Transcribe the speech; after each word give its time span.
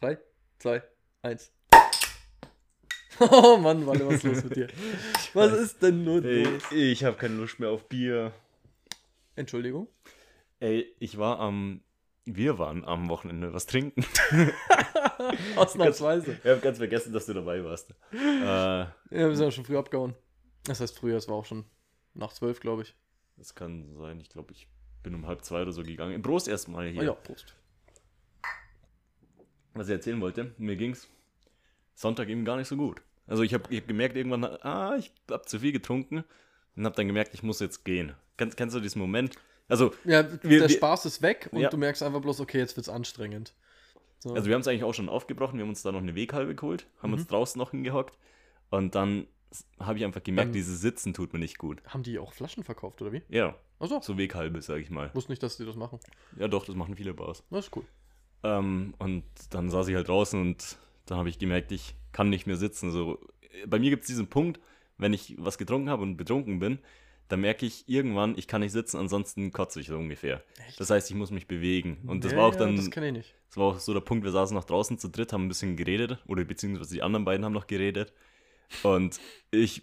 3, 0.00 0.18
2, 0.58 0.82
1. 1.22 1.52
Oh 3.20 3.58
Mann, 3.58 3.86
Walle, 3.86 4.06
was 4.06 4.14
ist 4.14 4.22
los 4.24 4.44
mit 4.44 4.56
dir? 4.56 4.68
Was 5.34 5.52
ist 5.52 5.82
denn 5.82 6.04
nun 6.04 6.24
Ey, 6.24 6.44
los? 6.44 6.72
ich 6.72 7.04
habe 7.04 7.16
keine 7.18 7.34
Lust 7.34 7.60
mehr 7.60 7.68
auf 7.68 7.86
Bier. 7.88 8.32
Entschuldigung. 9.36 9.88
Ey, 10.58 10.94
ich 10.98 11.18
war 11.18 11.38
am. 11.40 11.82
Wir 12.24 12.58
waren 12.58 12.84
am 12.84 13.08
Wochenende 13.08 13.52
was 13.52 13.66
trinken. 13.66 14.04
Ausnahmsweise. 15.56 16.32
Ich 16.42 16.50
habe 16.50 16.60
ganz 16.60 16.78
vergessen, 16.78 17.12
dass 17.12 17.26
du 17.26 17.34
dabei 17.34 17.64
warst. 17.64 17.90
Äh, 18.12 18.16
Ja, 18.16 18.92
wir 19.10 19.36
sind 19.36 19.44
ja 19.46 19.50
schon 19.50 19.64
früh 19.64 19.76
abgehauen. 19.76 20.14
Das 20.64 20.80
heißt 20.80 20.96
früher, 20.98 21.16
es 21.16 21.28
war 21.28 21.36
auch 21.36 21.44
schon 21.46 21.64
nach 22.14 22.32
zwölf, 22.32 22.60
glaube 22.60 22.82
ich. 22.82 22.94
das 23.36 23.54
kann 23.54 23.94
sein. 23.96 24.20
Ich 24.20 24.28
glaube, 24.28 24.52
ich 24.52 24.68
bin 25.02 25.14
um 25.14 25.26
halb 25.26 25.42
zwei 25.44 25.62
oder 25.62 25.72
so 25.72 25.82
gegangen. 25.82 26.20
Prost 26.22 26.46
erstmal 26.48 26.88
hier. 26.88 27.00
Oh 27.00 27.04
ja, 27.04 27.12
Prost. 27.12 27.54
Was 29.80 29.88
ich 29.88 29.94
erzählen 29.94 30.20
wollte, 30.20 30.52
mir 30.58 30.76
ging's 30.76 31.08
Sonntag 31.94 32.28
eben 32.28 32.44
gar 32.44 32.58
nicht 32.58 32.68
so 32.68 32.76
gut. 32.76 33.00
Also 33.26 33.42
ich 33.42 33.54
habe 33.54 33.74
hab 33.74 33.88
gemerkt 33.88 34.14
irgendwann, 34.14 34.44
ah, 34.44 34.94
ich 34.98 35.10
habe 35.30 35.46
zu 35.46 35.58
viel 35.60 35.72
getrunken 35.72 36.22
und 36.76 36.84
habe 36.84 36.94
dann 36.94 37.06
gemerkt, 37.06 37.32
ich 37.32 37.42
muss 37.42 37.60
jetzt 37.60 37.82
gehen. 37.86 38.12
Kennst, 38.36 38.58
kennst 38.58 38.76
du 38.76 38.80
diesen 38.80 38.98
Moment? 39.00 39.36
Also, 39.68 39.94
Ja, 40.04 40.22
Wir- 40.42 40.60
der 40.60 40.68
Spaß 40.68 41.06
ist 41.06 41.22
weg 41.22 41.48
und 41.52 41.60
Ja. 41.62 41.70
du 41.70 41.78
merkst 41.78 42.02
einfach 42.02 42.20
bloß, 42.20 42.40
okay, 42.40 42.58
jetzt 42.58 42.76
wird's 42.76 42.90
anstrengend. 42.90 43.54
So. 44.18 44.34
also 44.34 44.48
wir 44.48 44.54
haben 44.54 44.60
es 44.60 44.68
eigentlich 44.68 44.84
auch 44.84 44.92
schon 44.92 45.08
aufgebrochen. 45.08 45.56
Wir 45.58 45.62
haben 45.62 45.70
uns 45.70 45.80
da 45.80 45.92
noch 45.92 46.00
eine 46.02 46.14
Weghalbe 46.14 46.54
geholt, 46.54 46.84
haben 47.02 47.14
uns 47.14 47.26
draußen 47.26 47.58
noch 47.58 47.70
hingehockt 47.70 48.18
und 48.68 48.94
dann 48.94 49.28
habe 49.78 49.96
ich 49.96 50.04
einfach 50.04 50.22
gemerkt, 50.22 50.48
Dann- 50.48 50.52
dieses 50.52 50.82
Sitzen 50.82 51.14
tut 51.14 51.32
mir 51.32 51.38
nicht 51.38 51.56
gut. 51.56 51.82
Haben 51.86 52.02
die 52.02 52.18
auch 52.18 52.34
Flaschen 52.34 52.64
verkauft, 52.64 53.00
oder 53.00 53.12
wie? 53.12 53.22
Ja, 53.30 53.56
Achso, 53.78 53.98
so 54.02 54.18
Weghalbe, 54.18 54.60
sage 54.60 54.82
ich 54.82 54.90
mal. 54.90 55.10
wusste 55.14 55.32
nicht, 55.32 55.42
dass 55.42 55.56
die 55.56 55.64
das 55.64 55.74
machen. 55.76 56.00
Ja, 56.36 56.48
doch, 56.48 56.66
das 56.66 56.76
machen 56.76 56.94
viele 56.96 57.14
Bars. 57.14 57.42
Das 57.48 57.64
ist 57.68 57.74
cool. 57.74 57.84
Ähm, 58.42 58.94
und 58.98 59.24
dann 59.50 59.70
saß 59.70 59.88
ich 59.88 59.94
halt 59.94 60.08
draußen 60.08 60.40
und 60.40 60.78
dann 61.06 61.18
habe 61.18 61.28
ich 61.28 61.38
gemerkt, 61.38 61.72
ich 61.72 61.94
kann 62.12 62.28
nicht 62.30 62.46
mehr 62.46 62.56
sitzen. 62.56 62.90
So, 62.90 63.18
bei 63.66 63.78
mir 63.78 63.90
gibt 63.90 64.02
es 64.02 64.06
diesen 64.08 64.28
Punkt, 64.28 64.60
wenn 64.98 65.12
ich 65.12 65.34
was 65.38 65.58
getrunken 65.58 65.90
habe 65.90 66.02
und 66.02 66.16
betrunken 66.16 66.58
bin, 66.58 66.78
dann 67.28 67.40
merke 67.42 67.64
ich 67.64 67.88
irgendwann, 67.88 68.36
ich 68.36 68.48
kann 68.48 68.60
nicht 68.60 68.72
sitzen, 68.72 68.96
ansonsten 68.96 69.52
kotze 69.52 69.80
ich 69.80 69.86
so 69.86 69.96
ungefähr. 69.96 70.42
Echt? 70.68 70.80
Das 70.80 70.90
heißt, 70.90 71.08
ich 71.10 71.16
muss 71.16 71.30
mich 71.30 71.46
bewegen. 71.46 71.98
Und 72.06 72.24
das 72.24 72.32
Ja, 72.32 72.38
war 72.38 72.46
auch 72.48 72.56
dann, 72.56 72.76
Das 72.76 72.86
das, 72.86 72.90
kenne 72.94 73.06
ich 73.08 73.12
nicht. 73.12 73.34
war 73.54 73.66
auch 73.66 73.78
so 73.78 73.92
der 73.94 74.00
Punkt, 74.00 74.24
wir 74.24 74.32
saßen 74.32 74.54
noch 74.54 74.64
draußen 74.64 74.98
zu 74.98 75.08
dritt, 75.08 75.32
haben 75.32 75.44
ein 75.44 75.48
bisschen 75.48 75.76
geredet, 75.76 76.18
oder 76.26 76.44
beziehungsweise 76.44 76.92
die 76.94 77.02
anderen 77.02 77.24
beiden 77.24 77.44
haben 77.44 77.52
noch 77.52 77.66
geredet. 77.68 78.12
Und 78.82 79.20
ich, 79.52 79.82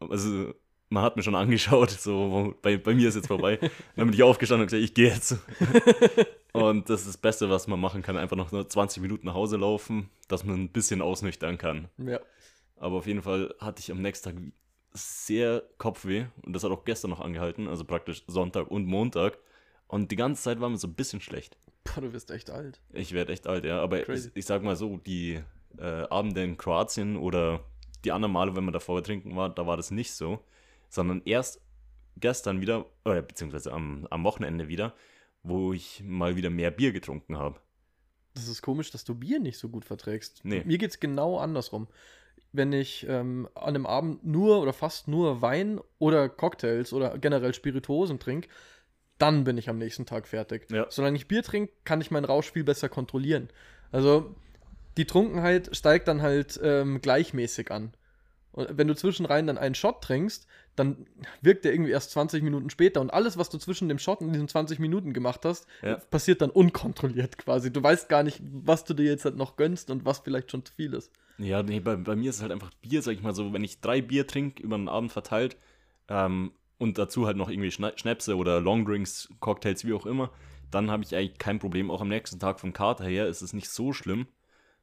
also 0.00 0.52
man 0.88 1.02
hat 1.04 1.16
mir 1.16 1.22
schon 1.22 1.34
angeschaut, 1.36 1.90
so, 1.90 2.54
bei, 2.62 2.76
bei 2.76 2.94
mir 2.94 3.08
ist 3.08 3.14
jetzt 3.14 3.28
vorbei. 3.28 3.58
Dann 3.96 4.06
bin 4.06 4.12
ich 4.14 4.22
aufgestanden 4.22 4.62
und 4.62 4.66
gesagt, 4.70 4.82
ich 4.84 4.94
gehe 4.94 5.10
jetzt. 5.10 5.36
Und 6.54 6.88
das 6.88 7.00
ist 7.00 7.08
das 7.08 7.16
Beste, 7.16 7.50
was 7.50 7.66
man 7.66 7.80
machen 7.80 8.02
kann, 8.02 8.16
einfach 8.16 8.36
noch 8.36 8.52
nur 8.52 8.68
20 8.68 9.02
Minuten 9.02 9.26
nach 9.26 9.34
Hause 9.34 9.56
laufen, 9.56 10.08
dass 10.28 10.44
man 10.44 10.54
ein 10.54 10.68
bisschen 10.68 11.02
ausnüchtern 11.02 11.58
kann. 11.58 11.88
Ja. 11.98 12.20
Aber 12.76 12.96
auf 12.98 13.08
jeden 13.08 13.22
Fall 13.22 13.52
hatte 13.58 13.80
ich 13.80 13.90
am 13.90 14.00
nächsten 14.00 14.30
Tag 14.30 14.42
sehr 14.92 15.64
Kopfweh 15.78 16.26
und 16.42 16.52
das 16.52 16.62
hat 16.62 16.70
auch 16.70 16.84
gestern 16.84 17.10
noch 17.10 17.20
angehalten, 17.20 17.66
also 17.66 17.84
praktisch 17.84 18.22
Sonntag 18.28 18.70
und 18.70 18.86
Montag. 18.86 19.36
Und 19.88 20.12
die 20.12 20.16
ganze 20.16 20.44
Zeit 20.44 20.60
war 20.60 20.68
mir 20.68 20.78
so 20.78 20.86
ein 20.86 20.94
bisschen 20.94 21.20
schlecht. 21.20 21.58
Boah, 21.82 22.00
du 22.00 22.12
wirst 22.12 22.30
echt 22.30 22.50
alt. 22.50 22.80
Ich 22.92 23.12
werde 23.12 23.32
echt 23.32 23.48
alt, 23.48 23.64
ja. 23.64 23.82
Aber 23.82 24.00
Crazy. 24.02 24.28
ich, 24.28 24.36
ich 24.36 24.46
sag 24.46 24.62
mal 24.62 24.76
so, 24.76 24.96
die 24.98 25.42
äh, 25.76 25.84
Abende 26.08 26.44
in 26.44 26.56
Kroatien 26.56 27.16
oder 27.16 27.64
die 28.04 28.12
anderen 28.12 28.32
Male, 28.32 28.54
wenn 28.54 28.64
man 28.64 28.72
davor 28.72 29.02
trinken 29.02 29.34
war, 29.34 29.50
da 29.50 29.66
war 29.66 29.76
das 29.76 29.90
nicht 29.90 30.12
so. 30.12 30.38
Sondern 30.88 31.20
erst 31.24 31.60
gestern 32.16 32.60
wieder, 32.60 32.86
äh, 33.04 33.22
beziehungsweise 33.22 33.72
am, 33.72 34.06
am 34.10 34.22
Wochenende 34.22 34.68
wieder, 34.68 34.94
wo 35.44 35.72
ich 35.72 36.02
mal 36.04 36.34
wieder 36.34 36.50
mehr 36.50 36.70
Bier 36.70 36.92
getrunken 36.92 37.38
habe. 37.38 37.60
Das 38.34 38.48
ist 38.48 38.62
komisch, 38.62 38.90
dass 38.90 39.04
du 39.04 39.14
Bier 39.14 39.38
nicht 39.38 39.58
so 39.58 39.68
gut 39.68 39.84
verträgst. 39.84 40.40
Nee. 40.42 40.62
Mir 40.64 40.78
geht's 40.78 40.98
genau 40.98 41.38
andersrum. 41.38 41.86
Wenn 42.50 42.72
ich 42.72 43.06
ähm, 43.08 43.48
an 43.54 43.68
einem 43.68 43.86
Abend 43.86 44.24
nur 44.24 44.60
oder 44.60 44.72
fast 44.72 45.06
nur 45.06 45.42
Wein 45.42 45.80
oder 45.98 46.28
Cocktails 46.28 46.92
oder 46.92 47.18
generell 47.18 47.54
Spirituosen 47.54 48.18
trinke, 48.18 48.48
dann 49.18 49.44
bin 49.44 49.58
ich 49.58 49.68
am 49.68 49.78
nächsten 49.78 50.06
Tag 50.06 50.26
fertig. 50.26 50.70
Ja. 50.70 50.86
Solange 50.88 51.16
ich 51.16 51.28
Bier 51.28 51.42
trinke, 51.42 51.72
kann 51.84 52.00
ich 52.00 52.10
meinen 52.10 52.24
Rausch 52.24 52.50
viel 52.50 52.64
besser 52.64 52.88
kontrollieren. 52.88 53.48
Also 53.92 54.34
die 54.96 55.04
Trunkenheit 55.04 55.76
steigt 55.76 56.08
dann 56.08 56.22
halt 56.22 56.58
ähm, 56.62 57.00
gleichmäßig 57.00 57.70
an. 57.70 57.92
Und 58.54 58.78
wenn 58.78 58.88
du 58.88 58.94
zwischenrein 58.94 59.46
dann 59.46 59.58
einen 59.58 59.74
Shot 59.74 60.02
trinkst, 60.02 60.46
dann 60.76 61.06
wirkt 61.42 61.64
der 61.64 61.72
irgendwie 61.72 61.90
erst 61.92 62.10
20 62.12 62.42
Minuten 62.42 62.70
später. 62.70 63.00
Und 63.00 63.10
alles, 63.12 63.36
was 63.36 63.50
du 63.50 63.58
zwischen 63.58 63.88
dem 63.88 63.98
Shot 63.98 64.20
und 64.20 64.32
diesen 64.32 64.48
20 64.48 64.78
Minuten 64.78 65.12
gemacht 65.12 65.44
hast, 65.44 65.66
Ja. 65.82 65.96
passiert 65.96 66.40
dann 66.40 66.50
unkontrolliert 66.50 67.38
quasi. 67.38 67.72
Du 67.72 67.82
weißt 67.82 68.08
gar 68.08 68.22
nicht, 68.22 68.40
was 68.42 68.84
du 68.84 68.94
dir 68.94 69.04
jetzt 69.04 69.24
halt 69.24 69.36
noch 69.36 69.56
gönnst 69.56 69.90
und 69.90 70.04
was 70.04 70.20
vielleicht 70.20 70.50
schon 70.50 70.64
zu 70.64 70.72
viel 70.72 70.94
ist. 70.94 71.12
Ja, 71.38 71.62
nee, 71.62 71.80
bei, 71.80 71.96
bei 71.96 72.16
mir 72.16 72.30
ist 72.30 72.36
es 72.36 72.42
halt 72.42 72.52
einfach 72.52 72.70
Bier, 72.80 73.02
sag 73.02 73.12
ich 73.12 73.22
mal 73.22 73.34
so, 73.34 73.52
wenn 73.52 73.64
ich 73.64 73.80
drei 73.80 74.00
Bier 74.00 74.26
trinke, 74.26 74.62
über 74.62 74.76
den 74.76 74.88
Abend 74.88 75.12
verteilt, 75.12 75.56
ähm, 76.08 76.52
und 76.78 76.98
dazu 76.98 77.26
halt 77.26 77.36
noch 77.36 77.48
irgendwie 77.48 77.70
Schnäpse 77.70 78.36
oder 78.36 78.60
Longdrinks, 78.60 79.28
Cocktails, 79.40 79.84
wie 79.84 79.92
auch 79.94 80.06
immer, 80.06 80.30
dann 80.70 80.90
habe 80.90 81.02
ich 81.04 81.14
eigentlich 81.14 81.38
kein 81.38 81.58
Problem. 81.60 81.90
Auch 81.90 82.00
am 82.00 82.08
nächsten 82.08 82.40
Tag 82.40 82.60
vom 82.60 82.72
Kater 82.72 83.04
her 83.04 83.26
ist 83.28 83.42
es 83.42 83.52
nicht 83.52 83.68
so 83.68 83.92
schlimm. 83.92 84.26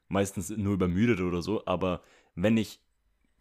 Meistens 0.08 0.50
nur 0.50 0.74
übermüdet 0.74 1.20
oder 1.20 1.42
so, 1.42 1.64
aber 1.66 2.02
wenn 2.34 2.56
ich 2.56 2.80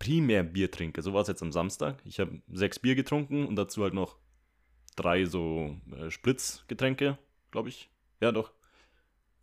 primär 0.02 0.42
Bier 0.42 0.72
trinke, 0.72 1.04
so 1.04 1.14
war 1.14 1.22
es 1.22 1.28
jetzt 1.28 1.44
am 1.44 1.52
Samstag, 1.52 2.02
ich 2.06 2.20
habe 2.20 2.42
sechs 2.52 2.80
Bier 2.80 2.96
getrunken 2.96 3.46
und 3.46 3.56
dazu 3.56 3.84
halt 3.84 3.94
noch 3.94 4.18
drei 4.96 5.26
so 5.26 5.76
äh, 5.96 6.10
Spritzgetränke, 6.10 7.20
glaube 7.52 7.70
ich. 7.70 7.92
Ja, 8.20 8.32
doch. 8.32 8.52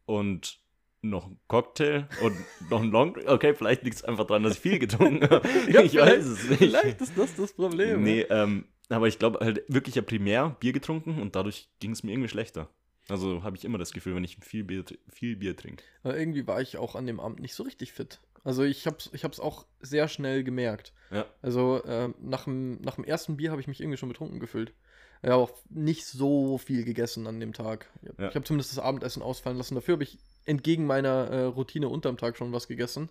Und 0.04 0.58
noch 1.00 1.28
ein 1.28 1.38
Cocktail 1.46 2.08
und 2.22 2.36
noch 2.70 2.82
ein 2.82 2.90
Long. 2.90 3.16
Okay, 3.24 3.54
vielleicht 3.54 3.84
liegt 3.84 3.98
es 3.98 4.04
einfach 4.04 4.26
daran, 4.26 4.42
dass 4.42 4.54
ich 4.54 4.60
viel 4.60 4.80
getrunken 4.80 5.22
habe. 5.30 5.48
Ja, 5.70 5.80
ich 5.80 5.94
weiß 5.94 6.26
es 6.26 6.50
nicht. 6.50 6.58
Vielleicht 6.58 7.00
ist 7.02 7.16
das 7.16 7.36
das 7.36 7.52
Problem. 7.52 8.02
Nee, 8.02 8.22
ähm, 8.22 8.64
aber 8.88 9.06
ich 9.06 9.20
glaube 9.20 9.38
halt 9.38 9.62
wirklich 9.68 9.94
ja 9.94 10.02
primär 10.02 10.56
Bier 10.58 10.72
getrunken 10.72 11.22
und 11.22 11.36
dadurch 11.36 11.68
ging 11.78 11.92
es 11.92 12.02
mir 12.02 12.10
irgendwie 12.10 12.30
schlechter. 12.30 12.68
Also 13.08 13.44
habe 13.44 13.56
ich 13.56 13.64
immer 13.64 13.78
das 13.78 13.92
Gefühl, 13.92 14.16
wenn 14.16 14.24
ich 14.24 14.38
viel 14.40 14.64
Bier, 14.64 14.84
viel 15.08 15.36
Bier 15.36 15.56
trinke. 15.56 15.84
Aber 16.02 16.18
irgendwie 16.18 16.48
war 16.48 16.60
ich 16.60 16.78
auch 16.78 16.96
an 16.96 17.06
dem 17.06 17.20
Abend 17.20 17.38
nicht 17.38 17.54
so 17.54 17.62
richtig 17.62 17.92
fit. 17.92 18.20
Also 18.48 18.62
ich 18.62 18.86
hab's, 18.86 19.10
ich 19.12 19.24
hab's 19.24 19.40
auch 19.40 19.66
sehr 19.80 20.08
schnell 20.08 20.42
gemerkt. 20.42 20.94
Ja. 21.10 21.26
Also 21.42 21.82
ähm, 21.84 22.14
nach, 22.18 22.44
dem, 22.44 22.80
nach 22.80 22.94
dem 22.94 23.04
ersten 23.04 23.36
Bier 23.36 23.50
habe 23.50 23.60
ich 23.60 23.66
mich 23.68 23.78
irgendwie 23.78 23.98
schon 23.98 24.08
betrunken 24.08 24.40
gefühlt. 24.40 24.72
Ja, 25.22 25.34
auch 25.34 25.50
nicht 25.68 26.06
so 26.06 26.56
viel 26.56 26.82
gegessen 26.84 27.26
an 27.26 27.40
dem 27.40 27.52
Tag. 27.52 27.90
Ich 28.00 28.08
habe 28.08 28.22
Ja. 28.22 28.34
hab 28.34 28.46
zumindest 28.46 28.72
das 28.72 28.78
Abendessen 28.82 29.20
ausfallen 29.22 29.58
lassen. 29.58 29.74
Dafür 29.74 29.92
habe 29.96 30.02
ich 30.04 30.16
entgegen 30.46 30.86
meiner 30.86 31.28
äh, 31.30 31.42
Routine 31.42 31.90
unterm 31.90 32.16
Tag 32.16 32.38
schon 32.38 32.50
was 32.54 32.68
gegessen. 32.68 33.10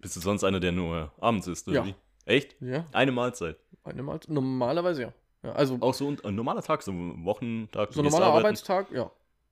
Bist 0.00 0.16
du 0.16 0.20
sonst 0.20 0.42
einer, 0.42 0.58
der 0.58 0.72
nur 0.72 1.12
abends 1.20 1.46
isst, 1.46 1.68
oder 1.68 1.76
Ja. 1.76 1.86
wie? 1.86 1.94
Echt? 2.24 2.56
Ja, 2.60 2.84
Eine 2.90 3.12
Mahlzeit. 3.12 3.56
eine 3.84 4.02
Mal. 4.02 4.18
Normalerweise 4.26 5.02
ja. 5.02 5.12
ja 5.44 5.52
also 5.52 5.78
Auch 5.82 5.94
so 5.94 6.08
ein, 6.10 6.18
ein 6.24 6.34
normaler 6.34 6.62
Tag, 6.62 6.82
so 6.82 6.90
ein 6.90 7.24
Wochentag. 7.24 7.92
so 7.92 8.02
gehst 8.02 8.12
normaler 8.12 8.32
arbeiten. 8.32 8.46
Arbeitstag, 8.46 8.90
ja. 8.90 9.08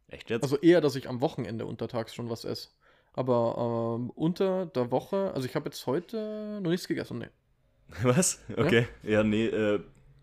Echt 0.09 0.31
jetzt? 0.31 0.43
Also 0.43 0.57
eher, 0.59 0.81
dass 0.81 0.97
ich 0.97 1.09
am 1.09 1.21
Wochenende 1.21 1.65
untertags 1.65 2.13
schon 2.13 2.29
was 2.29 2.45
esse. 2.45 2.71
Aber 3.15 3.99
ähm, 3.99 4.11
unter 4.11 4.67
der 4.67 4.91
Woche, 4.91 5.33
also 5.35 5.47
ich 5.47 5.55
habe 5.55 5.67
jetzt 5.67 5.87
heute 5.87 6.61
noch 6.63 6.71
nichts 6.71 6.89
gegessen, 6.89 7.19
nee. 7.19 7.29
Was? 8.03 8.41
Okay. 8.57 8.89
Ja, 9.03 9.23
nee, 9.23 9.47
äh, 9.47 9.81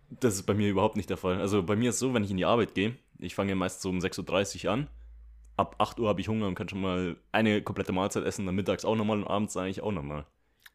das 0.09 0.35
ist 0.35 0.43
bei 0.43 0.53
mir 0.53 0.69
überhaupt 0.69 0.95
nicht 0.95 1.09
der 1.09 1.17
Fall. 1.17 1.39
Also 1.39 1.61
bei 1.61 1.75
mir 1.75 1.91
ist 1.91 1.99
so, 1.99 2.13
wenn 2.13 2.23
ich 2.23 2.31
in 2.31 2.37
die 2.37 2.45
Arbeit 2.45 2.73
gehe, 2.73 2.95
ich 3.19 3.35
fange 3.35 3.51
ja 3.51 3.55
meist 3.55 3.81
so 3.81 3.89
um 3.89 3.99
6.30 3.99 4.65
Uhr 4.65 4.71
an. 4.71 4.87
Ab 5.55 5.75
8 5.77 5.99
Uhr 5.99 6.07
habe 6.07 6.21
ich 6.21 6.29
Hunger 6.29 6.47
und 6.47 6.55
kann 6.55 6.69
schon 6.69 6.81
mal 6.81 7.17
eine 7.31 7.61
komplette 7.61 7.91
Mahlzeit 7.91 8.23
essen, 8.23 8.45
dann 8.45 8.55
mittags 8.55 8.85
auch 8.85 8.95
nochmal 8.95 9.17
und 9.17 9.27
abends 9.27 9.55
eigentlich 9.57 9.81
auch 9.81 9.91
nochmal. 9.91 10.25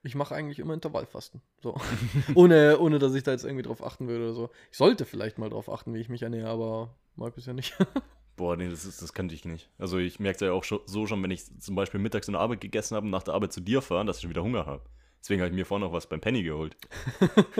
Ich 0.02 0.14
mache 0.14 0.34
eigentlich 0.34 0.58
immer 0.58 0.74
Intervallfasten. 0.74 1.40
So. 1.62 1.74
ohne, 2.34 2.78
ohne, 2.78 2.98
dass 2.98 3.14
ich 3.14 3.22
da 3.22 3.32
jetzt 3.32 3.44
irgendwie 3.44 3.62
drauf 3.62 3.82
achten 3.82 4.06
würde 4.06 4.24
oder 4.24 4.34
so. 4.34 4.50
Ich 4.70 4.76
sollte 4.76 5.06
vielleicht 5.06 5.38
mal 5.38 5.48
drauf 5.48 5.70
achten, 5.70 5.94
wie 5.94 6.00
ich 6.00 6.10
mich 6.10 6.22
ernähre, 6.22 6.50
aber 6.50 6.94
mag 7.16 7.34
bisher 7.34 7.54
nicht. 7.54 7.74
Boah, 8.36 8.56
nee, 8.56 8.68
das, 8.68 8.84
ist, 8.84 9.00
das 9.00 9.12
könnte 9.12 9.34
ich 9.34 9.44
nicht. 9.44 9.70
Also 9.78 9.98
ich 9.98 10.18
merke 10.18 10.36
es 10.36 10.40
ja 10.40 10.52
auch 10.52 10.64
so 10.64 11.06
schon, 11.06 11.22
wenn 11.22 11.30
ich 11.30 11.44
zum 11.60 11.74
Beispiel 11.76 12.00
mittags 12.00 12.26
in 12.26 12.32
der 12.32 12.40
Arbeit 12.40 12.60
gegessen 12.60 12.96
habe 12.96 13.04
und 13.04 13.10
nach 13.10 13.22
der 13.22 13.34
Arbeit 13.34 13.52
zu 13.52 13.60
dir 13.60 13.80
fahre, 13.80 14.04
dass 14.04 14.16
ich 14.16 14.22
schon 14.22 14.30
wieder 14.30 14.42
Hunger 14.42 14.66
habe. 14.66 14.82
Deswegen 15.24 15.40
habe 15.40 15.48
ich 15.48 15.54
mir 15.54 15.64
vorhin 15.64 15.86
noch 15.86 15.92
was 15.92 16.06
beim 16.06 16.20
Penny 16.20 16.42
geholt. 16.42 16.76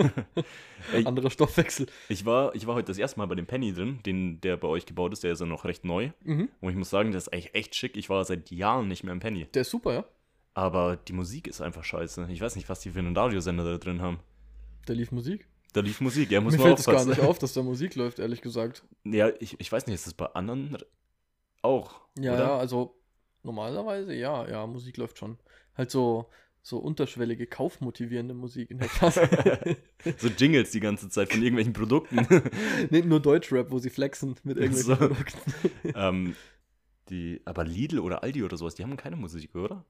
Anderer 1.05 1.31
Stoffwechsel. 1.31 1.87
Ich 2.09 2.23
war, 2.23 2.53
ich 2.53 2.67
war 2.67 2.75
heute 2.75 2.87
das 2.89 2.99
erste 2.99 3.17
Mal 3.17 3.25
bei 3.25 3.33
dem 3.33 3.47
Penny 3.47 3.73
drin, 3.73 4.01
den, 4.05 4.39
der 4.41 4.55
bei 4.55 4.67
euch 4.67 4.85
gebaut 4.85 5.13
ist, 5.13 5.23
der 5.23 5.31
ist 5.31 5.39
ja 5.39 5.47
noch 5.47 5.65
recht 5.65 5.83
neu. 5.83 6.11
Mhm. 6.23 6.49
Und 6.61 6.69
ich 6.69 6.75
muss 6.75 6.91
sagen, 6.91 7.09
der 7.09 7.17
ist 7.17 7.33
eigentlich 7.33 7.55
echt 7.55 7.73
schick. 7.73 7.97
Ich 7.97 8.07
war 8.07 8.23
seit 8.23 8.51
Jahren 8.51 8.87
nicht 8.87 9.03
mehr 9.03 9.13
im 9.13 9.19
Penny. 9.19 9.47
Der 9.55 9.63
ist 9.63 9.71
super, 9.71 9.93
ja. 9.93 10.05
Aber 10.53 10.95
die 10.95 11.13
Musik 11.13 11.47
ist 11.47 11.59
einfach 11.59 11.83
scheiße. 11.83 12.27
Ich 12.29 12.39
weiß 12.39 12.55
nicht, 12.55 12.69
was 12.69 12.81
die 12.81 12.91
für 12.91 12.99
einen 12.99 13.17
Radiosender 13.17 13.63
da 13.63 13.77
drin 13.79 13.99
haben. 13.99 14.19
Der 14.87 14.93
lief 14.93 15.11
Musik. 15.11 15.47
Da 15.75 15.81
lief 15.81 15.99
Musik, 15.99 16.31
ja, 16.31 16.39
muss 16.39 16.53
Mir 16.53 16.59
man 16.59 16.67
fällt 16.67 16.79
es 16.79 16.85
gar 16.85 17.03
nicht 17.03 17.19
auf, 17.19 17.37
dass 17.37 17.51
da 17.51 17.61
Musik 17.61 17.95
läuft, 17.95 18.19
ehrlich 18.19 18.41
gesagt. 18.41 18.85
Ja, 19.03 19.29
ich, 19.41 19.59
ich 19.59 19.69
weiß 19.69 19.87
nicht, 19.87 19.95
ist 19.95 20.07
das 20.07 20.13
bei 20.13 20.27
anderen 20.27 20.77
auch? 21.61 21.99
Ja, 22.17 22.33
oder? 22.35 22.43
ja, 22.43 22.57
also 22.57 22.95
normalerweise 23.43 24.13
ja, 24.13 24.47
ja, 24.47 24.65
Musik 24.67 24.95
läuft 24.95 25.17
schon. 25.17 25.37
Halt 25.77 25.91
so, 25.91 26.29
so 26.61 26.77
unterschwellige, 26.77 27.45
kaufmotivierende 27.45 28.33
Musik 28.33 28.71
in 28.71 28.77
der 28.77 28.87
Klasse. 28.87 29.27
so 30.17 30.29
Jingles 30.29 30.71
die 30.71 30.79
ganze 30.79 31.09
Zeit 31.09 31.33
von 31.33 31.41
irgendwelchen 31.41 31.73
Produkten. 31.73 32.25
nee, 32.89 33.01
nur 33.01 33.19
Deutschrap, 33.19 33.69
wo 33.69 33.77
sie 33.77 33.89
flexen 33.89 34.35
mit 34.43 34.55
irgendwelchen 34.55 34.95
So. 34.95 34.95
Produkten. 34.95 35.51
ähm, 35.93 36.35
Die, 37.09 37.41
aber 37.43 37.65
Lidl 37.65 37.99
oder 37.99 38.23
Aldi 38.23 38.43
oder 38.43 38.55
sowas, 38.55 38.75
die 38.75 38.83
haben 38.83 38.95
keine 38.95 39.17
Musik, 39.17 39.53
oder? 39.55 39.83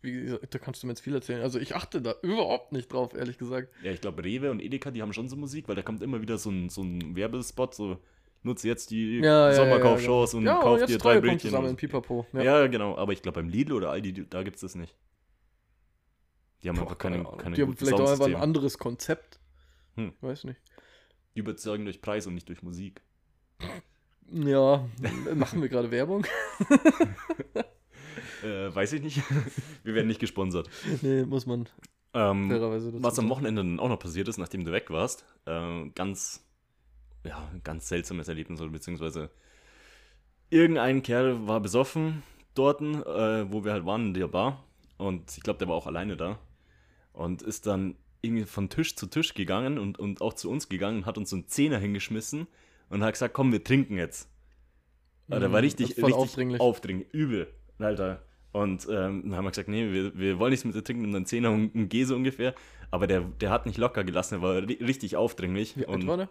Wie 0.00 0.12
gesagt, 0.12 0.54
da 0.54 0.58
kannst 0.58 0.82
du 0.82 0.86
mir 0.86 0.92
jetzt 0.92 1.00
viel 1.00 1.14
erzählen. 1.14 1.42
Also 1.42 1.58
ich 1.58 1.74
achte 1.74 2.00
da 2.00 2.14
überhaupt 2.22 2.72
nicht 2.72 2.92
drauf, 2.92 3.14
ehrlich 3.14 3.36
gesagt. 3.38 3.68
Ja, 3.82 3.90
ich 3.90 4.00
glaube, 4.00 4.22
Rewe 4.22 4.50
und 4.50 4.60
Edeka, 4.60 4.90
die 4.90 5.02
haben 5.02 5.12
schon 5.12 5.28
so 5.28 5.36
Musik, 5.36 5.68
weil 5.68 5.74
da 5.74 5.82
kommt 5.82 6.02
immer 6.02 6.20
wieder 6.22 6.38
so 6.38 6.50
ein, 6.50 6.68
so 6.68 6.82
ein 6.82 7.16
Werbespot, 7.16 7.74
so 7.74 7.98
nutze 8.42 8.68
jetzt 8.68 8.90
die 8.90 9.18
Ja, 9.18 9.50
ja, 9.50 9.54
Sommerkaufchance 9.54 10.36
ja, 10.36 10.38
und 10.38 10.46
ja, 10.46 10.60
kauf 10.60 10.80
jetzt 10.80 10.90
dir 10.90 10.98
drei 10.98 11.20
Brötchen. 11.20 11.50
sammeln, 11.50 11.76
pipapo. 11.76 12.26
Ja. 12.32 12.66
genau, 12.68 12.96
aber 12.96 13.12
ich 13.12 13.22
glaube, 13.22 13.40
beim 13.40 13.48
Lidl 13.48 13.72
oder 13.72 13.90
Aldi, 13.90 14.26
da 14.28 14.42
gibt 14.44 14.56
es 14.56 14.62
das 14.62 14.74
nicht. 14.76 14.96
Die 16.62 16.68
haben 16.68 16.76
Boah, 16.76 16.82
einfach 16.82 16.98
keine, 16.98 17.24
keine 17.36 17.54
Die 17.56 17.62
haben 17.62 17.76
vielleicht 17.76 18.00
auch 18.00 18.10
einfach 18.10 18.26
ein 18.26 18.36
anderes 18.36 18.78
Konzept. 18.78 19.38
Hm. 19.96 20.12
Weiß 20.20 20.44
nicht. 20.44 20.60
Die 21.34 21.40
überzeugen 21.40 21.84
durch 21.84 22.00
Preis 22.00 22.26
und 22.26 22.34
nicht 22.34 22.48
durch 22.48 22.62
Musik. 22.62 23.02
Ja, 24.30 24.88
machen 25.34 25.62
wir 25.62 25.68
gerade 25.68 25.90
Werbung? 25.90 26.26
Äh, 28.42 28.74
weiß 28.74 28.92
ich 28.94 29.02
nicht. 29.02 29.22
Wir 29.84 29.94
werden 29.94 30.08
nicht 30.08 30.20
gesponsert. 30.20 30.68
nee, 31.02 31.24
muss 31.24 31.46
man 31.46 31.68
Ähm, 32.14 32.50
was 33.02 33.18
am. 33.18 33.28
Wochenende 33.28 33.62
dann 33.62 33.80
auch 33.80 33.88
noch 33.88 33.98
passiert 33.98 34.28
ist, 34.28 34.38
nachdem 34.38 34.64
du 34.64 34.72
weg 34.72 34.90
warst, 34.90 35.24
äh, 35.46 35.88
ganz, 35.94 36.44
ja, 37.24 37.50
ganz 37.64 37.88
seltsames 37.88 38.28
Erlebnis, 38.28 38.60
oder 38.60 38.70
beziehungsweise 38.70 39.30
irgendein 40.50 41.02
Kerl 41.02 41.46
war 41.46 41.60
besoffen 41.60 42.22
dort, 42.54 42.80
äh, 42.80 43.52
wo 43.52 43.64
wir 43.64 43.72
halt 43.72 43.86
waren 43.86 44.08
in 44.08 44.14
der 44.14 44.28
Bar. 44.28 44.64
Und 44.96 45.36
ich 45.36 45.42
glaube, 45.42 45.58
der 45.58 45.68
war 45.68 45.76
auch 45.76 45.86
alleine 45.86 46.16
da. 46.16 46.38
Und 47.12 47.42
ist 47.42 47.66
dann 47.66 47.96
irgendwie 48.20 48.44
von 48.44 48.68
Tisch 48.68 48.96
zu 48.96 49.06
Tisch 49.06 49.34
gegangen 49.34 49.78
und, 49.78 49.98
und 49.98 50.20
auch 50.20 50.34
zu 50.34 50.50
uns 50.50 50.68
gegangen 50.68 50.98
und 50.98 51.06
hat 51.06 51.18
uns 51.18 51.30
so 51.30 51.36
einen 51.36 51.46
Zehner 51.46 51.78
hingeschmissen 51.78 52.46
und 52.90 53.02
hat 53.02 53.12
gesagt, 53.12 53.34
komm, 53.34 53.52
wir 53.52 53.62
trinken 53.62 53.96
jetzt. 53.96 54.28
Mhm, 55.28 55.40
der 55.40 55.52
war 55.52 55.62
richtig, 55.62 55.90
richtig 55.90 56.14
aufdringlich. 56.14 56.60
aufdringlich, 56.60 57.12
übel, 57.12 57.48
Alter. 57.78 58.22
Und 58.52 58.86
ähm, 58.90 59.22
dann 59.24 59.36
haben 59.36 59.44
wir 59.44 59.50
gesagt, 59.50 59.68
nee, 59.68 59.92
wir, 59.92 60.16
wir 60.18 60.38
wollen 60.38 60.50
nichts 60.50 60.64
mit 60.64 60.74
dir 60.74 60.82
trinken, 60.82 61.04
und 61.04 61.12
dann 61.12 61.26
Zehner 61.26 61.50
und 61.50 61.74
ein 61.74 61.88
G 61.88 62.04
so 62.04 62.16
ungefähr. 62.16 62.54
Aber 62.90 63.06
der, 63.06 63.20
der 63.20 63.50
hat 63.50 63.66
nicht 63.66 63.78
locker 63.78 64.04
gelassen, 64.04 64.40
der 64.40 64.42
war 64.42 64.56
ri 64.56 64.78
richtig 64.82 65.16
aufdringlich. 65.16 65.76
Wie 65.76 65.86
alt 65.86 66.02
und, 66.02 66.06
war 66.06 66.16
der? 66.16 66.28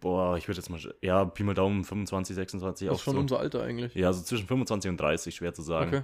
Boah, 0.00 0.36
ich 0.36 0.48
würde 0.48 0.58
jetzt 0.58 0.70
mal, 0.70 0.80
ja, 1.02 1.24
Pi 1.26 1.44
mal 1.44 1.54
Daumen, 1.54 1.84
25, 1.84 2.34
26, 2.34 2.88
Das 2.88 2.94
auch 2.94 2.98
ist 2.98 3.04
schon 3.04 3.14
so. 3.14 3.20
unser 3.20 3.38
Alter 3.38 3.62
eigentlich. 3.62 3.94
Ja, 3.94 4.12
so 4.12 4.22
zwischen 4.22 4.46
25 4.46 4.90
und 4.90 5.00
30, 5.00 5.34
schwer 5.34 5.54
zu 5.54 5.62
sagen. 5.62 5.88
Okay. 5.88 6.02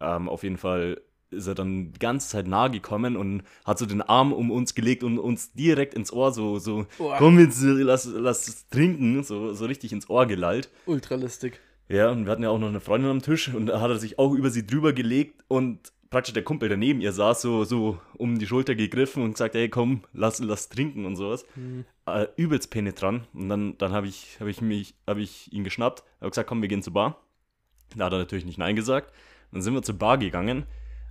Ähm, 0.00 0.28
auf 0.28 0.42
jeden 0.44 0.56
Fall 0.56 1.00
ist 1.30 1.48
er 1.48 1.54
dann 1.54 1.92
die 1.92 1.98
ganze 1.98 2.28
Zeit 2.28 2.46
nahe 2.46 2.70
gekommen 2.70 3.16
und 3.16 3.42
hat 3.64 3.78
so 3.78 3.86
den 3.86 4.02
Arm 4.02 4.32
um 4.32 4.50
uns 4.50 4.74
gelegt 4.74 5.02
und 5.02 5.18
uns 5.18 5.52
direkt 5.52 5.94
ins 5.94 6.12
Ohr 6.12 6.32
so, 6.32 6.58
so 6.58 6.86
Boah. 6.96 7.16
komm 7.18 7.38
jetzt, 7.40 7.60
lass, 7.62 8.06
lass 8.06 8.46
es 8.46 8.68
trinken, 8.68 9.24
so, 9.24 9.52
so 9.52 9.66
richtig 9.66 9.92
ins 9.92 10.08
Ohr 10.08 10.26
gelallt. 10.26 10.70
Ultralistig. 10.86 11.60
Ja, 11.88 12.10
und 12.10 12.24
wir 12.24 12.32
hatten 12.32 12.42
ja 12.42 12.50
auch 12.50 12.58
noch 12.58 12.68
eine 12.68 12.80
Freundin 12.80 13.10
am 13.10 13.22
Tisch 13.22 13.52
und 13.52 13.66
da 13.66 13.80
hat 13.80 13.90
er 13.90 13.98
sich 13.98 14.18
auch 14.18 14.32
über 14.32 14.50
sie 14.50 14.66
drüber 14.66 14.92
gelegt 14.92 15.42
und 15.48 15.92
praktisch 16.10 16.32
der 16.32 16.44
Kumpel, 16.44 16.68
der 16.68 16.78
neben 16.78 17.00
ihr 17.00 17.12
saß, 17.12 17.42
so, 17.42 17.64
so 17.64 17.98
um 18.16 18.38
die 18.38 18.46
Schulter 18.46 18.74
gegriffen 18.74 19.22
und 19.22 19.32
gesagt, 19.32 19.54
hey 19.54 19.68
komm, 19.68 20.02
lass, 20.12 20.38
lass 20.38 20.68
trinken 20.68 21.04
und 21.06 21.16
sowas. 21.16 21.44
Hm. 21.54 21.84
Äh, 22.06 22.26
übelst 22.36 22.70
penetrant. 22.70 23.26
Und 23.34 23.48
dann, 23.48 23.76
dann 23.78 23.92
habe 23.92 24.06
ich, 24.06 24.36
hab 24.40 24.46
ich, 24.46 24.60
mich- 24.60 24.94
hab 25.06 25.18
ich 25.18 25.52
ihn 25.52 25.64
geschnappt, 25.64 26.04
habe 26.20 26.30
gesagt, 26.30 26.48
komm, 26.48 26.62
wir 26.62 26.68
gehen 26.68 26.82
zur 26.82 26.92
Bar. 26.92 27.20
Da 27.96 28.06
hat 28.06 28.12
er 28.12 28.18
natürlich 28.18 28.44
nicht 28.44 28.58
Nein 28.58 28.76
gesagt. 28.76 29.12
Dann 29.52 29.60
sind 29.60 29.74
wir 29.74 29.82
zur 29.82 29.98
Bar 29.98 30.18
gegangen 30.18 30.64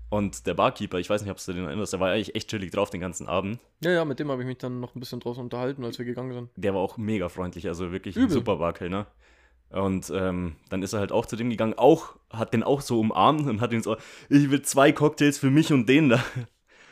und 0.09 0.47
der 0.47 0.53
Barkeeper, 0.53 0.99
ich 0.99 1.09
weiß 1.09 1.21
nicht, 1.21 1.31
ob 1.31 1.43
du 1.43 1.53
den 1.53 1.65
erinnerst, 1.65 1.93
der 1.93 1.99
war 1.99 2.11
eigentlich 2.11 2.35
echt 2.35 2.49
chillig 2.49 2.71
drauf 2.71 2.89
den 2.89 3.01
ganzen 3.01 3.27
Abend. 3.27 3.59
Ja, 3.83 3.91
ja, 3.91 4.05
mit 4.05 4.19
dem 4.19 4.29
habe 4.31 4.41
ich 4.41 4.47
mich 4.47 4.57
dann 4.57 4.79
noch 4.79 4.95
ein 4.95 4.99
bisschen 4.99 5.19
draußen 5.19 5.43
unterhalten, 5.43 5.83
als 5.83 5.97
wir 5.97 6.05
gegangen 6.05 6.33
sind. 6.33 6.49
Der 6.55 6.73
war 6.73 6.81
auch 6.81 6.97
mega 6.97 7.29
freundlich, 7.29 7.67
also 7.67 7.91
wirklich 7.91 8.15
ein 8.15 8.23
Übel. 8.23 8.33
super 8.33 8.57
Barkellner. 8.57 9.07
Und 9.73 10.11
ähm, 10.15 10.55
dann 10.69 10.83
ist 10.83 10.93
er 10.93 10.99
halt 10.99 11.11
auch 11.11 11.25
zu 11.25 11.35
dem 11.35 11.49
gegangen, 11.49 11.73
auch, 11.75 12.15
hat 12.29 12.53
den 12.53 12.63
auch 12.63 12.81
so 12.81 12.99
umarmt 12.99 13.47
und 13.49 13.59
hat 13.59 13.73
ihn 13.73 13.81
so, 13.81 13.97
ich 14.29 14.49
will 14.51 14.61
zwei 14.61 14.91
Cocktails 14.91 15.39
für 15.39 15.49
mich 15.49 15.73
und 15.73 15.89
den 15.89 16.09
da. 16.09 16.23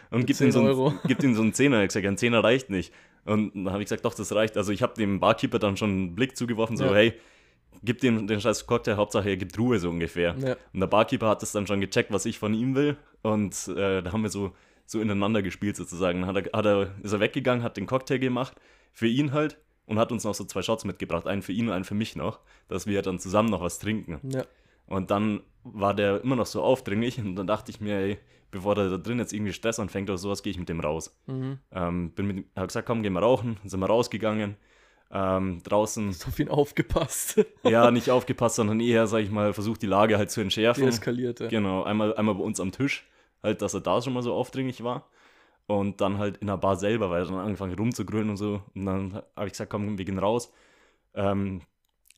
Und 0.10 0.26
gibt 0.26 0.42
ihm, 0.42 0.52
10 0.52 0.52
so 0.52 0.86
einen, 0.88 1.00
gibt 1.08 1.24
ihm 1.24 1.36
so 1.36 1.42
einen 1.42 1.54
Zehner. 1.54 1.82
Ich 1.84 1.88
gesagt, 1.90 2.06
ein 2.06 2.18
Zehner 2.18 2.44
reicht 2.44 2.70
nicht. 2.70 2.92
Und 3.24 3.56
dann 3.56 3.72
habe 3.72 3.82
ich 3.84 3.86
gesagt, 3.86 4.04
doch, 4.04 4.14
das 4.16 4.34
reicht. 4.34 4.58
Also 4.58 4.72
ich 4.72 4.82
habe 4.82 4.96
dem 4.96 5.20
Barkeeper 5.20 5.60
dann 5.60 5.78
schon 5.78 5.90
einen 5.90 6.16
Blick 6.16 6.36
zugeworfen, 6.36 6.76
so, 6.76 6.86
Ja. 6.86 6.94
hey, 6.94 7.14
gib 7.84 8.00
dem 8.02 8.28
den 8.28 8.42
scheiß 8.42 8.66
Cocktail, 8.66 8.96
Hauptsache 8.98 9.30
er 9.30 9.38
gibt 9.38 9.58
Ruhe 9.58 9.80
so 9.80 9.90
ungefähr. 9.90 10.36
Ja. 10.40 10.56
Und 10.74 10.80
der 10.80 10.88
Barkeeper 10.88 11.30
hat 11.30 11.42
das 11.42 11.52
dann 11.52 11.68
schon 11.68 11.82
gecheckt, 11.82 12.12
was 12.12 12.26
ich 12.26 12.40
von 12.40 12.54
ihm 12.54 12.76
will. 12.76 12.98
Und 13.22 13.68
äh, 13.70 14.02
da 14.02 14.12
haben 14.12 14.24
wir 14.24 14.30
so, 14.30 14.54
so 14.86 15.00
ineinander 15.00 15.42
gespielt 15.44 15.76
sozusagen. 15.76 16.22
Dann 16.22 16.36
hat 16.36 16.48
er, 16.48 16.58
hat 16.58 16.66
er, 16.66 16.96
ist 17.04 17.14
er 17.14 17.20
weggegangen, 17.20 17.64
hat 17.64 17.78
den 17.78 17.86
Cocktail 17.86 18.18
gemacht, 18.18 18.56
für 18.92 19.08
ihn 19.08 19.32
halt. 19.34 19.58
Und 19.86 20.00
hat 20.00 20.12
uns 20.12 20.24
noch 20.24 20.34
so 20.34 20.46
zwei 20.46 20.62
Shots 20.62 20.86
mitgebracht, 20.86 21.28
einen 21.28 21.42
für 21.42 21.52
ihn 21.52 21.68
und 21.68 21.74
einen 21.74 21.84
für 21.84 21.96
mich 21.96 22.16
noch, 22.16 22.40
dass 22.68 22.88
wir 22.88 23.02
dann 23.02 23.20
zusammen 23.20 23.50
noch 23.50 23.62
was 23.62 23.80
trinken. 23.80 24.20
Ja. 24.30 24.46
Und 24.86 25.12
dann 25.12 25.42
war 25.64 25.94
der 25.94 26.22
immer 26.22 26.36
noch 26.36 26.46
so 26.46 26.62
aufdringlich 26.62 27.18
und 27.20 27.36
dann 27.36 27.48
dachte 27.48 27.72
ich 27.72 27.82
mir, 27.82 27.96
ey, 27.98 28.20
bevor 28.52 28.76
der 28.76 28.90
da 28.90 28.98
drin 28.98 29.20
jetzt 29.20 29.34
irgendwie 29.34 29.54
Stress 29.54 29.80
anfängt 29.80 30.10
oder 30.10 30.18
sowas, 30.18 30.44
gehe 30.44 30.52
ich 30.52 30.60
mit 30.60 30.70
dem 30.70 30.80
raus. 30.80 31.18
Mhm. 31.28 31.60
Ähm, 31.72 32.12
bin 32.12 32.28
mit, 32.28 32.46
hab 32.56 32.68
gesagt, 32.68 32.88
komm, 32.88 33.02
gehen 33.02 33.14
wir 33.14 33.22
rauchen, 33.22 33.58
sind 33.64 33.80
wir 33.80 33.88
rausgegangen. 33.88 34.58
Ähm, 35.14 35.62
draußen, 35.64 36.10
Hast 36.10 36.28
auf 36.28 36.40
ihn 36.40 36.48
aufgepasst. 36.50 37.44
ja, 37.64 37.92
nicht 37.92 38.10
aufgepasst, 38.10 38.56
sondern 38.56 38.80
eher, 38.80 39.08
sag 39.08 39.20
ich 39.20 39.32
mal, 39.32 39.54
versucht 39.54 39.82
die 39.82 39.88
Lage 39.88 40.18
halt 40.18 40.32
zu 40.32 40.40
entschärfen. 40.40 40.86
Deeskaliert, 40.86 41.42
ja. 41.42 41.48
Genau, 41.48 41.84
einmal, 41.84 42.16
einmal 42.16 42.36
bei 42.36 42.44
uns 42.44 42.62
am 42.62 42.72
Tisch, 42.72 43.10
halt, 43.44 43.62
dass 43.62 43.74
er 43.74 43.82
da 43.82 44.02
schon 44.02 44.14
mal 44.14 44.24
so 44.24 44.34
aufdringlich 44.34 44.84
war. 44.84 45.10
Und 45.80 46.02
dann 46.02 46.18
halt 46.18 46.38
in 46.38 46.48
der 46.48 46.58
Bar 46.58 46.76
selber, 46.76 47.10
weil 47.10 47.24
er 47.24 47.28
dann 47.28 47.36
angefangen 47.36 47.76
rumzugrölen 47.76 48.30
und 48.30 48.38
so. 48.38 48.62
Und 48.76 48.86
dann 48.86 49.14
habe 49.36 49.48
ich 49.48 49.54
gesagt, 49.54 49.72
komm, 49.72 49.98
wir 49.98 50.06
gehen 50.06 50.20
raus. 50.20 50.52
Ähm, 51.14 51.62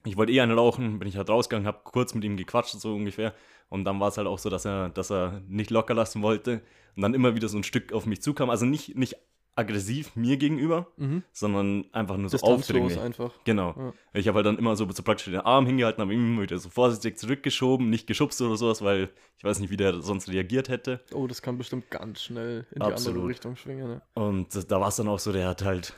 ich 0.06 0.18
wollte 0.18 0.32
eh 0.34 0.42
einen 0.42 0.58
rauchen, 0.58 1.00
bin 1.00 1.08
ich 1.08 1.18
halt 1.18 1.30
rausgegangen, 1.30 1.68
habe 1.68 1.82
kurz 1.84 2.14
mit 2.14 2.24
ihm 2.24 2.36
gequatscht, 2.36 2.80
so 2.80 2.96
ungefähr. 2.96 3.34
Und 3.70 3.86
dann 3.86 4.00
war 4.00 4.10
es 4.10 4.18
halt 4.18 4.28
auch 4.28 4.40
so, 4.40 4.50
dass 4.50 4.66
er, 4.66 4.90
dass 4.90 5.12
er 5.12 5.42
nicht 5.48 5.70
locker 5.72 5.94
lassen 5.94 6.22
wollte. 6.22 6.62
Und 6.96 7.04
dann 7.04 7.14
immer 7.14 7.36
wieder 7.36 7.48
so 7.48 7.58
ein 7.58 7.64
Stück 7.64 7.94
auf 7.94 8.06
mich 8.06 8.22
zukam. 8.22 8.50
Also 8.50 8.66
nicht, 8.66 8.96
nicht 8.98 9.18
aggressiv 9.56 10.16
mir 10.16 10.38
gegenüber, 10.38 10.88
Mhm. 10.98 11.24
sondern 11.32 11.86
einfach 11.94 12.18
nur 12.18 12.30
so 12.30 12.38
aufdringlich. 12.40 13.00
einfach. 13.00 13.32
Genau. 13.44 13.76
Ja. 13.78 13.94
Ich 14.14 14.28
habe 14.28 14.38
halt 14.38 14.46
dann 14.48 14.58
immer 14.58 14.76
so, 14.76 14.90
so 14.92 15.04
praktisch 15.04 15.26
den 15.26 15.42
Arm 15.42 15.66
hingehalten, 15.68 16.02
habe 16.02 16.14
ihn 16.14 16.20
immer 16.34 16.42
wieder 16.42 16.58
so 16.58 16.70
vorsichtig 16.70 17.18
zurückgeschoben, 17.20 17.90
nicht 17.90 18.08
geschubst 18.08 18.42
oder 18.42 18.58
sowas, 18.58 18.82
weil 18.82 19.10
ich 19.38 19.44
weiß 19.44 19.60
nicht, 19.60 19.70
wie 19.70 19.78
der 19.78 20.02
sonst 20.02 20.28
reagiert 20.30 20.70
hätte. 20.70 21.02
Oh, 21.14 21.28
das 21.28 21.42
kann 21.42 21.58
bestimmt 21.58 21.90
ganz 21.92 22.22
schnell 22.24 22.66
in 22.72 22.80
die 22.80 22.86
Absolut. 22.86 23.18
andere 23.18 23.30
Richtung 23.30 23.56
schwingen. 23.56 23.88
Ne? 23.88 24.02
Und 24.16 24.72
da 24.72 24.80
war 24.82 24.88
es 24.88 24.96
dann 24.96 25.08
auch 25.08 25.20
so, 25.20 25.32
der 25.32 25.48
hat 25.48 25.64
halt 25.64 25.94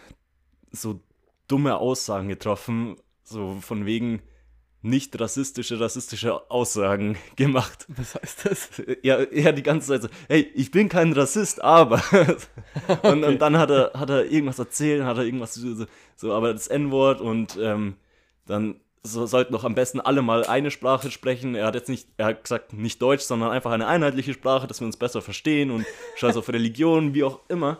so 0.71 0.99
dumme 1.47 1.77
Aussagen 1.77 2.27
getroffen, 2.27 2.97
so 3.23 3.55
von 3.61 3.85
wegen 3.85 4.21
nicht 4.85 5.19
rassistische, 5.19 5.79
rassistische 5.79 6.49
Aussagen 6.49 7.17
gemacht. 7.35 7.85
Was 7.89 8.15
heißt 8.15 8.45
das? 8.45 8.69
Ja, 9.01 9.17
er 9.17 9.51
die 9.53 9.63
ganze 9.63 9.87
Zeit 9.87 10.03
so, 10.03 10.07
hey, 10.27 10.49
ich 10.53 10.71
bin 10.71 10.89
kein 10.89 11.11
Rassist, 11.13 11.61
aber. 11.61 12.01
und, 13.01 13.23
und 13.23 13.41
dann 13.41 13.57
hat 13.57 13.71
er, 13.71 13.91
hat 13.95 14.09
er 14.09 14.25
irgendwas 14.25 14.59
erzählt, 14.59 15.03
hat 15.03 15.17
er 15.17 15.23
irgendwas 15.23 15.55
so, 15.55 15.85
so 16.15 16.33
aber 16.33 16.53
das 16.53 16.67
N-Wort 16.67 17.19
und 17.19 17.57
ähm, 17.59 17.95
dann 18.45 18.79
so, 19.01 19.25
sollten 19.25 19.53
doch 19.53 19.63
am 19.63 19.75
besten 19.75 19.99
alle 19.99 20.21
mal 20.21 20.45
eine 20.45 20.71
Sprache 20.71 21.11
sprechen. 21.11 21.55
Er 21.55 21.67
hat 21.67 21.75
jetzt 21.75 21.89
nicht, 21.89 22.07
er 22.17 22.27
hat 22.27 22.43
gesagt, 22.43 22.73
nicht 22.73 23.01
Deutsch, 23.01 23.23
sondern 23.23 23.51
einfach 23.51 23.71
eine 23.71 23.87
einheitliche 23.87 24.33
Sprache, 24.33 24.67
dass 24.67 24.81
wir 24.81 24.87
uns 24.87 24.97
besser 24.97 25.21
verstehen 25.21 25.71
und 25.71 25.85
scheiß 26.15 26.37
auf 26.37 26.49
Religion, 26.49 27.13
wie 27.13 27.23
auch 27.23 27.39
immer. 27.49 27.79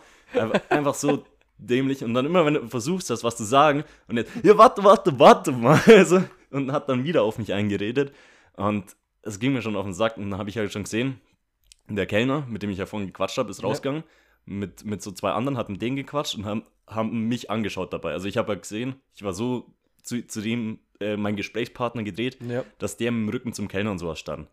Einfach 0.69 0.93
so 0.93 1.23
dämlich. 1.57 2.03
Und 2.03 2.13
dann 2.13 2.25
immer, 2.25 2.45
wenn 2.45 2.55
du 2.55 2.67
versuchst, 2.67 3.09
das 3.09 3.23
was 3.23 3.37
zu 3.37 3.43
sagen, 3.43 3.83
und 4.07 4.17
jetzt, 4.17 4.31
ja, 4.43 4.57
warte, 4.57 4.83
warte, 4.83 5.17
warte 5.19 5.51
mal. 5.51 5.79
Also, 5.87 6.23
und 6.51 6.71
hat 6.71 6.87
dann 6.89 7.03
wieder 7.03 7.23
auf 7.23 7.37
mich 7.37 7.53
eingeredet. 7.53 8.13
Und 8.53 8.95
es 9.21 9.39
ging 9.39 9.53
mir 9.53 9.61
schon 9.61 9.75
auf 9.75 9.83
den 9.85 9.93
Sack. 9.93 10.17
Und 10.17 10.29
dann 10.31 10.39
habe 10.39 10.49
ich 10.49 10.57
halt 10.57 10.71
schon 10.71 10.83
gesehen, 10.83 11.19
der 11.89 12.05
Kellner, 12.05 12.45
mit 12.49 12.63
dem 12.63 12.69
ich 12.69 12.77
ja 12.77 12.85
vorhin 12.85 13.07
gequatscht 13.07 13.37
habe, 13.37 13.51
ist 13.51 13.61
Ja. 13.61 13.67
rausgegangen. 13.67 14.03
Mit, 14.45 14.85
mit 14.85 15.01
so 15.01 15.11
zwei 15.11 15.31
anderen, 15.31 15.57
hat 15.57 15.69
mit 15.69 15.81
denen 15.81 15.95
gequatscht 15.95 16.35
und 16.35 16.45
haben, 16.45 16.63
haben 16.87 17.27
mich 17.27 17.49
angeschaut 17.49 17.91
dabei. 17.93 18.11
Also 18.13 18.27
ich 18.27 18.37
habe 18.37 18.53
ja 18.53 18.59
gesehen, 18.59 18.95
ich 19.15 19.23
war 19.23 19.33
so 19.33 19.73
zu, 20.03 20.25
zu 20.27 20.39
dem 20.41 20.79
äh, 20.99 21.17
mein 21.17 21.35
Gesprächspartner 21.35 22.03
gedreht, 22.03 22.37
Ja. 22.47 22.63
dass 22.77 22.95
der 22.97 23.11
mit 23.11 23.21
dem 23.23 23.29
Rücken 23.29 23.53
zum 23.53 23.67
Kellner 23.67 23.89
und 23.91 23.97
sowas 23.99 24.19
stand. 24.19 24.47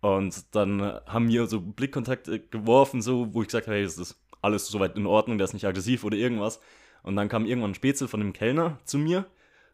Und 0.00 0.54
dann 0.54 0.82
haben 1.06 1.28
wir 1.28 1.46
so 1.46 1.60
Blickkontakt 1.60 2.26
äh, 2.28 2.38
geworfen, 2.40 3.02
so, 3.02 3.32
wo 3.32 3.42
ich 3.42 3.48
gesagt 3.48 3.66
habe, 3.68 3.76
hey, 3.76 3.84
das 3.84 3.98
ist 3.98 4.16
alles 4.42 4.66
soweit 4.68 4.96
in 4.96 5.06
Ordnung, 5.06 5.38
der 5.38 5.44
ist 5.46 5.52
nicht 5.54 5.66
aggressiv 5.66 6.04
oder 6.04 6.16
irgendwas. 6.16 6.60
Und 7.02 7.16
dann 7.16 7.28
kam 7.28 7.46
irgendwann 7.46 7.70
ein 7.72 7.74
Spätzle 7.74 8.08
von 8.08 8.20
dem 8.20 8.32
Kellner 8.32 8.78
zu 8.84 8.98
mir 8.98 9.24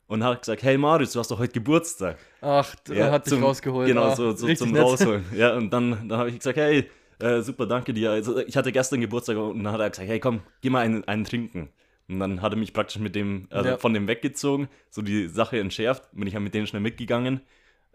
und 0.07 0.23
hat 0.23 0.43
gesagt, 0.43 0.63
hey 0.63 0.79
Marius, 0.79 1.13
du 1.13 1.19
hast 1.21 1.31
doch 1.31 1.39
heute 1.39 1.53
Geburtstag. 1.53 2.19
Ach, 2.41 2.75
der 2.87 2.97
Ja, 2.97 3.11
hat 3.11 3.27
dich 3.27 3.33
zum- 3.35 3.43
rausgeholt. 3.43 3.89
Genau, 3.89 4.05
Ah, 4.05 4.17
so, 4.17 4.31
so 4.33 4.53
zum 4.55 4.71
nett. 4.73 4.83
Rausholen. 4.83 5.25
Ja, 5.35 5.57
und 5.57 5.71
dann, 5.71 6.09
dann 6.09 6.19
habe 6.19 6.31
ich 6.31 6.39
gesagt, 6.39 6.57
hey, 6.59 6.89
äh, 7.19 7.41
super, 7.43 7.67
danke 7.67 7.93
dir. 7.93 8.11
Also, 8.13 8.39
ich 8.39 8.57
hatte 8.57 8.71
gestern 8.73 9.01
Geburtstag 9.01 9.37
und 9.37 9.65
dann 9.65 9.73
hat 9.73 9.81
er 9.81 9.91
gesagt, 9.91 10.09
hey, 10.09 10.21
komm, 10.21 10.41
geh 10.61 10.71
mal 10.71 10.81
einen, 10.85 11.03
einen 11.05 11.25
trinken. 11.25 11.71
Und 12.09 12.21
dann 12.21 12.41
hat 12.43 12.53
er 12.53 12.57
mich 12.59 12.73
praktisch 12.73 13.01
mit 13.01 13.17
dem, 13.17 13.49
also 13.51 13.71
Ja. 13.71 13.77
von 13.79 13.93
dem 13.93 14.07
weggezogen, 14.07 14.69
so 14.91 15.03
die 15.03 15.27
Sache 15.29 15.59
entschärft. 15.59 16.05
Bin 16.13 16.29
ich 16.29 16.35
halt 16.35 16.45
mit 16.45 16.55
denen 16.55 16.69
schnell 16.69 16.83
mitgegangen, 16.83 17.41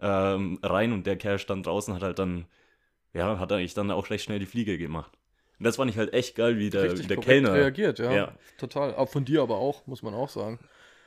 ähm, 0.00 0.58
rein 0.62 0.92
und 0.92 1.06
der 1.06 1.16
Kerl 1.16 1.38
stand 1.38 1.66
draußen, 1.66 1.94
hat 1.94 2.02
halt 2.02 2.18
dann, 2.18 2.44
ja, 3.14 3.38
hat 3.38 3.50
eigentlich 3.52 3.72
dann 3.72 3.90
auch 3.90 4.10
recht 4.10 4.24
schnell 4.24 4.38
die 4.38 4.44
Fliege 4.46 4.76
gemacht. 4.76 5.12
Und 5.58 5.64
das 5.66 5.76
fand 5.76 5.90
ich 5.90 5.96
halt 5.98 6.12
echt 6.12 6.34
geil, 6.36 6.58
wie 6.58 6.70
der, 6.70 6.84
Richtig 6.84 7.04
wie 7.04 7.08
der 7.08 7.16
Kellner. 7.18 7.52
reagiert, 7.54 7.98
ja. 7.98 8.12
Ja. 8.12 8.32
Total. 8.58 8.94
Auch 8.94 9.08
von 9.08 9.24
dir 9.24 9.42
aber 9.42 9.58
auch, 9.58 9.86
muss 9.86 10.02
man 10.02 10.14
auch 10.14 10.28
sagen. 10.28 10.58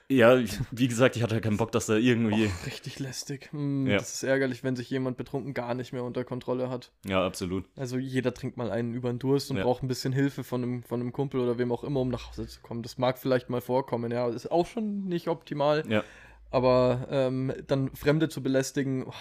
Ja, 0.07 0.39
wie 0.69 0.87
gesagt, 0.87 1.15
ich 1.15 1.23
hatte 1.23 1.41
keinen 1.41 1.57
Bock, 1.57 1.71
dass 1.71 1.87
da 1.87 1.95
irgendwie. 1.95 2.45
Och, 2.45 2.65
richtig 2.67 2.99
lästig. 2.99 3.51
Hm, 3.51 3.87
Ja. 3.87 3.97
Das 3.97 4.13
ist 4.13 4.21
ärgerlich, 4.23 4.63
wenn 4.63 4.75
sich 4.75 4.87
jemand 4.91 5.17
betrunken 5.17 5.55
gar 5.55 5.73
nicht 5.73 5.93
mehr 5.93 6.03
unter 6.03 6.23
Kontrolle 6.23 6.69
hat. 6.69 6.91
Ja, 7.07 7.25
absolut. 7.25 7.65
Also 7.75 7.97
jeder 7.97 8.31
trinkt 8.31 8.55
mal 8.55 8.69
einen 8.69 8.93
über 8.93 9.09
den 9.09 9.17
Durst 9.17 9.49
und 9.49 9.57
Ja. 9.57 9.63
braucht 9.63 9.81
ein 9.81 9.87
bisschen 9.87 10.13
Hilfe 10.13 10.43
von 10.43 10.61
einem, 10.61 10.83
von 10.83 11.01
einem 11.01 11.11
Kumpel 11.11 11.39
oder 11.39 11.57
wem 11.57 11.71
auch 11.71 11.83
immer, 11.83 12.01
um 12.01 12.09
nach 12.09 12.29
Hause 12.29 12.47
zu 12.47 12.61
kommen. 12.61 12.83
Das 12.83 12.99
mag 12.99 13.17
vielleicht 13.17 13.49
mal 13.49 13.61
vorkommen, 13.61 14.11
ja. 14.11 14.29
Ist 14.29 14.51
auch 14.51 14.67
schon 14.67 15.05
nicht 15.05 15.27
optimal. 15.27 15.83
Ja. 15.89 16.03
Aber 16.51 17.07
ähm, 17.09 17.51
dann 17.65 17.93
Fremde 17.95 18.29
zu 18.29 18.43
belästigen, 18.43 19.05
oh, 19.07 19.13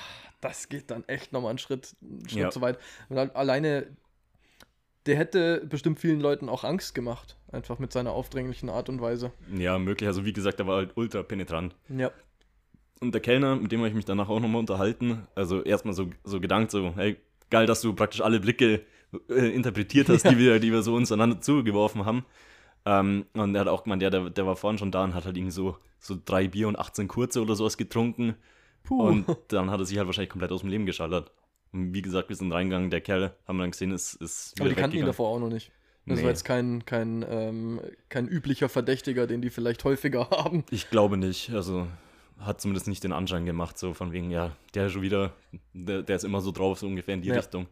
das 0.42 0.68
geht 0.68 0.90
dann 0.90 1.04
echt 1.08 1.32
nochmal 1.32 1.48
einen 1.50 1.58
Schritt, 1.58 1.96
einen 2.02 2.28
Schritt 2.28 2.38
Ja. 2.42 2.50
zu 2.50 2.60
weit. 2.60 2.78
Und 3.08 3.16
alleine, 3.34 3.86
der 5.06 5.16
hätte 5.16 5.66
bestimmt 5.68 6.00
vielen 6.00 6.20
Leuten 6.20 6.48
auch 6.48 6.64
Angst 6.64 6.94
gemacht, 6.94 7.36
einfach 7.52 7.78
mit 7.78 7.92
seiner 7.92 8.12
aufdringlichen 8.12 8.68
Art 8.68 8.88
und 8.88 9.00
Weise. 9.00 9.32
Ja, 9.56 9.78
möglich. 9.78 10.08
Also, 10.08 10.24
wie 10.24 10.32
gesagt, 10.32 10.58
der 10.58 10.66
war 10.66 10.76
halt 10.76 10.92
ultra 10.96 11.22
penetrant. 11.22 11.74
Ja. 11.88 12.10
Und 13.00 13.12
der 13.12 13.20
Kellner, 13.20 13.56
mit 13.56 13.70
dem 13.70 13.80
habe 13.80 13.88
ich 13.88 13.94
mich 13.94 14.04
danach 14.04 14.28
auch 14.28 14.40
nochmal 14.40 14.60
unterhalten, 14.60 15.26
also 15.34 15.62
erstmal 15.62 15.94
so, 15.94 16.08
so 16.22 16.40
gedankt, 16.40 16.70
so, 16.70 16.94
hey, 16.96 17.18
geil, 17.50 17.66
dass 17.66 17.82
du 17.82 17.92
praktisch 17.92 18.22
alle 18.22 18.40
Blicke 18.40 18.82
äh, 19.28 19.54
interpretiert 19.54 20.08
hast, 20.08 20.24
die, 20.24 20.38
wir, 20.38 20.58
die 20.58 20.72
wir 20.72 20.82
so 20.82 20.94
uns 20.94 21.12
einander 21.12 21.40
zugeworfen 21.40 22.06
haben. 22.06 22.24
Ähm, 22.86 23.26
und 23.34 23.54
er 23.54 23.62
hat 23.62 23.68
auch 23.68 23.84
gemeint, 23.84 24.02
ja, 24.02 24.10
der, 24.10 24.30
der 24.30 24.46
war 24.46 24.56
vorhin 24.56 24.78
schon 24.78 24.90
da 24.90 25.04
und 25.04 25.14
hat 25.14 25.24
halt 25.24 25.36
irgendwie 25.36 25.52
so, 25.52 25.76
so 25.98 26.16
drei 26.22 26.48
Bier 26.48 26.68
und 26.68 26.78
18 26.78 27.08
kurze 27.08 27.42
oder 27.42 27.56
sowas 27.56 27.76
getrunken. 27.76 28.36
Puh. 28.84 29.02
Und 29.02 29.26
dann 29.48 29.70
hat 29.70 29.80
er 29.80 29.86
sich 29.86 29.98
halt 29.98 30.06
wahrscheinlich 30.06 30.30
komplett 30.30 30.52
aus 30.52 30.60
dem 30.60 30.70
Leben 30.70 30.86
geschallert. 30.86 31.30
Und 31.74 31.92
wie 31.92 32.02
gesagt, 32.02 32.28
wir 32.28 32.36
sind 32.36 32.52
reingegangen, 32.52 32.88
der 32.88 33.00
Kerl, 33.00 33.34
haben 33.48 33.58
dann 33.58 33.72
gesehen, 33.72 33.90
ist, 33.90 34.14
ist 34.14 34.54
Aber 34.60 34.68
die 34.68 34.74
kannten 34.76 34.96
ihn 34.96 35.04
davor 35.06 35.28
auch 35.28 35.40
noch 35.40 35.48
nicht. 35.50 35.70
Das 36.06 36.18
Nee. 36.18 36.22
war 36.22 36.30
jetzt 36.30 36.44
kein, 36.44 36.84
kein, 36.84 37.24
ähm, 37.28 37.80
kein 38.10 38.28
üblicher 38.28 38.68
Verdächtiger, 38.68 39.26
den 39.26 39.42
die 39.42 39.50
vielleicht 39.50 39.82
häufiger 39.84 40.28
haben. 40.30 40.64
Ich 40.70 40.88
glaube 40.90 41.16
nicht. 41.16 41.50
Also 41.50 41.88
hat 42.38 42.60
zumindest 42.60 42.86
nicht 42.88 43.02
den 43.04 43.12
Anschein 43.12 43.44
gemacht, 43.44 43.76
so 43.78 43.92
von 43.92 44.12
wegen, 44.12 44.30
ja, 44.30 44.54
der 44.74 44.86
ist 44.86 44.92
schon 44.92 45.02
wieder, 45.02 45.32
der, 45.72 46.02
der 46.02 46.16
ist 46.16 46.24
immer 46.24 46.40
so 46.40 46.52
drauf, 46.52 46.78
so 46.78 46.86
ungefähr 46.86 47.14
in 47.14 47.22
die 47.22 47.28
Ja. 47.28 47.36
Richtung. 47.36 47.66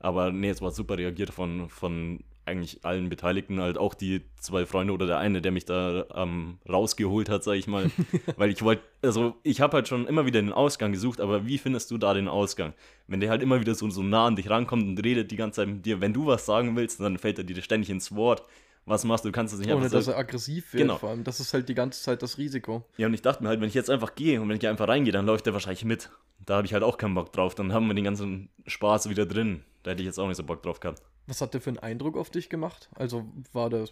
Aber 0.00 0.30
nee, 0.32 0.50
es 0.50 0.60
war 0.60 0.70
super 0.70 0.98
reagiert 0.98 1.30
von, 1.30 1.70
von 1.70 2.20
eigentlich 2.46 2.84
allen 2.84 3.08
Beteiligten, 3.08 3.60
halt 3.60 3.76
auch 3.76 3.94
die 3.94 4.22
zwei 4.40 4.64
Freunde 4.66 4.92
oder 4.92 5.06
der 5.06 5.18
eine, 5.18 5.42
der 5.42 5.52
mich 5.52 5.64
da 5.64 6.06
ähm, 6.14 6.58
rausgeholt 6.68 7.28
hat, 7.28 7.42
sag 7.44 7.54
ich 7.54 7.66
mal. 7.66 7.90
Weil 8.36 8.50
ich 8.50 8.62
wollte, 8.62 8.82
also 9.02 9.34
ich 9.42 9.60
habe 9.60 9.76
halt 9.76 9.88
schon 9.88 10.06
immer 10.06 10.26
wieder 10.26 10.40
den 10.40 10.52
Ausgang 10.52 10.92
gesucht, 10.92 11.20
aber 11.20 11.46
wie 11.46 11.58
findest 11.58 11.90
du 11.90 11.98
da 11.98 12.14
den 12.14 12.28
Ausgang? 12.28 12.72
Wenn 13.08 13.20
der 13.20 13.30
halt 13.30 13.42
immer 13.42 13.60
wieder 13.60 13.74
so, 13.74 13.90
so 13.90 14.02
nah 14.02 14.26
an 14.26 14.36
dich 14.36 14.48
rankommt 14.48 14.84
und 14.86 15.04
redet 15.04 15.30
die 15.30 15.36
ganze 15.36 15.56
Zeit 15.62 15.68
mit 15.68 15.86
dir, 15.86 16.00
wenn 16.00 16.12
du 16.12 16.26
was 16.26 16.46
sagen 16.46 16.76
willst, 16.76 17.00
dann 17.00 17.18
fällt 17.18 17.38
er 17.38 17.44
dir 17.44 17.60
ständig 17.62 17.90
ins 17.90 18.14
Wort. 18.14 18.42
Was 18.88 19.04
machst 19.04 19.24
du? 19.24 19.30
Du 19.30 19.32
kannst 19.32 19.52
es 19.52 19.58
nicht 19.58 19.68
Ohne 19.68 19.78
einfach 19.78 19.90
dass 19.90 20.04
so 20.04 20.12
er 20.12 20.18
aggressiv 20.18 20.72
wird, 20.72 20.82
Genau. 20.82 20.96
vor 20.96 21.08
allem. 21.10 21.24
Das 21.24 21.40
ist 21.40 21.52
halt 21.52 21.68
die 21.68 21.74
ganze 21.74 22.00
Zeit 22.00 22.22
das 22.22 22.38
Risiko. 22.38 22.84
Ja, 22.96 23.08
und 23.08 23.14
ich 23.14 23.22
dachte 23.22 23.42
mir 23.42 23.48
halt, 23.48 23.60
wenn 23.60 23.66
ich 23.68 23.74
jetzt 23.74 23.90
einfach 23.90 24.14
gehe 24.14 24.40
und 24.40 24.48
wenn 24.48 24.56
ich 24.56 24.68
einfach 24.68 24.86
reingehe, 24.86 25.12
dann 25.12 25.26
läuft 25.26 25.46
der 25.46 25.52
wahrscheinlich 25.52 25.84
mit. 25.84 26.10
Da 26.44 26.58
habe 26.58 26.66
ich 26.66 26.72
halt 26.72 26.84
auch 26.84 26.96
keinen 26.96 27.14
Bock 27.16 27.32
drauf. 27.32 27.56
Dann 27.56 27.72
haben 27.72 27.88
wir 27.88 27.94
den 27.94 28.04
ganzen 28.04 28.48
Spaß 28.68 29.08
wieder 29.08 29.26
drin. 29.26 29.64
Da 29.82 29.90
hätte 29.90 30.02
ich 30.02 30.06
jetzt 30.06 30.20
auch 30.20 30.28
nicht 30.28 30.36
so 30.36 30.44
Bock 30.44 30.62
drauf 30.62 30.78
gehabt. 30.78 31.02
Was 31.26 31.40
hat 31.40 31.54
der 31.54 31.60
für 31.60 31.70
einen 31.70 31.78
Eindruck 31.78 32.16
auf 32.16 32.30
dich 32.30 32.48
gemacht? 32.48 32.88
Also 32.94 33.26
war 33.52 33.70
der 33.70 33.86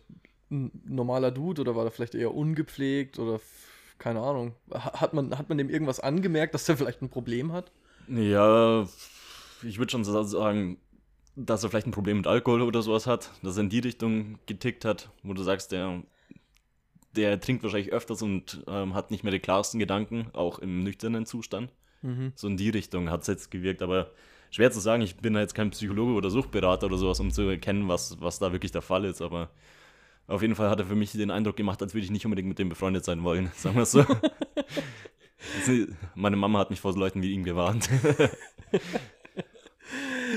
ein 0.50 0.70
normaler 0.84 1.30
Dude 1.30 1.62
oder 1.62 1.74
war 1.74 1.84
der 1.84 1.90
vielleicht 1.90 2.14
eher 2.14 2.34
ungepflegt 2.34 3.18
oder 3.18 3.40
keine 3.98 4.20
Ahnung? 4.20 4.54
Ha- 4.72 5.00
Hat 5.00 5.14
man, 5.14 5.36
hat 5.36 5.48
man 5.48 5.58
dem 5.58 5.70
irgendwas 5.70 6.00
angemerkt, 6.00 6.54
dass 6.54 6.64
der 6.64 6.76
vielleicht 6.76 7.02
ein 7.02 7.08
Problem 7.08 7.52
hat? 7.52 7.72
Ja, 8.08 8.86
ich 9.62 9.78
würde 9.78 9.90
schon 9.90 10.04
sagen, 10.04 10.78
dass 11.36 11.64
er 11.64 11.70
vielleicht 11.70 11.86
ein 11.86 11.92
Problem 11.92 12.18
mit 12.18 12.26
Alkohol 12.26 12.62
oder 12.62 12.82
sowas 12.82 13.06
hat, 13.06 13.30
dass 13.42 13.56
er 13.56 13.64
in 13.64 13.70
die 13.70 13.78
Richtung 13.80 14.38
getickt 14.46 14.84
hat, 14.84 15.10
wo 15.22 15.32
du 15.32 15.42
sagst, 15.42 15.72
der, 15.72 16.02
der 17.16 17.40
trinkt 17.40 17.62
wahrscheinlich 17.62 17.92
öfters 17.92 18.22
und 18.22 18.62
ähm, 18.66 18.94
hat 18.94 19.10
nicht 19.10 19.24
mehr 19.24 19.32
die 19.32 19.40
klarsten 19.40 19.80
Gedanken, 19.80 20.28
auch 20.32 20.58
im 20.58 20.82
nüchternen 20.82 21.26
Zustand. 21.26 21.70
Mhm. 22.02 22.32
So 22.34 22.48
in 22.48 22.56
die 22.56 22.70
Richtung 22.70 23.10
hat 23.10 23.22
es 23.22 23.28
jetzt 23.28 23.50
gewirkt, 23.50 23.82
aber 23.82 24.10
schwer 24.54 24.70
zu 24.70 24.78
sagen, 24.78 25.02
ich 25.02 25.16
bin 25.16 25.34
da 25.34 25.40
jetzt 25.40 25.56
kein 25.56 25.70
Psychologe 25.70 26.12
oder 26.12 26.30
Suchtberater 26.30 26.86
oder 26.86 26.96
sowas, 26.96 27.18
um 27.18 27.32
zu 27.32 27.42
erkennen, 27.42 27.88
was, 27.88 28.20
was 28.20 28.38
da 28.38 28.52
wirklich 28.52 28.70
der 28.70 28.82
Fall 28.82 29.04
ist, 29.04 29.20
aber 29.20 29.50
auf 30.28 30.42
jeden 30.42 30.54
Fall 30.54 30.70
hat 30.70 30.78
er 30.78 30.86
für 30.86 30.94
mich 30.94 31.10
den 31.10 31.32
Eindruck 31.32 31.56
gemacht, 31.56 31.82
als 31.82 31.92
würde 31.92 32.04
ich 32.04 32.12
nicht 32.12 32.24
unbedingt 32.24 32.48
mit 32.48 32.60
dem 32.60 32.68
befreundet 32.68 33.04
sein 33.04 33.24
wollen, 33.24 33.50
sagen 33.56 33.74
wir 33.74 33.82
es 33.82 33.90
so. 33.90 34.06
Meine 36.14 36.36
Mama 36.36 36.60
hat 36.60 36.70
mich 36.70 36.80
vor 36.80 36.92
so 36.92 37.00
Leuten 37.00 37.20
wie 37.20 37.32
ihm 37.32 37.42
gewarnt. 37.42 37.90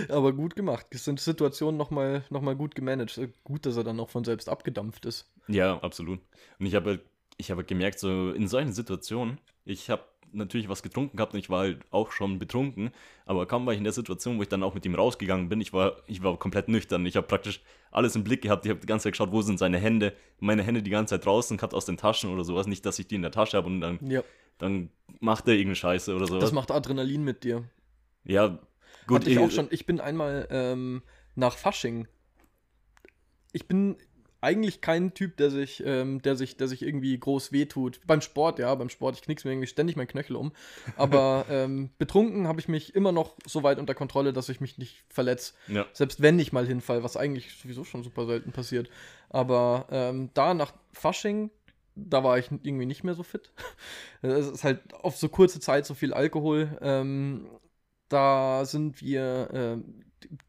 Aber 0.09 0.33
gut 0.33 0.55
gemacht. 0.55 0.87
Es 0.89 1.05
sind 1.05 1.19
Situationen 1.19 1.77
nochmal 1.77 2.23
noch 2.29 2.41
mal 2.41 2.55
gut 2.55 2.75
gemanagt. 2.75 3.19
Gut, 3.43 3.65
dass 3.65 3.77
er 3.77 3.83
dann 3.83 3.99
auch 3.99 4.09
von 4.09 4.23
selbst 4.23 4.49
abgedampft 4.49 5.05
ist. 5.05 5.31
Ja, 5.47 5.79
absolut. 5.79 6.19
Und 6.59 6.65
ich 6.65 6.75
habe 6.75 7.01
ich 7.37 7.51
habe 7.51 7.59
halt 7.59 7.67
gemerkt, 7.67 7.99
so 7.99 8.31
in 8.31 8.47
solchen 8.47 8.73
Situationen, 8.73 9.39
ich 9.63 9.89
habe 9.89 10.03
natürlich 10.33 10.69
was 10.69 10.83
getrunken 10.83 11.17
gehabt 11.17 11.33
und 11.33 11.39
ich 11.39 11.49
war 11.49 11.59
halt 11.61 11.79
auch 11.91 12.11
schon 12.11 12.39
betrunken, 12.39 12.91
aber 13.25 13.45
kaum 13.45 13.65
war 13.65 13.73
ich 13.73 13.77
in 13.77 13.83
der 13.83 13.93
Situation, 13.93 14.37
wo 14.37 14.41
ich 14.43 14.49
dann 14.49 14.63
auch 14.63 14.73
mit 14.73 14.85
ihm 14.85 14.95
rausgegangen 14.95 15.49
bin, 15.49 15.61
ich 15.61 15.73
war, 15.73 15.97
ich 16.07 16.21
war 16.23 16.37
komplett 16.37 16.67
nüchtern. 16.67 17.05
Ich 17.05 17.15
habe 17.15 17.27
praktisch 17.27 17.61
alles 17.91 18.15
im 18.15 18.23
Blick 18.23 18.41
gehabt, 18.41 18.65
ich 18.65 18.69
habe 18.69 18.79
die 18.79 18.87
ganze 18.87 19.03
Zeit 19.03 19.13
geschaut, 19.13 19.31
wo 19.31 19.41
sind 19.41 19.57
seine 19.59 19.77
Hände, 19.79 20.13
meine 20.39 20.63
Hände 20.63 20.83
die 20.83 20.89
ganze 20.91 21.15
Zeit 21.15 21.25
draußen 21.25 21.57
gehabt 21.57 21.73
aus 21.73 21.85
den 21.85 21.97
Taschen 21.97 22.29
oder 22.31 22.43
sowas, 22.43 22.67
nicht, 22.67 22.85
dass 22.85 22.99
ich 22.99 23.07
die 23.07 23.15
in 23.15 23.21
der 23.21 23.31
Tasche 23.31 23.57
habe 23.57 23.67
und 23.67 23.81
dann, 23.81 23.99
Ja, 24.07 24.23
dann 24.57 24.89
macht 25.19 25.47
er 25.47 25.53
irgendeine 25.53 25.75
Scheiße 25.75 26.15
oder 26.15 26.27
sowas. 26.27 26.41
das 26.41 26.51
macht 26.51 26.71
Adrenalin 26.71 27.23
mit 27.23 27.43
dir. 27.43 27.63
ja, 28.23 28.59
gut. 29.07 29.21
Hatte 29.21 29.29
ich 29.29 29.37
eh- 29.37 29.39
auch 29.39 29.51
schon. 29.51 29.67
Ich 29.71 29.85
bin 29.85 29.99
einmal 29.99 30.47
ähm, 30.51 31.01
nach 31.35 31.55
Fasching. 31.57 32.07
Ich 33.53 33.67
bin 33.67 33.97
eigentlich 34.41 34.81
kein 34.81 35.13
Typ, 35.13 35.37
der 35.37 35.49
sich, 35.49 35.83
ähm, 35.85 36.21
der 36.21 36.35
sich, 36.35 36.57
der 36.57 36.67
sich 36.67 36.83
irgendwie 36.83 37.17
groß 37.17 37.51
wehtut. 37.51 37.99
Beim 38.05 38.21
Sport, 38.21 38.59
ja, 38.59 38.73
beim 38.75 38.89
Sport, 38.89 39.15
ich 39.15 39.21
knick's 39.21 39.43
mir 39.43 39.51
irgendwie 39.51 39.67
ständig 39.67 39.95
mein 39.95 40.07
Knöchel 40.07 40.35
um. 40.35 40.51
Aber 40.95 41.45
ähm, 41.49 41.89
betrunken 41.97 42.47
habe 42.47 42.59
ich 42.59 42.67
mich 42.67 42.95
immer 42.95 43.11
noch 43.11 43.35
so 43.45 43.63
weit 43.63 43.79
unter 43.79 43.95
Kontrolle, 43.95 44.33
dass 44.33 44.49
ich 44.49 44.61
mich 44.61 44.77
nicht 44.77 45.03
verletze. 45.09 45.53
Ja. 45.67 45.85
Selbst 45.93 46.21
wenn 46.21 46.39
ich 46.39 46.53
mal 46.53 46.67
hinfall, 46.67 47.03
was 47.03 47.17
eigentlich 47.17 47.57
sowieso 47.57 47.83
schon 47.83 48.03
super 48.03 48.25
selten 48.25 48.51
passiert. 48.51 48.89
Aber 49.29 49.87
ähm, 49.91 50.29
da 50.33 50.53
nach 50.53 50.73
Fasching, 50.93 51.49
da 51.95 52.23
war 52.23 52.37
ich 52.37 52.51
irgendwie 52.51 52.85
nicht 52.85 53.03
mehr 53.03 53.15
so 53.15 53.23
fit. 53.23 53.51
Es 54.21 54.47
ist 54.47 54.63
halt 54.63 54.93
auf 54.93 55.15
so 55.15 55.29
kurze 55.29 55.59
Zeit 55.59 55.85
so 55.85 55.93
viel 55.93 56.11
Alkohol. 56.11 56.77
Ähm, 56.81 57.47
da 58.09 58.65
sind 58.65 59.01
wir 59.01 59.49
ähm, 59.53 60.06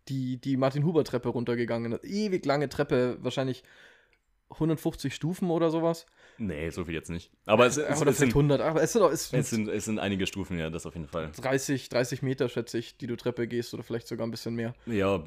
die, 0.09 0.39
die 0.39 0.57
Martin-Huber-Treppe 0.57 1.29
runtergegangen. 1.29 1.99
Ewig 2.03 2.45
lange 2.47 2.69
Treppe, 2.69 3.19
wahrscheinlich 3.21 3.63
150 4.51 5.15
Stufen 5.15 5.51
oder 5.51 5.71
sowas. 5.71 6.07
Nee, 6.39 6.71
so 6.71 6.85
viel 6.85 6.95
jetzt 6.95 7.11
nicht. 7.11 7.31
Aber 7.47 7.67
es, 7.67 7.77
es, 7.77 8.01
oder 8.01 8.13
es, 8.13 8.19
sind, 8.19 8.29
100. 8.31 8.61
Aber 8.61 8.83
es 8.83 8.93
sind, 8.93 9.03
auch- 9.03 9.11
es 9.11 9.33
es, 9.33 9.51
sind 9.51 9.69
es 9.69 9.85
sind 9.85 9.99
einige 9.99 10.27
Stufen, 10.27 10.59
ja, 10.59 10.71
das 10.71 10.87
auf 10.87 10.95
jeden 10.95 11.09
Fall. 11.09 11.31
30, 11.37 11.89
30 11.89 12.23
Meter, 12.23 12.49
schätze 12.49 12.79
ich, 12.79 12.97
die 12.97 13.07
du 13.07 13.17
Treppe 13.17 13.47
gehst 13.49 13.75
oder 13.75 13.83
vielleicht 13.83 14.07
sogar 14.09 14.27
ein 14.27 14.31
bisschen 14.31 14.55
mehr. 14.55 14.75
Ja, 14.87 15.23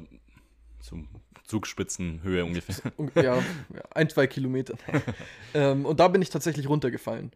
so 0.80 0.98
Zugspitzenhöhe 1.44 2.44
ungefähr. 2.44 2.92
Un- 2.98 3.10
Ja, 3.14 3.36
ja, 3.36 3.42
ein, 3.94 4.08
zwei 4.08 4.26
Kilometer. 4.26 4.74
ähm, 5.54 5.84
und 5.86 6.00
da 6.00 6.08
bin 6.08 6.22
ich 6.22 6.30
tatsächlich 6.30 6.68
runtergefallen. 6.68 7.30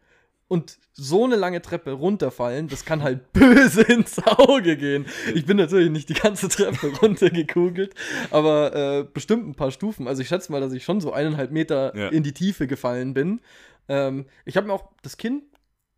Und 0.49 0.77
so 0.93 1.25
eine 1.25 1.35
lange 1.35 1.61
Treppe 1.61 1.91
runterfallen, 1.91 2.69
das 2.69 2.85
kann 2.85 3.03
halt 3.03 3.31
böse 3.33 3.81
ins 3.81 4.17
Auge 4.25 4.77
gehen. 4.77 5.05
Ich 5.35 5.45
bin 5.45 5.57
natürlich 5.57 5.89
nicht 5.89 6.07
die 6.09 6.13
ganze 6.13 6.47
Treppe 6.47 6.87
runtergekugelt, 7.01 7.93
aber 8.31 8.73
äh, 8.75 9.03
bestimmt 9.03 9.47
ein 9.47 9.55
paar 9.55 9.71
Stufen. 9.71 10.07
Also 10.07 10.21
ich 10.21 10.29
schätze 10.29 10.51
mal, 10.51 10.61
dass 10.61 10.71
ich 10.73 10.83
schon 10.85 11.01
so 11.01 11.11
eineinhalb 11.11 11.51
Meter 11.51 11.95
Ja. 11.97 12.07
in 12.09 12.23
die 12.23 12.33
Tiefe 12.33 12.65
gefallen 12.67 13.13
bin. 13.13 13.41
Ähm, 13.89 14.25
ich 14.45 14.55
habe 14.57 14.67
mir 14.67 14.73
auch 14.73 14.89
das 15.01 15.17
Kinn 15.17 15.43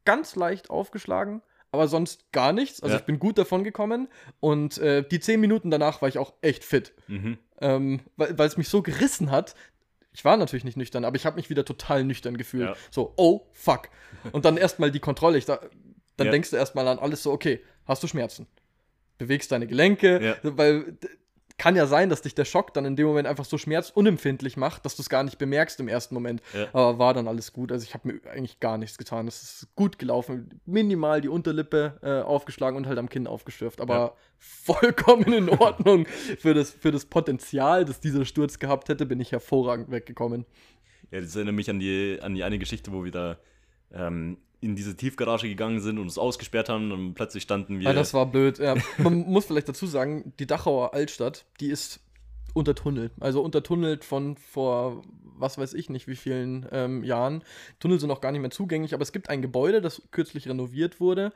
ganz 0.06 0.36
leicht 0.36 0.72
aufgeschlagen, 0.72 1.44
aber 1.72 1.88
sonst 1.88 2.32
gar 2.32 2.52
nichts. 2.52 2.82
Also 2.82 2.96
Ja. 2.96 3.00
ich 3.00 3.06
bin 3.06 3.20
gut 3.20 3.38
davon 3.38 3.64
gekommen. 3.64 4.08
Und 4.40 4.80
äh, 4.80 5.04
die 5.08 5.20
zehn 5.20 5.40
Minuten 5.40 5.70
danach 5.70 6.02
war 6.02 6.10
ich 6.10 6.18
auch 6.18 6.34
echt 6.42 6.64
fit 6.64 6.94
Mhm. 7.08 7.38
ähm, 7.62 8.00
weil 8.18 8.36
weil 8.38 8.48
es 8.48 8.58
mich 8.58 8.70
so 8.70 8.82
gerissen 8.82 9.30
hat. 9.30 9.54
Ich 10.14 10.26
war 10.26 10.38
natürlich 10.38 10.64
nicht 10.64 10.78
nüchtern, 10.78 11.06
aber 11.06 11.16
ich 11.16 11.26
habe 11.26 11.36
mich 11.36 11.50
wieder 11.50 11.64
total 11.66 12.04
nüchtern 12.04 12.38
gefühlt. 12.38 12.70
Ja. 12.70 12.76
So, 12.92 13.14
oh, 13.18 13.42
fuck. 13.54 13.90
Und 14.32 14.46
dann 14.46 14.58
erstmal 14.58 14.92
die 14.92 15.00
Kontrolle. 15.00 15.38
Ich 15.38 15.46
da, 15.46 15.60
dann 16.18 16.28
Ja. 16.28 16.32
denkst 16.32 16.50
du 16.50 16.56
erstmal 16.58 16.88
an 16.88 17.00
alles 17.00 17.24
so, 17.24 17.32
okay, 17.32 17.62
hast 17.86 18.02
du 18.04 18.08
Schmerzen? 18.08 18.48
Bewegst 19.18 19.52
deine 19.52 19.68
Gelenke, 19.68 20.24
Ja. 20.24 20.36
weil 20.44 20.98
kann 21.60 21.76
ja 21.76 21.86
sein, 21.86 22.10
dass 22.10 22.24
dich 22.24 22.34
der 22.34 22.46
Schock 22.46 22.74
dann 22.74 22.86
in 22.86 22.96
dem 22.96 23.06
Moment 23.06 23.28
einfach 23.28 23.46
so 23.46 23.60
schmerzunempfindlich 23.60 24.58
macht, 24.58 24.84
dass 24.86 24.96
du 24.96 25.04
es 25.04 25.10
gar 25.10 25.24
nicht 25.24 25.38
bemerkst 25.38 25.80
im 25.80 25.88
ersten 25.88 26.16
Moment. 26.16 26.42
Ja. 26.56 26.68
Aber 26.74 26.98
war 26.98 27.14
dann 27.14 27.28
alles 27.28 27.54
gut. 27.54 27.72
Also 27.72 27.84
ich 27.84 27.94
habe 27.94 28.08
mir 28.08 28.20
eigentlich 28.32 28.60
gar 28.60 28.78
nichts 28.80 28.98
getan. 28.98 29.28
Es 29.28 29.44
ist 29.44 29.76
gut 29.76 30.00
gelaufen. 30.00 30.60
Minimal 30.66 31.22
die 31.22 31.28
Unterlippe 31.30 32.00
äh, 32.02 32.22
aufgeschlagen 32.26 32.78
und 32.78 32.88
halt 32.88 32.98
am 32.98 33.10
Kinn 33.10 33.28
aufgestürft. 33.28 33.80
Aber 33.82 33.94
Ja. 33.96 34.14
vollkommen 34.40 35.32
in 35.34 35.50
Ordnung. 35.60 36.08
für, 36.40 36.54
das, 36.56 36.72
für 36.72 36.92
das 36.92 37.06
Potenzial, 37.06 37.86
das 37.86 38.00
dieser 38.00 38.26
Sturz 38.26 38.58
gehabt 38.58 38.90
hätte, 38.90 39.06
bin 39.06 39.20
ich 39.20 39.32
hervorragend 39.32 39.92
weggekommen. 39.92 40.46
Ja, 41.12 41.22
das 41.22 41.36
erinnert 41.36 41.56
mich 41.56 41.70
an 41.70 41.80
die, 41.80 42.20
an 42.22 42.34
die 42.36 42.44
eine 42.44 42.58
Geschichte, 42.60 42.92
wo 42.92 43.04
wir 43.04 43.12
da 43.12 43.38
ähm, 43.94 44.38
in 44.62 44.76
diese 44.76 44.96
Tiefgarage 44.96 45.48
gegangen 45.48 45.80
sind 45.80 45.98
und 45.98 46.04
uns 46.04 46.18
ausgesperrt 46.18 46.70
haben 46.70 46.92
und 46.92 47.14
plötzlich 47.14 47.44
standen 47.44 47.80
wir. 47.80 47.90
Ah, 47.90 47.94
das 47.94 48.14
war 48.14 48.26
blöd. 48.26 48.60
Ja, 48.60 48.76
man 48.98 49.20
muss 49.28 49.46
vielleicht 49.46 49.70
dazu 49.70 49.88
sagen, 49.88 50.34
die 50.40 50.48
Dachauer 50.48 50.94
Altstadt, 50.94 51.46
die 51.60 51.68
ist 51.68 52.02
untertunnelt. 52.54 53.14
Also 53.20 53.42
untertunnelt 53.42 54.04
von 54.04 54.36
vor, 54.36 55.02
was 55.24 55.58
weiß 55.58 55.74
ich 55.74 55.90
nicht, 55.90 56.08
wie 56.08 56.16
vielen 56.16 56.68
ähm, 56.72 57.04
Jahren. 57.04 57.44
Tunnel 57.80 58.00
sind 58.00 58.12
auch 58.12 58.22
gar 58.22 58.32
nicht 58.32 58.42
mehr 58.42 58.52
zugänglich, 58.52 58.94
aber 58.94 59.04
es 59.04 59.12
gibt 59.12 59.30
ein 59.30 59.42
Gebäude, 59.42 59.82
das 59.82 60.02
kürzlich 60.12 60.48
renoviert 60.48 61.00
wurde. 61.00 61.32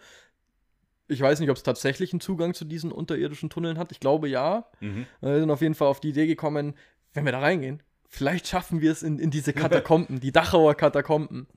Ich 1.07 1.21
weiß 1.21 1.39
nicht, 1.39 1.49
ob 1.49 1.57
es 1.57 1.63
tatsächlich 1.63 2.11
einen 2.11 2.21
Zugang 2.21 2.53
zu 2.53 2.65
diesen 2.65 2.91
unterirdischen 2.91 3.49
Tunneln 3.49 3.77
hat. 3.77 3.91
Ich 3.91 3.99
glaube 3.99 4.27
ja. 4.27 4.65
Mhm. 4.79 5.05
Wir 5.21 5.39
sind 5.39 5.51
auf 5.51 5.61
jeden 5.61 5.75
Fall 5.75 5.87
auf 5.87 5.99
die 5.99 6.09
Idee 6.09 6.27
gekommen, 6.27 6.73
wenn 7.13 7.25
wir 7.25 7.31
da 7.31 7.39
reingehen, 7.39 7.83
vielleicht 8.07 8.47
schaffen 8.47 8.81
wir 8.81 8.91
es 8.91 9.03
in, 9.03 9.19
in 9.19 9.31
diese 9.31 9.53
Katakomben, 9.53 10.19
die 10.19 10.31
Dachauer 10.31 10.75
Katakomben. 10.75 11.47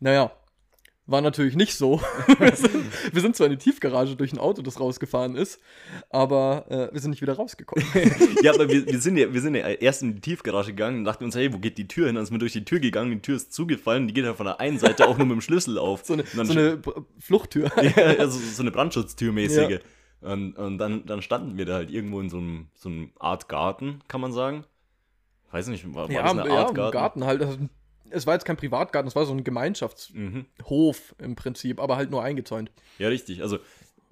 Naja, 0.00 0.32
war 1.10 1.20
natürlich 1.20 1.56
nicht 1.56 1.74
so. 1.74 2.00
wir, 2.38 2.54
sind, 2.56 2.84
wir 3.12 3.20
sind 3.20 3.36
zwar 3.36 3.46
in 3.46 3.52
die 3.52 3.58
Tiefgarage 3.58 4.16
durch 4.16 4.32
ein 4.32 4.38
Auto, 4.38 4.62
das 4.62 4.78
rausgefahren 4.78 5.34
ist, 5.34 5.60
aber 6.08 6.66
äh, 6.68 6.92
wir 6.92 7.00
sind 7.00 7.10
nicht 7.10 7.22
wieder 7.22 7.34
rausgekommen. 7.34 7.84
ja, 8.42 8.54
aber 8.54 8.68
wir, 8.68 8.86
wir, 8.86 9.00
sind 9.00 9.16
ja, 9.16 9.32
wir 9.32 9.40
sind 9.40 9.54
ja 9.54 9.68
erst 9.68 10.02
in 10.02 10.14
die 10.14 10.20
Tiefgarage 10.20 10.70
gegangen 10.70 10.98
und 10.98 11.04
dachten 11.04 11.24
uns, 11.24 11.34
hey, 11.34 11.52
wo 11.52 11.58
geht 11.58 11.78
die 11.78 11.88
Tür 11.88 12.06
hin? 12.06 12.14
Dann 12.14 12.24
sind 12.24 12.34
wir 12.34 12.38
durch 12.38 12.52
die 12.52 12.64
Tür 12.64 12.80
gegangen, 12.80 13.10
die 13.10 13.20
Tür 13.20 13.36
ist 13.36 13.52
zugefallen, 13.52 14.06
die 14.06 14.14
geht 14.14 14.24
ja 14.24 14.34
von 14.34 14.46
der 14.46 14.60
einen 14.60 14.78
Seite 14.78 15.08
auch 15.08 15.18
nur 15.18 15.26
mit 15.26 15.34
dem 15.36 15.40
Schlüssel 15.40 15.78
auf. 15.78 16.04
So 16.04 16.14
eine, 16.14 16.24
so 16.24 16.40
eine 16.40 16.80
Fluchttür. 17.18 17.70
ja, 17.82 18.18
also 18.18 18.38
so 18.38 18.62
eine 18.62 18.70
Brandschutztür-mäßige. 18.70 19.80
Und, 20.20 20.56
und 20.56 20.78
dann, 20.78 21.06
dann 21.06 21.22
standen 21.22 21.56
wir 21.56 21.64
da 21.64 21.74
halt 21.74 21.90
irgendwo 21.90 22.20
in 22.20 22.28
so 22.28 22.38
einem, 22.38 22.68
so 22.74 22.88
einem 22.88 23.10
Art 23.18 23.48
Garten, 23.48 24.00
kann 24.06 24.20
man 24.20 24.32
sagen. 24.32 24.64
Weiß 25.50 25.66
nicht, 25.68 25.86
war, 25.94 26.08
war 26.08 26.10
Ja, 26.10 26.22
das 26.22 26.30
eine 26.32 26.46
ja, 26.46 26.56
Art 26.58 26.70
im 26.70 26.76
Garten? 26.76 26.92
Garten 26.92 27.24
halt. 27.24 27.42
Also, 27.42 27.58
es 28.08 28.26
war 28.26 28.34
jetzt 28.34 28.44
kein 28.44 28.56
Privatgarten, 28.56 29.06
es 29.08 29.14
war 29.14 29.26
so 29.26 29.32
ein 29.32 29.44
Gemeinschaftshof 29.44 30.14
Mhm. 30.14 30.46
im 31.24 31.36
Prinzip, 31.36 31.80
aber 31.80 31.96
halt 31.96 32.10
nur 32.10 32.22
eingezäunt. 32.22 32.70
Ja, 32.98 33.08
richtig. 33.08 33.42
Also 33.42 33.58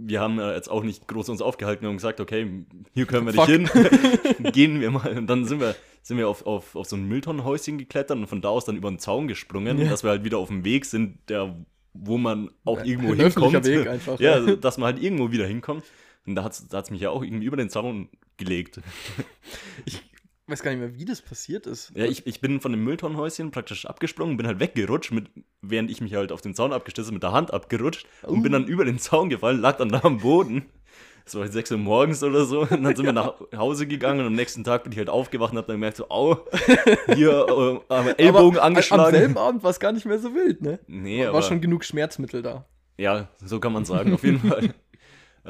wir 0.00 0.21
haben 0.21 0.38
äh, 0.38 0.54
jetzt 0.54 0.71
auch 0.71 0.85
nicht 0.85 1.09
groß 1.09 1.28
uns 1.28 1.42
aufgehalten 1.42 1.85
und 1.87 1.97
gesagt, 1.97 2.21
okay, 2.21 2.64
hier 2.95 3.07
können 3.07 3.26
wir 3.26 3.33
Fuck. 3.35 3.49
nicht 3.49 3.73
hin. 3.73 4.52
Gehen 4.52 4.80
wir 4.80 4.90
mal. 4.92 5.18
Und 5.18 5.26
dann 5.26 5.45
sind 5.45 5.59
wir, 5.61 5.75
sind 6.02 6.18
wir 6.18 6.28
auf, 6.28 6.47
auf, 6.47 6.76
auf 6.76 6.87
so 6.87 6.95
ein 6.95 7.04
Mülltonnenhäuschen 7.09 7.78
geklettert 7.78 8.16
und 8.16 8.28
von 8.28 8.40
da 8.40 8.49
aus 8.50 8.64
dann 8.64 8.76
über 8.76 8.88
den 8.90 9.00
Zaun 9.00 9.26
gesprungen, 9.26 9.78
Ja. 9.78 9.88
dass 9.90 10.04
wir 10.04 10.11
halt 10.11 10.23
wieder 10.23 10.38
auf 10.38 10.49
dem 10.49 10.64
Weg 10.64 10.85
sind, 10.85 11.18
der, 11.28 11.57
wo 11.95 12.16
man 12.16 12.50
auch 12.64 12.85
irgendwo 12.85 13.12
Ein 13.12 13.18
hinkommt. 13.18 13.64
Weg 13.66 13.88
einfach, 13.88 14.21
ja, 14.21 14.30
ja. 14.30 14.37
also, 14.37 14.54
dass 14.54 14.78
man 14.78 14.92
halt 14.95 15.02
irgendwo 15.02 15.33
wieder 15.33 15.47
hinkommt. 15.47 15.83
Und 16.26 16.37
da 16.37 16.45
hat 16.45 16.52
es 16.52 16.90
mich 16.90 17.00
ja 17.00 17.11
auch 17.11 17.25
irgendwie 17.25 17.47
über 17.47 17.57
den 17.57 17.68
Zaun 17.71 18.09
gelegt. 18.37 18.80
Ich 19.85 20.00
weiß 20.49 20.62
gar 20.62 20.71
nicht 20.71 20.81
mehr, 20.81 20.95
wie 20.95 21.05
das 21.05 21.21
passiert 21.21 21.67
ist. 21.67 21.93
Ja, 21.95 22.05
ich, 22.05 22.26
ich 22.26 22.40
bin 22.40 22.61
von 22.61 22.73
dem 22.73 22.83
Mülltonnenhäuschen 22.85 23.50
praktisch 23.50 23.87
abgesprungen, 23.87 24.37
bin 24.37 24.47
halt 24.47 24.61
weggerutscht, 24.61 25.12
mit, 25.12 25.26
während 25.62 25.90
ich 25.90 26.00
mich 26.00 26.14
halt 26.14 26.33
auf 26.33 26.40
den 26.40 26.55
Zaun 26.55 26.73
abgestützt 26.73 27.09
habe, 27.09 27.14
mit 27.14 27.23
der 27.23 27.33
Hand 27.33 27.52
abgerutscht 27.52 28.07
und 28.23 28.38
Uh. 28.38 28.43
bin 28.43 28.52
dann 28.52 28.67
über 28.67 28.85
den 28.85 28.99
Zaun 28.99 29.28
gefallen, 29.28 29.61
lag 29.61 29.76
dann 29.76 29.88
da 29.90 30.00
am 30.02 30.19
Boden. 30.19 30.67
Es 31.26 31.35
war 31.35 31.43
halt 31.43 31.52
6 31.52 31.73
Uhr 31.73 31.78
morgens 31.78 32.23
oder 32.23 32.47
so. 32.47 32.61
Und 32.61 32.83
dann 32.83 32.97
sind 32.97 33.05
wir 33.05 33.12
nach 33.12 33.35
Hause 33.55 33.87
gegangen 33.87 34.21
und 34.21 34.26
am 34.28 34.33
nächsten 34.35 34.64
Tag 34.64 34.85
bin 34.85 34.93
ich 34.93 34.99
halt 34.99 35.11
aufgewacht 35.11 35.52
und 35.52 35.59
hab 35.59 35.67
dann 35.67 35.76
gemerkt, 35.76 35.99
so, 35.99 36.09
au, 36.09 36.38
hier 37.14 37.47
äh, 37.47 37.95
am 37.95 38.09
Ellbogen 38.17 38.59
aber 38.59 38.62
angeschlagen. 38.64 39.05
Am 39.05 39.11
selben 39.11 39.37
Abend 39.37 39.62
war 39.62 39.71
es 39.71 39.78
gar 39.78 39.93
nicht 39.93 40.07
mehr 40.07 40.19
so 40.19 40.35
wild, 40.35 40.62
ne? 40.62 40.78
nee, 40.87 41.23
war 41.25 41.31
aber, 41.31 41.43
schon 41.43 41.61
genug 41.61 41.85
Schmerzmittel 41.85 42.40
da. 42.40 42.64
ja, 42.97 43.28
so 43.45 43.61
kann 43.61 43.75
man 43.75 43.85
sagen, 43.85 44.14
auf 44.14 44.25
jeden 44.25 44.40
Fall. 44.49 44.73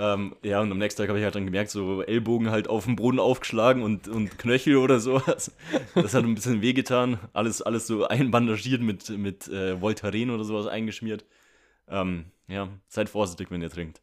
Ähm, 0.00 0.36
ja, 0.44 0.60
und 0.60 0.70
am 0.70 0.78
nächsten 0.78 1.02
Tag 1.02 1.08
habe 1.08 1.18
ich 1.18 1.24
halt 1.24 1.34
dann 1.34 1.44
gemerkt, 1.44 1.70
so 1.70 2.02
Ellbogen 2.02 2.52
halt 2.52 2.68
auf 2.68 2.84
dem 2.84 2.94
Boden 2.94 3.18
aufgeschlagen 3.18 3.82
und, 3.82 4.06
und 4.06 4.38
Knöchel 4.38 4.76
oder 4.76 5.00
sowas. 5.00 5.50
Das 5.96 6.14
hat 6.14 6.22
ein 6.22 6.36
bisschen 6.36 6.62
wehgetan. 6.62 7.18
Alles, 7.32 7.62
alles 7.62 7.88
so 7.88 8.06
einbandagiert 8.06 8.80
mit, 8.80 9.08
mit 9.10 9.48
äh, 9.48 9.80
Voltaren 9.80 10.30
oder 10.30 10.44
sowas 10.44 10.68
eingeschmiert. 10.68 11.24
Ähm, 11.88 12.26
ja, 12.46 12.68
seid 12.86 13.08
vorsichtig, 13.08 13.50
wenn 13.50 13.60
ihr 13.60 13.70
trinkt. 13.70 14.00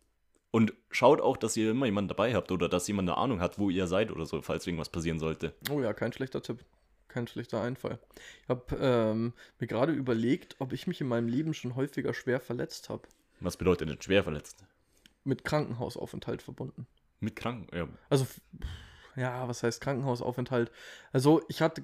Und 0.51 0.73
schaut 0.91 1.21
auch, 1.21 1.37
dass 1.37 1.55
ihr 1.55 1.71
immer 1.71 1.85
jemanden 1.85 2.09
dabei 2.09 2.35
habt 2.35 2.51
oder 2.51 2.67
dass 2.67 2.87
jemand 2.89 3.09
eine 3.09 3.17
Ahnung 3.17 3.39
hat, 3.39 3.57
wo 3.57 3.69
ihr 3.69 3.87
seid 3.87 4.11
oder 4.11 4.25
so, 4.25 4.41
falls 4.41 4.67
irgendwas 4.67 4.89
passieren 4.89 5.19
sollte. 5.19 5.53
Oh 5.69 5.79
ja, 5.79 5.93
kein 5.93 6.11
schlechter 6.11 6.41
Tipp. 6.41 6.59
Kein 7.07 7.27
schlechter 7.27 7.61
Einfall. 7.61 7.99
Ich 8.43 8.49
habe 8.49 8.75
ähm, 8.81 9.33
mir 9.59 9.67
gerade 9.67 9.93
überlegt, 9.93 10.57
ob 10.59 10.73
ich 10.73 10.87
mich 10.87 10.99
in 10.99 11.07
meinem 11.07 11.29
Leben 11.29 11.53
schon 11.53 11.77
häufiger 11.77 12.13
schwer 12.13 12.41
verletzt 12.41 12.89
habe. 12.89 13.03
Was 13.39 13.55
bedeutet 13.55 13.89
denn 13.89 14.01
schwer 14.01 14.23
verletzt? 14.23 14.65
Mit 15.25 15.43
Krankenhausaufenthalt 15.43 16.41
verbunden. 16.41 16.87
Mit 17.19 17.35
Kranken? 17.35 17.75
Ja. 17.75 17.87
Also, 18.09 18.25
ja, 19.17 19.47
was 19.47 19.63
heißt 19.63 19.81
Krankenhausaufenthalt? 19.81 20.71
Also, 21.11 21.41
ich 21.49 21.61
hatte 21.61 21.83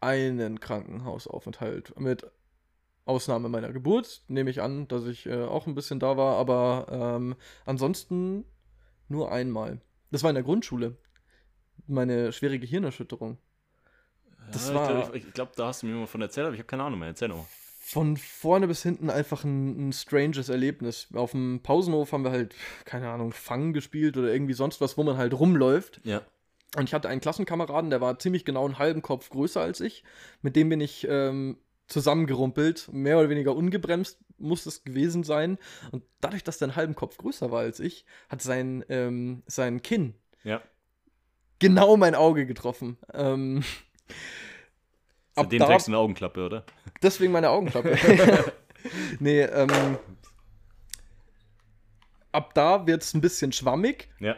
einen 0.00 0.60
Krankenhausaufenthalt 0.60 1.98
mit 1.98 2.26
Ausnahme 3.04 3.48
meiner 3.48 3.72
Geburt. 3.72 4.22
Nehme 4.28 4.50
ich 4.50 4.60
an, 4.60 4.88
dass 4.88 5.06
ich 5.06 5.26
äh, 5.26 5.44
auch 5.44 5.66
ein 5.66 5.74
bisschen 5.74 6.00
da 6.00 6.16
war, 6.16 6.36
aber 6.36 6.86
ähm, 6.90 7.36
ansonsten 7.64 8.44
nur 9.08 9.32
einmal. 9.32 9.80
Das 10.10 10.22
war 10.22 10.30
in 10.30 10.34
der 10.34 10.44
Grundschule. 10.44 10.96
Meine 11.86 12.32
schwere 12.32 12.58
Gehirnerschütterung. 12.58 13.38
Das 14.52 14.68
ja, 14.68 14.74
war- 14.74 15.14
Ich 15.14 15.22
glaube, 15.22 15.32
glaub, 15.32 15.56
da 15.56 15.66
hast 15.68 15.82
du 15.82 15.86
mir 15.86 15.94
mal 15.94 16.06
von 16.06 16.22
erzählt, 16.22 16.46
aber 16.46 16.54
ich 16.54 16.60
habe 16.60 16.66
keine 16.68 16.82
Ahnung 16.84 16.98
mehr. 16.98 17.08
Erzähl 17.08 17.28
doch 17.28 17.36
mal. 17.36 17.46
Von 17.90 18.16
vorne 18.16 18.68
bis 18.68 18.84
hinten 18.84 19.10
einfach 19.10 19.42
ein, 19.42 19.88
ein 19.88 19.92
stranges 19.92 20.48
Erlebnis. 20.48 21.08
Auf 21.12 21.32
dem 21.32 21.60
Pausenhof 21.60 22.12
haben 22.12 22.22
wir 22.22 22.30
halt, 22.30 22.54
keine 22.84 23.10
Ahnung, 23.10 23.32
Fang 23.32 23.72
gespielt 23.72 24.16
oder 24.16 24.32
irgendwie 24.32 24.52
sonst 24.52 24.80
was, 24.80 24.96
wo 24.96 25.02
man 25.02 25.16
halt 25.16 25.34
rumläuft. 25.34 26.00
Ja. 26.04 26.22
Und 26.76 26.88
ich 26.88 26.94
hatte 26.94 27.08
einen 27.08 27.20
Klassenkameraden, 27.20 27.90
der 27.90 28.00
war 28.00 28.16
ziemlich 28.20 28.44
genau 28.44 28.64
einen 28.64 28.78
halben 28.78 29.02
Kopf 29.02 29.28
größer 29.30 29.60
als 29.60 29.80
ich. 29.80 30.04
Mit 30.40 30.54
dem 30.54 30.68
bin 30.68 30.80
ich 30.80 31.04
ähm, 31.10 31.58
zusammengerumpelt, 31.88 32.88
mehr 32.92 33.18
oder 33.18 33.28
weniger 33.28 33.56
ungebremst 33.56 34.20
muss 34.38 34.66
es 34.66 34.84
gewesen 34.84 35.24
sein. 35.24 35.58
Und 35.90 36.04
dadurch, 36.20 36.44
dass 36.44 36.58
der 36.58 36.68
einen 36.68 36.76
halben 36.76 36.94
Kopf 36.94 37.16
größer 37.16 37.50
war 37.50 37.60
als 37.60 37.80
ich, 37.80 38.06
hat 38.28 38.40
sein, 38.40 38.84
ähm, 38.88 39.42
sein 39.46 39.82
Kinn 39.82 40.14
Ja. 40.44 40.62
genau 41.58 41.96
mein 41.96 42.14
Auge 42.14 42.46
getroffen. 42.46 42.98
Ähm, 43.12 43.64
ab 45.34 45.44
Seitdem 45.44 45.58
da- 45.60 45.66
trägst 45.66 45.86
du 45.86 45.90
eine 45.92 45.98
Augenklappe, 45.98 46.44
oder? 46.46 46.64
Deswegen 47.02 47.32
meine 47.32 47.50
Augenklappe. 47.50 47.96
nee, 49.20 49.40
ähm. 49.42 49.98
Ab 52.32 52.54
da 52.54 52.86
wird 52.86 53.02
es 53.02 53.12
ein 53.14 53.20
bisschen 53.20 53.52
schwammig. 53.52 54.08
Ja. 54.20 54.36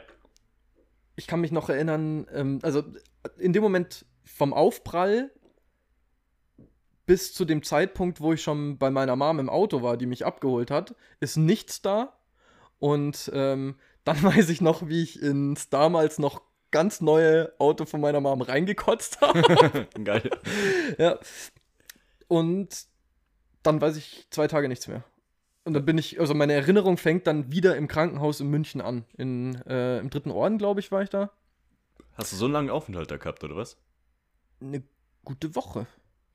Ich 1.16 1.26
kann 1.26 1.40
mich 1.40 1.52
noch 1.52 1.68
erinnern, 1.68 2.26
ähm, 2.32 2.58
also 2.62 2.82
in 3.38 3.52
dem 3.52 3.62
Moment 3.62 4.06
vom 4.24 4.54
Aufprall 4.54 5.30
bis 7.04 7.34
zu 7.34 7.44
dem 7.44 7.62
Zeitpunkt, 7.62 8.20
wo 8.20 8.32
ich 8.32 8.42
schon 8.42 8.78
bei 8.78 8.90
meiner 8.90 9.16
Mom 9.16 9.38
im 9.38 9.50
Auto 9.50 9.82
war, 9.82 9.96
die 9.98 10.06
mich 10.06 10.24
abgeholt 10.24 10.70
hat, 10.70 10.94
ist 11.20 11.36
nichts 11.36 11.82
da. 11.82 12.16
Und 12.78 13.30
ähm, 13.34 13.76
dann 14.04 14.22
weiß 14.22 14.48
ich 14.48 14.60
noch, 14.60 14.88
wie 14.88 15.02
ich 15.02 15.20
ins 15.20 15.68
damals 15.68 16.18
noch 16.18 16.40
ganz 16.72 17.00
neue 17.00 17.52
Auto 17.58 17.84
von 17.84 18.00
meiner 18.00 18.20
Mom 18.20 18.42
reingekotzt 18.42 19.20
habe. 19.20 19.86
Geil. 20.04 20.28
Ja. 20.98 21.18
Und 22.28 22.86
dann 23.62 23.80
weiß 23.80 23.96
ich 23.96 24.26
zwei 24.30 24.48
Tage 24.48 24.68
nichts 24.68 24.88
mehr. 24.88 25.04
Und 25.64 25.74
dann 25.74 25.84
bin 25.84 25.96
ich, 25.96 26.18
also 26.18 26.34
meine 26.34 26.54
Erinnerung 26.54 26.96
fängt 26.96 27.28
dann 27.28 27.52
wieder 27.52 27.76
im 27.76 27.86
Krankenhaus 27.86 28.40
in 28.40 28.48
München 28.48 28.80
an. 28.80 29.04
In, 29.16 29.54
äh, 29.66 29.98
Im 30.00 30.10
dritten 30.10 30.32
Orden, 30.32 30.58
glaube 30.58 30.80
ich, 30.80 30.90
war 30.90 31.02
ich 31.02 31.10
da. 31.10 31.30
Hast 32.14 32.32
du 32.32 32.36
so 32.36 32.46
einen 32.46 32.54
langen 32.54 32.70
Aufenthalt 32.70 33.10
da 33.10 33.16
gehabt, 33.16 33.44
oder 33.44 33.56
was? 33.56 33.76
Eine 34.60 34.82
gute 35.24 35.54
Woche. 35.54 35.86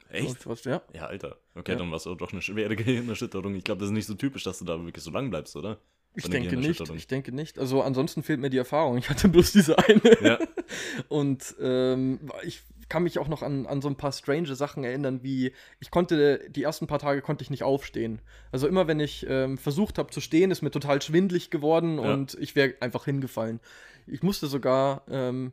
Echt? 0.10 0.48
Was, 0.48 0.64
ja. 0.64 0.82
Ja, 0.94 1.08
Alter. 1.08 1.38
Okay, 1.56 1.74
Ja. 1.74 1.78
dann 1.80 1.90
war 1.90 1.98
es 1.98 2.04
doch 2.04 2.32
eine 2.32 2.42
schwere 2.42 2.76
Gehirnerschütterung. 2.78 3.54
Ich 3.56 3.66
glaube, 3.66 3.80
das 3.80 3.90
ist 3.90 3.94
nicht 3.94 4.06
so 4.08 4.14
typisch, 4.14 4.44
dass 4.44 4.60
du 4.60 4.66
da 4.66 4.82
wirklich 4.84 5.04
so 5.04 5.12
lang 5.12 5.30
bleibst, 5.30 5.56
oder? 5.58 5.78
Ich 6.18 6.30
denke 6.30 6.58
nicht. 6.58 6.82
Ich 6.90 7.08
denke 7.08 7.32
nicht. 7.32 7.60
Also 7.60 7.82
ansonsten 7.82 8.24
fehlt 8.24 8.40
mir 8.40 8.50
die 8.50 8.58
Erfahrung. 8.58 8.98
Ich 8.98 9.10
hatte 9.10 9.28
bloß 9.30 9.52
diese 9.52 9.78
eine. 9.78 10.02
Ja. 10.22 10.40
Und 11.10 11.56
ähm, 11.62 12.20
ich 12.44 12.64
kann 12.90 13.04
mich 13.04 13.20
auch 13.20 13.28
noch 13.28 13.42
an, 13.44 13.66
an 13.66 13.82
so 13.82 13.90
ein 13.90 13.96
paar 13.96 14.12
strange 14.12 14.56
Sachen 14.56 14.84
erinnern, 14.84 15.22
wie 15.22 15.52
ich 15.80 15.92
konnte, 15.92 16.50
die 16.50 16.64
ersten 16.64 16.88
paar 16.88 17.00
Tage 17.00 17.22
konnte 17.22 17.44
ich 17.44 17.50
nicht 17.50 17.64
aufstehen. 17.64 18.20
Also 18.52 18.68
immer 18.68 18.88
wenn 18.88 19.00
ich 19.00 19.26
ähm, 19.30 19.58
versucht 19.58 19.98
habe 19.98 20.10
zu 20.10 20.22
stehen, 20.22 20.52
ist 20.52 20.62
mir 20.62 20.72
total 20.72 21.02
schwindlig 21.02 21.50
geworden 21.50 22.00
Ja. 22.00 22.14
und 22.14 22.38
ich 22.40 22.56
wäre 22.56 22.76
einfach 22.80 23.06
hingefallen. 23.06 23.60
Ich 24.08 24.24
musste 24.24 24.48
sogar, 24.48 25.04
ähm, 25.10 25.52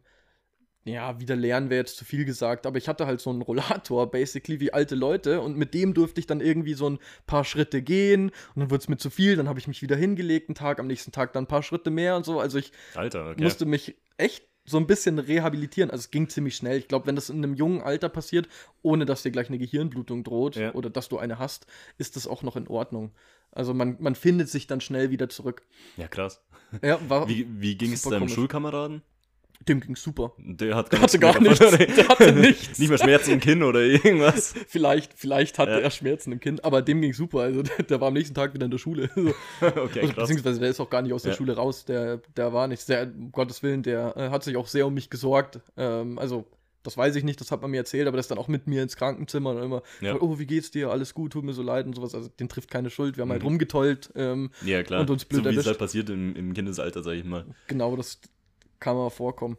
ja, 0.84 1.18
wieder 1.18 1.34
lernen 1.34 1.70
wäre 1.70 1.80
jetzt 1.80 1.96
zu 1.96 2.04
viel 2.04 2.24
gesagt, 2.24 2.66
aber 2.66 2.76
ich 2.78 2.88
hatte 2.88 3.06
halt 3.06 3.20
so 3.20 3.30
einen 3.30 3.42
Rollator, 3.42 4.10
basically, 4.10 4.60
wie 4.60 4.72
alte 4.72 4.94
Leute 4.94 5.40
und 5.40 5.56
mit 5.56 5.74
dem 5.74 5.94
durfte 5.94 6.20
ich 6.20 6.26
dann 6.26 6.40
irgendwie 6.40 6.74
so 6.74 6.88
ein 6.90 6.98
paar 7.26 7.44
Schritte 7.44 7.82
gehen 7.82 8.30
und 8.54 8.60
dann 8.60 8.70
wurde 8.70 8.82
es 8.82 8.88
mir 8.88 8.98
zu 8.98 9.10
viel, 9.10 9.36
dann 9.36 9.48
habe 9.48 9.58
ich 9.58 9.66
mich 9.68 9.82
wieder 9.82 9.96
hingelegt 9.96 10.48
einen 10.48 10.54
Tag, 10.54 10.78
am 10.78 10.86
nächsten 10.86 11.12
Tag 11.12 11.32
dann 11.32 11.44
ein 11.44 11.48
paar 11.48 11.62
Schritte 11.62 11.90
mehr 11.90 12.16
und 12.16 12.24
so. 12.24 12.38
Also 12.38 12.58
ich 12.58 12.72
Alter, 12.94 13.30
okay. 13.30 13.42
musste 13.42 13.64
mich 13.66 13.96
echt 14.18 14.46
so 14.66 14.78
ein 14.78 14.86
bisschen 14.86 15.18
rehabilitieren. 15.18 15.90
Also 15.90 16.02
es 16.02 16.10
ging 16.10 16.28
ziemlich 16.28 16.56
schnell. 16.56 16.78
Ich 16.78 16.88
glaube, 16.88 17.06
wenn 17.06 17.16
das 17.16 17.28
in 17.28 17.36
einem 17.36 17.54
jungen 17.54 17.82
Alter 17.82 18.08
passiert, 18.08 18.48
ohne 18.82 19.04
dass 19.04 19.22
dir 19.22 19.30
gleich 19.30 19.48
eine 19.48 19.58
Gehirnblutung 19.58 20.24
droht 20.24 20.56
Ja. 20.56 20.72
oder 20.74 20.88
dass 20.88 21.08
du 21.08 21.18
eine 21.18 21.38
hast, 21.38 21.66
ist 21.98 22.16
das 22.16 22.26
auch 22.26 22.42
noch 22.42 22.56
in 22.56 22.66
Ordnung. 22.68 23.12
Also 23.52 23.74
man, 23.74 23.96
man 24.00 24.14
findet 24.14 24.48
sich 24.48 24.66
dann 24.66 24.80
schnell 24.80 25.10
wieder 25.10 25.28
zurück. 25.28 25.62
ja, 25.96 26.08
krass. 26.08 26.42
Ja, 26.82 26.98
war 27.08 27.28
Wie, 27.28 27.46
wie 27.60 27.76
ging 27.76 27.92
es 27.92 28.02
deinem 28.02 28.20
komisch. 28.20 28.34
Schulkameraden? 28.34 29.02
Dem 29.68 29.80
ging's 29.80 30.02
super. 30.02 30.32
Der 30.38 30.76
hat 30.76 30.92
Der 30.92 31.00
hatte 31.00 31.18
gar 31.18 31.40
nichts. 31.40 31.58
Der 31.58 32.08
hatte 32.08 32.32
nichts. 32.38 32.78
Nicht 32.78 32.88
mehr 32.90 32.98
Schmerzen 32.98 33.32
im 33.32 33.40
Kinn 33.40 33.62
oder 33.62 33.80
irgendwas. 33.80 34.52
Vielleicht, 34.68 35.14
vielleicht 35.14 35.58
hatte 35.58 35.72
Ja. 35.72 35.78
er 35.78 35.90
Schmerzen 35.90 36.32
im 36.32 36.40
Kinn, 36.40 36.60
aber 36.60 36.82
dem 36.82 37.00
ging's 37.00 37.16
super. 37.16 37.40
Also 37.40 37.62
der, 37.62 37.82
der 37.84 38.00
war 38.00 38.08
am 38.08 38.14
nächsten 38.14 38.34
Tag 38.34 38.52
wieder 38.52 38.66
in 38.66 38.70
der 38.70 38.78
Schule. 38.78 39.08
Okay, 39.60 40.00
Also, 40.00 40.00
krass. 40.00 40.14
beziehungsweise 40.16 40.60
der 40.60 40.68
ist 40.70 40.80
auch 40.80 40.90
gar 40.90 41.00
nicht 41.02 41.12
aus 41.14 41.22
der 41.22 41.32
Ja. 41.32 41.36
Schule 41.38 41.56
raus. 41.56 41.84
Der, 41.86 42.18
der 42.36 42.52
war 42.52 42.68
nicht 42.68 42.82
sehr, 42.82 43.04
um 43.04 43.32
Gottes 43.32 43.62
Willen, 43.62 43.82
der 43.82 44.14
äh, 44.16 44.28
hat 44.30 44.44
sich 44.44 44.56
auch 44.56 44.66
sehr 44.66 44.86
um 44.86 44.92
mich 44.94 45.08
gesorgt. 45.08 45.60
Ähm, 45.78 46.18
also, 46.18 46.44
das 46.82 46.98
weiß 46.98 47.16
ich 47.16 47.24
nicht, 47.24 47.40
das 47.40 47.50
hat 47.50 47.62
man 47.62 47.70
mir 47.70 47.78
erzählt, 47.78 48.06
aber 48.06 48.18
das 48.18 48.24
ist 48.26 48.30
dann 48.30 48.36
auch 48.38 48.48
mit 48.48 48.66
mir 48.66 48.82
ins 48.82 48.96
Krankenzimmer 48.96 49.52
und 49.52 49.62
immer, 49.62 49.82
Ja. 50.02 50.20
oh, 50.20 50.38
wie 50.38 50.44
geht's 50.44 50.70
dir? 50.70 50.90
Alles 50.90 51.14
gut, 51.14 51.32
tut 51.32 51.42
mir 51.44 51.54
so 51.54 51.62
leid 51.62 51.86
und 51.86 51.94
sowas. 51.96 52.14
Also, 52.14 52.28
den 52.28 52.50
trifft 52.50 52.70
keine 52.70 52.90
Schuld. 52.90 53.16
Wir 53.16 53.22
haben 53.22 53.30
halt 53.30 53.40
Mhm. 53.40 53.48
rumgetollt. 53.48 54.10
Ähm, 54.14 54.50
Ja, 54.62 54.82
klar. 54.82 55.00
Und 55.00 55.08
uns 55.08 55.24
blöd 55.24 55.38
so 55.38 55.44
wie 55.44 55.48
es 55.48 55.54
erwischt. 55.56 55.68
halt 55.68 55.78
passiert 55.78 56.10
im, 56.10 56.36
im 56.36 56.52
Kindesalter, 56.52 57.02
sag 57.02 57.12
ich 57.14 57.24
mal. 57.24 57.46
genau, 57.68 57.96
das 57.96 58.20
kann 58.80 58.96
mal 58.96 59.10
vorkommen. 59.10 59.56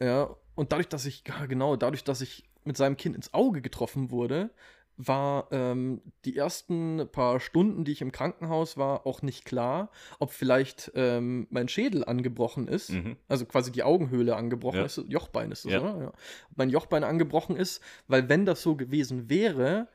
Ja, 0.00 0.34
und 0.54 0.72
dadurch, 0.72 0.88
dass 0.88 1.06
ich, 1.06 1.24
ja, 1.26 1.46
genau, 1.46 1.76
dadurch, 1.76 2.04
dass 2.04 2.20
ich 2.20 2.44
mit 2.64 2.76
seinem 2.76 2.96
Kind 2.96 3.16
ins 3.16 3.32
Auge 3.34 3.62
getroffen 3.62 4.10
wurde, 4.10 4.50
war 4.98 5.48
ähm, 5.52 6.02
die 6.26 6.36
ersten 6.36 7.08
paar 7.10 7.40
Stunden, 7.40 7.84
die 7.84 7.92
ich 7.92 8.02
im 8.02 8.12
Krankenhaus 8.12 8.76
war, 8.76 9.06
auch 9.06 9.22
nicht 9.22 9.44
klar, 9.46 9.90
ob 10.18 10.30
vielleicht 10.32 10.92
ähm, 10.94 11.46
mein 11.50 11.66
Schädel 11.68 12.04
angebrochen 12.04 12.68
ist, 12.68 12.90
Mhm. 12.90 13.16
also 13.26 13.46
quasi 13.46 13.72
die 13.72 13.82
Augenhöhle 13.82 14.36
angebrochen 14.36 14.78
Ja. 14.80 14.84
ist, 14.84 14.98
Jochbein 15.08 15.50
ist 15.50 15.64
das, 15.64 15.72
Ja. 15.72 15.80
oder? 15.80 16.00
Ja. 16.02 16.12
Mein 16.54 16.68
Jochbein 16.68 17.04
angebrochen 17.04 17.56
ist, 17.56 17.80
weil 18.06 18.28
wenn 18.28 18.44
das 18.44 18.62
so 18.62 18.76
gewesen 18.76 19.30
wäre, 19.30 19.88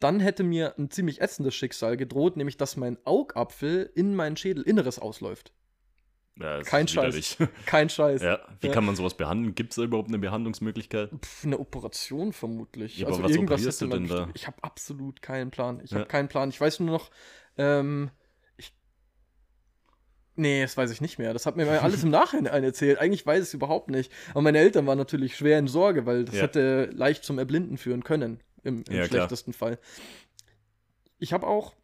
dann 0.00 0.20
hätte 0.20 0.42
mir 0.42 0.74
ein 0.76 0.90
ziemlich 0.90 1.20
ätzendes 1.22 1.54
Schicksal 1.54 1.96
gedroht, 1.96 2.36
nämlich 2.36 2.56
dass 2.58 2.76
mein 2.76 2.98
Augapfel 3.04 3.90
in 3.94 4.14
mein 4.14 4.36
Schädelinneres 4.36 4.98
ausläuft. 4.98 5.52
Ja, 6.38 6.60
Kein 6.62 6.86
Scheiß. 6.86 7.38
Kein 7.66 7.88
Scheiß. 7.88 8.20
Ja, 8.22 8.40
wie 8.60 8.66
Ja. 8.66 8.72
kann 8.74 8.84
man 8.84 8.94
sowas 8.94 9.14
behandeln? 9.16 9.54
Gibt 9.54 9.70
es 9.72 9.76
da 9.76 9.82
überhaupt 9.82 10.08
eine 10.08 10.18
Behandlungsmöglichkeit? 10.18 11.10
Pff, 11.10 11.44
eine 11.46 11.58
Operation 11.58 12.32
vermutlich. 12.34 12.98
Ja, 12.98 13.06
aber 13.06 13.14
also 13.16 13.24
was 13.24 13.30
irgendwas 13.32 13.54
operierst 13.60 13.80
du 13.80 13.86
denn 13.86 14.06
da? 14.06 14.28
Ich 14.34 14.46
habe 14.46 14.56
absolut 14.62 15.22
keinen 15.22 15.50
Plan. 15.50 15.80
Ich 15.82 15.94
habe 15.94 16.04
keinen 16.06 16.28
Plan. 16.28 16.50
Ich 16.50 16.60
weiß 16.60 16.80
nur 16.80 16.90
noch, 16.90 17.10
ähm, 17.56 18.10
ich. 18.58 18.74
Nee, 20.34 20.60
das 20.60 20.76
weiß 20.76 20.90
ich 20.90 21.00
nicht 21.00 21.18
mehr. 21.18 21.32
Das 21.32 21.46
hat 21.46 21.56
mir 21.56 21.82
alles 21.82 22.02
im 22.04 22.10
Nachhinein 22.20 22.62
erzählt. 22.64 22.98
Eigentlich 22.98 23.24
weiß 23.24 23.38
ich 23.42 23.48
es 23.48 23.54
überhaupt 23.54 23.88
nicht. 23.88 24.12
Aber 24.32 24.42
meine 24.42 24.58
Eltern 24.58 24.86
waren 24.86 24.98
natürlich 24.98 25.36
schwer 25.36 25.58
in 25.58 25.68
Sorge, 25.68 26.04
weil 26.04 26.26
das 26.26 26.34
hätte 26.42 26.90
leicht 26.92 27.24
zum 27.24 27.38
Erblinden 27.38 27.78
führen 27.78 28.04
können. 28.04 28.40
Im, 28.62 28.78
im 28.88 28.94
Ja, 28.94 29.06
klar. 29.06 29.06
schlechtesten 29.06 29.54
Fall. 29.54 29.78
Ich 31.18 31.32
habe 31.32 31.46
auch, 31.46 31.74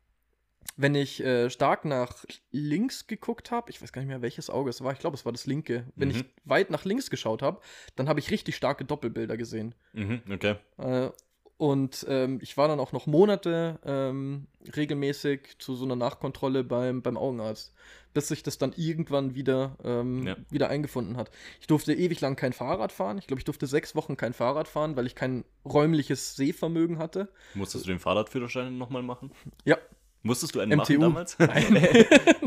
wenn 0.77 0.94
ich 0.94 1.22
äh, 1.22 1.51
stark 1.51 1.85
nach 1.85 2.25
links 2.51 3.07
geguckt 3.07 3.51
habe, 3.51 3.70
ich 3.70 3.81
weiß 3.83 3.92
gar 3.92 4.01
nicht 4.03 4.09
mehr, 4.09 4.22
welches 4.22 4.48
Auge 4.51 4.70
es 4.70 4.83
war, 4.83 4.92
ich 4.92 4.98
glaube, 4.98 5.16
es 5.16 5.25
war 5.25 5.33
das 5.33 5.46
linke. 5.46 5.85
Wenn 5.96 6.09
Mhm. 6.09 6.14
ich 6.16 6.25
weit 6.44 6.70
nach 6.70 6.85
links 6.85 7.11
geschaut 7.11 7.42
habe, 7.42 7.61
dann 7.96 8.09
habe 8.09 8.20
ich 8.20 8.31
richtig 8.31 8.57
starke 8.57 8.85
Doppelbilder 8.85 9.37
gesehen. 9.37 9.75
Mhm, 9.92 10.22
okay. 10.33 10.57
Äh, 10.79 11.11
und 11.59 12.05
ähm, 12.09 12.40
ich 12.42 12.57
war 12.57 12.66
dann 12.66 12.81
auch 12.81 12.90
noch 12.92 13.07
Monate 13.07 13.79
ähm, 13.85 14.48
regelmäßig 14.77 15.59
zu 15.59 15.77
so 15.77 15.85
einer 15.85 15.94
Nachkontrolle 15.94 16.64
beim, 16.64 17.03
beim 17.03 17.16
Augenarzt, 17.16 17.72
bis 18.14 18.29
sich 18.29 18.42
das 18.42 18.59
dann 18.59 18.72
irgendwann 18.77 19.37
wieder, 19.37 19.77
ähm, 19.85 20.27
Ja. 20.27 20.37
wieder 20.51 20.70
eingefunden 20.70 21.16
hat. 21.16 21.31
Ich 21.61 21.68
durfte 21.68 21.92
ewig 21.94 22.20
lang 22.20 22.35
kein 22.35 22.53
Fahrrad 22.53 22.90
fahren. 22.90 23.18
Ich 23.18 23.29
glaube, 23.29 23.38
ich 23.38 23.44
durfte 23.44 23.66
sechs 23.68 23.94
Wochen 23.94 24.16
kein 24.16 24.33
Fahrrad 24.33 24.66
fahren, 24.66 24.96
weil 24.96 25.07
ich 25.07 25.14
kein 25.14 25.44
räumliches 25.64 26.35
Sehvermögen 26.35 26.98
hatte. 26.98 27.29
Musstest 27.55 27.85
du 27.85 27.90
den 27.90 28.01
Fahrradführerschein 28.01 28.77
nochmal 28.77 29.03
machen? 29.05 29.31
Ja. 29.64 29.77
Musstest 30.24 30.54
du 30.54 30.61
einen 30.61 30.78
MTU. 30.78 30.92
machen 30.94 31.00
damals? 31.00 31.37
Nein. 31.38 31.74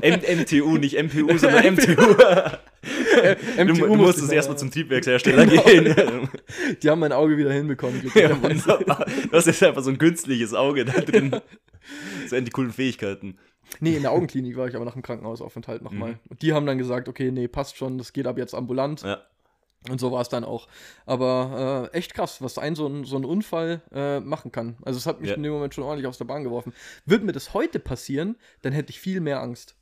MTU, 0.41 0.77
nicht 0.77 0.95
MPU, 1.01 1.37
sondern 1.37 1.73
MTU. 1.73 1.95
du, 1.95 3.63
MTU 3.65 3.85
du 3.87 3.95
musstest 3.95 4.19
musste- 4.21 4.35
erstmal 4.35 4.57
zum 4.57 4.71
Triebwerkshersteller 4.71 5.45
Genau. 5.45 5.61
gehen. 5.63 6.29
Die 6.81 6.89
haben 6.89 6.99
mein 6.99 7.11
Auge 7.11 7.37
wieder 7.37 7.51
hinbekommen. 7.51 8.01
ja, 8.15 8.41
wunderbar. 8.41 9.05
du 9.29 9.31
hast 9.31 9.47
jetzt 9.47 9.63
einfach 9.63 9.83
so 9.83 9.89
ein 9.89 9.97
künstliches 9.97 10.53
Auge 10.53 10.85
da 10.85 10.93
drin. 11.01 11.31
Das 11.31 12.29
sind 12.29 12.45
die 12.47 12.51
coolen 12.51 12.71
Fähigkeiten. 12.71 13.37
Nee, 13.79 13.95
in 13.95 14.03
der 14.03 14.11
Augenklinik 14.11 14.55
war 14.57 14.67
ich 14.67 14.75
aber 14.75 14.85
nach 14.85 14.93
dem 14.93 15.01
Krankenhausaufenthalt 15.01 15.81
nochmal. 15.81 16.11
Mhm. 16.11 16.19
Und 16.29 16.41
die 16.41 16.53
haben 16.53 16.65
dann 16.65 16.77
gesagt, 16.77 17.09
okay, 17.09 17.31
nee, 17.31 17.47
passt 17.47 17.75
schon, 17.77 17.97
das 17.97 18.13
geht 18.13 18.27
ab 18.27 18.37
jetzt 18.37 18.53
ambulant. 18.53 19.01
Ja. 19.01 19.17
Und 19.89 19.99
so 19.99 20.11
war 20.11 20.21
es 20.21 20.29
dann 20.29 20.43
auch. 20.43 20.67
Aber 21.05 21.89
äh, 21.93 21.97
echt 21.97 22.13
krass, 22.13 22.41
was 22.41 22.57
ein 22.57 22.75
so 22.75 22.87
ein, 22.87 23.03
so 23.03 23.17
ein 23.17 23.25
Unfall 23.25 23.81
äh, 23.93 24.19
machen 24.19 24.51
kann. 24.51 24.77
Also 24.83 24.97
es 24.97 25.05
hat 25.05 25.21
mich 25.21 25.29
Ja. 25.29 25.35
in 25.35 25.43
dem 25.43 25.53
Moment 25.53 25.73
schon 25.73 25.83
ordentlich 25.83 26.07
aus 26.07 26.17
der 26.17 26.25
Bahn 26.25 26.43
geworfen. 26.43 26.73
Würde 27.05 27.25
mir 27.25 27.31
das 27.33 27.53
heute 27.53 27.79
passieren, 27.79 28.35
dann 28.61 28.73
hätte 28.73 28.89
ich 28.91 28.99
viel 28.99 29.21
mehr 29.21 29.41
Angst. 29.41 29.75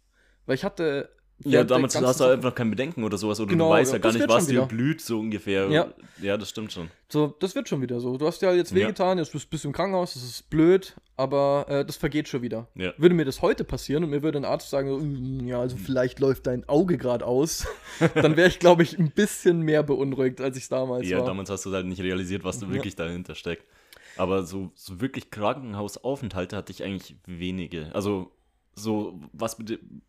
Weil 0.45 0.55
ich 0.55 0.63
hatte. 0.63 1.09
Ja, 1.45 1.63
damals 1.63 1.99
hast 1.99 2.19
du 2.19 2.23
einfach 2.25 2.53
kein 2.55 2.69
Bedenken 2.69 3.03
oder 3.03 3.17
sowas. 3.17 3.39
Oder 3.39 3.49
Genau, 3.49 3.69
du 3.69 3.75
weißt 3.75 3.91
ja, 3.93 3.97
ja 3.97 4.01
gar 4.03 4.13
nicht, 4.13 4.27
was 4.27 4.47
dir 4.47 4.61
blüht, 4.63 5.01
so 5.01 5.19
ungefähr. 5.19 5.69
Ja. 5.69 5.87
ja, 6.21 6.37
das 6.37 6.49
stimmt 6.49 6.71
schon. 6.71 6.89
So, 7.09 7.35
das 7.39 7.53
wird 7.55 7.67
schon 7.69 7.81
wieder 7.81 7.99
so. 7.99 8.17
Du 8.17 8.25
hast 8.25 8.41
ja 8.41 8.53
jetzt 8.53 8.71
Ja. 8.71 8.77
wehgetan, 8.77 9.17
jetzt 9.17 9.31
bist, 9.31 9.49
bist 9.49 9.63
du 9.63 9.69
im 9.69 9.73
Krankenhaus, 9.73 10.13
das 10.15 10.23
ist 10.23 10.49
blöd, 10.49 10.95
aber 11.17 11.65
äh, 11.69 11.85
das 11.85 11.95
vergeht 11.97 12.27
schon 12.27 12.41
wieder. 12.41 12.67
Ja. 12.75 12.93
Würde 12.97 13.13
mir 13.15 13.25
das 13.25 13.41
heute 13.41 13.63
passieren 13.63 14.03
und 14.03 14.09
mir 14.09 14.23
würde 14.23 14.39
ein 14.39 14.45
Arzt 14.45 14.69
sagen, 14.69 14.87
so, 14.89 14.97
"Mm, 14.97 15.47
ja, 15.47 15.59
also 15.59 15.77
vielleicht 15.77 16.19
läuft 16.19 16.47
dein 16.47 16.67
Auge 16.67 16.97
gerade 16.97 17.25
aus, 17.25 17.67
dann 18.15 18.35
wäre 18.35 18.47
ich, 18.47 18.59
glaube 18.59 18.83
ich, 18.83 18.97
ein 18.97 19.11
bisschen 19.11 19.61
mehr 19.61 19.83
beunruhigt, 19.83 20.41
als 20.41 20.57
ich 20.57 20.63
es 20.63 20.69
damals 20.69 21.07
Ja, 21.07 21.19
war. 21.19 21.25
damals 21.25 21.49
hast 21.49 21.65
du 21.65 21.71
halt 21.73 21.85
nicht 21.85 22.01
realisiert, 22.01 22.43
was 22.43 22.59
da 22.59 22.65
Ja. 22.67 22.73
wirklich 22.73 22.95
dahinter 22.95 23.35
steckt. 23.35 23.65
Aber 24.15 24.43
so, 24.43 24.71
so 24.75 25.01
wirklich 25.01 25.31
Krankenhausaufenthalte 25.31 26.55
hatte 26.55 26.71
ich 26.71 26.83
eigentlich 26.83 27.15
wenige. 27.25 27.89
Also, 27.93 28.31
so, 28.75 29.19
was, 29.33 29.57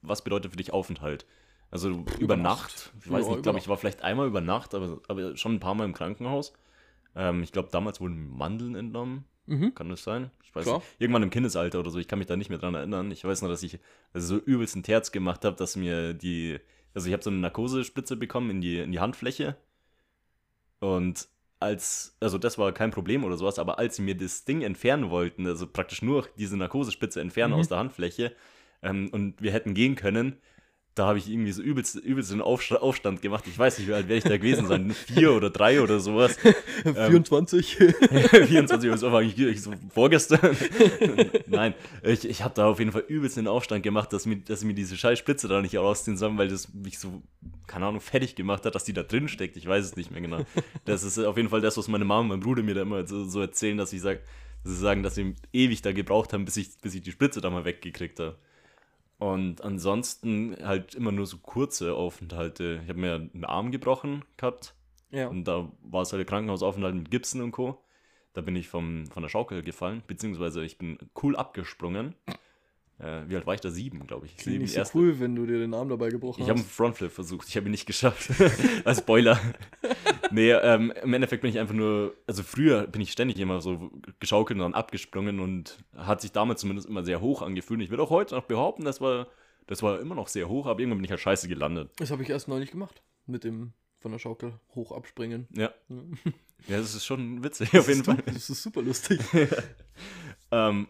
was 0.03 0.23
bedeutet 0.23 0.51
für 0.53 0.57
dich 0.57 0.73
Aufenthalt? 0.73 1.27
Also 1.71 2.05
über, 2.21 2.37
Nacht. 2.37 2.93
Nacht. 2.93 2.93
Ich 3.05 3.11
weiß 3.11 3.25
nicht, 3.27 3.33
über 3.35 3.43
glaube 3.43 3.59
ich, 3.59 3.69
war 3.69 3.77
vielleicht 3.77 4.03
einmal 4.03 4.27
über 4.27 4.41
Nacht, 4.41 4.75
aber, 4.75 5.01
aber 5.09 5.37
schon 5.37 5.55
ein 5.55 5.61
paar 5.61 5.75
Mal 5.75 5.85
im 5.85 5.93
Krankenhaus. 5.93 6.53
Ähm, 7.17 7.43
ich 7.43 7.53
glaube, 7.53 7.69
damals 7.73 8.01
wurden 8.01 8.29
Mandeln 8.29 8.75
entnommen. 8.77 9.25
Mhm. 9.47 9.75
Kann 9.75 9.89
das 9.89 10.05
sein? 10.05 10.31
Ich 10.43 10.55
weiß 10.55 10.65
Klar. 10.65 10.79
nicht. 10.79 10.87
Irgendwann 10.99 11.23
im 11.23 11.31
Kindesalter 11.31 11.81
oder 11.81 11.91
so. 11.91 11.99
Ich 11.99 12.09
kann 12.09 12.19
mich 12.19 12.29
da 12.29 12.37
nicht 12.37 12.49
mehr 12.49 12.59
dran 12.59 12.75
erinnern. 12.75 13.11
Ich 13.11 13.25
weiß 13.25 13.43
nur, 13.43 13.51
dass 13.51 13.63
ich 13.63 13.79
also 14.13 14.37
so 14.37 14.43
übelst 14.43 14.75
einen 14.75 14.85
Terz 14.85 15.13
gemacht 15.13 15.45
habe, 15.45 15.57
dass 15.57 15.77
mir 15.77 16.15
die. 16.15 16.59
Also 16.95 17.09
ich 17.09 17.13
habe 17.13 17.23
so 17.25 17.31
eine 17.31 17.41
Narkosespritze 17.41 18.17
bekommen 18.17 18.51
in 18.51 18.61
die, 18.61 18.79
in 18.79 18.93
die 18.93 19.01
Handfläche. 19.01 19.57
Und 20.79 21.29
als, 21.61 22.17
also 22.21 22.39
das 22.39 22.59
war 22.59 22.73
kein 22.73 22.91
Problem 22.91 23.25
oder 23.25 23.37
sowas, 23.37 23.59
aber 23.59 23.79
als 23.79 23.97
sie 23.97 24.03
mir 24.03 24.17
das 24.17 24.45
Ding 24.45 24.63
entfernen 24.63 25.11
wollten, 25.11 25.47
also 25.47 25.67
praktisch 25.67 26.03
nur 26.03 26.29
diese 26.39 26.57
Narkosespitze 26.57 27.21
entfernen 27.21 27.55
Mhm. 27.55 27.61
aus 27.61 27.69
der 27.69 27.79
Handfläche, 27.79 28.33
ähm, 28.85 29.09
und 29.11 29.43
wir 29.43 29.51
hätten 29.53 29.75
gehen 29.75 29.97
können, 29.97 30.37
da 30.95 31.07
habe 31.09 31.19
ich 31.19 31.29
irgendwie 31.29 31.51
so 31.51 31.61
übelst, 31.61 31.97
übelst 31.97 32.31
einen 32.31 32.41
Aufsta- 32.41 32.77
Aufstand 32.77 33.21
gemacht. 33.21 33.43
Ich 33.49 33.59
weiß 33.59 33.81
nicht, 33.81 33.89
wie 33.89 33.95
alt 33.95 34.07
werde 34.07 34.19
ich 34.19 34.23
da 34.23 34.37
gewesen 34.37 34.69
sein, 34.69 34.91
vier 35.13 35.33
oder 35.33 35.51
drei 35.51 35.81
oder 35.83 35.99
sowas. 35.99 36.39
24. 36.85 37.77
24 37.77 38.91
Uhr, 38.91 38.97
so 38.97 39.11
war 39.11 39.21
ich, 39.21 39.37
ich 39.37 39.61
so 39.61 39.73
vorgestern. 39.93 40.57
Nein, 41.47 41.75
ich, 42.05 42.29
ich 42.29 42.45
habe 42.45 42.55
da 42.55 42.67
auf 42.69 42.79
jeden 42.79 42.93
Fall 42.93 43.05
übelst 43.09 43.39
einen 43.39 43.49
Aufstand 43.49 43.83
gemacht, 43.83 44.13
dass 44.13 44.25
mir, 44.25 44.37
dass 44.37 44.63
mir 44.63 44.75
diese 44.75 44.97
scheiß 44.97 45.19
Spitze 45.19 45.49
da 45.49 45.61
nicht 45.63 45.77
rausziehen 45.77 46.17
sollen, 46.17 46.39
weil 46.39 46.47
das 46.47 46.73
mich 46.73 47.01
so, 47.01 47.23
keine 47.67 47.87
Ahnung, 47.87 48.01
fertig 48.01 48.37
gemacht 48.37 48.65
hat, 48.65 48.77
dass 48.77 48.85
die 48.85 48.93
da 48.93 49.03
drin 49.03 49.27
steckt. 49.27 49.57
Ich 49.57 49.67
weiß 49.67 49.85
es 49.85 49.97
nicht 49.97 50.13
mehr 50.13 50.21
genau. 50.21 50.45
Das 50.85 51.03
ist 51.03 51.19
auf 51.19 51.37
jeden 51.37 51.49
Fall 51.49 51.61
das, 51.61 51.77
was 51.77 51.89
meine 51.89 52.05
Mama 52.05 52.21
und 52.21 52.29
mein 52.29 52.41
Bruder 52.41 52.63
mir 52.63 52.75
da 52.75 52.83
immer 52.83 53.05
so, 53.07 53.25
so 53.25 53.41
erzählen, 53.41 53.77
dass 53.79 53.93
ich 53.93 54.01
sag, 54.01 54.21
dass 54.63 54.75
sie 54.75 54.79
sagen, 54.81 55.03
dass 55.03 55.17
sie 55.17 55.35
ewig 55.53 55.83
da 55.83 55.91
gebraucht 55.93 56.33
haben, 56.33 56.45
bis 56.45 56.57
ich, 56.57 56.69
bis 56.81 56.95
ich 56.95 57.03
die 57.03 57.11
Spitze 57.13 57.41
da 57.41 57.51
mal 57.51 57.65
weggekriegt 57.65 58.21
habe. 58.21 58.39
Und 59.19 59.63
ansonsten 59.63 60.57
halt 60.63 60.95
immer 60.95 61.13
nur 61.13 61.27
so 61.27 61.39
kurze 61.39 61.95
Aufenthalte. 61.95 62.81
Ich 62.83 62.89
habe 62.89 63.01
mir 63.01 63.15
einen 63.15 63.45
Arm 63.45 63.71
gebrochen 63.71 64.25
gehabt. 64.37 64.75
ja. 65.11 65.29
Und 65.29 65.45
da 65.45 65.71
war 65.83 66.03
es 66.03 66.13
halt 66.13 66.27
Krankenhausaufenthalt 66.27 66.95
mit 66.95 67.11
Gipsen 67.11 67.41
und 67.41 67.53
Co. 67.53 67.81
Da 68.33 68.41
bin 68.41 68.57
ich 68.57 68.69
vom, 68.69 69.07
von 69.07 69.23
der 69.23 69.31
Schaukel 69.31 69.63
gefallen, 69.63 70.03
beziehungsweise 70.09 70.65
ich 70.65 70.77
bin 70.77 70.99
cool 71.23 71.37
abgesprungen. 71.37 72.17
Äh, 72.99 73.23
wie 73.29 73.37
alt 73.37 73.47
war 73.47 73.55
ich 73.55 73.61
da? 73.61 73.71
Sieben, 73.71 74.07
glaube 74.07 74.27
ich. 74.27 74.33
Klingt 74.37 74.45
Sieben, 74.55 74.63
nicht 74.63 74.73
so 74.73 74.79
erste- 74.81 74.99
cool, 74.99 75.21
wenn 75.21 75.37
du 75.37 75.47
dir 75.47 75.59
den 75.59 75.73
Arm 75.75 75.89
dabei 75.89 76.09
gebrochen 76.11 76.43
Ich 76.43 76.49
habe 76.49 76.59
einen 76.59 76.67
hast. 76.69 76.75
Frontflip 76.75 77.13
versucht, 77.13 77.49
ich 77.49 77.57
habe 77.57 77.67
ihn 77.69 77.71
nicht 77.73 77.87
geschafft. 77.87 78.31
Als 78.85 78.99
Spoiler. 78.99 79.39
Nee, 80.35 80.51
ähm, 80.53 80.93
im 81.03 81.15
Endeffekt 81.15 81.43
bin 81.43 81.51
ich 81.51 81.59
einfach 81.59 81.75
nur, 81.75 82.15
also 82.27 82.43
früher 82.43 82.87
bin 82.87 83.01
ich 83.01 83.13
ständig 83.13 83.39
immer 83.39 83.61
so 83.61 83.91
geschaukelt 84.21 84.59
und 84.59 84.63
dann 84.63 84.75
abgesprungen 84.75 85.41
und 85.41 85.79
hat 85.97 86.21
sich 86.21 86.33
damals 86.33 86.61
zumindest 86.61 86.89
immer 86.89 87.05
sehr 87.05 87.21
hoch 87.21 87.43
angefühlt. 87.43 87.81
Ich 87.81 87.91
würde 87.91 88.03
auch 88.03 88.11
heute 88.11 88.35
noch 88.35 88.45
behaupten, 88.45 88.85
das 88.85 89.01
war, 89.01 89.27
das 89.67 89.83
war 89.83 90.01
immer 90.01 90.15
noch 90.15 90.29
sehr 90.29 90.49
hoch, 90.49 90.67
aber 90.67 90.81
irgendwann 90.81 90.99
bin 90.99 91.05
ich 91.05 91.11
halt 91.11 91.21
scheiße 91.21 91.49
gelandet. 91.49 91.91
Das 91.97 92.11
habe 92.11 92.23
ich 92.23 92.29
erst 92.31 92.49
neulich 92.49 92.71
gemacht. 92.71 93.03
Mit 93.27 93.45
dem 93.45 93.73
von 93.99 94.13
der 94.13 94.19
Schaukel 94.19 94.53
hoch 94.75 94.93
abspringen. 94.93 95.49
Ja, 95.57 95.73
Ja. 95.89 96.77
das 96.79 96.95
ist 96.95 97.07
schon 97.07 97.43
witzig 97.43 97.77
auf 97.79 97.89
jeden 97.89 98.05
Fall. 98.05 98.19
Das 98.27 98.51
ist 98.51 98.63
super 98.63 98.83
lustig. 98.83 99.21
Ähm, 100.51 100.87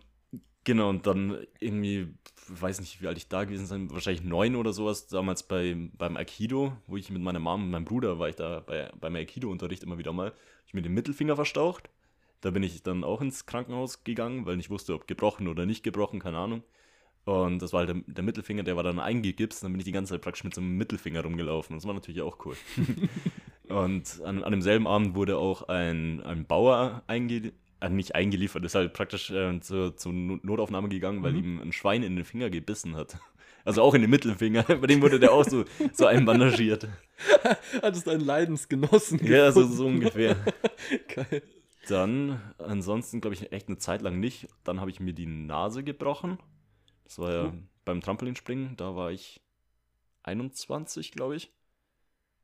genau, 0.65 0.91
und 0.91 1.07
dann 1.07 1.47
irgendwie, 1.61 2.09
weiß 2.49 2.81
nicht, 2.81 3.01
wie 3.01 3.07
alt 3.07 3.19
ich 3.19 3.29
da 3.29 3.45
gewesen 3.45 3.67
sein, 3.67 3.91
wahrscheinlich 3.91 4.25
neun 4.25 4.57
oder 4.57 4.73
sowas, 4.73 5.07
damals 5.07 5.43
bei, 5.43 5.77
beim 5.97 6.17
Aikido, 6.17 6.73
wo 6.87 6.97
ich 6.97 7.11
mit 7.11 7.23
meiner 7.23 7.39
Mom 7.39 7.65
und 7.65 7.71
meinem 7.71 7.85
Bruder 7.85 8.19
war 8.19 8.29
ich 8.29 8.37
da 8.37 8.61
bei, 8.61 8.91
beim 9.01 9.15
Aikido-Unterricht 9.15 9.83
immer 9.83 9.99
wieder 9.99 10.13
mal, 10.13 10.33
ich 10.67 10.75
mir 10.75 10.83
den 10.83 10.95
Mittelfinger 10.95 11.37
verstaucht. 11.37 11.91
Da 12.41 12.51
bin 12.51 12.63
ich 12.63 12.83
dann 12.83 13.05
auch 13.05 13.23
ins 13.23 13.47
Krankenhaus 13.47 14.05
gegangen, 14.05 14.45
weil 14.45 14.53
ich 14.53 14.59
nicht 14.59 14.71
wusste, 14.71 14.95
ob 14.95 15.07
gebrochen 15.07 15.49
oder 15.49 15.65
nicht 15.65 15.83
gebrochen, 15.83 16.21
keine 16.21 16.37
Ahnung. 16.37 16.63
Und 17.25 17.63
das 17.63 17.73
war 17.73 17.87
halt 17.87 17.89
der, 17.89 18.03
der 18.07 18.25
Mittelfinger, 18.25 18.63
der 18.65 18.77
war 18.77 18.83
dann 18.83 18.99
eingegipst. 18.99 19.63
Und 19.63 19.67
dann 19.67 19.73
bin 19.73 19.81
ich 19.81 19.87
die 19.87 19.93
ganze 19.93 20.13
Zeit 20.13 20.21
praktisch 20.21 20.45
mit 20.45 20.55
so 20.55 20.61
einem 20.61 20.77
Mittelfinger 20.77 21.23
rumgelaufen. 21.23 21.75
Das 21.75 21.87
war 21.87 21.95
natürlich 21.95 22.21
auch 22.21 22.45
cool. 22.45 22.57
und 23.69 24.21
an, 24.25 24.45
an 24.45 24.53
demselben 24.53 24.87
Abend 24.87 25.15
wurde 25.15 25.39
auch 25.39 25.69
ein, 25.69 26.23
ein 26.23 26.45
Bauer 26.45 27.03
eingeliefert. 27.07 27.59
Nicht 27.91 28.15
eingeliefert, 28.15 28.65
ist 28.65 28.75
halt 28.75 28.93
praktisch 28.95 29.31
äh, 29.31 29.61
zur, 29.61 29.97
zur 29.97 30.13
Notaufnahme 30.13 30.89
gegangen, 30.89 31.23
weil 31.23 31.33
Mhm. 31.33 31.39
ihm 31.39 31.61
ein 31.61 31.73
Schwein 31.73 32.03
in 32.03 32.17
den 32.17 32.25
Finger 32.25 32.51
gebissen 32.51 32.97
hat. 32.97 33.19
Also 33.67 33.81
auch 33.81 33.95
in 33.95 34.03
den 34.03 34.11
Mittelfinger. 34.11 34.63
Bei 34.81 34.87
dem 34.87 35.01
wurde 35.01 35.19
der 35.19 35.33
auch 35.33 35.43
so, 35.47 35.65
so 35.95 36.05
einbandagiert. 36.05 36.87
Hattest 37.83 38.07
einen 38.11 38.21
Leidensgenossen. 38.21 39.25
Ja, 39.25 39.51
so, 39.53 39.61
gefunden. 39.61 39.77
so 39.79 39.87
ungefähr. 39.87 40.37
Geil. 41.15 41.43
Dann, 41.89 42.43
ansonsten 42.59 43.23
glaube 43.23 43.33
ich 43.37 43.53
echt 43.53 43.69
eine 43.69 43.79
Zeit 43.79 44.03
lang 44.03 44.21
nicht. 44.21 44.49
Dann 44.65 44.81
habe 44.83 44.91
ich 44.91 45.01
mir 45.01 45.15
die 45.15 45.25
Nase 45.25 45.83
gebrochen. 45.83 46.37
Das 47.05 47.19
war 47.19 47.33
ja 47.33 47.45
Oh. 47.47 47.53
beim 47.87 48.03
Trampolinspringen. 48.03 48.77
Da 48.77 48.97
war 48.97 49.13
ich 49.13 49.41
21, 50.25 51.13
glaube 51.13 51.37
ich. 51.37 51.51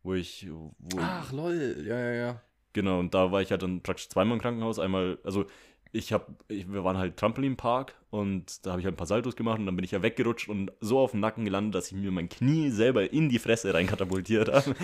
Wo 0.02 0.14
ich. 0.14 0.48
Wo, 0.50 0.74
Ach, 0.98 1.32
lol. 1.32 1.84
Ja, 1.86 1.98
ja, 1.98 2.12
ja. 2.14 2.42
Genau, 2.72 3.00
und 3.00 3.14
da 3.14 3.33
war 3.33 3.42
ich 3.42 3.50
halt 3.50 3.62
dann 3.62 3.83
praktisch 3.83 4.09
zweimal 4.09 4.37
im 4.37 4.40
Krankenhaus. 4.42 4.78
Einmal, 4.78 5.18
also 5.24 5.44
ich 5.92 6.12
habe, 6.12 6.26
wir 6.48 6.85
waren 6.85 6.98
halt 6.98 7.16
Trampolinpark 7.16 7.96
und 8.11 8.64
da 8.64 8.70
habe 8.70 8.80
ich 8.80 8.85
halt 8.85 8.94
ein 8.94 8.96
paar 8.96 9.09
Saltos 9.09 9.35
gemacht 9.35 9.59
und 9.59 9.66
dann 9.66 9.74
bin 9.74 9.85
ich 9.85 9.90
ja 9.90 10.02
weggerutscht 10.02 10.48
und 10.48 10.70
so 10.80 11.00
auf 11.00 11.11
den 11.11 11.20
Nacken 11.20 11.44
gelandet, 11.44 11.74
dass 11.74 11.88
ich 11.90 11.94
mir 11.98 12.12
mein 12.12 12.28
Knie 12.28 12.70
selber 12.70 13.12
in 13.12 13.28
die 13.28 13.40
Fresse 13.40 13.74
reinkatapultiert 13.74 14.52
habe 14.52 14.74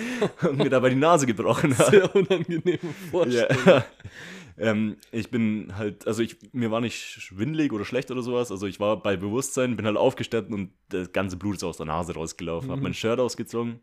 und 0.49 0.59
mir 0.59 0.69
dabei 0.71 0.91
die 0.91 0.97
Nase 0.97 1.27
gebrochen 1.27 1.79
habe. 1.79 1.91
Sehr 1.91 2.15
unangenehme 2.17 2.79
Vorstellung. 3.13 3.57
Ja. 3.67 3.85
ähm, 4.59 4.97
ich 5.13 5.31
bin 5.31 5.73
halt, 5.77 6.09
also 6.09 6.23
ich, 6.23 6.39
mir 6.53 6.73
war 6.73 6.81
nicht 6.81 6.97
schwindelig 6.97 7.73
oder 7.73 7.85
schlecht 7.85 8.11
oder 8.11 8.23
sowas. 8.23 8.51
Also 8.51 8.67
ich 8.67 8.81
war 8.81 9.01
bei 9.01 9.17
Bewusstsein, 9.17 9.77
bin 9.77 9.87
halt 9.87 9.97
aufgestanden 9.97 10.55
und 10.55 10.73
das 10.89 11.13
ganze 11.13 11.37
Blut 11.37 11.55
ist 11.57 11.63
aus 11.63 11.77
der 11.77 11.87
Nase 11.87 12.15
rausgelaufen. 12.15 12.69
Hab 12.71 12.79
Mhm. 12.79 12.83
mein 12.83 12.95
Shirt 12.95 13.21
ausgezogen, 13.21 13.79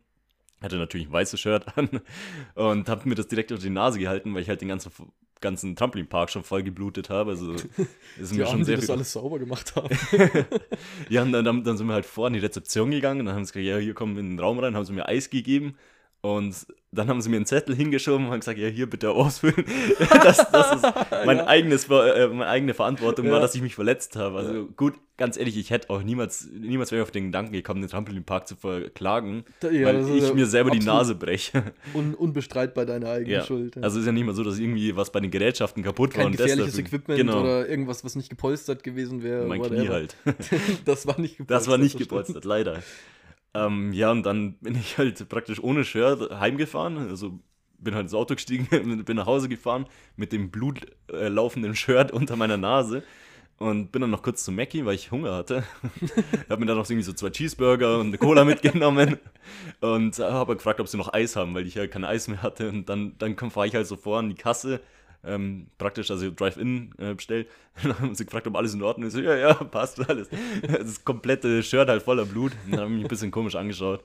hatte 0.64 0.78
natürlich 0.78 1.08
ein 1.08 1.14
weißes 1.14 1.40
Shirt 1.40 1.78
an 1.78 1.90
und 2.56 2.90
hab 2.90 3.06
mir 3.06 3.16
das 3.16 3.28
direkt 3.28 3.52
unter 3.52 3.64
die 3.64 3.70
Nase 3.70 4.00
gehalten, 4.00 4.34
weil 4.34 4.42
ich 4.42 4.50
halt 4.50 4.62
den 4.62 4.70
ganzen, 4.70 4.92
ganzen 5.42 5.76
Trampolinpark 5.76 6.30
schon 6.30 6.44
voll 6.44 6.64
geblutet 6.64 7.10
habe. 7.10 7.32
Also 7.32 7.54
ist 8.20 8.32
Die 8.34 8.38
mir 8.38 8.46
schon 8.48 8.60
die 8.60 8.64
sehr 8.66 8.78
das 8.78 8.86
viel. 8.86 8.96
alles 8.96 9.12
sauber 9.12 9.40
gemacht 9.40 9.76
haben. 9.76 9.96
Ja, 11.10 11.22
und 11.22 11.32
dann, 11.32 11.46
dann, 11.46 11.64
dann 11.64 11.78
sind 11.78 11.88
wir 11.88 11.94
halt 11.94 12.06
vor 12.06 12.28
in 12.28 12.34
die 12.34 12.40
Rezeption 12.40 12.90
gegangen 12.92 13.20
und 13.22 13.26
dann 13.28 13.36
haben 13.36 13.46
sie 13.46 13.54
gesagt, 13.54 13.66
ja, 13.68 13.78
hier 13.78 13.94
kommen 13.94 14.16
wir 14.16 14.22
in 14.22 14.32
den 14.32 14.40
Raum 14.40 14.58
rein, 14.60 14.76
haben 14.76 14.86
sie 14.86 14.94
mir 14.94 15.08
Eis 15.08 15.30
gegeben 15.30 15.76
und 16.24 16.56
dann 16.94 17.10
haben 17.10 17.22
sie 17.22 17.30
mir 17.30 17.36
einen 17.36 17.46
Zettel 17.46 17.76
hingeschoben 17.76 18.28
und 18.28 18.32
haben 18.32 18.40
gesagt, 18.40 18.58
ja, 18.58 18.68
hier 18.70 18.90
bitte 18.90 19.10
ausfüllen. 19.12 19.66
dass, 20.24 20.38
dass 20.52 20.76
es 20.76 20.82
mein 21.26 21.38
Ja. 21.38 21.48
eigenes, 21.48 21.86
äh, 21.90 22.28
meine 22.28 22.48
eigene 22.48 22.74
Verantwortung 22.74 23.26
war, 23.26 23.34
Ja. 23.36 23.40
dass 23.42 23.56
ich 23.56 23.62
mich 23.62 23.76
verletzt 23.76 24.16
habe. 24.16 24.38
Also 24.38 24.66
gut, 24.78 24.94
ganz 25.18 25.36
ehrlich, 25.36 25.58
ich 25.58 25.70
hätte 25.72 25.90
auch 25.90 26.02
niemals, 26.02 26.48
niemals 26.54 26.92
wäre 26.92 27.02
ich 27.02 27.04
auf 27.08 27.12
den 27.12 27.26
Gedanken 27.26 27.52
gekommen, 27.52 27.82
den 27.82 27.90
Trampolinpark 27.90 28.48
zu 28.48 28.56
verklagen, 28.56 29.44
ja, 29.64 29.70
weil 29.88 29.96
das 30.00 30.08
ist 30.08 30.16
ich 30.16 30.28
ja 30.30 30.34
mir 30.34 30.46
selber 30.46 30.70
die 30.72 30.80
Nase 30.80 31.16
breche. 31.16 31.74
Un 31.94 32.14
unbestreitbar 32.14 32.86
deine 32.86 33.10
eigene 33.10 33.34
Ja. 33.34 33.44
Schuld. 33.44 33.76
ja. 33.76 33.82
Also 33.82 34.00
ist 34.00 34.06
ja 34.06 34.12
nicht 34.14 34.26
mal 34.26 34.36
so, 34.36 34.44
dass 34.44 34.60
irgendwie 34.60 34.96
was 34.96 35.12
bei 35.12 35.20
den 35.20 35.32
Gerätschaften 35.32 35.84
kaputt 35.84 36.12
war 36.16 36.20
Kein 36.24 36.28
und 36.28 36.40
das 36.40 36.46
gefährliches 36.46 36.78
Equipment 36.78 37.20
genau, 37.20 37.42
oder 37.42 37.68
irgendwas, 37.68 38.06
was 38.06 38.16
nicht 38.16 38.30
gepolstert 38.30 38.84
gewesen 38.84 39.24
wäre. 39.24 39.46
mein 39.46 39.60
whatever. 39.60 39.76
Knie 39.78 39.90
halt. 39.90 40.16
Das 40.86 41.06
war 41.06 41.20
nicht 41.20 41.38
gepolstert. 41.38 41.60
Das 41.62 41.68
war 41.68 41.78
nicht 41.80 41.98
gepolstert, 41.98 42.46
leider. 42.46 42.82
Ähm, 43.54 43.94
ja, 43.94 44.12
und 44.12 44.24
dann 44.26 44.54
bin 44.56 44.76
ich 44.76 44.98
halt 44.98 45.28
praktisch 45.30 45.62
ohne 45.62 45.84
Shirt 45.84 46.32
heimgefahren. 46.40 46.98
Also 46.98 47.40
bin 47.78 47.96
halt 47.96 48.06
ins 48.06 48.14
Auto 48.14 48.36
gestiegen, 48.36 48.68
bin 49.06 49.18
nach 49.18 49.26
Hause 49.26 49.50
gefahren 49.50 49.86
mit 50.16 50.32
dem 50.32 50.50
blutlaufenden 50.52 51.74
äh, 51.74 51.76
Shirt 51.76 52.12
unter 52.12 52.36
meiner 52.36 52.58
Nase. 52.58 53.04
Und 53.60 53.92
bin 53.92 54.02
dann 54.02 54.10
noch 54.10 54.24
kurz 54.24 54.44
zu 54.44 54.52
Mackie, 54.52 54.84
weil 54.84 54.96
ich 54.96 55.12
Hunger 55.12 55.36
hatte. 55.36 55.64
hab 56.50 56.60
mir 56.60 56.66
dann 56.66 56.76
noch 56.78 56.90
irgendwie 56.90 57.04
so 57.04 57.14
zwei 57.14 57.30
Cheeseburger 57.30 58.00
und 58.00 58.08
eine 58.08 58.18
Cola 58.18 58.44
mitgenommen. 58.44 59.18
Und 59.80 60.18
habe 60.20 60.56
gefragt, 60.56 60.80
ob 60.80 60.88
sie 60.88 60.98
noch 60.98 61.14
Eis 61.14 61.36
haben, 61.36 61.54
weil 61.54 61.68
ich 61.68 61.76
ja 61.76 61.88
kein 61.88 62.04
Eis 62.04 62.28
mehr 62.28 62.42
hatte. 62.42 62.68
Und 62.68 62.90
dann, 62.90 63.16
dann 63.20 63.38
fahre 63.38 63.68
ich 63.68 63.76
halt 63.76 63.88
so 63.88 63.96
vor 63.96 64.20
an 64.20 64.30
die 64.30 64.36
Kasse. 64.36 64.82
Ähm, 65.26 65.68
praktisch, 65.78 66.12
also 66.12 66.30
Drive-In 66.32 66.94
äh, 66.98 67.14
bestellt. 67.14 67.48
Dann 67.84 67.98
haben 67.98 68.16
sie 68.16 68.26
gefragt, 68.26 68.46
ob 68.48 68.56
alles 68.56 68.74
in 68.74 68.82
Ordnung 68.82 69.08
ist. 69.08 69.16
Ja, 69.16 69.36
ja, 69.36 69.54
passt 69.72 70.00
alles. 70.10 70.30
Das 70.62 71.06
komplette 71.06 71.64
Shirt 71.64 71.88
halt 71.88 72.04
voller 72.04 72.26
Blut. 72.26 72.52
Dann 72.70 72.80
haben 72.80 72.96
mich 72.96 73.06
ein 73.06 73.10
bisschen 73.10 73.32
komisch 73.32 73.56
angeschaut. 73.56 74.04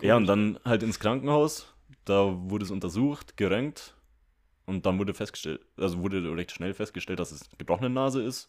Ja, 0.00 0.16
und 0.16 0.26
dann 0.26 0.58
halt 0.64 0.82
ins 0.82 0.98
Krankenhaus. 0.98 1.72
Da 2.04 2.36
wurde 2.48 2.64
es 2.64 2.70
untersucht, 2.70 3.36
geröntgt. 3.36 3.94
Und 4.66 4.86
dann 4.86 4.98
wurde 4.98 5.14
festgestellt, 5.14 5.60
also 5.76 5.98
wurde 5.98 6.36
recht 6.36 6.52
schnell 6.52 6.72
festgestellt, 6.72 7.18
dass 7.18 7.32
es 7.32 7.50
gebrochene 7.58 7.90
Nase 7.90 8.22
ist. 8.22 8.48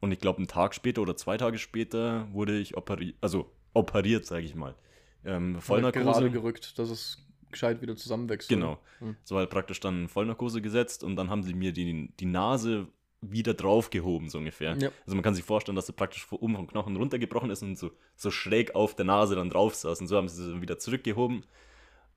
Und 0.00 0.10
ich 0.10 0.18
glaube, 0.18 0.38
einen 0.38 0.48
Tag 0.48 0.74
später 0.74 1.02
oder 1.02 1.16
zwei 1.16 1.36
Tage 1.36 1.58
später 1.58 2.26
wurde 2.32 2.58
ich 2.58 2.76
operiert, 2.76 3.14
also 3.20 3.52
operiert, 3.74 4.24
sage 4.26 4.44
ich 4.44 4.54
mal. 4.54 4.74
Ähm, 5.24 5.60
Vollnarkose. 5.60 6.04
gerade 6.04 6.30
gerückt, 6.30 6.78
dass 6.78 6.90
es 6.90 7.18
gescheit 7.52 7.82
wieder 7.82 7.96
zusammenwächst. 7.96 8.48
Genau. 8.48 8.78
Hm. 8.98 9.16
So 9.24 9.36
halt 9.36 9.50
praktisch 9.50 9.80
dann 9.80 10.08
Vollnarkose 10.08 10.60
gesetzt 10.60 11.04
und 11.04 11.16
dann 11.16 11.30
haben 11.30 11.42
sie 11.42 11.54
mir 11.54 11.72
die, 11.72 12.10
die 12.18 12.26
Nase 12.26 12.88
wieder 13.22 13.54
draufgehoben, 13.54 14.28
so 14.28 14.38
ungefähr. 14.38 14.76
Ja. 14.78 14.90
Also 15.06 15.14
man 15.14 15.22
kann 15.22 15.34
sich 15.34 15.44
vorstellen, 15.44 15.76
dass 15.76 15.86
sie 15.86 15.92
praktisch 15.92 16.26
von 16.26 16.38
oben 16.38 16.56
vom 16.56 16.66
Knochen 16.66 16.96
runtergebrochen 16.96 17.50
ist 17.50 17.62
und 17.62 17.78
so, 17.78 17.92
so 18.16 18.30
schräg 18.30 18.74
auf 18.74 18.96
der 18.96 19.04
Nase 19.04 19.36
dann 19.36 19.48
drauf 19.48 19.74
saß. 19.74 20.00
Und 20.00 20.08
so 20.08 20.16
haben 20.16 20.28
sie 20.28 20.50
dann 20.50 20.60
wieder 20.60 20.78
zurückgehoben 20.78 21.44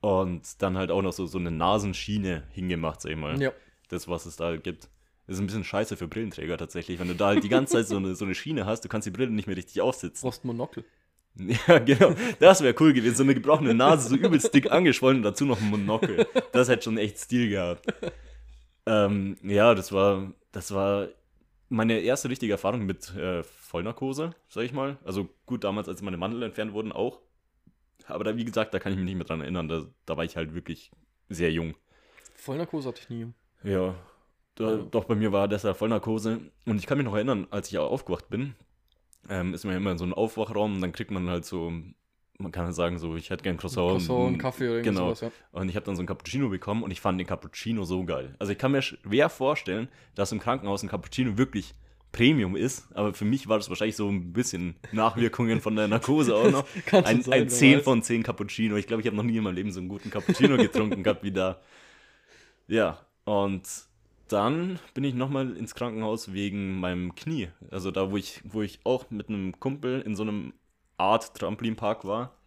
und 0.01 0.61
dann 0.61 0.77
halt 0.77 0.91
auch 0.91 1.03
noch 1.03 1.13
so, 1.13 1.27
so 1.27 1.37
eine 1.37 1.51
Nasenschiene 1.51 2.43
hingemacht, 2.49 3.01
sag 3.01 3.11
ich 3.11 3.17
mal. 3.17 3.39
Ja. 3.39 3.51
Das, 3.89 4.07
was 4.07 4.25
es 4.25 4.35
da 4.35 4.45
halt 4.45 4.63
gibt. 4.63 4.89
Das 5.27 5.35
ist 5.35 5.39
ein 5.41 5.47
bisschen 5.47 5.63
scheiße 5.63 5.95
für 5.95 6.07
Brillenträger 6.07 6.57
tatsächlich. 6.57 6.99
Wenn 6.99 7.07
du 7.07 7.15
da 7.15 7.27
halt 7.27 7.43
die 7.43 7.49
ganze 7.49 7.73
Zeit 7.73 7.87
so 7.87 7.97
eine, 7.97 8.15
so 8.15 8.25
eine 8.25 8.35
Schiene 8.35 8.65
hast, 8.65 8.81
du 8.81 8.89
kannst 8.89 9.05
die 9.05 9.11
Brille 9.11 9.31
nicht 9.31 9.47
mehr 9.47 9.57
richtig 9.57 9.81
aufsitzen. 9.81 10.27
Brauchst 10.27 10.43
Monokel. 10.43 10.85
Ja, 11.67 11.79
genau. 11.79 12.13
Das 12.39 12.61
wäre 12.61 12.75
cool 12.79 12.93
gewesen. 12.93 13.15
So 13.15 13.23
eine 13.23 13.33
gebrochene 13.33 13.73
Nase, 13.73 14.09
so 14.09 14.15
übelst 14.15 14.53
dick 14.53 14.71
angeschwollen 14.71 15.17
und 15.17 15.23
dazu 15.23 15.45
noch 15.45 15.59
ein 15.59 15.69
Monokel. 15.69 16.25
Das 16.51 16.69
hätte 16.69 16.83
schon 16.83 16.97
echt 16.97 17.19
Stil 17.19 17.49
gehabt. 17.49 17.85
Ähm, 18.85 19.37
ja, 19.43 19.75
das 19.75 19.91
war, 19.91 20.31
das 20.51 20.73
war 20.73 21.07
meine 21.69 21.99
erste 21.99 22.29
richtige 22.29 22.53
Erfahrung 22.53 22.85
mit 22.85 23.13
äh, 23.15 23.43
Vollnarkose, 23.43 24.31
sag 24.47 24.63
ich 24.63 24.73
mal. 24.73 24.97
Also 25.03 25.27
gut, 25.45 25.63
damals, 25.63 25.89
als 25.89 26.01
meine 26.01 26.17
Mandel 26.17 26.43
entfernt 26.43 26.73
wurden, 26.73 26.91
auch. 26.91 27.19
Aber 28.07 28.23
da, 28.23 28.37
wie 28.37 28.45
gesagt, 28.45 28.73
da 28.73 28.79
kann 28.79 28.91
ich 28.91 28.97
mich 28.97 29.05
nicht 29.05 29.15
mehr 29.15 29.25
dran 29.25 29.41
erinnern. 29.41 29.67
Da, 29.67 29.85
da 30.05 30.17
war 30.17 30.23
ich 30.23 30.37
halt 30.37 30.53
wirklich 30.53 30.91
sehr 31.29 31.51
jung. 31.51 31.75
Vollnarkose 32.35 32.89
hatte 32.89 33.01
ich 33.01 33.09
nie. 33.09 33.27
Ja, 33.63 33.95
da, 34.55 34.77
doch 34.77 35.05
bei 35.05 35.15
mir 35.15 35.31
war 35.31 35.47
das 35.47 35.63
ja 35.63 35.73
Vollnarkose. 35.73 36.39
Und 36.65 36.77
ich 36.77 36.85
kann 36.85 36.97
mich 36.97 37.05
noch 37.05 37.15
erinnern, 37.15 37.47
als 37.49 37.69
ich 37.69 37.77
aufgewacht 37.77 38.29
bin, 38.29 38.55
ähm, 39.29 39.53
ist 39.53 39.63
man 39.63 39.73
ja 39.73 39.77
immer 39.77 39.91
in 39.91 39.97
so 39.97 40.03
einem 40.03 40.13
Aufwachraum 40.13 40.75
und 40.75 40.81
dann 40.81 40.91
kriegt 40.91 41.11
man 41.11 41.29
halt 41.29 41.45
so, 41.45 41.71
man 42.37 42.51
kann 42.51 42.65
halt 42.65 42.75
sagen, 42.75 42.97
so, 42.99 43.15
ich 43.15 43.29
hätte 43.29 43.43
gern 43.43 43.57
Croissant. 43.57 43.91
Croissant, 43.91 44.27
und- 44.33 44.37
Kaffee 44.37 44.69
oder 44.69 44.81
Genau. 44.81 45.05
sowas, 45.13 45.21
ja. 45.21 45.31
Und 45.51 45.69
ich 45.69 45.75
habe 45.75 45.85
dann 45.85 45.95
so 45.95 46.01
einen 46.01 46.07
Cappuccino 46.07 46.49
bekommen 46.49 46.83
und 46.83 46.91
ich 46.91 46.99
fand 47.01 47.19
den 47.19 47.27
Cappuccino 47.27 47.83
so 47.85 48.03
geil. 48.05 48.35
Also 48.39 48.51
ich 48.51 48.57
kann 48.57 48.71
mir 48.71 48.81
schwer 48.81 49.29
vorstellen, 49.29 49.87
dass 50.15 50.31
im 50.31 50.39
Krankenhaus 50.39 50.83
ein 50.83 50.89
Cappuccino 50.89 51.37
wirklich 51.37 51.73
Premium 52.11 52.55
ist, 52.55 52.87
aber 52.95 53.13
für 53.13 53.25
mich 53.25 53.49
war 53.49 53.57
das 53.57 53.67
wahrscheinlich 53.67 53.97
so 53.97 54.07
ein 54.09 54.31
bisschen 54.31 54.75
Nachwirkungen 54.93 55.59
von 55.59 55.75
der 55.75 55.87
Narkose 55.89 56.33
auch 56.35 56.49
noch. 56.51 56.65
Ein, 56.91 57.21
sein, 57.23 57.33
ein 57.33 57.41
wer 57.41 57.47
10 57.49 57.77
weiß. 57.79 57.83
von 57.83 58.01
10 58.03 58.23
Cappuccino. 58.23 58.77
Ich 58.77 58.87
glaube, 58.87 59.01
ich 59.01 59.07
habe 59.07 59.17
noch 59.17 59.23
nie 59.23 59.35
in 59.35 59.43
meinem 59.43 59.55
Leben 59.55 59.71
so 59.71 59.79
einen 59.81 59.89
guten 59.89 60.09
Cappuccino 60.11 60.55
getrunken 60.57 61.03
gehabt 61.03 61.23
wie 61.23 61.31
da. 61.31 61.59
Ja, 62.67 62.99
und 63.25 63.63
dann 64.27 64.79
bin 64.93 65.03
ich 65.03 65.13
nochmal 65.13 65.55
ins 65.55 65.75
Krankenhaus 65.75 66.33
wegen 66.33 66.79
meinem 66.79 67.15
Knie. 67.15 67.49
Also 67.71 67.91
da, 67.91 68.11
wo 68.11 68.17
ich, 68.17 68.41
wo 68.43 68.61
ich 68.61 68.79
auch 68.83 69.09
mit 69.11 69.29
einem 69.29 69.59
Kumpel 69.59 70.01
in 70.01 70.15
so 70.15 70.23
einem 70.23 70.53
Art 70.97 71.35
Trampolinpark 71.35 72.05
war, 72.05 72.37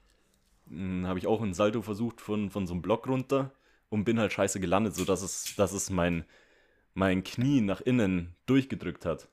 habe 0.70 1.18
ich 1.18 1.26
auch 1.26 1.40
einen 1.40 1.54
Salto 1.54 1.82
versucht 1.82 2.20
von, 2.20 2.50
von 2.50 2.66
so 2.66 2.74
einem 2.74 2.82
Block 2.82 3.06
runter 3.06 3.52
und 3.88 4.04
bin 4.04 4.18
halt 4.18 4.32
scheiße 4.32 4.60
gelandet, 4.60 4.94
sodass 4.94 5.22
es, 5.22 5.54
dass 5.56 5.72
es 5.72 5.90
mein, 5.90 6.24
mein 6.94 7.24
Knie 7.24 7.60
nach 7.60 7.80
innen 7.80 8.34
durchgedrückt 8.46 9.06
hat. 9.06 9.28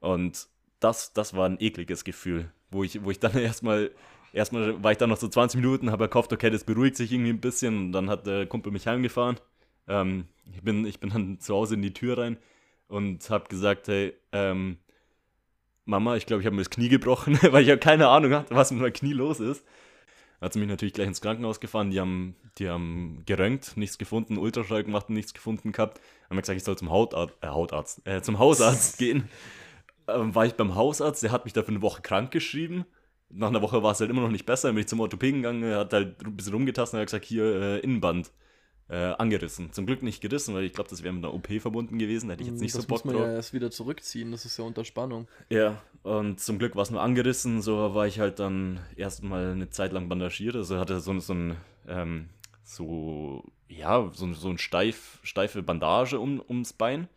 Und 0.00 0.48
das, 0.80 1.12
das 1.12 1.34
war 1.34 1.48
ein 1.48 1.60
ekliges 1.60 2.04
Gefühl, 2.04 2.52
wo 2.70 2.84
ich, 2.84 3.02
wo 3.02 3.10
ich 3.10 3.18
dann 3.18 3.34
erstmal, 3.38 3.92
erstmal 4.32 4.82
war 4.82 4.92
ich 4.92 4.98
dann 4.98 5.10
noch 5.10 5.16
so 5.16 5.28
20 5.28 5.60
Minuten, 5.60 5.90
habe 5.90 6.08
gehofft, 6.08 6.32
okay, 6.32 6.50
das 6.50 6.64
beruhigt 6.64 6.96
sich 6.96 7.12
irgendwie 7.12 7.30
ein 7.30 7.40
bisschen 7.40 7.76
und 7.78 7.92
dann 7.92 8.10
hat 8.10 8.26
der 8.26 8.46
Kumpel 8.46 8.72
mich 8.72 8.86
heimgefahren. 8.86 9.36
Ähm, 9.88 10.26
ich, 10.52 10.62
bin, 10.62 10.84
ich 10.86 11.00
bin 11.00 11.10
dann 11.10 11.40
zu 11.40 11.54
Hause 11.54 11.74
in 11.74 11.82
die 11.82 11.94
Tür 11.94 12.18
rein 12.18 12.38
und 12.88 13.28
habe 13.30 13.48
gesagt, 13.48 13.88
hey, 13.88 14.14
ähm, 14.32 14.78
Mama, 15.84 16.16
ich 16.16 16.26
glaube, 16.26 16.42
ich 16.42 16.46
habe 16.46 16.56
mir 16.56 16.62
das 16.62 16.70
Knie 16.70 16.88
gebrochen, 16.88 17.38
weil 17.50 17.62
ich 17.62 17.68
ja 17.68 17.76
keine 17.76 18.08
Ahnung 18.08 18.32
hatte, 18.32 18.54
was 18.54 18.70
mit 18.70 18.80
meinem 18.80 18.92
Knie 18.92 19.12
los 19.12 19.40
ist. 19.40 19.64
Hat 20.40 20.52
sie 20.52 20.58
mich 20.58 20.68
natürlich 20.68 20.92
gleich 20.92 21.06
ins 21.06 21.20
Krankenhaus 21.20 21.60
gefahren, 21.60 21.90
die 21.90 21.98
haben, 21.98 22.36
die 22.58 22.68
haben 22.68 23.22
geröntgt, 23.24 23.76
nichts 23.76 23.96
gefunden, 23.96 24.36
Ultraschall 24.36 24.84
gemacht, 24.84 25.08
nichts 25.08 25.32
gefunden 25.32 25.72
gehabt. 25.72 26.00
Haben 26.28 26.36
mir 26.36 26.42
gesagt, 26.42 26.58
ich 26.58 26.64
soll 26.64 26.76
zum 26.76 26.90
Hautarzt, 26.90 27.34
äh, 27.40 27.48
Hautarzt, 27.48 28.06
äh, 28.06 28.20
zum 28.20 28.38
Hausarzt 28.38 28.98
gehen. 28.98 29.28
Ähm, 30.08 30.34
war 30.34 30.44
ich 30.44 30.54
beim 30.54 30.74
Hausarzt, 30.74 31.22
der 31.22 31.32
hat 31.32 31.44
mich 31.44 31.54
dafür 31.54 31.72
eine 31.72 31.82
Woche 31.82 32.02
krank 32.02 32.32
geschrieben. 32.32 32.84
Nach 33.30 33.48
einer 33.48 33.62
Woche 33.62 33.82
war 33.82 33.92
es 33.92 34.00
halt 34.00 34.10
immer 34.10 34.20
noch 34.20 34.30
nicht 34.30 34.46
besser, 34.46 34.68
dann 34.68 34.74
bin 34.74 34.82
ich 34.82 34.88
zum 34.88 35.00
Orthopäden 35.00 35.42
gegangen, 35.42 35.74
hat 35.74 35.92
halt 35.92 36.24
ein 36.24 36.36
bisschen 36.36 36.52
rumgetastet 36.52 36.94
und 36.94 37.00
hat 37.00 37.06
gesagt, 37.06 37.24
hier, 37.24 37.44
äh, 37.44 37.78
Innenband. 37.80 38.30
Äh, 38.88 38.96
angerissen. 38.96 39.72
Zum 39.72 39.86
Glück 39.86 40.02
nicht 40.02 40.20
gerissen, 40.20 40.54
weil 40.54 40.64
ich 40.64 40.72
glaube, 40.72 40.90
das 40.90 41.02
wäre 41.02 41.12
mit 41.12 41.24
einer 41.24 41.34
OP 41.34 41.48
verbunden 41.60 41.98
gewesen. 41.98 42.28
Da 42.28 42.34
hätte 42.34 42.44
ich 42.44 42.50
jetzt 42.50 42.60
nicht 42.60 42.74
das 42.74 42.82
so 42.82 42.88
Bock 42.88 43.04
muss 43.04 43.12
man 43.12 43.16
drauf. 43.16 43.26
ja 43.26 43.34
erst 43.34 43.52
wieder 43.52 43.70
zurückziehen, 43.70 44.30
das 44.30 44.44
ist 44.44 44.56
ja 44.56 44.64
unter 44.64 44.84
Spannung. 44.84 45.26
Ja, 45.48 45.82
und 46.02 46.40
zum 46.40 46.58
Glück 46.58 46.76
war 46.76 46.82
es 46.82 46.90
nur 46.90 47.02
angerissen. 47.02 47.62
So 47.62 47.94
war 47.94 48.06
ich 48.06 48.20
halt 48.20 48.38
dann 48.38 48.80
erstmal 48.96 49.52
eine 49.52 49.70
Zeit 49.70 49.92
lang 49.92 50.08
bandagiert. 50.08 50.54
Also 50.54 50.78
hatte 50.78 51.00
so, 51.00 51.18
so 51.18 51.34
ein, 51.34 51.56
ähm, 51.88 52.28
so, 52.62 53.44
ja, 53.68 54.10
so, 54.14 54.32
so 54.32 54.48
ein 54.48 54.58
steif, 54.58 55.18
steife 55.24 55.62
Bandage 55.62 56.20
um, 56.20 56.40
ums 56.48 56.72
Bein. 56.72 57.08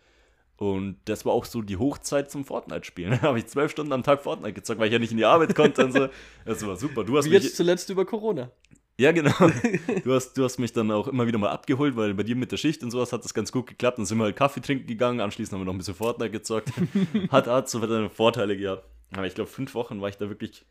Und 0.58 0.98
das 1.06 1.26
war 1.26 1.32
auch 1.32 1.46
so 1.46 1.62
die 1.62 1.78
Hochzeit 1.78 2.30
zum 2.30 2.44
Fortnite-Spielen. 2.44 3.12
Da 3.22 3.28
habe 3.28 3.40
ich 3.40 3.46
zwölf 3.46 3.72
Stunden 3.72 3.94
am 3.94 4.04
Tag 4.04 4.22
Fortnite 4.22 4.54
gezockt, 4.54 4.80
weil 4.80 4.88
ich 4.88 4.94
ja 4.94 5.00
nicht 5.00 5.12
in 5.12 5.18
die 5.18 5.26
Arbeit 5.26 5.56
konnte 5.56 5.86
und 5.86 5.94
so. 5.94 6.10
Das 6.46 6.66
war 6.66 6.76
super. 6.76 7.04
Du 7.04 7.16
hast 7.18 7.26
Wie 7.26 7.30
mich, 7.30 7.44
jetzt 7.44 7.56
zuletzt 7.56 7.90
über 7.90 8.06
Corona. 8.06 8.52
Ja, 9.00 9.14
genau. 9.14 9.32
Du 10.04 10.14
hast, 10.14 10.34
du 10.34 10.44
hast 10.44 10.60
mich 10.60 10.74
dann 10.74 10.92
auch 10.92 11.08
immer 11.08 11.26
wieder 11.26 11.38
mal 11.38 11.50
abgeholt, 11.50 11.96
weil 11.96 12.14
bei 12.14 12.24
dir 12.24 12.36
mit 12.36 12.52
der 12.52 12.58
Schicht 12.58 12.84
und 12.84 12.92
sowas 12.92 13.14
hat 13.14 13.24
das 13.24 13.34
ganz 13.34 13.52
gut 13.52 13.68
geklappt. 13.68 13.98
Dann 13.98 14.06
sind 14.06 14.18
wir 14.18 14.26
halt 14.26 14.36
Kaffee 14.36 14.60
trinken 14.60 14.88
gegangen, 14.88 15.22
anschließend 15.22 15.54
haben 15.54 15.62
wir 15.62 15.66
noch 15.66 15.74
ein 15.74 15.78
bisschen 15.78 15.96
Fortnite 15.96 16.32
gezockt. 16.32 16.72
hat, 17.32 17.48
hat 17.48 17.70
so 17.70 17.80
seine 17.80 18.10
Vorteile 18.10 18.58
gehabt. 18.58 18.84
Aber 19.12 19.26
ich 19.26 19.36
glaube, 19.36 19.50
fünf 19.50 19.74
Wochen 19.74 20.02
war 20.02 20.10
ich 20.10 20.18
da 20.18 20.28
wirklich 20.28 20.66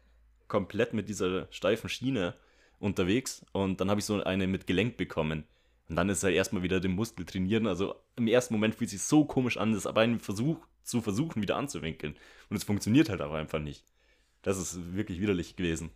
komplett 0.47 0.93
mit 0.93 1.09
dieser 1.09 1.49
steifen 1.51 1.89
Schiene 1.89 2.35
unterwegs 2.79 3.45
und 3.53 3.81
dann 3.81 3.91
habe 3.91 4.01
ich 4.01 4.05
so 4.05 4.23
eine 4.23 4.47
mit 4.47 4.67
Gelenk 4.67 4.97
bekommen. 4.99 5.45
Und 5.89 5.97
dann 5.97 6.11
ist 6.11 6.23
er 6.23 6.31
erstmal 6.31 6.63
wieder 6.63 6.81
den 6.81 6.93
Muskel 6.93 7.25
trainieren. 7.25 7.67
Also 7.67 7.95
im 8.17 8.27
ersten 8.29 8.53
Moment 8.53 8.75
fühlt 8.75 8.89
es 8.89 8.93
sich 8.93 9.03
so 9.03 9.25
komisch 9.25 9.57
an, 9.57 9.73
das 9.73 9.85
Bein 9.95 10.21
versuch, 10.21 10.59
zu 10.83 11.01
versuchen, 11.01 11.41
wieder 11.41 11.57
anzuwinkeln. 11.57 12.15
Und 12.51 12.57
es 12.57 12.65
funktioniert 12.65 13.09
halt 13.09 13.23
aber 13.23 13.39
einfach 13.39 13.59
nicht. 13.59 13.85
Das 14.43 14.59
ist 14.59 14.95
wirklich 14.95 15.21
widerlich 15.21 15.57
gewesen. 15.57 15.91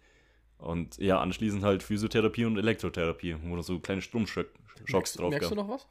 Und 0.62 0.96
ja, 0.98 1.20
anschließend 1.20 1.64
halt 1.64 1.82
Physiotherapie 1.82 2.44
und 2.44 2.56
Elektrotherapie, 2.56 3.36
wo 3.42 3.56
da 3.56 3.62
so 3.64 3.80
kleine 3.80 4.00
Stromschocks 4.00 4.48
Merkst, 4.88 5.18
drauf 5.18 5.30
merkst 5.30 5.50
du 5.50 5.54
noch 5.56 5.68
was? 5.68 5.88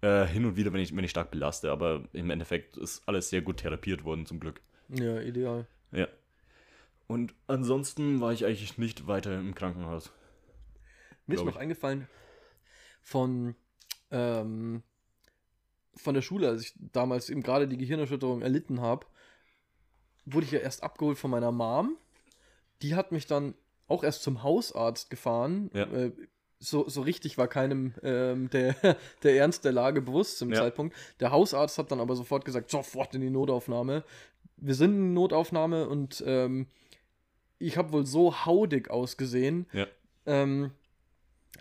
Äh, 0.00 0.26
hin 0.26 0.44
und 0.44 0.56
wieder, 0.56 0.72
wenn 0.72 0.80
ich, 0.80 0.94
wenn 0.94 1.02
ich 1.02 1.10
stark 1.10 1.32
belaste, 1.32 1.72
aber 1.72 2.04
im 2.12 2.30
Endeffekt 2.30 2.76
ist 2.76 3.02
alles 3.08 3.30
sehr 3.30 3.42
gut 3.42 3.58
therapiert 3.58 4.04
worden, 4.04 4.24
zum 4.24 4.38
Glück. 4.38 4.60
Ja, 4.90 5.20
ideal. 5.20 5.66
Ja. 5.90 6.06
Und 7.08 7.34
ansonsten 7.48 8.20
war 8.20 8.32
ich 8.32 8.44
eigentlich 8.44 8.78
nicht 8.78 9.08
weiter 9.08 9.36
im 9.36 9.56
Krankenhaus. 9.56 10.12
Mir 11.26 11.34
ist 11.34 11.44
noch 11.44 11.56
eingefallen 11.56 12.06
von, 13.02 13.56
ähm, 14.12 14.84
von 15.96 16.14
der 16.14 16.22
Schule, 16.22 16.48
als 16.48 16.62
ich 16.62 16.74
damals 16.76 17.28
eben 17.28 17.42
gerade 17.42 17.66
die 17.66 17.76
Gehirnerschütterung 17.76 18.42
erlitten 18.42 18.80
habe, 18.80 19.06
wurde 20.26 20.46
ich 20.46 20.52
ja 20.52 20.60
erst 20.60 20.84
abgeholt 20.84 21.18
von 21.18 21.32
meiner 21.32 21.50
Mom. 21.50 21.96
Die 22.82 22.94
hat 22.94 23.10
mich 23.10 23.26
dann 23.26 23.54
auch 23.88 24.02
erst 24.04 24.22
zum 24.22 24.42
Hausarzt 24.42 25.10
gefahren. 25.10 25.70
Ja. 25.74 25.84
Äh, 25.84 26.12
so, 26.58 26.88
so 26.88 27.02
richtig 27.02 27.36
war 27.36 27.48
keinem 27.48 27.92
ähm, 28.02 28.48
der, 28.50 28.74
der 29.22 29.36
Ernst 29.36 29.64
der 29.64 29.72
Lage 29.72 30.00
bewusst 30.00 30.38
zum 30.38 30.50
Ja. 30.50 30.60
Zeitpunkt. 30.60 30.96
Der 31.20 31.30
Hausarzt 31.30 31.76
hat 31.78 31.90
dann 31.92 32.00
aber 32.00 32.16
sofort 32.16 32.44
gesagt, 32.44 32.70
sofort 32.70 33.14
in 33.14 33.20
die 33.20 33.30
Notaufnahme. 33.30 34.04
Wir 34.56 34.74
sind 34.74 34.92
in 34.92 35.14
Notaufnahme 35.14 35.86
und 35.88 36.24
ähm, 36.26 36.66
ich 37.58 37.76
habe 37.76 37.92
wohl 37.92 38.06
so 38.06 38.44
haudig 38.46 38.90
ausgesehen, 38.90 39.66
Ja. 39.72 39.86
ähm, 40.24 40.70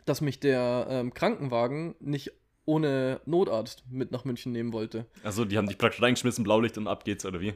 dass 0.06 0.22
mich 0.22 0.40
der 0.40 0.88
ähm, 0.90 1.14
Krankenwagen 1.14 1.96
nicht 2.00 2.32
ohne 2.66 3.22
Notarzt 3.26 3.84
mit 3.92 4.12
nach 4.12 4.26
München 4.26 4.52
nehmen 4.52 4.74
wollte. 4.74 5.06
Also 5.24 5.46
die 5.46 5.58
haben 5.58 5.68
dich 5.68 5.78
praktisch 5.78 6.02
reingeschmissen, 6.02 6.44
Blaulicht 6.44 6.78
und 6.78 6.88
ab 6.88 7.04
geht's, 7.06 7.26
oder 7.26 7.40
wie? 7.42 7.54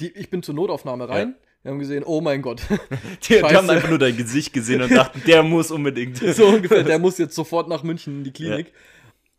Die, 0.00 0.10
ich 0.10 0.28
bin 0.28 0.42
zur 0.42 0.54
Notaufnahme 0.54 1.08
rein. 1.08 1.34
Wir 1.62 1.72
haben 1.72 1.78
gesehen, 1.78 2.04
oh 2.04 2.20
mein 2.20 2.40
Gott. 2.40 2.62
Die, 3.28 3.34
die 3.34 3.42
haben 3.42 3.68
einfach 3.68 3.90
nur 3.90 3.98
dein 3.98 4.16
Gesicht 4.16 4.52
gesehen 4.52 4.80
und 4.80 4.92
dachten, 4.92 5.22
der 5.26 5.42
muss 5.42 5.70
unbedingt. 5.70 6.16
so 6.34 6.46
ungefähr, 6.46 6.82
der 6.84 6.98
muss 6.98 7.18
jetzt 7.18 7.34
sofort 7.34 7.68
nach 7.68 7.82
München 7.82 8.18
in 8.18 8.24
die 8.24 8.32
Klinik. 8.32 8.72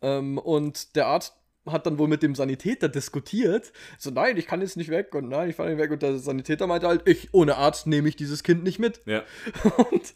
Ähm, 0.02 0.38
und 0.38 0.94
der 0.94 1.08
Arzt 1.08 1.34
hat 1.66 1.86
dann 1.86 1.98
wohl 1.98 2.08
mit 2.08 2.22
dem 2.22 2.34
Sanitäter 2.34 2.88
diskutiert. 2.88 3.72
So, 3.98 4.10
nein, 4.10 4.36
ich 4.36 4.46
kann 4.46 4.60
jetzt 4.60 4.76
nicht 4.76 4.90
weg 4.90 5.14
und 5.14 5.28
nein, 5.28 5.50
ich 5.50 5.56
fahre 5.56 5.70
nicht 5.70 5.78
weg. 5.78 5.90
Und 5.90 6.02
der 6.02 6.18
Sanitäter 6.18 6.66
meinte 6.66 6.86
halt, 6.86 7.08
ich, 7.08 7.32
ohne 7.32 7.56
Arzt 7.56 7.86
nehme 7.86 8.08
ich 8.08 8.16
dieses 8.16 8.42
Kind 8.42 8.62
nicht 8.62 8.78
mit. 8.78 9.00
Ja. 9.06 9.22
Und 9.90 10.14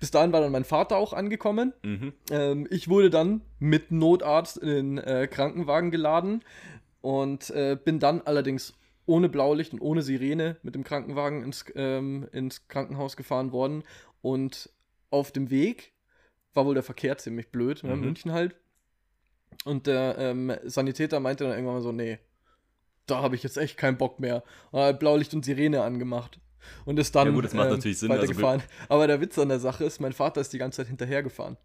bis 0.00 0.10
dahin 0.10 0.32
war 0.32 0.40
dann 0.40 0.50
mein 0.50 0.64
Vater 0.64 0.96
auch 0.96 1.12
angekommen. 1.12 1.72
Mhm. 1.82 2.12
Ähm, 2.30 2.66
ich 2.70 2.88
wurde 2.88 3.10
dann 3.10 3.42
mit 3.58 3.92
Notarzt 3.92 4.56
in 4.56 4.96
den 4.96 4.98
äh, 4.98 5.28
Krankenwagen 5.28 5.90
geladen 5.90 6.42
und 7.00 7.50
äh, 7.50 7.76
bin 7.76 8.00
dann 8.00 8.22
allerdings 8.22 8.74
ohne 9.06 9.28
Blaulicht 9.28 9.72
und 9.72 9.80
ohne 9.80 10.02
Sirene 10.02 10.56
mit 10.62 10.74
dem 10.74 10.84
Krankenwagen 10.84 11.42
ins, 11.42 11.64
ähm, 11.74 12.28
ins 12.32 12.68
Krankenhaus 12.68 13.16
gefahren 13.16 13.52
worden. 13.52 13.82
Und 14.20 14.70
auf 15.10 15.32
dem 15.32 15.50
Weg 15.50 15.92
war 16.54 16.66
wohl 16.66 16.74
der 16.74 16.82
Verkehr 16.82 17.18
ziemlich 17.18 17.50
blöd, 17.50 17.82
ne, 17.82 17.94
Mhm. 17.96 18.00
München 18.02 18.32
halt. 18.32 18.54
Und 19.64 19.86
der 19.86 20.16
ähm, 20.18 20.52
Sanitäter 20.64 21.20
meinte 21.20 21.44
dann 21.44 21.52
irgendwann 21.54 21.74
mal 21.76 21.82
so, 21.82 21.92
nee, 21.92 22.18
da 23.06 23.20
habe 23.22 23.34
ich 23.34 23.42
jetzt 23.42 23.56
echt 23.58 23.76
keinen 23.76 23.98
Bock 23.98 24.20
mehr. 24.20 24.42
Und 24.70 24.80
er 24.80 24.86
hat 24.86 25.00
Blaulicht 25.00 25.34
und 25.34 25.44
Sirene 25.44 25.82
angemacht. 25.82 26.38
Und 26.84 26.98
ist 26.98 27.14
dann 27.16 27.26
Ja 27.28 27.32
gut, 27.34 27.44
das 27.44 27.54
macht 27.54 27.70
natürlich 27.70 27.98
Sinn, 27.98 28.10
also 28.12 28.22
weitergefahren. 28.22 28.62
Aber 28.88 29.06
der 29.08 29.20
Witz 29.20 29.36
an 29.38 29.48
der 29.48 29.58
Sache 29.58 29.84
ist, 29.84 30.00
mein 30.00 30.12
Vater 30.12 30.40
ist 30.40 30.52
die 30.52 30.58
ganze 30.58 30.76
Zeit 30.76 30.86
hinterhergefahren. 30.86 31.56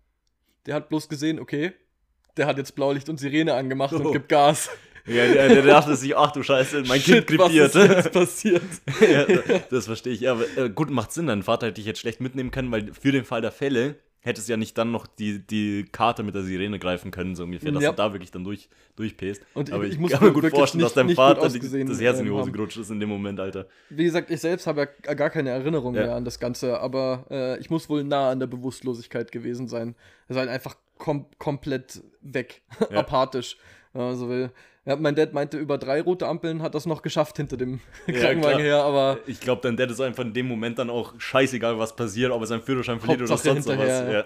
Der 0.66 0.74
hat 0.76 0.90
bloß 0.90 1.08
gesehen, 1.08 1.40
okay, 1.40 1.72
der 2.36 2.48
hat 2.48 2.58
jetzt 2.58 2.74
Blaulicht 2.76 3.08
und 3.08 3.20
Sirene 3.20 3.54
angemacht 3.54 3.94
Oh. 3.94 3.98
und 4.08 4.12
gibt 4.12 4.28
Gas. 4.30 4.70
Ja, 5.08 5.26
der, 5.26 5.48
der 5.50 5.62
dachte 5.64 5.96
sich, 5.96 6.16
ach 6.16 6.32
du 6.32 6.44
Scheiße, 6.44 6.84
mein 6.88 7.00
Shit, 7.00 7.28
Kind 7.28 7.40
was 7.40 7.52
ist 7.54 7.72
krepiert. 7.74 7.96
jetzt 7.96 8.12
passiert? 8.12 8.62
ja, 9.02 9.26
da- 9.26 9.60
das 9.70 9.86
verstehe 9.86 10.14
ich. 10.14 10.28
Aber 10.30 10.44
äh, 10.58 10.70
gut, 10.70 10.90
macht 10.90 11.12
Sinn. 11.14 11.28
Dein 11.28 11.44
Vater 11.44 11.68
hätte 11.68 11.80
ich 11.82 11.88
jetzt 11.88 12.00
schlecht 12.00 12.20
mitnehmen 12.22 12.52
können, 12.52 12.72
weil 12.72 12.94
für 12.94 13.12
den 13.12 13.24
Fall 13.26 13.42
der 13.42 13.52
Fälle 13.52 13.96
hättest 14.20 14.50
du 14.50 14.54
ja 14.54 14.58
nicht 14.58 14.78
dann 14.78 14.92
noch 14.92 15.08
die, 15.08 15.40
die 15.40 15.86
Karte 15.90 16.22
mit 16.24 16.36
der 16.36 16.42
Sirene 16.42 16.80
greifen 16.80 17.12
können, 17.12 17.36
so 17.38 17.44
ungefähr, 17.44 17.72
dass 17.72 17.82
Ja. 17.84 17.92
du 17.92 17.96
da 17.96 18.12
wirklich 18.12 18.32
dann 18.32 18.44
durch, 18.44 18.68
durchpäst. 18.98 19.42
Und 19.54 19.72
aber 19.72 19.86
ich- 19.86 19.94
ich, 19.94 20.00
muss 20.00 20.12
kann 20.12 20.24
mir 20.26 20.34
gut 20.34 20.46
vorstellen, 20.50 20.82
dass 20.84 20.94
nicht- 20.98 21.06
nicht 21.06 21.16
gut 21.16 21.26
Vater 21.38 21.48
die, 21.48 21.60
das 21.86 22.02
Herz 22.02 22.20
in 22.20 22.26
die 22.26 22.32
ähm, 22.32 22.36
Hose 22.38 22.52
gerutscht 22.52 22.76
ist 22.78 22.90
in 22.92 23.00
dem 23.00 23.08
Moment, 23.08 23.40
Alter. 23.40 23.68
Wie 23.90 24.04
gesagt, 24.04 24.30
ich 24.30 24.42
selbst 24.42 24.68
habe 24.68 24.90
ja 25.06 25.14
gar 25.14 25.30
keine 25.30 25.52
Erinnerung 25.52 25.96
Ja. 25.96 26.02
mehr 26.08 26.16
an 26.16 26.26
das 26.26 26.40
Ganze, 26.42 26.82
aber 26.82 27.26
äh, 27.32 27.58
ich 27.60 27.70
muss 27.70 27.88
wohl 27.90 28.04
nah 28.04 28.32
an 28.32 28.40
der 28.42 28.48
Bewusstlosigkeit 28.48 29.32
gewesen 29.32 29.70
sein. 29.70 29.96
Es 30.28 30.32
ist 30.36 30.40
halt 30.40 30.50
einfach 30.50 30.76
kom 30.98 31.28
komplett 31.38 32.02
weg, 32.22 32.64
Ja. 32.90 32.98
apathisch. 33.00 33.56
Also, 33.98 34.30
will- 34.30 34.52
ja, 34.86 34.96
mein 34.96 35.16
Dad 35.16 35.34
meinte, 35.34 35.58
über 35.58 35.78
drei 35.78 36.02
rote 36.02 36.28
Ampeln 36.28 36.62
hat 36.62 36.74
das 36.76 36.86
noch 36.86 37.02
geschafft 37.02 37.36
hinter 37.38 37.58
dem 37.58 37.82
Ja, 38.08 38.14
Krankenwagen 38.20 38.60
klar. 38.60 38.62
her, 38.62 38.84
aber 38.84 39.20
Ich 39.28 39.40
glaube, 39.42 39.62
dein 39.62 39.76
Dad 39.76 39.92
ist 39.92 40.00
einfach 40.00 40.24
in 40.24 40.34
dem 40.34 40.48
Moment 40.48 40.80
dann 40.80 40.90
auch 40.90 41.20
scheißegal, 41.20 41.78
was 41.78 41.96
passiert, 41.96 42.32
ob 42.32 42.42
er 42.42 42.48
seinen 42.48 42.62
Führerschein 42.62 43.00
verliert 43.00 43.22
oder 43.22 43.38
sonst 43.38 43.68
was. 43.68 43.78
Ja. 43.78 44.26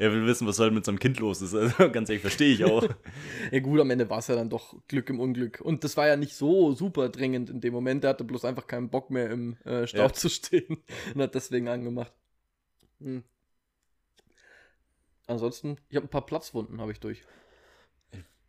Er 0.00 0.12
will 0.14 0.24
wissen, 0.26 0.46
was 0.48 0.58
halt 0.58 0.72
mit 0.72 0.84
seinem 0.86 0.98
Kind 0.98 1.20
los 1.20 1.42
ist. 1.42 1.54
Also, 1.54 1.90
ganz 1.92 2.08
ehrlich, 2.08 2.22
verstehe 2.22 2.54
ich 2.54 2.64
auch. 2.64 2.82
ja 3.52 3.60
gut, 3.60 3.78
am 3.80 3.90
Ende 3.90 4.08
war 4.08 4.18
es 4.18 4.28
ja 4.28 4.34
dann 4.34 4.48
doch 4.48 4.74
Glück 4.88 5.10
im 5.10 5.20
Unglück. 5.20 5.60
Und 5.60 5.84
das 5.84 5.96
war 5.98 6.08
ja 6.08 6.16
nicht 6.16 6.34
so 6.34 6.72
super 6.72 7.10
dringend 7.10 7.50
in 7.50 7.60
dem 7.60 7.74
Moment. 7.74 8.02
Der 8.02 8.10
hatte 8.10 8.24
bloß 8.24 8.46
einfach 8.46 8.66
keinen 8.66 8.88
Bock 8.88 9.10
mehr 9.10 9.30
im 9.30 9.58
äh, 9.66 9.86
Stau 9.86 9.98
Ja. 10.04 10.12
zu 10.12 10.30
stehen 10.30 10.78
und 11.14 11.20
hat 11.20 11.34
deswegen 11.34 11.68
angemacht. 11.68 12.12
Hm. 13.02 13.22
Ansonsten, 15.26 15.76
ich 15.90 15.96
habe 15.96 16.06
ein 16.06 16.10
paar 16.10 16.26
Platzwunden, 16.26 16.80
habe 16.80 16.92
ich 16.92 16.98
durch. 17.00 17.22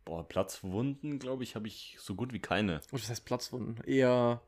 Boah, 0.04 0.26
Platzwunden, 0.28 1.18
glaube 1.18 1.44
ich, 1.44 1.54
habe 1.54 1.68
ich 1.68 1.96
so 2.00 2.14
gut 2.14 2.32
wie 2.32 2.40
keine. 2.40 2.80
Das 2.90 3.08
heißt 3.08 3.24
Platzwunden. 3.24 3.76
Eher 3.86 4.40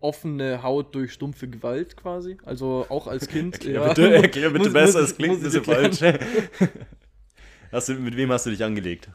offene 0.00 0.62
Haut 0.62 0.94
durch 0.94 1.12
stumpfe 1.12 1.48
Gewalt 1.48 1.96
quasi. 1.96 2.38
Also 2.44 2.86
auch 2.88 3.06
als 3.06 3.28
Kind. 3.28 3.54
Erklär 3.54 3.74
ja. 3.82 3.88
bitte, 3.88 4.14
erklär 4.22 4.50
bitte 4.50 4.64
Muss- 4.64 4.72
besser, 4.72 5.00
es 5.00 5.16
klingt 5.16 5.36
ein 5.36 5.42
bisschen 5.42 5.64
falsch. 5.64 6.00
Hast 7.72 7.88
du, 7.88 7.94
mit 7.94 8.16
wem 8.16 8.32
hast 8.32 8.46
du 8.46 8.50
dich 8.50 8.64
angelegt? 8.64 9.08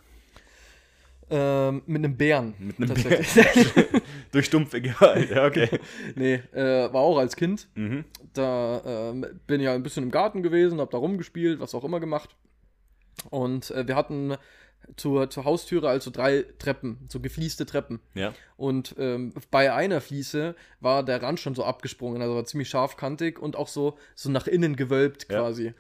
Ähm, 1.30 1.82
mit 1.88 2.06
einem 2.06 2.16
Bären. 2.16 2.54
Mit 2.58 2.78
einem 2.78 2.96
tatsächlich. 2.96 3.68
Durch 4.32 4.46
stumpfe 4.46 4.80
Gewalt, 4.80 5.30
ja, 5.30 5.46
okay. 5.46 5.68
nee, 6.16 6.36
äh, 6.54 6.94
war 6.94 7.02
auch 7.02 7.18
als 7.18 7.36
Kind. 7.36 7.68
Mhm. 7.76 8.06
Da 8.32 9.10
ähm, 9.10 9.26
bin 9.46 9.60
ich 9.60 9.66
ja 9.66 9.74
ein 9.74 9.84
bisschen 9.84 10.04
im 10.04 10.12
Garten 10.12 10.42
gewesen, 10.42 10.80
hab 10.80 10.92
da 10.92 10.98
rumgespielt, 11.00 11.60
was 11.60 11.76
auch 11.76 11.84
immer 11.84 12.00
gemacht. 12.00 12.34
Und 13.30 13.72
äh, 13.72 13.86
wir 13.86 13.98
hatten 13.98 14.38
zur, 14.96 15.30
zur 15.30 15.46
Haustüre 15.46 15.90
also 15.90 16.12
drei 16.12 16.46
Treppen, 16.60 17.00
so 17.10 17.20
geflieste 17.20 17.66
Treppen. 17.66 18.00
Ja. 18.14 18.34
Und 18.58 18.96
ähm, 18.98 19.34
bei 19.52 19.74
einer 19.74 20.02
Fliese 20.02 20.56
war 20.80 21.04
der 21.04 21.22
Rand 21.22 21.40
schon 21.40 21.56
so 21.56 21.64
abgesprungen, 21.64 22.22
also 22.22 22.36
war 22.36 22.46
ziemlich 22.46 22.70
scharfkantig 22.70 23.40
und 23.40 23.56
auch 23.56 23.68
so, 23.68 23.98
so 24.16 24.30
nach 24.30 24.48
innen 24.48 24.76
gewölbt 24.76 25.28
Ja. 25.30 25.40
quasi. 25.40 25.74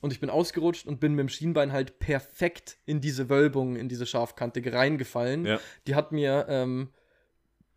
Und 0.00 0.12
ich 0.12 0.20
bin 0.20 0.30
ausgerutscht 0.30 0.86
und 0.86 0.98
bin 0.98 1.14
mit 1.14 1.24
dem 1.24 1.28
Schienbein 1.28 1.72
halt 1.72 1.98
perfekt 1.98 2.78
in 2.86 3.00
diese 3.00 3.28
Wölbung, 3.28 3.76
in 3.76 3.88
diese 3.88 4.06
scharfkantige 4.06 4.72
reingefallen. 4.72 5.44
Ja. 5.44 5.60
Die 5.86 5.94
hat 5.94 6.10
mir 6.10 6.46
ähm, 6.48 6.88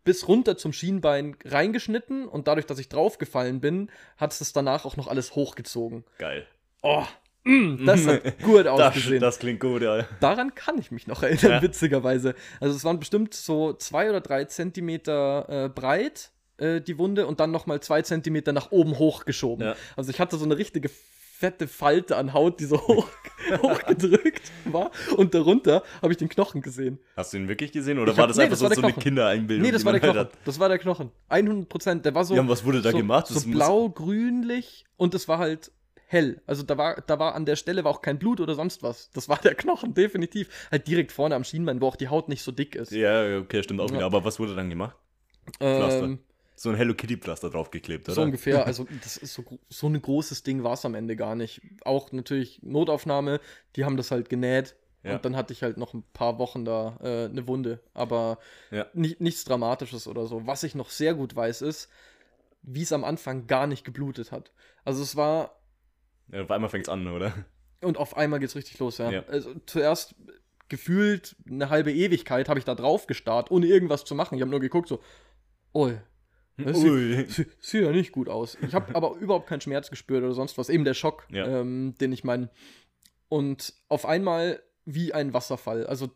bis 0.04 0.28
runter 0.28 0.56
zum 0.56 0.72
Schienbein 0.72 1.36
reingeschnitten 1.44 2.26
und 2.28 2.48
dadurch, 2.48 2.66
dass 2.66 2.78
ich 2.78 2.88
draufgefallen 2.88 3.60
bin, 3.60 3.90
hat 4.16 4.38
es 4.38 4.52
danach 4.52 4.84
auch 4.84 4.96
noch 4.96 5.08
alles 5.08 5.34
hochgezogen. 5.34 6.04
Geil. 6.18 6.46
Oh, 6.82 7.04
mm, 7.44 7.84
das 7.86 8.06
hat 8.06 8.38
gut 8.42 8.66
Das, 8.66 8.80
ausgesehen. 8.80 9.20
das 9.20 9.38
klingt 9.38 9.60
gut, 9.60 9.82
ja. 9.82 10.04
Daran 10.20 10.54
kann 10.54 10.78
ich 10.78 10.90
mich 10.90 11.06
noch 11.06 11.22
erinnern, 11.22 11.52
Ja. 11.52 11.62
witzigerweise. 11.62 12.34
Also 12.60 12.74
es 12.76 12.84
waren 12.84 12.98
bestimmt 12.98 13.34
so 13.34 13.72
zwei 13.74 14.08
oder 14.10 14.20
drei 14.20 14.44
Zentimeter 14.44 15.64
äh, 15.66 15.68
breit, 15.68 16.30
äh, 16.58 16.80
die 16.80 16.98
Wunde, 16.98 17.26
und 17.26 17.40
dann 17.40 17.50
nochmal 17.50 17.80
zwei 17.80 18.02
Zentimeter 18.02 18.52
nach 18.52 18.70
oben 18.72 18.98
hochgeschoben. 18.98 19.66
Ja. 19.66 19.76
Also 19.96 20.10
ich 20.10 20.20
hatte 20.20 20.36
so 20.36 20.44
eine 20.44 20.56
richtige 20.56 20.88
fette 21.36 21.66
Falte 21.66 22.16
an 22.16 22.32
Haut, 22.32 22.60
die 22.60 22.64
so 22.64 22.80
hoch, 22.80 23.08
abgedrückt 23.62 24.50
war 24.66 24.90
und 25.16 25.34
darunter 25.34 25.82
habe 26.00 26.12
ich 26.12 26.16
den 26.16 26.28
Knochen 26.28 26.62
gesehen. 26.62 26.98
Hast 27.16 27.32
du 27.32 27.38
ihn 27.38 27.48
wirklich 27.48 27.72
gesehen 27.72 27.98
oder 27.98 28.12
Ich 28.12 28.16
war 28.16 28.22
hab- 28.22 28.28
das 28.28 28.36
nee, 28.36 28.44
einfach 28.44 28.52
das 28.52 28.58
so, 28.60 28.64
war 28.66 28.70
der 28.70 28.76
so 28.76 28.82
eine. 28.86 28.92
Kindereinbildung? 28.94 29.66
Nee, 29.66 29.72
das 29.72 29.84
war 29.84 29.92
der 29.92 30.00
halt 30.00 30.12
Knochen. 30.14 30.28
Das 30.44 30.60
war 30.60 30.68
der 30.68 30.78
Knochen. 30.78 31.10
100 31.28 31.68
Prozent. 31.68 32.04
Der 32.06 32.14
war 32.14 32.24
so, 32.24 32.34
Ja, 32.36 32.40
und 32.40 32.48
was 32.48 32.64
wurde 32.64 32.80
da 32.82 32.92
so, 32.92 32.96
gemacht? 32.98 33.26
so 33.26 33.34
Das 33.34 33.50
blau-grünlich 33.50 34.84
und 34.96 35.14
es 35.14 35.28
war 35.28 35.38
halt 35.38 35.72
hell. 36.14 36.40
Also 36.46 36.62
da 36.62 36.78
war, 36.78 37.00
da 37.02 37.18
war 37.18 37.34
an 37.34 37.44
der 37.44 37.56
Stelle 37.56 37.84
war 37.84 37.90
auch 37.90 38.00
kein 38.00 38.18
Blut 38.18 38.40
oder 38.40 38.54
sonst 38.54 38.82
was. 38.82 39.10
Das 39.10 39.28
war 39.28 39.36
der 39.38 39.54
Knochen, 39.54 39.92
definitiv. 40.02 40.48
Halt 40.70 40.86
direkt 40.88 41.12
vorne 41.12 41.34
am 41.34 41.44
Schienbein, 41.44 41.80
wo 41.82 41.88
auch 41.88 41.96
die 41.96 42.08
Haut 42.08 42.28
nicht 42.30 42.42
so 42.42 42.52
dick 42.52 42.74
ist. 42.74 42.92
Ja, 42.92 43.38
okay, 43.38 43.62
stimmt 43.62 43.80
auch 43.80 43.88
Ja. 43.90 43.96
wieder. 43.96 44.06
Aber 44.06 44.24
was 44.24 44.38
wurde 44.38 44.54
dann 44.56 44.70
gemacht? 44.70 44.96
Pflaster. 45.58 46.04
ähm, 46.06 46.20
So 46.56 46.70
ein 46.70 46.76
Hello 46.76 46.94
Kitty 46.94 47.16
Pflaster 47.18 47.50
draufgeklebt, 47.50 48.08
oder? 48.08 48.14
So 48.14 48.22
ungefähr, 48.22 48.64
also 48.66 48.86
das 49.02 49.16
ist 49.18 49.34
so, 49.34 49.44
so 49.68 49.88
ein 49.88 50.00
großes 50.00 50.42
Ding 50.42 50.62
war 50.62 50.72
es 50.74 50.84
am 50.84 50.94
Ende 50.94 51.16
gar 51.16 51.34
nicht. 51.34 51.60
Auch 51.84 52.12
natürlich 52.12 52.62
Notaufnahme, 52.62 53.40
die 53.76 53.84
haben 53.84 53.96
das 53.98 54.10
halt 54.10 54.28
genäht 54.30 54.76
Ja. 55.02 55.14
und 55.16 55.24
dann 55.24 55.36
hatte 55.36 55.52
ich 55.52 55.62
halt 55.62 55.76
noch 55.76 55.92
ein 55.94 56.04
paar 56.14 56.38
Wochen 56.38 56.64
da 56.64 56.96
äh, 57.02 57.24
eine 57.26 57.46
Wunde, 57.46 57.80
aber 57.92 58.38
Ja. 58.70 58.86
ni 58.94 59.16
nichts 59.18 59.44
Dramatisches 59.44 60.06
oder 60.06 60.26
so. 60.26 60.46
Was 60.46 60.62
ich 60.62 60.74
noch 60.74 60.90
sehr 60.90 61.14
gut 61.14 61.34
weiß 61.36 61.60
ist, 61.62 61.90
wie 62.62 62.82
es 62.82 62.92
am 62.92 63.04
Anfang 63.04 63.46
gar 63.46 63.66
nicht 63.66 63.84
geblutet 63.84 64.32
hat. 64.32 64.52
Also 64.84 65.02
es 65.02 65.16
war 65.16 65.60
Ja, 66.32 66.42
auf 66.42 66.50
einmal 66.50 66.70
fängt 66.70 66.84
es 66.86 66.88
an, 66.88 67.06
oder? 67.08 67.32
und 67.82 67.98
auf 67.98 68.16
einmal 68.16 68.40
geht's 68.40 68.56
richtig 68.56 68.78
los, 68.78 68.96
ja. 68.98 69.10
Ja. 69.10 69.24
Also 69.26 69.54
zuerst 69.66 70.14
gefühlt 70.68 71.36
eine 71.48 71.68
halbe 71.68 71.92
Ewigkeit 71.92 72.48
habe 72.48 72.58
ich 72.58 72.64
da 72.64 72.74
drauf 72.74 73.06
gestarrt, 73.06 73.50
ohne 73.50 73.66
irgendwas 73.66 74.04
zu 74.06 74.14
machen. 74.14 74.36
Ich 74.36 74.40
habe 74.40 74.50
nur 74.50 74.60
geguckt 74.60 74.88
so, 74.88 75.00
oh, 75.72 75.90
Das 76.56 76.80
sieht- 76.80 76.90
Ui. 76.90 77.24
Sie- 77.28 77.46
Sieht 77.60 77.82
ja 77.82 77.92
nicht 77.92 78.12
gut 78.12 78.28
aus. 78.30 78.56
Ich 78.62 78.74
habe 78.74 78.94
aber 78.96 79.16
überhaupt 79.16 79.46
keinen 79.48 79.60
Schmerz 79.60 79.90
gespürt 79.90 80.22
oder 80.24 80.32
sonst 80.32 80.56
was. 80.56 80.70
Eben 80.70 80.84
der 80.84 80.94
Schock, 80.94 81.26
Ja. 81.30 81.46
ähm, 81.60 81.94
den 82.00 82.12
ich 82.12 82.24
meine. 82.24 82.48
Und 83.28 83.74
auf 83.88 84.06
einmal 84.06 84.62
wie 84.86 85.12
ein 85.12 85.34
Wasserfall. 85.34 85.86
Also 85.86 86.10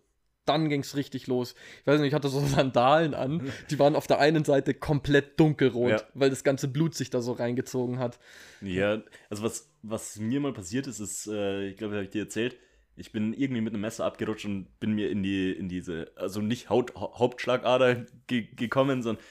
dann 0.49 0.69
ging 0.69 0.81
es 0.81 0.97
richtig 0.97 1.27
los. 1.27 1.55
Ich 1.81 1.87
weiß 1.87 2.01
nicht, 2.01 2.09
ich 2.09 2.15
hatte 2.15 2.29
so 2.29 2.41
Sandalen 2.47 3.15
an. 3.15 3.53
Die 3.71 3.79
waren 3.79 3.95
auf 3.97 4.07
der 4.07 4.19
einen 4.19 4.45
Seite 4.45 4.75
komplett 4.75 5.39
dunkelrot, 5.39 5.91
Ja. 5.91 6.03
weil 6.15 6.31
das 6.31 6.45
ganze 6.45 6.69
Blut 6.69 6.95
sich 6.95 7.11
da 7.11 7.21
so 7.21 7.33
reingezogen 7.33 7.99
hat. 7.99 8.19
Ja, 8.61 9.03
also 9.31 9.43
was, 9.43 9.71
was 9.83 10.19
mir 10.19 10.41
mal 10.41 10.53
passiert 10.53 10.87
ist, 10.87 11.01
ist, 11.01 11.27
äh, 11.29 11.69
ich 11.69 11.77
glaube, 11.77 11.95
habe 11.95 12.05
ich 12.05 12.11
dir 12.11 12.23
erzählt, 12.23 12.57
ich 13.01 13.13
bin 13.13 13.33
irgendwie 13.33 13.61
mit 13.61 13.73
einem 13.75 13.83
Messer 13.83 14.05
abgerutscht 14.07 14.45
und 14.47 14.67
bin 14.81 14.91
mir 14.93 15.09
in 15.11 15.23
die, 15.23 15.53
in 15.53 15.69
diese, 15.69 16.11
also 16.17 16.41
nicht 16.41 16.69
Haut, 16.69 16.97
Ha- 16.97 17.13
Hauptschlagader 17.17 18.07
ge 18.27 18.49
gekommen, 18.57 19.03
sondern 19.03 19.23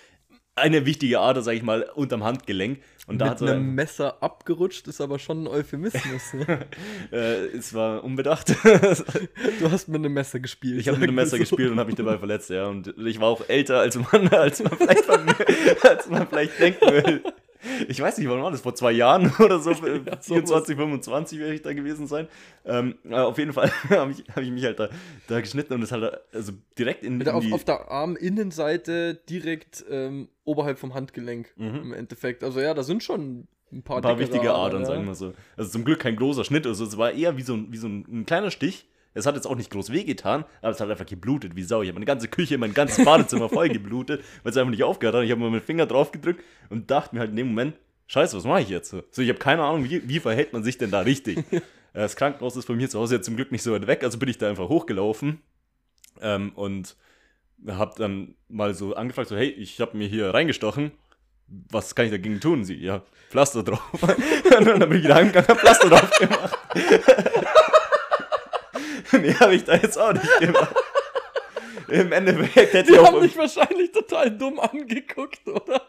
eine 0.57 0.85
wichtige 0.85 1.19
Ader, 1.19 1.41
sag 1.41 1.53
ich 1.53 1.63
mal, 1.63 1.83
unterm 1.95 2.23
Handgelenk. 2.23 2.79
Und 3.07 3.19
da 3.19 3.25
Mit 3.25 3.31
hat 3.31 3.39
so, 3.39 3.45
einem 3.45 3.73
Messer 3.73 4.21
abgerutscht 4.21 4.87
ist 4.87 4.99
aber 4.99 5.17
schon 5.17 5.43
ein 5.43 5.47
Euphemismus. 5.47 6.33
Ne? 6.33 6.67
äh, 7.11 7.45
es 7.55 7.73
war 7.73 8.03
unbedacht. 8.03 8.53
Du 9.59 9.71
hast 9.71 9.87
mit 9.87 9.99
einem 9.99 10.13
Messer 10.13 10.41
gespielt. 10.41 10.81
Ich 10.81 10.89
habe 10.89 10.97
mit 10.97 11.07
einem 11.07 11.15
Messer 11.15 11.31
so. 11.37 11.37
gespielt 11.37 11.71
und 11.71 11.79
habe 11.79 11.87
mich 11.87 11.95
dabei 11.95 12.17
verletzt, 12.17 12.49
ja. 12.49 12.67
Und 12.67 12.93
ich 12.97 13.19
war 13.21 13.29
auch 13.29 13.47
älter 13.47 13.79
als 13.79 13.95
man, 13.97 14.27
als 14.33 14.61
man 14.61 14.77
vielleicht 14.77 15.09
als 15.85 16.09
man 16.09 16.27
vielleicht 16.27 16.59
denken 16.59 16.85
will. 16.85 17.23
Ich 17.87 17.99
weiß 17.99 18.17
nicht, 18.17 18.29
wann 18.29 18.41
war 18.41 18.51
das? 18.51 18.61
Vor 18.61 18.75
zwei 18.75 18.91
Jahren 18.91 19.31
oder 19.39 19.59
so? 19.59 19.73
24, 20.21 20.75
25 20.75 21.39
werde 21.39 21.53
ich 21.53 21.61
da 21.61 21.73
gewesen 21.73 22.07
sein. 22.07 22.27
Ähm, 22.65 22.95
aber 23.05 23.27
auf 23.27 23.37
jeden 23.37 23.53
Fall 23.53 23.71
habe 23.89 24.11
ich, 24.11 24.23
hab 24.29 24.43
ich 24.43 24.51
mich 24.51 24.63
halt 24.63 24.79
da, 24.79 24.89
da 25.27 25.39
geschnitten 25.39 25.73
und 25.73 25.81
es 25.81 25.91
halt 25.91 26.19
also 26.33 26.53
direkt 26.77 27.03
in, 27.03 27.21
in 27.21 27.29
Auf, 27.29 27.43
die, 27.43 27.53
auf 27.53 27.63
der 27.63 27.89
Arminnenseite 27.89 29.15
direkt 29.15 29.85
ähm, 29.89 30.29
oberhalb 30.43 30.79
vom 30.79 30.93
Handgelenk 30.93 31.53
im 31.57 31.93
Endeffekt. 31.93 32.43
Also 32.43 32.59
ja, 32.59 32.73
da 32.73 32.83
sind 32.83 33.03
schon 33.03 33.47
ein 33.71 33.83
paar, 33.83 33.97
ein 33.97 34.01
paar 34.01 34.19
wichtige 34.19 34.53
Adern, 34.53 34.81
ja. 34.81 34.87
sagen 34.87 35.05
wir 35.05 35.15
so. 35.15 35.33
Also 35.55 35.71
zum 35.71 35.83
Glück 35.83 35.99
kein 35.99 36.15
großer 36.15 36.43
Schnitt, 36.43 36.65
also 36.65 36.85
es 36.85 36.97
war 36.97 37.11
eher 37.11 37.37
wie 37.37 37.41
so 37.41 37.53
ein, 37.53 37.71
wie 37.71 37.77
so 37.77 37.87
ein, 37.87 38.05
ein 38.09 38.25
kleiner 38.25 38.51
Stich. 38.51 38.87
Es 39.17 39.25
hat 39.25 39.35
jetzt 39.35 39.47
auch 39.47 39.55
nicht 39.55 39.71
groß 39.71 39.91
wehgetan, 39.91 40.45
aber 40.61 40.71
es 40.71 40.79
hat 40.79 40.89
einfach 40.89 41.05
geblutet, 41.05 41.55
wie 41.55 41.63
Sau. 41.63 41.81
Ich 41.81 41.89
habe 41.89 41.95
meine 41.95 42.05
ganze 42.05 42.27
Küche, 42.27 42.57
mein 42.57 42.73
ganzes 42.73 43.03
Badezimmer 43.03 43.49
voll 43.49 43.69
geblutet, 43.69 44.23
weil 44.43 44.51
es 44.51 44.57
einfach 44.57 44.71
nicht 44.71 44.83
aufgehört 44.83 45.15
hat. 45.15 45.23
Ich 45.23 45.31
habe 45.31 45.41
mir 45.41 45.49
meinen 45.49 45.61
Finger 45.61 45.85
drauf 45.85 46.11
gedrückt 46.11 46.43
und 46.69 46.91
dachte 46.91 47.15
mir 47.15 47.21
halt 47.21 47.31
in 47.31 47.37
dem 47.37 47.47
Moment, 47.47 47.75
scheiße, 48.07 48.37
was 48.37 48.43
mache 48.43 48.61
ich 48.61 48.69
jetzt? 48.69 48.89
So, 48.89 49.21
ich 49.21 49.29
habe 49.29 49.39
keine 49.39 49.63
Ahnung, 49.63 49.83
wie, 49.83 50.07
wie 50.07 50.19
verhält 50.19 50.53
man 50.53 50.63
sich 50.63 50.77
denn 50.77 50.91
da 50.91 51.01
richtig? 51.01 51.43
Äh, 51.93 52.01
das 52.01 52.17
Krankenhaus 52.17 52.57
ist 52.57 52.65
von 52.65 52.75
mir 52.75 52.89
zu 52.89 52.99
Hause 52.99 53.15
jetzt 53.15 53.25
zum 53.25 53.37
Glück 53.37 53.49
nicht 53.49 53.63
so 53.63 53.71
weit 53.71 53.87
weg, 53.87 54.03
also 54.03 54.19
bin 54.19 54.27
ich 54.27 54.37
da 54.37 54.49
einfach 54.49 54.67
hochgelaufen 54.67 55.39
ähm, 56.21 56.51
und 56.53 56.97
habe 57.65 57.95
dann 57.97 58.35
mal 58.49 58.73
so 58.73 58.93
angefragt, 58.93 59.29
so, 59.29 59.37
hey, 59.37 59.47
ich 59.47 59.79
habe 59.79 59.97
mir 59.97 60.07
hier 60.07 60.33
reingestochen, 60.33 60.91
was 61.47 61.95
kann 61.95 62.05
ich 62.05 62.11
dagegen 62.11 62.39
tun? 62.39 62.65
Sie, 62.65 62.75
ja, 62.75 63.03
Pflaster 63.29 63.63
drauf. 63.63 63.81
und 64.03 64.65
dann 64.65 64.89
bin 64.89 64.97
ich 64.99 65.03
wieder 65.05 65.15
heimgegangen, 65.15 65.47
hab 65.47 65.59
Pflaster 65.59 65.89
drauf 65.89 66.11
gemacht. 66.19 66.57
nee, 69.21 69.33
habe 69.33 69.55
ich 69.55 69.63
da 69.63 69.75
jetzt 69.75 69.97
auch 69.97 70.13
nicht 70.13 70.39
gemacht. 70.39 70.75
Im 71.89 72.11
Endeffekt 72.11 72.73
hätte 72.73 72.79
ich 72.79 72.95
Die 72.95 72.99
auch. 72.99 73.07
haben 73.07 73.21
dich 73.21 73.37
wahrscheinlich 73.37 73.91
total 73.91 74.31
dumm 74.31 74.59
angeguckt, 74.59 75.47
oder? 75.47 75.81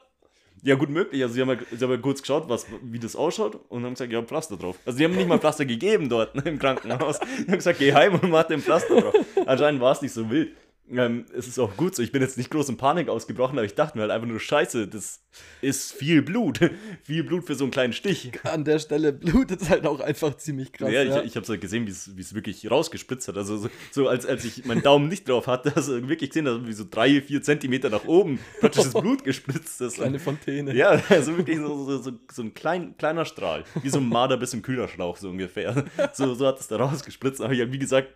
Ja, 0.63 0.75
gut 0.75 0.91
möglich. 0.91 1.23
Also, 1.23 1.35
sie 1.35 1.41
haben, 1.41 1.51
ja, 1.51 1.57
sie 1.77 1.85
haben 1.85 1.91
ja 1.93 1.97
kurz 1.99 2.21
geschaut, 2.21 2.49
was, 2.49 2.67
wie 2.83 2.99
das 2.99 3.17
ausschaut 3.17 3.59
und 3.69 3.85
haben 3.85 3.95
gesagt, 3.95 4.13
ja, 4.13 4.23
Pflaster 4.23 4.57
drauf. 4.57 4.77
Also, 4.85 4.99
die 4.99 5.05
haben 5.05 5.17
nicht 5.17 5.29
mal 5.29 5.39
Pflaster 5.39 5.65
gegeben 5.65 6.09
dort 6.09 6.35
im 6.47 6.59
Krankenhaus. 6.59 7.19
Die 7.21 7.47
haben 7.47 7.57
gesagt, 7.57 7.79
geh 7.79 7.93
heim 7.93 8.15
und 8.15 8.31
mach 8.31 8.45
den 8.45 8.61
Pflaster 8.61 9.01
drauf. 9.01 9.15
Anscheinend 9.47 9.81
war 9.81 9.93
es 9.93 10.03
nicht 10.03 10.13
so 10.13 10.29
wild. 10.31 10.53
Ähm, 10.91 11.27
es 11.37 11.47
ist 11.47 11.59
auch 11.59 11.77
gut 11.77 11.95
so. 11.95 12.03
Ich 12.03 12.13
bin 12.13 12.23
jetzt 12.23 12.39
nicht 12.39 12.51
groß 12.51 12.69
in 12.71 12.77
Panik 12.77 13.09
ausgebrochen, 13.09 13.59
aber 13.59 13.65
ich 13.65 13.75
dachte 13.75 13.99
mir 13.99 14.03
halt 14.03 14.11
einfach 14.11 14.27
nur, 14.27 14.41
Scheiße, 14.41 14.89
das 14.89 15.21
ist 15.61 15.93
viel 15.93 16.23
Blut. 16.23 16.59
viel 17.03 17.25
Blut 17.25 17.45
für 17.45 17.55
so 17.55 17.65
einen 17.65 17.71
kleinen 17.71 17.93
Stich. 17.93 18.33
An 18.45 18.65
der 18.65 18.79
Stelle 18.79 19.13
blutet 19.13 19.63
es 19.63 19.69
halt 19.69 19.87
auch 19.87 20.01
einfach 20.01 20.37
ziemlich 20.37 20.73
krass. 20.73 20.91
ja, 20.91 21.03
ja. 21.03 21.21
ich, 21.21 21.27
ich 21.27 21.37
habe 21.37 21.47
halt 21.47 21.61
gesehen, 21.61 21.87
wie 21.87 21.91
es 21.91 22.07
es 22.07 22.35
wirklich 22.35 22.71
rausgespritzt 22.71 23.29
hat. 23.29 23.37
Also 23.37 23.59
so, 23.59 23.71
so 23.91 24.09
als, 24.09 24.25
als 24.25 24.45
ich 24.45 24.65
meinen 24.65 24.83
Daumen 24.83 25.09
nicht 25.09 25.29
drauf 25.29 25.47
hatte, 25.47 25.77
also 25.77 26.09
wirklich 26.09 26.31
gesehen, 26.31 26.47
dass 26.47 26.67
wie 26.67 26.73
so 26.73 26.85
drei, 26.91 27.21
vier 27.21 27.43
Zentimeter 27.43 27.91
nach 27.91 28.07
oben 28.07 28.39
praktisch 28.61 28.85
das 28.85 28.95
Blut 28.95 29.25
gespritzt 29.25 29.81
ist. 29.81 29.97
Kleine 29.97 30.19
Fontäne. 30.19 30.75
Ja, 30.75 31.03
also 31.11 31.37
wirklich 31.37 31.59
so, 31.59 31.99
so, 31.99 32.13
so, 32.33 32.43
ein 32.43 32.55
klein, 32.55 32.97
kleiner 32.97 33.25
Strahl. 33.25 33.65
Wie 33.83 33.91
so 33.91 33.99
ein 33.99 34.09
Marder 34.09 34.37
bis 34.37 34.55
im 34.55 34.63
Kühlerschlauch, 34.63 35.17
so 35.17 35.29
ungefähr. 35.29 35.85
So, 36.15 36.35
so 36.35 36.47
hat 36.47 36.59
es 36.59 36.69
da 36.69 36.77
rausgespritzt. 36.77 37.41
Da 37.41 37.45
habe 37.45 37.55
ich 37.55 37.61
halt, 37.61 37.73
wie 37.73 37.79
gesagt, 37.79 38.09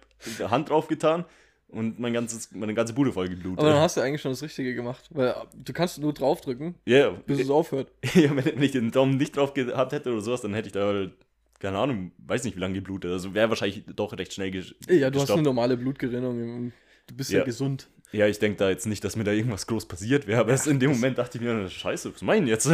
Hand 0.48 0.70
drauf 0.70 0.88
getan 0.88 1.24
und 1.72 1.98
mein 1.98 2.12
ganzes, 2.12 2.50
meine 2.52 2.74
ganze 2.74 2.92
Bude 2.92 3.12
voll 3.12 3.28
geblutet. 3.28 3.58
Aber 3.60 3.70
dann 3.70 3.80
hast 3.80 3.96
du 3.96 4.00
eigentlich 4.00 4.20
schon 4.20 4.32
das 4.32 4.42
Richtige 4.42 4.74
gemacht. 4.74 5.08
Weil 5.10 5.34
du 5.54 5.72
kannst 5.72 5.98
nur 5.98 6.12
draufdrücken, 6.12 6.74
Ja, 6.86 7.10
bis 7.26 7.40
es 7.40 7.50
aufhört. 7.50 7.90
ja, 8.14 8.34
wenn, 8.36 8.44
wenn 8.44 8.62
ich 8.62 8.72
den 8.72 8.90
Daumen 8.90 9.16
nicht 9.16 9.36
drauf 9.36 9.54
gehabt 9.54 9.92
hätte 9.92 10.12
oder 10.12 10.20
sowas, 10.20 10.42
dann 10.42 10.54
hätte 10.54 10.68
ich 10.68 10.72
da, 10.72 10.86
halt, 10.86 11.12
keine 11.58 11.78
Ahnung, 11.78 12.12
weiß 12.26 12.44
nicht, 12.44 12.56
wie 12.56 12.60
lange 12.60 12.74
geblutet. 12.74 13.10
Also 13.10 13.34
wäre 13.34 13.48
wahrscheinlich 13.48 13.84
doch 13.96 14.12
recht 14.16 14.32
schnell 14.32 14.50
ges 14.50 14.74
Ja, 14.88 15.10
du 15.10 15.16
hast 15.18 15.22
gestoppt. 15.22 15.38
eine 15.38 15.42
normale 15.42 15.76
Blutgerinnung 15.76 16.72
du 17.06 17.14
bist 17.16 17.30
ja, 17.30 17.38
Ja. 17.40 17.44
gesund. 17.44 17.88
Ja, 18.12 18.26
ich 18.26 18.38
denke 18.38 18.58
da 18.58 18.68
jetzt 18.68 18.86
nicht, 18.86 19.02
dass 19.04 19.16
mir 19.16 19.24
da 19.24 19.32
irgendwas 19.32 19.66
groß 19.66 19.86
passiert 19.86 20.26
wäre, 20.26 20.40
aber 20.40 20.50
erst 20.50 20.66
in 20.66 20.78
dem 20.78 20.90
Moment 20.90 21.16
dachte 21.16 21.38
ich 21.38 21.44
mir, 21.44 21.68
scheiße, 21.68 22.14
was 22.14 22.22
meinen 22.22 22.46
jetzt? 22.46 22.70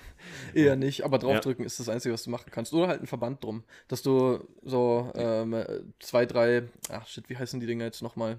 Eher 0.54 0.76
nicht, 0.76 1.04
aber 1.04 1.18
draufdrücken 1.18 1.64
ist 1.64 1.80
das 1.80 1.88
Einzige, 1.88 2.12
was 2.12 2.24
du 2.24 2.30
machen 2.30 2.50
kannst. 2.50 2.72
Oder 2.74 2.88
halt 2.88 3.00
ein 3.00 3.06
Verband 3.06 3.42
drum. 3.42 3.64
Dass 3.88 4.02
du 4.02 4.46
so 4.62 5.10
ähm, 5.14 5.64
zwei, 5.98 6.26
drei, 6.26 6.64
ach 6.90 7.06
shit, 7.06 7.28
wie 7.28 7.36
heißen 7.36 7.58
die 7.58 7.66
Dinger 7.66 7.86
jetzt 7.86 8.02
nochmal? 8.02 8.38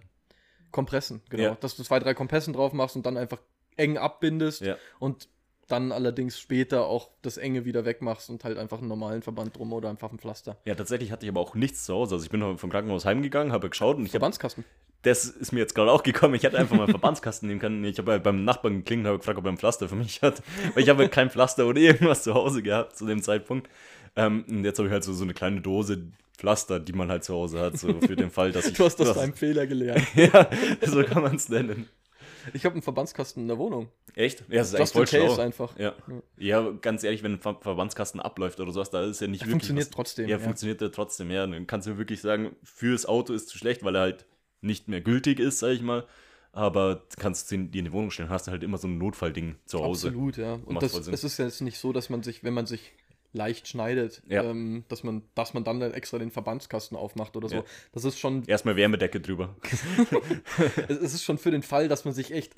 Kompressen, 0.72 1.22
genau. 1.30 1.44
Ja. 1.44 1.58
Dass 1.60 1.76
du 1.76 1.84
zwei, 1.84 2.00
drei 2.00 2.14
Kompressen 2.14 2.54
drauf 2.54 2.74
machst 2.74 2.96
und 2.96 3.06
dann 3.06 3.18
einfach 3.18 3.40
eng 3.76 3.98
abbindest 3.98 4.62
ja. 4.62 4.78
und 5.00 5.28
dann 5.68 5.92
allerdings 5.92 6.40
später 6.40 6.86
auch 6.86 7.10
das 7.22 7.38
Enge 7.38 7.66
wieder 7.66 7.86
wegmachst 7.86 8.30
und 8.30 8.44
halt 8.44 8.58
einfach 8.58 8.80
einen 8.80 8.88
normalen 8.88 9.22
Verband 9.22 9.58
drum 9.58 9.74
oder 9.74 9.90
einfach 9.90 10.12
ein 10.12 10.20
Pflaster. 10.20 10.58
ja, 10.66 10.76
tatsächlich 10.76 11.12
hatte 11.12 11.26
ich 11.26 11.32
aber 11.32 11.42
auch 11.42 11.56
nichts 11.56 11.86
zu 11.86 11.94
Hause. 11.94 12.16
Also 12.16 12.26
ich 12.26 12.32
bin 12.32 12.58
vom 12.58 12.70
Krankenhaus 12.70 13.06
heimgegangen, 13.06 13.54
habe 13.54 13.70
geschaut 13.70 13.98
und 13.98 14.04
ich 14.04 14.10
habe 14.10 14.20
Verbandskasten. 14.20 14.66
das 15.04 15.26
ist 15.26 15.52
mir 15.52 15.60
jetzt 15.60 15.74
gerade 15.76 15.92
auch 15.92 16.04
gekommen. 16.04 16.36
Ich 16.36 16.44
hätte 16.44 16.58
einfach 16.58 16.76
mal 16.76 16.84
einen 16.84 16.92
Verbandskasten 16.92 17.48
nehmen 17.48 17.60
können. 17.60 17.84
Ich 17.86 17.98
habe 17.98 18.12
halt 18.12 18.24
beim 18.24 18.44
Nachbarn 18.44 18.78
geklingelt 18.80 19.06
und 19.06 19.10
habe 19.10 19.18
gefragt, 19.20 19.40
ob 19.40 19.46
er 19.46 19.52
ein 19.52 19.58
Pflaster 19.58 19.90
für 19.90 19.96
mich 19.96 20.22
hat. 20.22 20.44
Weil 20.74 20.84
ich 20.84 20.90
habe 20.90 21.08
kein 21.10 21.30
Pflaster 21.30 21.66
oder 21.66 21.80
irgendwas 21.80 22.24
zu 22.24 22.34
Hause 22.34 22.62
gehabt 22.62 22.98
zu 22.98 23.06
dem 23.06 23.22
Zeitpunkt. 23.22 23.70
Ähm, 24.16 24.46
und 24.50 24.64
jetzt 24.66 24.78
habe 24.80 24.88
ich 24.88 24.94
halt 24.94 25.04
so, 25.04 25.14
so 25.14 25.24
eine 25.24 25.34
kleine 25.34 25.62
Dose 25.62 26.04
Pflaster, 26.38 26.80
die 26.80 26.94
man 26.94 27.10
halt 27.10 27.24
zu 27.24 27.34
Hause 27.34 27.60
hat, 27.60 27.78
so 27.78 28.00
für 28.02 28.16
den 28.16 28.30
Fall, 28.30 28.52
dass 28.52 28.68
ich. 28.68 28.74
Du 28.78 28.84
hast 28.86 29.00
aus 29.00 29.08
das 29.08 29.18
deinem 29.18 29.34
Fehler 29.34 29.66
gelernt. 29.66 30.06
Ja, 30.16 30.50
so 30.86 31.04
kann 31.04 31.24
man 31.24 31.36
es 31.36 31.48
nennen. 31.48 31.88
Ich 32.54 32.66
habe 32.66 32.74
einen 32.74 32.82
Verbandskasten 32.82 33.44
in 33.44 33.48
der 33.48 33.58
Wohnung. 33.58 33.90
Echt? 34.16 34.42
Ja, 34.50 34.58
das 34.60 34.74
ist 34.74 34.80
Just 34.80 34.96
eigentlich 34.98 35.10
voll 35.10 35.28
case 35.28 35.42
einfach. 35.42 35.78
Ja. 35.80 35.94
ja, 36.38 36.72
ganz 36.82 37.04
ehrlich, 37.04 37.24
wenn 37.24 37.34
ein 37.34 37.40
Ver 37.40 37.58
Verbandskasten 37.62 38.20
abläuft 38.20 38.60
oder 38.60 38.72
sowas, 38.72 38.90
da 38.90 39.04
ist 39.06 39.22
ja 39.22 39.28
nicht 39.28 39.42
Ja, 39.42 39.48
wirklich. 39.48 39.52
funktioniert 39.54 39.88
was- 39.88 39.96
trotzdem, 39.96 40.28
Ja, 40.30 40.38
ja. 40.38 40.44
funktioniert 40.44 40.82
ja 40.82 40.90
trotzdem, 40.90 41.32
ja. 41.32 41.48
Dann 41.48 41.68
kannst 41.68 41.88
du 41.88 41.98
wirklich 41.98 42.22
sagen, 42.22 42.56
fürs 42.64 43.06
Auto 43.06 43.34
ist 43.34 43.50
zu 43.50 43.58
schlecht, 43.58 43.84
weil 43.84 43.96
er 43.96 44.02
halt 44.02 44.26
nicht 44.62 44.88
mehr 44.88 45.02
gültig 45.02 45.40
ist, 45.40 45.60
sag 45.60 45.72
ich 45.72 45.82
mal. 45.82 46.06
Aber 46.56 47.04
kannst 47.18 47.52
du 47.52 47.58
dir 47.58 47.80
in 47.80 47.86
die 47.86 47.92
Wohnung 47.92 48.12
stellen, 48.12 48.30
hast 48.30 48.46
du 48.48 48.52
halt 48.52 48.62
immer 48.62 48.78
so 48.78 48.88
ein 48.88 49.00
Notfallding 49.00 49.56
zu 49.66 49.80
Hause. 49.80 50.10
Absolut, 50.10 50.38
ja. 50.38 50.54
Und 50.66 50.82
das, 50.84 50.94
es 50.94 51.24
ist 51.24 51.38
jetzt 51.40 51.62
nicht 51.62 51.80
so, 51.80 51.92
dass 51.94 52.12
man 52.12 52.22
sich, 52.22 52.44
wenn 52.44 52.54
man 52.54 52.68
sich 52.68 52.94
leicht 53.34 53.68
schneidet, 53.68 54.22
Ja. 54.28 54.44
ähm, 54.44 54.84
dass, 54.88 55.04
man, 55.04 55.24
dass 55.36 55.54
man 55.54 55.64
dann 55.64 55.82
extra 55.82 56.20
den 56.20 56.32
Verbandskasten 56.32 56.96
aufmacht 56.96 57.36
oder 57.36 57.50
so. 57.50 57.56
Ja. 57.58 57.64
Das 57.92 58.06
ist 58.06 58.20
schon, 58.20 58.44
Erstmal 58.46 58.76
Wärmedecke 58.76 59.20
drüber. 59.20 59.56
es 60.88 60.98
es 60.98 61.14
ist 61.16 61.24
schon 61.24 61.38
für 61.38 61.52
den 61.52 61.64
Fall, 61.64 61.88
dass 61.88 62.06
man 62.06 62.14
sich 62.14 62.32
echt 62.32 62.54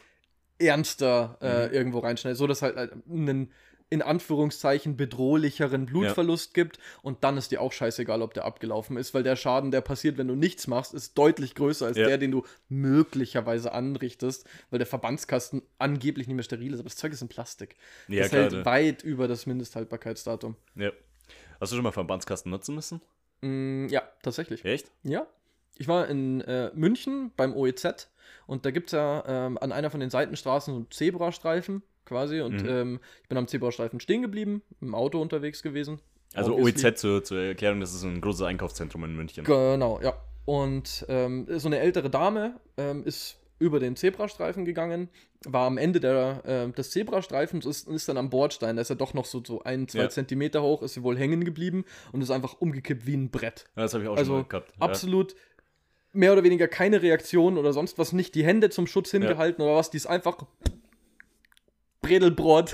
ernster 0.59 1.37
äh, 1.41 1.67
Mhm. 1.67 1.73
irgendwo 1.73 1.99
reinschneidet, 1.99 2.37
so 2.37 2.47
dass 2.47 2.61
halt 2.61 2.77
äh, 2.77 2.89
ein 3.09 3.51
in 3.89 4.01
Anführungszeichen 4.01 4.97
bedrohlicheren 4.97 5.85
Blutverlust 5.85 6.53
gibt 6.53 6.79
und 7.03 7.23
dann 7.23 7.37
ist 7.37 7.51
dir 7.51 7.61
auch 7.61 7.71
scheißegal, 7.71 8.21
ob 8.21 8.33
der 8.33 8.45
abgelaufen 8.45 8.97
ist, 8.97 9.13
weil 9.13 9.23
der 9.23 9.35
Schaden, 9.35 9.69
der 9.71 9.81
passiert, 9.81 10.17
wenn 10.17 10.27
du 10.27 10.35
nichts 10.35 10.67
machst, 10.67 10.93
ist 10.93 11.17
deutlich 11.17 11.53
größer 11.53 11.85
als 11.85 11.97
Ja. 11.97 12.07
der, 12.07 12.17
den 12.17 12.31
du 12.31 12.43
möglicherweise 12.67 13.73
anrichtest, 13.73 14.45
weil 14.71 14.79
der 14.79 14.87
Verbandskasten 14.87 15.61
angeblich 15.77 16.27
nicht 16.27 16.35
mehr 16.35 16.43
steril 16.43 16.73
ist, 16.73 16.79
aber 16.79 16.89
das 16.89 16.97
Zeug 16.97 17.13
ist 17.13 17.21
in 17.21 17.27
Plastik. 17.27 17.75
Ja, 18.07 18.21
das 18.21 18.29
klar, 18.29 18.41
hält 18.43 18.53
ne. 18.53 18.65
weit 18.65 19.03
über 19.03 19.27
das 19.27 19.45
Mindesthaltbarkeitsdatum. 19.45 20.55
Ja. 20.75 20.91
Hast 21.59 21.71
du 21.71 21.75
schon 21.75 21.83
mal 21.83 21.91
Verbandskasten 21.91 22.51
nutzen 22.51 22.75
müssen? 22.75 23.01
Mm, 23.41 23.87
ja, 23.89 24.01
tatsächlich. 24.23 24.65
Echt? 24.65 24.91
Ja. 25.03 25.27
Ich 25.77 25.87
war 25.87 26.07
in 26.07 26.41
äh, 26.41 26.71
München 26.73 27.31
beim 27.35 27.53
OEZ 27.55 28.09
und 28.47 28.65
da 28.65 28.71
gibt 28.71 28.87
es 28.87 28.91
ja 28.93 29.23
ähm, 29.27 29.57
an 29.59 29.71
einer 29.71 29.89
von 29.89 29.99
den 29.99 30.09
Seitenstraßen 30.09 30.73
so 30.73 30.77
einen 30.79 30.91
Zebrastreifen 30.91 31.83
quasi 32.05 32.41
und 32.41 32.63
Mhm. 32.63 32.69
ähm, 32.69 32.99
ich 33.23 33.29
bin 33.29 33.37
am 33.37 33.47
Zebrastreifen 33.47 33.99
stehen 33.99 34.21
geblieben, 34.21 34.61
im 34.81 34.95
Auto 34.95 35.21
unterwegs 35.21 35.61
gewesen. 35.63 35.99
Also 36.33 36.53
Obviously. 36.55 36.87
OEZ 36.89 36.99
zur, 36.99 37.23
zur 37.23 37.39
Erklärung, 37.39 37.79
das 37.79 37.93
ist 37.93 38.03
ein 38.03 38.19
großes 38.21 38.41
Einkaufszentrum 38.41 39.03
in 39.05 39.15
München. 39.15 39.43
Genau, 39.45 39.99
ja. 40.01 40.13
Und 40.45 41.05
ähm, 41.09 41.47
so 41.57 41.67
eine 41.67 41.79
ältere 41.79 42.09
Dame 42.09 42.59
ähm, 42.77 43.03
ist 43.03 43.37
über 43.57 43.79
den 43.79 43.95
Zebrastreifen 43.95 44.65
gegangen, 44.65 45.09
war 45.45 45.65
am 45.65 45.77
Ende 45.77 45.99
der, 46.01 46.41
äh, 46.45 46.71
des 46.71 46.91
Zebrastreifens 46.91 47.65
ist, 47.65 47.87
ist 47.87 48.09
dann 48.09 48.17
am 48.17 48.29
Bordstein, 48.29 48.75
da 48.75 48.81
ist 48.81 48.89
er 48.89 48.97
doch 48.97 49.13
noch 49.13 49.23
so, 49.25 49.41
so 49.45 49.63
ein, 49.63 49.87
zwei 49.87 49.99
Ja. 49.99 50.09
Zentimeter 50.09 50.61
hoch, 50.61 50.81
ist 50.81 50.95
sie 50.95 51.03
wohl 51.03 51.17
hängen 51.17 51.45
geblieben 51.45 51.85
und 52.11 52.21
ist 52.21 52.31
einfach 52.31 52.59
umgekippt 52.59 53.07
wie 53.07 53.15
ein 53.15 53.29
Brett. 53.31 53.65
Ja, 53.77 53.83
das 53.83 53.93
habe 53.93 54.03
ich 54.03 54.09
auch 54.09 54.17
Also, 54.17 54.33
schon 54.33 54.41
mal 54.41 54.47
gehabt. 54.47 54.73
Absolut 54.79 55.35
mehr 56.11 56.33
oder 56.33 56.43
weniger 56.43 56.67
keine 56.67 57.01
Reaktion 57.01 57.57
oder 57.57 57.71
sonst 57.73 57.97
was, 57.97 58.11
nicht 58.13 58.35
die 58.35 58.43
Hände 58.43 58.69
zum 58.69 58.87
Schutz 58.87 59.11
hingehalten 59.11 59.61
oder 59.63 59.75
was, 59.75 59.89
die 59.89 59.97
ist 59.97 60.05
einfach 60.07 60.37
Bredelbrot 62.05 62.73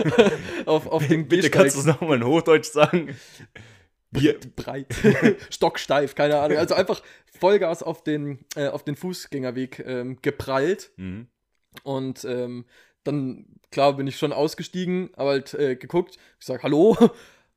auf, 0.66 0.86
auf 0.86 1.06
den 1.06 1.28
Bitte 1.28 1.42
Gehsteig. 1.48 1.52
kannst 1.52 1.76
du 1.76 1.80
es 1.80 1.86
nochmal 1.86 2.16
in 2.18 2.24
Hochdeutsch 2.26 2.70
sagen? 2.70 3.16
Bier. 4.10 4.38
breit, 4.54 4.94
stocksteif, 5.50 6.14
keine 6.14 6.38
Ahnung. 6.38 6.58
Also 6.58 6.74
einfach 6.74 7.02
Vollgas 7.38 7.82
auf 7.82 8.02
den, 8.04 8.38
äh, 8.54 8.68
auf 8.68 8.84
den 8.84 8.96
Fußgängerweg 8.96 9.82
ähm, 9.86 10.18
geprallt 10.22 10.90
Mhm. 10.96 11.26
und 11.82 12.24
ähm, 12.24 12.64
dann, 13.04 13.46
klar, 13.70 13.94
bin 13.96 14.06
ich 14.06 14.18
schon 14.18 14.32
ausgestiegen, 14.32 15.10
aber 15.14 15.30
halt 15.30 15.54
äh, 15.54 15.76
geguckt. 15.76 16.16
Ich 16.40 16.46
sag, 16.46 16.62
hallo, 16.62 16.96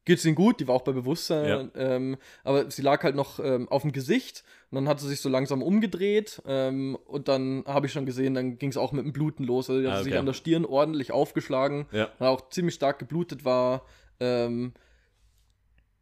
geht's 0.09 0.25
Ihnen 0.25 0.35
gut? 0.35 0.59
Die 0.59 0.67
war 0.67 0.75
auch 0.75 0.81
bei 0.81 0.91
Bewusstsein, 0.91 1.71
ähm, 1.75 2.17
aber 2.43 2.69
sie 2.69 2.81
lag 2.81 3.01
halt 3.03 3.15
noch 3.15 3.39
ähm, 3.39 3.69
auf 3.69 3.83
dem 3.83 3.93
Gesicht 3.93 4.43
und 4.71 4.75
dann 4.75 4.89
hat 4.89 4.99
sie 4.99 5.07
sich 5.07 5.21
so 5.21 5.29
langsam 5.29 5.61
umgedreht 5.63 6.41
ähm, 6.45 6.97
und 7.05 7.29
dann 7.29 7.63
habe 7.65 7.85
ich 7.87 7.93
schon 7.93 8.05
gesehen, 8.05 8.33
dann 8.33 8.57
ging 8.57 8.69
es 8.71 8.77
auch 8.77 8.91
mit 8.91 9.05
dem 9.05 9.13
Bluten 9.13 9.43
los. 9.45 9.69
Also, 9.69 9.81
die 9.81 9.87
hat 9.87 9.93
Ah, 9.93 10.03
sich 10.03 10.11
okay. 10.13 10.19
an 10.19 10.25
der 10.25 10.33
Stirn 10.33 10.65
ordentlich 10.65 11.11
aufgeschlagen 11.13 11.85
Ja. 11.93 12.09
hat 12.19 12.27
auch 12.27 12.49
ziemlich 12.49 12.75
stark 12.75 12.99
geblutet 12.99 13.45
war, 13.45 13.85
ähm, 14.19 14.73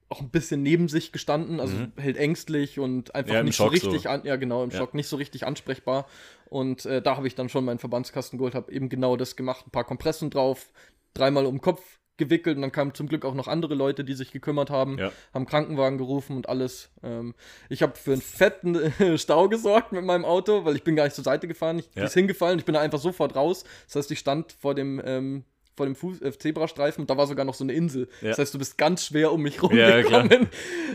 auch 0.10 0.22
ein 0.22 0.30
bisschen 0.30 0.64
neben 0.64 0.88
sich 0.88 1.12
gestanden, 1.12 1.60
also 1.60 1.76
Mhm. 1.76 1.91
hält 1.97 2.16
ängstlich 2.18 2.80
und 2.80 3.14
einfach 3.14 3.34
Ja, 3.34 3.43
nicht 3.43 3.58
Schock 3.58 3.68
so 3.68 3.72
richtig 3.89 4.03
so. 4.03 4.10
an, 4.10 4.22
ja 4.24 4.38
genau, 4.38 4.64
im 4.64 4.72
Ja. 4.72 4.78
Schock, 4.78 4.93
nicht 4.93 5.08
so 5.08 5.18
richtig 5.18 5.45
ansprechbar. 5.45 6.08
Und 6.49 6.86
äh, 6.86 7.01
da 7.01 7.18
habe 7.18 7.28
ich 7.28 7.36
dann 7.36 7.49
schon 7.49 7.66
meinen 7.66 7.80
Verbandskasten 7.80 8.39
geholt, 8.39 8.55
habe 8.55 8.72
eben 8.72 8.88
genau 8.88 9.18
das 9.18 9.36
gemacht, 9.36 9.68
ein 9.68 9.72
paar 9.72 9.84
Kompressen 9.84 10.30
drauf, 10.30 10.72
dreimal 11.14 11.45
um 11.45 11.55
den 11.55 11.62
Kopf 11.62 11.99
gewickelt 12.18 12.55
und 12.55 12.61
dann 12.63 12.72
kamen 12.72 12.93
zum 12.93 13.07
Glück 13.07 13.24
auch 13.26 13.34
noch 13.36 13.47
andere 13.47 13.76
Leute, 13.76 14.03
die 14.03 14.13
sich 14.13 14.32
gekümmert 14.32 14.70
haben, 14.70 14.97
Ja. 14.97 15.11
haben 15.34 15.45
Krankenwagen 15.45 15.97
gerufen 15.97 16.36
und 16.36 16.49
alles. 16.49 16.89
Ähm, 17.03 17.34
ich 17.70 17.82
habe 17.84 17.95
für 17.95 18.13
einen 18.13 18.22
fetten 18.22 18.93
Stau 19.18 19.49
gesorgt 19.49 19.91
mit 19.91 20.03
meinem 20.03 20.26
Auto, 20.26 20.65
weil 20.65 20.76
ich 20.76 20.84
bin 20.84 20.95
gar 20.95 21.03
nicht 21.05 21.15
zur 21.15 21.24
Seite 21.24 21.47
gefahren, 21.47 21.80
ich 21.80 21.89
Ja. 21.95 22.03
ist 22.05 22.13
hingefallen, 22.13 22.59
ich 22.59 22.65
bin 22.65 22.74
da 22.74 22.82
einfach 22.82 22.99
sofort 22.99 23.36
raus. 23.36 23.63
Das 23.86 23.95
heißt, 23.95 24.11
ich 24.11 24.20
stand 24.20 24.51
vor 24.53 24.76
dem 24.76 25.01
ähm, 25.05 25.43
vor 25.76 25.86
dem 25.86 25.95
Fuß, 25.95 26.22
äh, 26.24 26.32
Zebrastreifen 26.36 27.03
und 27.03 27.09
da 27.11 27.18
war 27.18 27.28
sogar 27.28 27.45
noch 27.45 27.53
so 27.53 27.63
eine 27.63 27.74
Insel. 27.74 28.07
Ja. 28.22 28.30
Das 28.30 28.39
heißt, 28.39 28.53
du 28.53 28.57
bist 28.57 28.80
ganz 28.80 29.05
schwer 29.05 29.32
um 29.32 29.43
mich 29.43 29.57
Ja, 29.57 29.61
rumgekommen. 29.99 30.47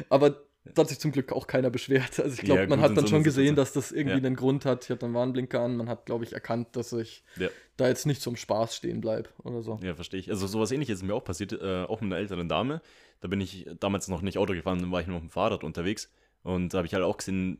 Aber 0.08 0.42
da 0.64 0.82
hat 0.82 0.88
sich 0.88 1.00
zum 1.00 1.10
Glück 1.12 1.32
auch 1.32 1.46
keiner 1.46 1.70
beschwert. 1.70 2.20
Also 2.20 2.34
ich 2.34 2.42
glaube, 2.42 2.62
Ja, 2.62 2.66
man 2.68 2.80
hat 2.80 2.96
dann 2.96 3.04
so 3.06 3.10
schon 3.10 3.24
gesehen, 3.24 3.56
dass 3.56 3.72
das 3.72 3.90
irgendwie 3.92 4.18
Ja. 4.20 4.24
einen 4.24 4.36
Grund 4.36 4.64
hat. 4.64 4.84
Ich 4.84 4.90
hatte 4.90 5.06
einen 5.06 5.14
Warnblinker 5.14 5.60
an. 5.60 5.76
Man 5.76 5.88
hat, 5.88 6.06
glaube 6.06 6.24
ich, 6.24 6.32
erkannt, 6.32 6.76
dass 6.76 6.92
ich 6.92 7.24
Ja. 7.36 7.48
da 7.76 7.88
jetzt 7.88 8.06
nicht 8.06 8.22
zum 8.22 8.36
Spaß 8.36 8.76
stehen 8.76 9.00
bleibe 9.00 9.28
oder 9.42 9.62
so. 9.62 9.78
Ja, 9.82 9.94
verstehe 9.94 10.20
ich. 10.20 10.30
Also 10.30 10.46
sowas 10.46 10.70
ähnliches 10.70 10.98
ist 10.98 11.02
mir 11.02 11.14
auch 11.14 11.24
passiert, 11.24 11.52
äh, 11.52 11.82
auch 11.84 12.00
mit 12.00 12.12
einer 12.12 12.18
älteren 12.20 12.48
Dame. 12.48 12.80
Da 13.20 13.28
bin 13.28 13.40
ich 13.40 13.66
damals 13.80 14.08
noch 14.08 14.22
nicht 14.22 14.38
Auto 14.38 14.52
gefahren, 14.54 14.78
dann 14.80 14.92
war 14.92 15.00
ich 15.00 15.06
nur 15.08 15.16
auf 15.16 15.22
dem 15.22 15.30
Fahrrad 15.30 15.64
unterwegs. 15.64 16.10
Und 16.42 16.72
da 16.74 16.78
habe 16.78 16.86
ich 16.86 16.94
halt 16.94 17.04
auch 17.04 17.16
gesehen, 17.16 17.58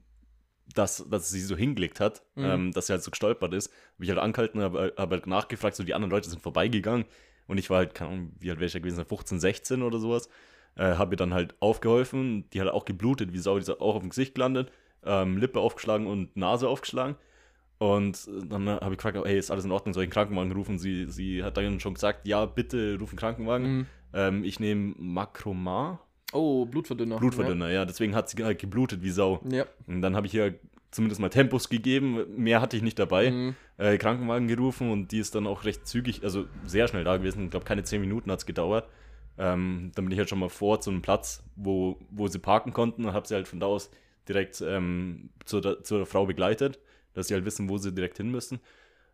dass, 0.74 1.04
dass 1.10 1.28
sie 1.30 1.40
so 1.40 1.56
hingelegt 1.56 1.98
hat, 2.00 2.22
Mhm. 2.36 2.44
ähm, 2.44 2.72
dass 2.72 2.86
sie 2.86 2.92
halt 2.92 3.02
so 3.02 3.10
gestolpert 3.10 3.52
ist. 3.52 3.70
Habe 3.94 4.04
ich 4.04 4.10
halt 4.10 4.20
angehalten, 4.20 4.60
habe 4.60 4.94
hab 4.96 5.10
halt 5.10 5.26
nachgefragt, 5.26 5.74
so 5.76 5.82
die 5.82 5.94
anderen 5.94 6.10
Leute 6.10 6.30
sind 6.30 6.40
vorbeigegangen. 6.40 7.04
Und 7.48 7.58
ich 7.58 7.68
war 7.68 7.78
halt, 7.78 7.94
keine 7.94 8.10
Ahnung, 8.12 8.32
wie 8.38 8.48
alt 8.50 8.60
wäre 8.60 8.66
ich 8.66 8.72
da 8.72 8.78
gewesen, 8.78 9.04
15, 9.04 9.40
16 9.40 9.82
oder 9.82 9.98
sowas. 9.98 10.28
Äh, 10.76 10.94
habe 10.94 11.14
ihr 11.14 11.16
dann 11.16 11.34
halt 11.34 11.54
aufgeholfen. 11.60 12.48
Die 12.50 12.60
hat 12.60 12.68
auch 12.68 12.84
geblutet, 12.84 13.32
wie 13.32 13.38
Sau, 13.38 13.56
die 13.56 13.62
ist 13.62 13.70
auch 13.70 13.94
auf 13.94 14.00
dem 14.00 14.10
Gesicht 14.10 14.34
gelandet. 14.34 14.70
Ähm, 15.04 15.36
Lippe 15.36 15.60
aufgeschlagen 15.60 16.06
und 16.06 16.36
Nase 16.36 16.68
aufgeschlagen. 16.68 17.16
Und 17.78 18.30
dann 18.48 18.68
habe 18.68 18.92
ich 18.92 18.98
gefragt, 18.98 19.18
hey, 19.24 19.38
ist 19.38 19.50
alles 19.50 19.64
in 19.64 19.72
Ordnung, 19.72 19.92
soll 19.92 20.04
ich 20.04 20.06
einen 20.06 20.12
Krankenwagen 20.12 20.52
rufen? 20.52 20.78
Sie, 20.78 21.06
sie 21.10 21.42
hat 21.42 21.56
dann 21.56 21.80
schon 21.80 21.94
gesagt, 21.94 22.28
ja, 22.28 22.46
bitte 22.46 22.96
ruf 23.00 23.10
einen 23.10 23.18
Krankenwagen. 23.18 23.76
Mhm. 23.76 23.86
Ähm, 24.14 24.44
ich 24.44 24.60
nehme 24.60 24.94
Makromar, 24.98 26.00
Oh, 26.32 26.64
Blutverdünner. 26.64 27.18
Blutverdünner, 27.18 27.70
ja. 27.70 27.84
Deswegen 27.84 28.14
hat 28.14 28.28
sie 28.28 28.42
halt 28.42 28.58
geblutet 28.58 29.02
wie 29.02 29.10
Sau. 29.10 29.40
Ja. 29.48 29.58
ja. 29.58 29.66
Und 29.86 30.00
dann 30.02 30.16
habe 30.16 30.26
ich 30.26 30.34
ihr 30.34 30.58
zumindest 30.90 31.20
mal 31.20 31.28
Tempos 31.28 31.68
gegeben, 31.68 32.24
mehr 32.36 32.60
hatte 32.60 32.76
ich 32.76 32.82
nicht 32.82 32.98
dabei. 32.98 33.30
Mhm. 33.30 33.54
Äh, 33.78 33.98
Krankenwagen 33.98 34.48
gerufen 34.48 34.90
und 34.90 35.10
die 35.12 35.18
ist 35.18 35.34
dann 35.34 35.46
auch 35.46 35.64
recht 35.64 35.86
zügig, 35.86 36.22
also 36.22 36.46
sehr 36.64 36.88
schnell 36.88 37.04
da 37.04 37.16
gewesen. 37.16 37.44
Ich 37.44 37.50
glaube, 37.50 37.64
keine 37.64 37.82
10 37.82 38.00
Minuten 38.00 38.30
hat 38.30 38.40
es 38.40 38.46
gedauert. 38.46 38.88
Ähm, 39.38 39.92
dann 39.94 40.04
bin 40.04 40.12
ich 40.12 40.18
halt 40.18 40.28
schon 40.28 40.38
mal 40.38 40.48
vor 40.48 40.80
zu 40.80 40.90
einem 40.90 41.02
Platz, 41.02 41.42
wo, 41.56 41.98
wo 42.10 42.28
sie 42.28 42.38
parken 42.38 42.72
konnten 42.72 43.04
und 43.04 43.12
habe 43.12 43.26
sie 43.26 43.34
halt 43.34 43.48
von 43.48 43.60
da 43.60 43.66
aus 43.66 43.90
direkt 44.28 44.60
ähm, 44.60 45.30
zur, 45.44 45.82
zur 45.82 46.06
Frau 46.06 46.26
begleitet, 46.26 46.78
dass 47.14 47.28
sie 47.28 47.34
halt 47.34 47.44
wissen, 47.44 47.68
wo 47.68 47.78
sie 47.78 47.92
direkt 47.92 48.18
hin 48.18 48.30
müssen. 48.30 48.60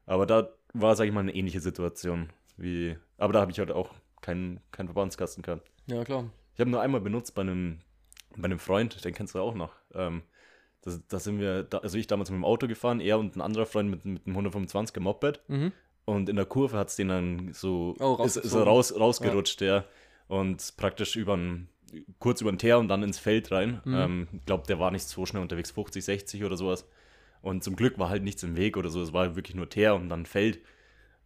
Aber 0.07 0.27
da 0.27 0.51
war, 0.73 0.97
sage 0.97 1.09
ich 1.09 1.15
mal, 1.15 1.21
eine 1.21 1.35
ähnliche 1.35 1.61
Situation. 1.61 2.31
Wie, 2.57 2.97
aber 3.17 3.33
da 3.33 3.41
habe 3.41 3.53
ich 3.53 3.59
halt 3.59 3.71
auch 3.71 3.95
keinen, 4.21 4.61
keinen 4.73 4.87
Verbandskasten 4.89 5.43
gehabt. 5.43 5.71
ja, 5.87 6.05
klar. 6.05 6.31
Ich 6.55 6.61
habe 6.61 6.71
nur 6.71 6.81
einmal 6.81 7.01
benutzt 7.01 7.37
bei 7.37 7.43
einem, 7.43 7.79
bei 8.37 8.47
einem 8.47 8.59
Freund, 8.59 9.05
den 9.05 9.15
kennst 9.15 9.37
du 9.37 9.39
auch 9.39 9.55
noch. 9.55 9.75
Ähm, 9.95 10.23
da, 10.83 10.91
da 11.09 11.21
sind 11.21 11.39
wir, 11.39 11.63
da, 11.63 11.79
also 11.79 11.97
ich 11.97 12.09
damals 12.09 12.31
mit 12.31 12.37
dem 12.37 12.45
Auto 12.45 12.67
gefahren, 12.67 12.99
er 12.99 13.19
und 13.21 13.37
ein 13.37 13.41
anderer 13.41 13.65
Freund 13.65 13.89
mit, 13.89 14.05
mit 14.05 14.27
einem 14.27 14.37
125er 14.37 14.99
Moped. 14.99 15.41
Mhm. 15.47 15.73
Und 16.05 16.29
in 16.29 16.35
der 16.35 16.47
Kurve 16.47 16.77
hat 16.77 16.89
es 16.89 16.97
den 16.97 17.09
dann 17.09 17.53
so, 17.53 17.95
Oh, 18.01 18.21
ist, 18.25 18.37
ist 18.37 18.57
raus, 18.57 18.99
rausgerutscht, 18.99 19.61
ja. 19.61 19.85
Und 20.29 20.75
praktisch 20.77 21.17
über 21.17 21.39
kurz 22.19 22.41
über 22.41 22.53
den 22.53 22.59
Teer 22.59 22.79
und 22.79 22.89
dann 22.89 23.03
ins 23.03 23.19
Feld 23.19 23.51
rein. 23.51 23.81
Mhm. 23.85 23.95
Ähm, 23.95 24.29
ich 24.33 24.45
glaube, 24.45 24.67
der 24.67 24.79
war 24.79 24.91
nicht 24.91 25.09
so 25.09 25.27
schnell 25.27 25.43
unterwegs, 25.43 25.71
50, 25.71 26.05
60 26.05 26.45
oder 26.45 26.57
sowas. 26.57 26.87
Und 27.41 27.65
zum 27.65 27.77
Glück 27.77 27.99
war 27.99 28.09
halt 28.09 28.23
nichts 28.23 28.43
im 28.43 28.57
Weg 28.57 28.77
oder 28.77 28.91
so. 28.91 29.01
Es 29.01 29.13
war 29.13 29.37
wirklich 29.37 29.55
nur 29.55 29.69
Teer 29.69 29.95
und 29.95 30.09
dann 30.09 30.27
Feld. 30.27 30.61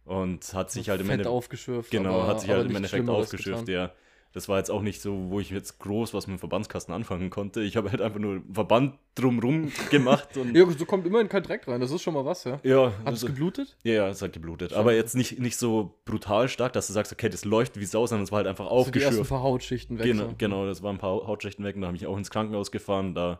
Und 0.05 0.53
hat 0.53 0.71
sich 0.71 0.89
halt 0.89 1.01
im 1.01 1.09
Endeffekt. 1.09 1.33
aufgeschürft. 1.33 1.91
Genau, 1.91 2.21
aber, 2.21 2.27
hat 2.27 2.41
sich 2.41 2.49
halt 2.49 2.69
im 2.69 2.75
Endeffekt 2.75 3.07
aufgeschürft, 3.07 3.65
getan. 3.65 3.89
ja. 3.89 3.91
Das 4.33 4.49
war 4.49 4.57
jetzt 4.57 4.71
auch 4.71 4.81
nicht 4.81 4.99
so, 4.99 5.29
wo 5.29 5.39
ich 5.39 5.51
jetzt 5.51 5.77
groß 5.79 6.13
was 6.15 6.25
mit 6.25 6.37
dem 6.37 6.39
Verbandskasten 6.39 6.91
anfangen 6.93 7.29
konnte. 7.29 7.61
Ich 7.61 7.77
habe 7.77 7.91
halt 7.91 8.01
einfach 8.01 8.17
nur 8.19 8.37
einen 8.37 8.53
Verband 8.53 8.95
drumrum 9.13 9.71
gemacht 9.91 10.35
und. 10.37 10.55
Ja, 10.55 10.65
so 10.71 10.85
kommt 10.85 11.05
immerhin 11.05 11.29
kein 11.29 11.43
Dreck 11.43 11.67
rein. 11.67 11.79
Das 11.79 11.91
ist 11.91 12.01
schon 12.01 12.15
mal 12.15 12.25
was, 12.25 12.43
ja. 12.43 12.59
ja, 12.63 12.85
Hat 12.87 12.93
es 13.01 13.05
also- 13.07 13.27
geblutet? 13.27 13.77
ja, 13.83 13.93
ja, 13.93 14.07
es 14.09 14.23
hat 14.23 14.33
geblutet. 14.33 14.71
Schade. 14.71 14.79
Aber 14.79 14.93
jetzt 14.95 15.15
nicht, 15.15 15.37
nicht 15.39 15.57
so 15.57 15.99
brutal 16.05 16.49
stark, 16.49 16.73
dass 16.73 16.87
du 16.87 16.93
sagst, 16.93 17.11
okay, 17.13 17.29
das 17.29 17.45
läuft 17.45 17.79
wie 17.79 17.85
Sau, 17.85 18.07
sondern 18.07 18.23
es 18.23 18.31
war 18.31 18.37
halt 18.37 18.47
einfach 18.47 18.69
So 18.69 18.71
die 18.71 18.77
ersten 18.77 18.89
aufgeschürft. 19.19 19.29
paar 19.29 19.43
Hautschichten 19.43 19.99
weg. 19.99 20.05
Genau, 20.07 20.29
so. 20.29 20.35
genau, 20.37 20.65
das 20.65 20.81
waren 20.81 20.95
ein 20.95 20.99
paar 20.99 21.27
Hautschichten 21.27 21.63
weg 21.63 21.75
und 21.75 21.81
da 21.81 21.87
habe 21.87 21.97
ich 21.97 22.07
auch 22.07 22.17
ins 22.17 22.31
Krankenhaus 22.31 22.71
gefahren. 22.71 23.13
Da, 23.13 23.39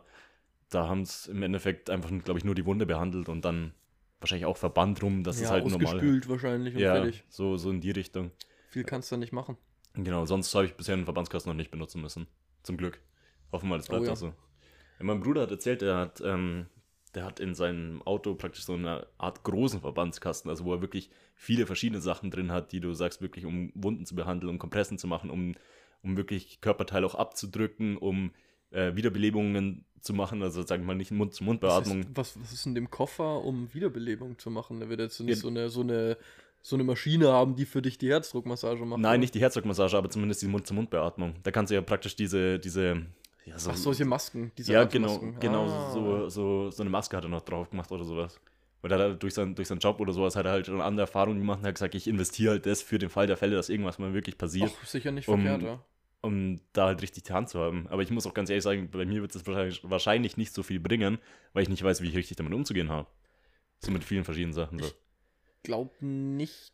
da 0.70 0.86
haben 0.88 1.02
es 1.02 1.26
im 1.26 1.42
Endeffekt 1.42 1.90
einfach, 1.90 2.10
glaube 2.22 2.38
ich, 2.38 2.44
nur 2.44 2.54
die 2.54 2.66
Wunde 2.66 2.86
behandelt 2.86 3.28
und 3.28 3.44
dann 3.44 3.72
wahrscheinlich 4.20 4.46
auch 4.46 4.56
Verband 4.56 5.02
rum, 5.02 5.24
dass 5.24 5.38
ja, 5.40 5.46
es 5.46 5.50
halt 5.50 5.64
normal 5.66 5.86
ausgespült 5.86 6.28
wahrscheinlich 6.28 6.74
und 6.76 6.80
Ja, 6.80 6.94
fertig. 6.94 7.24
so, 7.28 7.56
so 7.56 7.70
in 7.70 7.80
die 7.80 7.90
Richtung. 7.90 8.30
Viel 8.68 8.84
kannst 8.84 9.10
du 9.10 9.16
nicht 9.16 9.32
machen. 9.32 9.56
Genau, 9.94 10.26
sonst 10.26 10.54
habe 10.54 10.66
ich 10.66 10.74
bisher 10.74 10.94
einen 10.94 11.04
Verbandskasten 11.04 11.50
noch 11.50 11.56
nicht 11.56 11.70
benutzen 11.70 12.00
müssen. 12.00 12.26
Zum 12.62 12.76
Glück. 12.76 13.00
Hoffen 13.52 13.66
wir 13.66 13.70
mal, 13.70 13.76
das 13.78 13.88
bleibt 13.88 14.02
Oh 14.02 14.06
ja. 14.06 14.12
auch 14.12 14.16
so. 14.16 14.34
Mein 14.98 15.20
Bruder 15.20 15.42
hat 15.42 15.50
erzählt, 15.50 15.82
der 15.82 15.96
hat, 15.96 16.20
ähm, 16.24 16.66
der 17.14 17.24
hat 17.24 17.38
in 17.40 17.54
seinem 17.54 18.02
Auto 18.02 18.34
praktisch 18.34 18.64
so 18.64 18.72
eine 18.74 19.06
Art 19.18 19.42
großen 19.44 19.80
Verbandskasten, 19.80 20.50
also 20.50 20.64
wo 20.64 20.72
er 20.74 20.80
wirklich 20.80 21.10
viele 21.34 21.66
verschiedene 21.66 22.00
Sachen 22.00 22.30
drin 22.30 22.50
hat, 22.50 22.72
die 22.72 22.80
du 22.80 22.92
sagst, 22.94 23.20
wirklich 23.20 23.44
um 23.44 23.70
Wunden 23.74 24.06
zu 24.06 24.14
behandeln, 24.14 24.50
um 24.50 24.58
Kompressen 24.58 24.98
zu 24.98 25.06
machen, 25.06 25.30
um, 25.30 25.54
um 26.02 26.16
wirklich 26.16 26.60
Körperteile 26.60 27.06
auch 27.06 27.14
abzudrücken, 27.14 27.96
um 27.96 28.32
äh, 28.70 28.96
Wiederbelebungen 28.96 29.84
zu 30.00 30.12
machen, 30.14 30.42
also 30.42 30.62
sag 30.62 30.80
ich 30.80 30.86
mal 30.86 30.94
nicht 30.94 31.10
Was 31.12 31.18
Mund-zu-Mund-Beatmung. 31.18 32.00
ist, 32.00 32.08
was, 32.16 32.40
was 32.40 32.52
ist 32.52 32.66
in 32.66 32.74
dem 32.74 32.90
Koffer, 32.90 33.42
um 33.44 33.72
Wiederbelebung 33.72 34.38
zu 34.38 34.50
machen? 34.50 34.80
Der 34.80 34.88
wird 34.88 35.00
jetzt 35.00 35.20
nicht 35.20 35.36
Ja. 35.36 35.42
so, 35.42 35.48
eine, 35.48 35.68
so, 35.68 35.80
eine, 35.82 36.16
so 36.66 36.76
eine 36.76 36.82
Maschine 36.84 37.30
haben, 37.30 37.56
die 37.56 37.66
für 37.66 37.82
dich 37.82 37.98
die 37.98 38.08
Herzdruckmassage 38.08 38.82
macht. 38.86 38.98
Nein, 38.98 39.10
oder? 39.10 39.18
nicht 39.18 39.34
die 39.34 39.40
Herzdruckmassage, 39.40 39.98
aber 39.98 40.08
zumindest 40.08 40.40
die 40.40 40.46
Mund-zu-Mund-Beatmung. 40.46 41.34
Da 41.42 41.50
kannst 41.50 41.70
du 41.70 41.74
ja 41.74 41.82
praktisch 41.82 42.16
diese, 42.16 42.58
diese 42.58 43.04
ja, 43.44 43.58
so, 43.58 43.70
Ach, 43.70 43.76
solche 43.76 44.06
Masken. 44.06 44.50
Diese 44.56 44.72
ja, 44.72 44.84
genau, 44.84 45.20
genau, 45.38 45.66
Ah. 45.66 45.90
so, 45.92 46.28
so, 46.30 46.70
so 46.70 46.82
eine 46.82 46.88
Maske 46.88 47.18
hat 47.18 47.24
er 47.24 47.28
noch 47.28 47.42
drauf 47.42 47.68
gemacht 47.68 47.92
oder 47.92 48.04
sowas. 48.04 48.40
Weil 48.80 48.92
er 48.92 49.10
hat 49.10 49.22
durch, 49.22 49.34
sein, 49.34 49.54
durch 49.54 49.68
seinen 49.68 49.80
Job 49.80 50.00
oder 50.00 50.14
sowas 50.14 50.36
hat 50.36 50.46
er 50.46 50.52
halt 50.52 50.68
eine 50.70 50.82
andere 50.82 51.02
Erfahrung 51.02 51.38
gemacht 51.38 51.58
und 51.60 51.66
hat 51.66 51.74
gesagt, 51.74 51.94
ich 51.94 52.06
investiere 52.06 52.52
halt 52.52 52.64
das 52.64 52.80
für 52.80 52.98
den 52.98 53.10
Fall 53.10 53.26
der 53.26 53.36
Fälle, 53.36 53.56
dass 53.56 53.68
irgendwas 53.68 53.98
mal 53.98 54.14
wirklich 54.14 54.38
passiert. 54.38 54.72
Ach, 54.82 54.86
sicher 54.86 55.10
nicht 55.12 55.28
Um- 55.28 55.42
verkehrt, 55.42 55.62
ja. 55.62 55.84
um 56.22 56.58
da 56.72 56.86
halt 56.86 57.02
richtig 57.02 57.24
die 57.24 57.32
Hand 57.34 57.50
zu 57.50 57.60
haben. 57.60 57.86
Aber 57.90 58.00
ich 58.00 58.10
muss 58.10 58.26
auch 58.26 58.32
ganz 58.32 58.48
ehrlich 58.48 58.64
sagen, 58.64 58.88
bei 58.90 59.04
mir 59.04 59.20
wird 59.20 59.34
es 59.34 59.46
wahrscheinlich, 59.46 59.80
wahrscheinlich 59.84 60.38
nicht 60.38 60.54
so 60.54 60.62
viel 60.62 60.80
bringen, 60.80 61.18
weil 61.52 61.62
ich 61.62 61.68
nicht 61.68 61.82
weiß, 61.82 62.00
wie 62.00 62.08
ich 62.08 62.16
richtig 62.16 62.38
damit 62.38 62.54
umzugehen 62.54 62.88
habe. 62.90 63.06
So 63.80 63.90
mit 63.90 64.02
vielen 64.02 64.24
verschiedenen 64.24 64.54
Sachen. 64.54 64.78
So. 64.78 64.88
Glaub 65.64 66.00
nicht, 66.00 66.72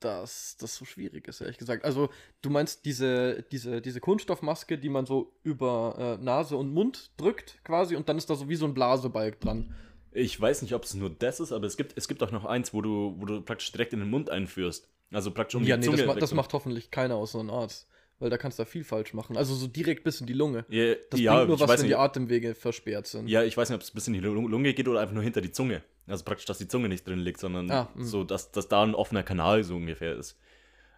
dass 0.00 0.56
das 0.56 0.76
so 0.76 0.86
schwierig 0.86 1.28
ist, 1.28 1.40
ehrlich 1.42 1.58
gesagt. 1.58 1.84
Also, 1.84 2.08
du 2.40 2.48
meinst 2.48 2.86
diese, 2.86 3.42
diese, 3.50 3.82
diese 3.82 4.00
Kunststoffmaske, 4.00 4.78
die 4.78 4.88
man 4.88 5.04
so 5.04 5.36
über 5.42 6.16
äh, 6.18 6.24
Nase 6.24 6.56
und 6.56 6.72
Mund 6.72 7.10
drückt, 7.18 7.62
quasi, 7.64 7.96
und 7.96 8.08
dann 8.08 8.16
ist 8.16 8.30
da 8.30 8.34
so 8.34 8.48
wie 8.48 8.56
so 8.56 8.64
ein 8.64 8.72
Blasebalg 8.72 9.40
dran. 9.40 9.74
Ich 10.12 10.40
weiß 10.40 10.62
nicht, 10.62 10.74
ob 10.74 10.84
es 10.84 10.94
nur 10.94 11.10
das 11.10 11.40
ist, 11.40 11.52
aber 11.52 11.66
es 11.66 11.76
gibt, 11.76 11.94
es 11.96 12.06
gibt 12.06 12.22
auch 12.22 12.30
noch 12.30 12.44
eins, 12.44 12.72
wo 12.72 12.80
du, 12.80 13.16
wo 13.18 13.26
du 13.26 13.42
praktisch 13.42 13.72
direkt 13.72 13.92
in 13.92 13.98
den 13.98 14.10
Mund 14.10 14.30
einführst. 14.30 14.88
Also 15.10 15.32
praktisch 15.32 15.56
um 15.56 15.64
ja, 15.64 15.76
die 15.76 15.80
nee, 15.80 15.86
Zunge. 15.86 15.98
das, 15.98 16.06
ma 16.06 16.14
das 16.14 16.34
macht 16.34 16.52
hoffentlich 16.52 16.90
keiner 16.90 17.16
außer 17.16 17.40
ein 17.40 17.50
Arzt. 17.50 17.88
Weil 18.20 18.30
da 18.30 18.38
kannst 18.38 18.58
du 18.58 18.62
da 18.62 18.66
viel 18.68 18.84
falsch 18.84 19.12
machen. 19.12 19.36
Also 19.36 19.54
so 19.54 19.66
direkt 19.66 20.04
bis 20.04 20.20
in 20.20 20.26
die 20.26 20.32
Lunge. 20.34 20.64
Ja, 20.68 20.94
Das 21.10 21.20
ja, 21.20 21.34
bringt 21.34 21.48
nur 21.48 21.60
was, 21.60 21.70
wenn 21.70 21.80
die 21.86 21.86
nicht, 21.88 21.96
Atemwege 21.98 22.54
versperrt 22.54 23.06
sind. 23.08 23.26
ja, 23.28 23.42
ich 23.42 23.56
weiß 23.56 23.68
nicht, 23.68 23.74
ob 23.76 23.82
es 23.82 23.90
bis 23.90 24.06
in 24.06 24.12
die 24.14 24.20
Lu- 24.20 24.46
Lunge 24.48 24.72
geht 24.72 24.86
oder 24.88 25.00
einfach 25.00 25.14
nur 25.14 25.22
hinter 25.24 25.40
die 25.40 25.50
Zunge. 25.50 25.82
Also 26.06 26.24
praktisch, 26.24 26.46
dass 26.46 26.58
die 26.58 26.68
Zunge 26.68 26.88
nicht 26.88 27.06
drin 27.06 27.18
liegt, 27.18 27.40
sondern 27.40 27.70
Ah, 27.70 27.88
hm. 27.94 28.04
so, 28.04 28.22
dass, 28.24 28.52
dass 28.52 28.68
da 28.68 28.82
ein 28.82 28.94
offener 28.94 29.22
Kanal 29.24 29.64
so 29.64 29.74
ungefähr 29.76 30.14
ist. 30.16 30.38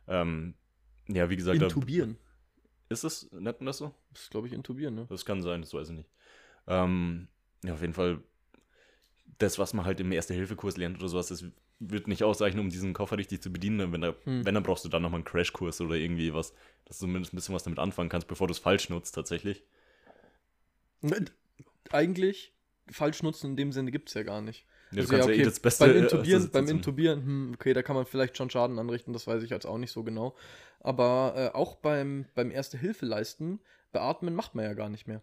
Ähm, 0.09 0.55
ja, 1.09 1.31
wie 1.31 1.37
gesagt, 1.37 1.61
da- 1.61 1.67
Intubieren. 1.67 2.19
ist 2.91 3.05
es, 3.05 3.31
nennt 3.33 3.61
man 3.61 3.67
das 3.67 3.79
so? 3.79 3.95
Das 4.12 4.23
ist, 4.23 4.31
glaube 4.31 4.47
ich, 4.49 4.53
intubieren, 4.53 4.95
ne? 4.95 5.07
Das 5.09 5.25
kann 5.25 5.41
sein, 5.43 5.62
das 5.62 5.73
weiß 5.73 5.89
ich 5.91 5.97
nicht. 5.97 6.11
Ähm, 6.67 7.29
ja, 7.64 7.73
auf 7.75 7.81
jeden 7.81 7.95
Fall, 7.95 8.21
das, 9.39 9.59
was 9.59 9.75
man 9.75 9.85
halt 9.87 10.01
im 10.01 10.12
Erste-Hilfe-Kurs 10.12 10.77
lernt 10.77 10.99
oder 10.99 11.09
sowas, 11.09 11.29
das 11.29 11.45
wird 11.79 12.09
nicht 12.09 12.24
ausreichen, 12.24 12.59
um 12.59 12.70
diesen 12.70 12.95
Koffer 12.95 13.18
richtig 13.18 13.43
zu 13.43 13.53
bedienen. 13.53 13.93
Wenn, 13.93 14.01
da, 14.01 14.14
Hm. 14.24 14.45
wenn 14.45 14.55
dann 14.55 14.62
brauchst 14.62 14.85
du 14.85 14.89
dann 14.89 15.03
nochmal 15.03 15.18
einen 15.18 15.24
Crashkurs 15.24 15.81
oder 15.81 15.95
irgendwie 15.95 16.33
was, 16.33 16.53
dass 16.85 16.99
du 16.99 17.07
zumindest 17.07 17.33
ein 17.33 17.37
bisschen 17.37 17.55
was 17.55 17.64
damit 17.64 17.79
anfangen 17.79 18.09
kannst, 18.09 18.29
bevor 18.29 18.47
du 18.47 18.53
es 18.53 18.59
falsch 18.59 18.89
nutzt, 18.89 19.14
tatsächlich. 19.14 19.62
Eigentlich, 21.91 22.53
falsch 22.91 23.22
nutzen 23.22 23.51
in 23.51 23.57
dem 23.57 23.72
Sinne 23.72 23.91
gibt 23.91 24.09
es 24.09 24.14
ja 24.14 24.22
gar 24.22 24.41
nicht. 24.41 24.64
Ja, 24.93 25.03
Also 25.03 25.16
ja, 25.16 25.24
okay, 25.24 25.43
das 25.43 25.61
Beste 25.61 25.87
beim 25.87 25.97
äh, 25.97 25.99
Intubieren, 26.01 26.43
der 26.43 26.61
beim 26.61 26.68
Intubieren, 26.68 27.22
hm, 27.24 27.53
okay, 27.55 27.72
da 27.72 27.83
kann 27.83 27.97
man 27.97 28.07
vielleicht 28.07 28.37
schon 28.37 28.51
Schaden 28.51 28.79
anrichten, 28.79 29.12
das 29.12 29.27
weiß 29.27 29.43
ich 29.43 29.51
jetzt 29.51 29.66
auch 29.66 29.79
nicht 29.79 29.93
so 29.93 30.05
genau. 30.05 30.37
Aber 30.81 31.35
äh, 31.37 31.57
auch 31.57 31.77
beim, 31.77 32.27
beim 32.35 32.51
Erste-Hilfe 32.51 33.07
leisten, 33.07 33.61
beatmen 33.93 34.35
macht 34.35 34.55
man 34.55 34.64
ja 34.64 34.74
gar 34.74 34.89
nicht 34.89 35.07
mehr. 35.07 35.22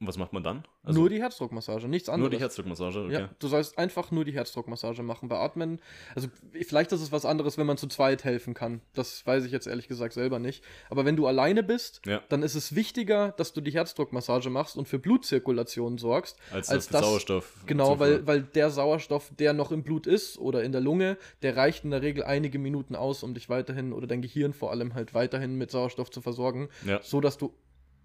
Und 0.00 0.06
was 0.06 0.16
macht 0.16 0.32
man 0.32 0.42
dann? 0.42 0.64
nur 0.90 1.10
die 1.10 1.20
Herzdruckmassage, 1.20 1.86
nichts 1.86 2.08
anderes. 2.08 2.20
Also 2.28 2.30
nur 2.30 2.30
die 2.30 2.42
Herzdruckmassage, 2.42 3.04
okay. 3.04 3.12
Ja, 3.12 3.30
du 3.38 3.48
sollst 3.48 3.76
einfach 3.76 4.10
nur 4.10 4.24
die 4.24 4.32
Herzdruckmassage 4.32 5.02
machen. 5.02 5.28
Beatmen, 5.28 5.78
also 6.14 6.28
vielleicht 6.62 6.90
ist 6.92 7.02
es 7.02 7.12
was 7.12 7.26
anderes, 7.26 7.58
wenn 7.58 7.66
man 7.66 7.76
zu 7.76 7.86
zweit 7.86 8.24
helfen 8.24 8.54
kann. 8.54 8.80
Das 8.94 9.26
weiß 9.26 9.44
ich 9.44 9.52
jetzt 9.52 9.66
ehrlich 9.66 9.88
gesagt 9.88 10.14
selber 10.14 10.38
nicht. 10.38 10.64
Aber 10.88 11.04
wenn 11.04 11.16
du 11.16 11.26
alleine 11.26 11.62
bist, 11.62 12.00
Ja. 12.06 12.22
dann 12.30 12.42
ist 12.42 12.54
es 12.54 12.74
wichtiger, 12.74 13.32
dass 13.32 13.52
du 13.52 13.60
die 13.60 13.72
Herzdruckmassage 13.72 14.48
machst 14.48 14.78
und 14.78 14.88
für 14.88 14.98
Blutzirkulation 14.98 15.98
sorgst. 15.98 16.38
Als, 16.50 16.70
als 16.70 16.88
das, 16.88 17.04
Sauerstoff. 17.04 17.52
Genau, 17.66 17.98
weil, 17.98 18.26
weil 18.26 18.42
der 18.42 18.70
Sauerstoff, 18.70 19.30
der 19.38 19.52
noch 19.52 19.70
im 19.70 19.82
Blut 19.82 20.06
ist 20.06 20.38
oder 20.38 20.62
in 20.64 20.72
der 20.72 20.80
Lunge, 20.80 21.18
der 21.42 21.56
reicht 21.58 21.84
in 21.84 21.90
der 21.90 22.00
Regel 22.00 22.24
einige 22.24 22.58
Minuten 22.58 22.96
aus, 22.96 23.22
um 23.22 23.34
dich 23.34 23.50
weiterhin 23.50 23.92
oder 23.92 24.06
dein 24.06 24.22
Gehirn 24.22 24.54
vor 24.54 24.70
allem 24.70 24.94
halt 24.94 25.12
weiterhin 25.12 25.56
mit 25.56 25.70
Sauerstoff 25.70 26.10
zu 26.10 26.22
versorgen, 26.22 26.70
Ja. 26.86 27.00
so 27.02 27.20
dass 27.20 27.36
du 27.36 27.52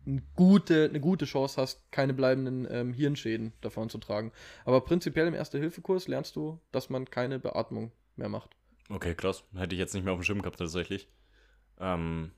eine 0.06 0.22
gute, 0.36 0.86
eine 0.86 1.00
gute 1.00 1.26
Chance 1.26 1.62
hast, 1.62 1.92
keine 1.92 2.14
bleibenden 2.14 2.68
ähm, 2.70 2.94
Hirnschäden 2.94 3.54
davon 3.62 3.90
zu 3.90 3.98
tragen. 3.98 4.32
Aber 4.64 4.82
prinzipiell 4.82 5.28
im 5.28 5.34
Erste-Hilfe-Kurs 5.34 6.08
lernst 6.08 6.36
du, 6.36 6.60
dass 6.72 6.90
man 6.90 7.10
keine 7.10 7.40
Beatmung 7.40 7.92
mehr 8.16 8.30
macht. 8.30 8.52
Okay, 8.90 9.16
krass. 9.16 9.44
Hätte 9.56 9.76
ich 9.76 9.80
jetzt 9.80 9.94
nicht 9.94 10.04
mehr 10.04 10.14
auf 10.14 10.20
dem 10.20 10.24
Schirm 10.24 10.42
gehabt, 10.42 10.60
tatsächlich. 10.60 11.08
Ähm, 11.80 12.32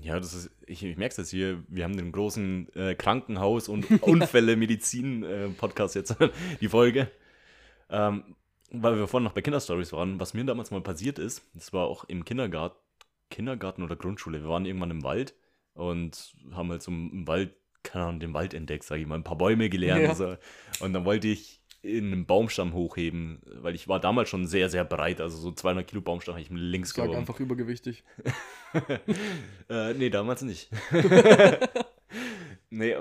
ja, 0.00 0.18
das 0.18 0.34
ist, 0.34 0.50
ich, 0.66 0.84
ich 0.84 0.96
merke 0.96 1.12
es 1.12 1.16
jetzt 1.16 1.30
hier, 1.30 1.62
wir 1.68 1.84
haben 1.84 1.96
den 1.96 2.12
großen 2.12 2.68
äh, 2.74 2.94
Krankenhaus- 2.94 3.68
und 3.68 3.90
Unfälle-Medizin-Podcast 4.02 5.94
jetzt, 5.94 6.16
die 6.60 6.68
Folge. 6.68 7.10
Ähm, 7.90 8.36
weil 8.70 8.96
wir 8.96 9.06
vorhin 9.06 9.24
noch 9.24 9.32
bei 9.32 9.42
Kinderstories 9.42 9.92
waren, 9.92 10.18
was 10.20 10.34
mir 10.34 10.44
damals 10.44 10.70
mal 10.70 10.80
passiert 10.80 11.18
ist, 11.18 11.42
das 11.54 11.72
war 11.72 11.86
auch 11.86 12.04
im 12.04 12.24
Kindergarten, 12.24 12.76
Kindergarten 13.30 13.82
oder 13.82 13.96
Grundschule. 13.96 14.42
Wir 14.42 14.48
waren 14.48 14.66
irgendwann 14.66 14.90
im 14.90 15.02
Wald 15.02 15.34
und 15.76 16.34
haben 16.52 16.70
halt 16.70 16.82
so 16.82 16.90
im 16.90 17.26
Wald, 17.26 17.54
keine 17.82 18.06
Ahnung, 18.06 18.20
den 18.20 18.34
Wald 18.34 18.54
entdeckt, 18.54 18.84
sage 18.84 19.02
ich 19.02 19.06
mal, 19.06 19.14
ein 19.16 19.24
paar 19.24 19.38
Bäume 19.38 19.68
gelernt. 19.68 20.02
Ja. 20.02 20.10
und 20.10 20.16
So. 20.16 20.36
Und 20.84 20.92
dann 20.92 21.04
wollte 21.04 21.28
ich 21.28 21.62
in 21.82 22.06
einem 22.06 22.26
Baumstamm 22.26 22.72
hochheben, 22.72 23.40
weil 23.46 23.74
ich 23.74 23.86
war 23.86 24.00
damals 24.00 24.28
schon 24.28 24.46
sehr, 24.46 24.68
sehr 24.68 24.84
breit, 24.84 25.20
also 25.20 25.36
so 25.36 25.52
200 25.52 25.86
Kilo 25.86 26.00
Baumstamm 26.00 26.34
habe 26.34 26.42
ich 26.42 26.50
mir 26.50 26.58
links 26.58 26.90
Ich 26.90 26.96
lag 26.96 27.04
gehoben. 27.04 27.20
einfach 27.20 27.38
übergewichtig. 27.38 28.02
äh, 29.68 29.94
nee, 29.94 30.10
damals 30.10 30.42
nicht. 30.42 30.68
nee, 32.70 32.96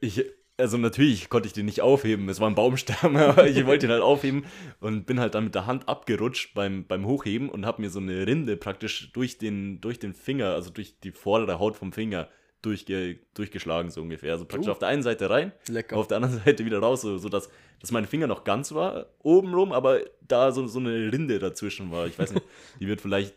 ich, 0.00 0.24
also 0.56 0.76
natürlich 0.78 1.28
konnte 1.28 1.46
ich 1.48 1.52
den 1.52 1.66
nicht 1.66 1.80
aufheben, 1.80 2.28
es 2.28 2.40
war 2.40 2.48
ein 2.48 2.54
Baumstamm, 2.54 3.16
aber 3.16 3.46
ich 3.48 3.64
wollte 3.66 3.86
ihn 3.86 3.92
halt 3.92 4.02
aufheben 4.02 4.44
und 4.80 5.04
bin 5.06 5.18
halt 5.20 5.34
dann 5.34 5.44
mit 5.44 5.54
der 5.54 5.66
Hand 5.66 5.88
abgerutscht 5.88 6.54
beim, 6.54 6.86
beim 6.86 7.06
Hochheben 7.06 7.48
und 7.48 7.66
habe 7.66 7.82
mir 7.82 7.90
so 7.90 7.98
eine 7.98 8.26
Rinde 8.26 8.56
praktisch 8.56 9.12
durch 9.12 9.38
den, 9.38 9.80
durch 9.80 9.98
den 9.98 10.14
Finger, 10.14 10.54
also 10.54 10.70
durch 10.70 10.98
die 11.00 11.10
vordere 11.12 11.58
Haut 11.58 11.76
vom 11.76 11.92
Finger 11.92 12.28
durchge, 12.62 13.18
durchgeschlagen, 13.34 13.90
so 13.90 14.00
ungefähr. 14.00 14.32
Also 14.32 14.44
praktisch 14.46 14.68
Oh. 14.68 14.72
auf 14.72 14.78
der 14.78 14.88
einen 14.88 15.02
Seite 15.02 15.28
rein, 15.28 15.52
Lecker. 15.68 15.96
auf 15.96 16.06
der 16.08 16.16
anderen 16.18 16.38
Seite 16.44 16.64
wieder 16.64 16.78
raus, 16.78 17.02
so, 17.02 17.18
so 17.18 17.28
dass, 17.28 17.50
dass 17.80 17.90
mein 17.92 18.06
Finger 18.06 18.26
noch 18.26 18.44
ganz 18.44 18.72
war, 18.72 19.06
obenrum, 19.18 19.72
aber 19.72 20.00
da 20.22 20.50
so, 20.52 20.66
so 20.66 20.78
eine 20.78 21.12
Rinde 21.12 21.38
dazwischen 21.38 21.90
war. 21.90 22.06
Ich 22.06 22.18
weiß 22.18 22.32
nicht, 22.32 22.46
die 22.80 22.86
wird 22.86 23.00
vielleicht, 23.00 23.34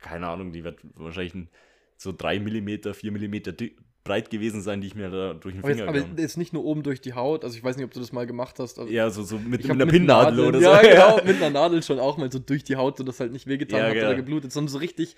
keine 0.00 0.26
Ahnung, 0.28 0.52
die 0.52 0.64
wird 0.64 0.80
wahrscheinlich 0.94 1.34
ein, 1.34 1.48
so 1.96 2.12
3 2.16 2.40
mm, 2.40 2.92
4 2.94 3.12
mm 3.12 3.34
breit 4.08 4.30
gewesen 4.30 4.62
sein, 4.62 4.80
die 4.80 4.88
ich 4.88 4.94
mir 4.94 5.10
da 5.10 5.34
durch 5.34 5.54
den 5.54 5.62
Aber 5.62 5.68
jetzt, 5.68 5.78
Finger 5.78 5.88
aber 5.88 6.20
jetzt 6.20 6.36
nicht 6.36 6.52
nur 6.52 6.64
oben 6.64 6.82
durch 6.82 7.00
die 7.00 7.12
Haut, 7.12 7.44
also 7.44 7.56
ich 7.56 7.62
weiß 7.62 7.76
nicht, 7.76 7.84
ob 7.84 7.92
du 7.92 8.00
das 8.00 8.12
mal 8.12 8.26
gemacht 8.26 8.58
hast. 8.58 8.78
Ja, 8.88 9.10
so, 9.10 9.22
so 9.22 9.38
mit, 9.38 9.62
mit 9.62 9.70
einer 9.70 9.86
Pinnnadel 9.86 10.40
oder 10.40 10.60
ja, 10.60 10.76
so. 10.76 10.88
genau, 10.88 11.16
mit 11.24 11.36
einer 11.36 11.50
Nadel 11.50 11.82
schon 11.82 11.98
auch 12.00 12.16
mal 12.16 12.32
so 12.32 12.38
durch 12.38 12.64
die 12.64 12.76
Haut, 12.76 12.96
sodass 12.96 13.20
halt 13.20 13.32
nicht 13.32 13.46
wehgetan 13.46 13.78
Ja, 13.78 13.86
hat 13.86 13.94
genau. 13.94 14.06
oder 14.06 14.16
geblutet, 14.16 14.52
sondern 14.52 14.70
so 14.70 14.78
richtig 14.78 15.16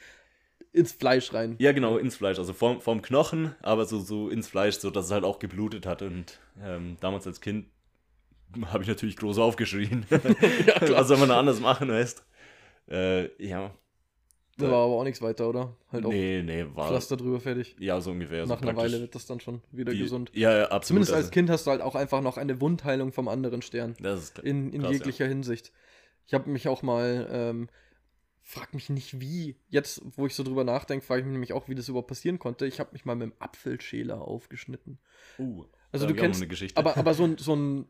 ins 0.73 0.93
Fleisch 0.93 1.33
rein. 1.33 1.57
Ja, 1.59 1.73
genau, 1.73 1.97
ins 1.97 2.17
Fleisch. 2.17 2.39
Also 2.39 2.53
vorm, 2.53 2.81
vorm 2.81 3.03
Knochen, 3.03 3.55
aber 3.63 3.87
so, 3.87 3.99
so 4.01 4.29
ins 4.29 4.49
Fleisch, 4.49 4.79
so 4.79 4.91
dass 4.91 5.07
es 5.07 5.11
halt 5.11 5.25
auch 5.25 5.39
geblutet 5.39 5.87
hat. 5.87 6.03
Und 6.03 6.39
ähm, 6.63 6.97
damals 7.01 7.27
als 7.27 7.41
Kind 7.41 7.67
habe 8.67 8.83
ich 8.83 8.89
natürlich 8.89 9.17
groß 9.17 9.39
aufgeschrien. 9.39 10.07
Was 10.11 11.09
soll 11.09 11.19
man 11.19 11.29
da 11.29 11.39
anders 11.39 11.61
machen, 11.61 11.89
weißt 11.89 12.25
äh, 12.91 13.45
Ja. 13.45 13.73
Da 14.59 14.71
war 14.71 14.85
aber 14.85 14.95
auch 14.95 15.05
nichts 15.05 15.23
weiter, 15.23 15.49
oder? 15.49 15.75
Halt 15.91 16.05
auch 16.05 16.11
Nee, 16.11 16.43
nee, 16.43 16.67
war. 16.75 16.89
Pflaster 16.89 17.17
drüber 17.17 17.41
fertig. 17.41 17.77
Ja, 17.79 18.01
so 18.01 18.11
ungefähr. 18.11 18.47
so 18.47 18.53
Nach 18.53 18.61
einer 18.61 18.73
praktisch 18.75 18.93
Weile 18.93 19.03
wird 19.03 19.15
das 19.15 19.25
dann 19.27 19.41
schon 19.41 19.63
wieder 19.73 19.93
die- 19.93 20.01
gesund. 20.01 20.31
Ja, 20.35 20.55
ja, 20.57 20.65
absolut. 20.65 20.85
Zumindest 20.85 21.13
als 21.13 21.19
also, 21.27 21.31
Kind 21.33 21.49
hast 21.51 21.67
du 21.67 21.71
halt 21.71 21.81
auch 21.81 21.95
einfach 21.95 22.21
noch 22.21 22.37
eine 22.37 22.61
Wundheilung 22.61 23.13
vom 23.13 23.29
anderen 23.29 23.63
Stern. 23.63 23.97
Das 24.01 24.21
ist 24.23 24.39
In, 24.41 24.73
in 24.73 24.83
krass, 24.83 24.93
jeglicher 24.93 25.27
Hinsicht. 25.27 25.73
Ich 26.27 26.35
habe 26.35 26.51
mich 26.51 26.69
auch 26.69 26.83
mal, 26.83 27.27
ähm, 27.33 27.69
frag 28.43 28.75
mich 28.75 28.91
nicht 28.91 29.21
wie. 29.21 29.57
Jetzt, 29.69 30.03
wo 30.17 30.27
ich 30.27 30.35
so 30.35 30.43
drüber 30.43 30.65
nachdenke, 30.65 31.07
frage 31.07 31.21
ich 31.21 31.27
mich 31.27 31.33
nämlich 31.33 31.53
auch, 31.55 31.69
wie 31.69 31.75
das 31.75 31.89
überhaupt 31.89 32.09
passieren 32.09 32.39
konnte. 32.39 32.67
Ich 32.67 32.81
habe 32.81 32.91
mich 32.93 33.05
mal 33.07 33.15
mit 33.17 33.31
dem 33.31 33.35
Apfelschäler 33.39 34.21
aufgeschnitten. 34.21 34.99
Ja. 35.39 35.45
Uh, 35.45 35.65
Also 35.93 36.07
du 36.07 36.15
kennst, 36.15 36.41
eine 36.41 36.49
Geschichte. 36.49 36.77
aber, 36.79 36.97
aber 36.97 37.15
so 37.15 37.25
ein, 37.25 37.39
so 37.39 37.55
ein 37.57 37.87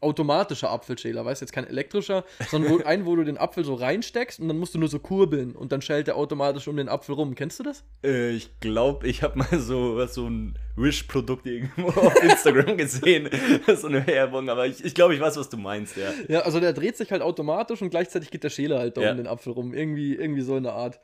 automatischer 0.00 0.70
Apfelschäler, 0.70 1.24
weißt 1.24 1.40
du, 1.40 1.44
jetzt 1.44 1.52
kein 1.52 1.66
elektrischer, 1.66 2.24
sondern 2.50 2.72
wo, 2.72 2.76
ein, 2.84 3.06
wo 3.06 3.16
du 3.16 3.24
den 3.24 3.38
Apfel 3.38 3.64
so 3.64 3.74
reinsteckst 3.74 4.40
und 4.40 4.48
dann 4.48 4.58
musst 4.58 4.74
du 4.74 4.78
nur 4.78 4.88
so 4.88 4.98
kurbeln 4.98 5.56
und 5.56 5.72
dann 5.72 5.82
schält 5.82 6.08
er 6.08 6.16
automatisch 6.16 6.68
um 6.68 6.76
den 6.76 6.88
Apfel 6.88 7.14
rum. 7.14 7.34
Kennst 7.34 7.58
du 7.58 7.64
das? 7.64 7.84
Äh, 8.04 8.30
ich 8.30 8.60
glaube, 8.60 9.06
ich 9.06 9.22
habe 9.22 9.38
mal 9.38 9.58
so, 9.58 9.96
was, 9.96 10.14
so 10.14 10.28
ein 10.28 10.58
Wish-Produkt 10.76 11.46
irgendwo 11.46 11.88
auf 11.88 12.14
Instagram 12.22 12.76
gesehen. 12.76 13.30
so 13.76 13.86
eine 13.86 14.06
Werbung, 14.06 14.48
aber 14.50 14.66
ich, 14.66 14.84
ich 14.84 14.94
glaube, 14.94 15.14
ich 15.14 15.20
weiß, 15.20 15.36
was 15.36 15.48
du 15.48 15.56
meinst, 15.56 15.96
ja. 15.96 16.10
Ja, 16.28 16.40
also 16.40 16.60
der 16.60 16.72
dreht 16.72 16.96
sich 16.96 17.10
halt 17.10 17.22
automatisch 17.22 17.80
und 17.82 17.90
gleichzeitig 17.90 18.30
geht 18.30 18.44
der 18.44 18.50
Schäler 18.50 18.78
halt 18.78 18.96
da 18.96 19.00
Ja. 19.02 19.10
um 19.12 19.16
den 19.16 19.26
Apfel 19.26 19.52
rum. 19.52 19.72
Irgendwie, 19.74 20.14
irgendwie 20.14 20.42
so 20.42 20.54
eine 20.54 20.72
Art. 20.72 21.00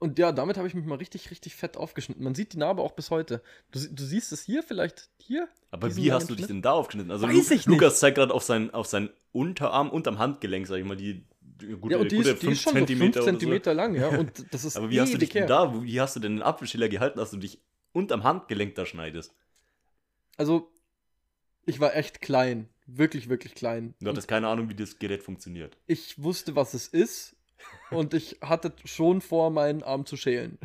Und 0.00 0.18
ja, 0.18 0.30
damit 0.30 0.56
habe 0.56 0.68
ich 0.68 0.74
mich 0.74 0.84
mal 0.84 0.96
richtig, 0.96 1.30
richtig 1.30 1.56
fett 1.56 1.76
aufgeschnitten. 1.76 2.22
Man 2.22 2.34
sieht 2.34 2.52
die 2.52 2.58
Narbe 2.58 2.82
auch 2.82 2.92
bis 2.92 3.10
heute. 3.10 3.42
Du, 3.72 3.80
du 3.80 4.04
siehst 4.04 4.30
es 4.30 4.44
hier, 4.44 4.62
vielleicht 4.62 5.10
hier? 5.18 5.48
Aber 5.72 5.96
wie 5.96 6.12
hast 6.12 6.30
du 6.30 6.36
dich 6.36 6.46
denn 6.46 6.62
da 6.62 6.72
aufgeschnitten? 6.72 7.10
Also 7.10 7.26
Weiß 7.26 7.34
Lu 7.34 7.40
ich 7.40 7.50
nicht. 7.50 7.66
Lukas 7.66 7.98
zeigt 7.98 8.16
gerade 8.16 8.32
auf 8.32 8.44
seinen, 8.44 8.70
auf 8.70 8.86
seinen 8.86 9.10
Unterarm 9.32 9.90
unterm 9.90 10.18
Handgelenk, 10.18 10.68
sag 10.68 10.78
ich 10.78 10.84
mal, 10.84 10.96
die, 10.96 11.24
gute, 11.80 11.94
ja, 11.94 12.00
und 12.00 12.12
die 12.12 12.16
gute 12.16 12.30
ist, 12.30 12.42
die 12.42 12.52
ist 12.52 12.62
fünf 12.62 12.62
schon 12.62 12.72
so 12.72 12.76
5 12.76 12.86
Zentimeter 12.86 13.22
Zentimeter 13.22 13.74
lang, 13.74 13.94
ja. 13.96 14.08
Und 14.08 14.44
das 14.52 14.64
ist 14.64 14.74
So. 14.74 14.80
Aber 14.80 14.90
wie 14.90 15.00
hast 15.00 15.12
du 15.12 15.18
dich 15.18 15.30
denn 15.30 15.48
da, 15.48 15.82
wie 15.82 16.00
hast 16.00 16.14
du 16.14 16.20
denn 16.20 16.36
den 16.36 16.42
Apfelschäler 16.42 16.88
gehalten, 16.88 17.18
dass 17.18 17.32
du 17.32 17.36
dich 17.36 17.60
unterm 17.92 18.22
Handgelenk 18.22 18.76
da 18.76 18.86
schneidest? 18.86 19.34
Also, 20.36 20.70
ich 21.66 21.80
war 21.80 21.96
echt 21.96 22.20
klein. 22.20 22.68
Wirklich, 22.86 23.28
wirklich 23.28 23.54
klein. 23.54 23.94
Du 24.00 24.08
hattest 24.08 24.28
keine 24.28 24.48
Ahnung, 24.48 24.68
wie 24.70 24.74
das 24.74 24.98
Gerät 24.98 25.22
funktioniert. 25.22 25.76
ich 25.86 26.22
wusste, 26.22 26.54
was 26.56 26.72
es 26.72 26.86
ist. 26.88 27.34
Und 27.90 28.14
ich 28.14 28.38
hatte 28.42 28.72
schon 28.84 29.20
vor, 29.20 29.50
meinen 29.50 29.82
Arm 29.82 30.04
zu 30.06 30.16
schälen. 30.16 30.58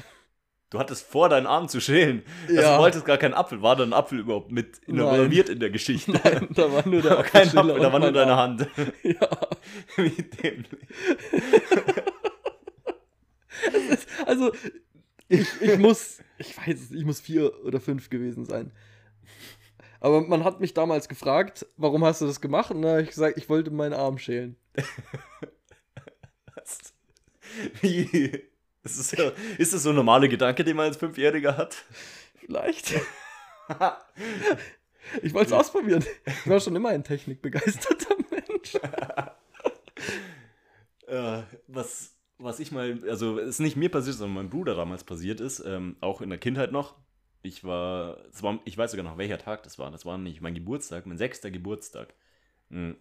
Du 0.69 0.79
hattest 0.79 1.05
vor, 1.05 1.29
deinen 1.29 1.45
Arm 1.45 1.69
zu 1.69 1.79
schälen. 1.79 2.23
Also 2.47 2.61
Ja. 2.61 2.75
du 2.77 2.81
wolltest 2.81 3.05
gar 3.05 3.17
keinen 3.19 3.35
Apfel. 3.35 3.61
War 3.61 3.75
da 3.75 3.83
ein 3.83 3.93
Apfel 3.93 4.19
überhaupt 4.19 4.51
mit 4.51 4.79
involviert 4.87 5.47
in 5.49 5.59
der 5.59 5.69
Geschichte? 5.69 6.11
Nein, 6.23 6.47
da 6.51 6.71
war 6.73 6.87
nur 6.87 7.01
der 7.01 7.17
war 7.17 7.23
kein 7.23 7.47
Apfel, 7.55 7.79
da 7.79 7.93
war 7.93 7.99
nur 7.99 8.11
deine 8.11 8.33
Arm. 8.33 8.59
Hand. 8.59 8.67
Ja. 9.03 9.29
Wie 9.97 10.09
dämlich. 10.09 10.67
Also, 14.25 14.51
ich, 15.29 15.47
ich 15.61 15.77
muss, 15.77 16.19
ich 16.37 16.57
weiß 16.57 16.81
es, 16.81 16.91
ich 16.91 17.05
muss 17.05 17.21
vier 17.21 17.51
oder 17.63 17.79
fünf 17.79 18.09
gewesen 18.09 18.45
sein. 18.45 18.71
Aber 19.99 20.21
man 20.21 20.43
hat 20.43 20.59
mich 20.59 20.73
damals 20.73 21.07
gefragt, 21.07 21.65
warum 21.77 22.03
hast 22.03 22.21
du 22.21 22.25
das 22.25 22.41
gemacht? 22.41 22.71
Und 22.71 22.81
da 22.81 22.89
habe 22.91 23.03
ich 23.03 23.09
gesagt, 23.09 23.37
ich 23.37 23.47
wollte 23.47 23.71
meinen 23.71 23.93
Arm 23.93 24.17
schälen. 24.17 24.57
Was? 26.55 26.93
Wie? 27.81 28.43
Ist 28.83 28.99
das, 28.99 29.09
so, 29.11 29.31
ist 29.57 29.73
das 29.73 29.83
so 29.83 29.89
ein 29.89 29.95
normaler 29.95 30.27
Gedanke, 30.27 30.63
den 30.63 30.75
man 30.75 30.87
als 30.87 30.97
Fünfjähriger 30.97 31.57
hat? 31.57 31.83
Vielleicht. 32.39 32.93
Ich 35.21 35.33
wollte 35.33 35.47
es 35.47 35.53
ausprobieren. 35.53 36.03
Ich 36.25 36.49
war 36.49 36.59
schon 36.61 36.75
immer 36.75 36.89
ein 36.89 37.03
technikbegeisterter 37.03 38.15
Mensch. 38.31 38.73
Äh, 41.05 41.43
was, 41.67 42.15
was 42.37 42.59
ich 42.59 42.71
mal, 42.71 42.97
also 43.09 43.37
es 43.37 43.49
ist 43.49 43.59
nicht 43.59 43.75
mir 43.75 43.89
passiert, 43.89 44.15
sondern 44.15 44.35
meinem 44.35 44.49
Bruder 44.49 44.73
damals 44.73 45.03
passiert 45.03 45.41
ist, 45.41 45.59
ähm, 45.59 45.97
auch 45.99 46.21
in 46.21 46.29
der 46.29 46.39
Kindheit 46.39 46.71
noch. 46.71 46.95
Ich 47.41 47.63
war, 47.65 48.17
war, 48.39 48.59
ich 48.63 48.77
weiß 48.77 48.91
sogar 48.91 49.03
noch, 49.03 49.17
welcher 49.17 49.37
Tag 49.37 49.63
das 49.63 49.77
war. 49.77 49.91
Das 49.91 50.05
war 50.05 50.17
nicht 50.17 50.41
mein 50.41 50.55
Geburtstag, 50.55 51.05
mein 51.05 51.17
sechster 51.17 51.51
Geburtstag. 51.51 52.13
Mhm. 52.69 52.95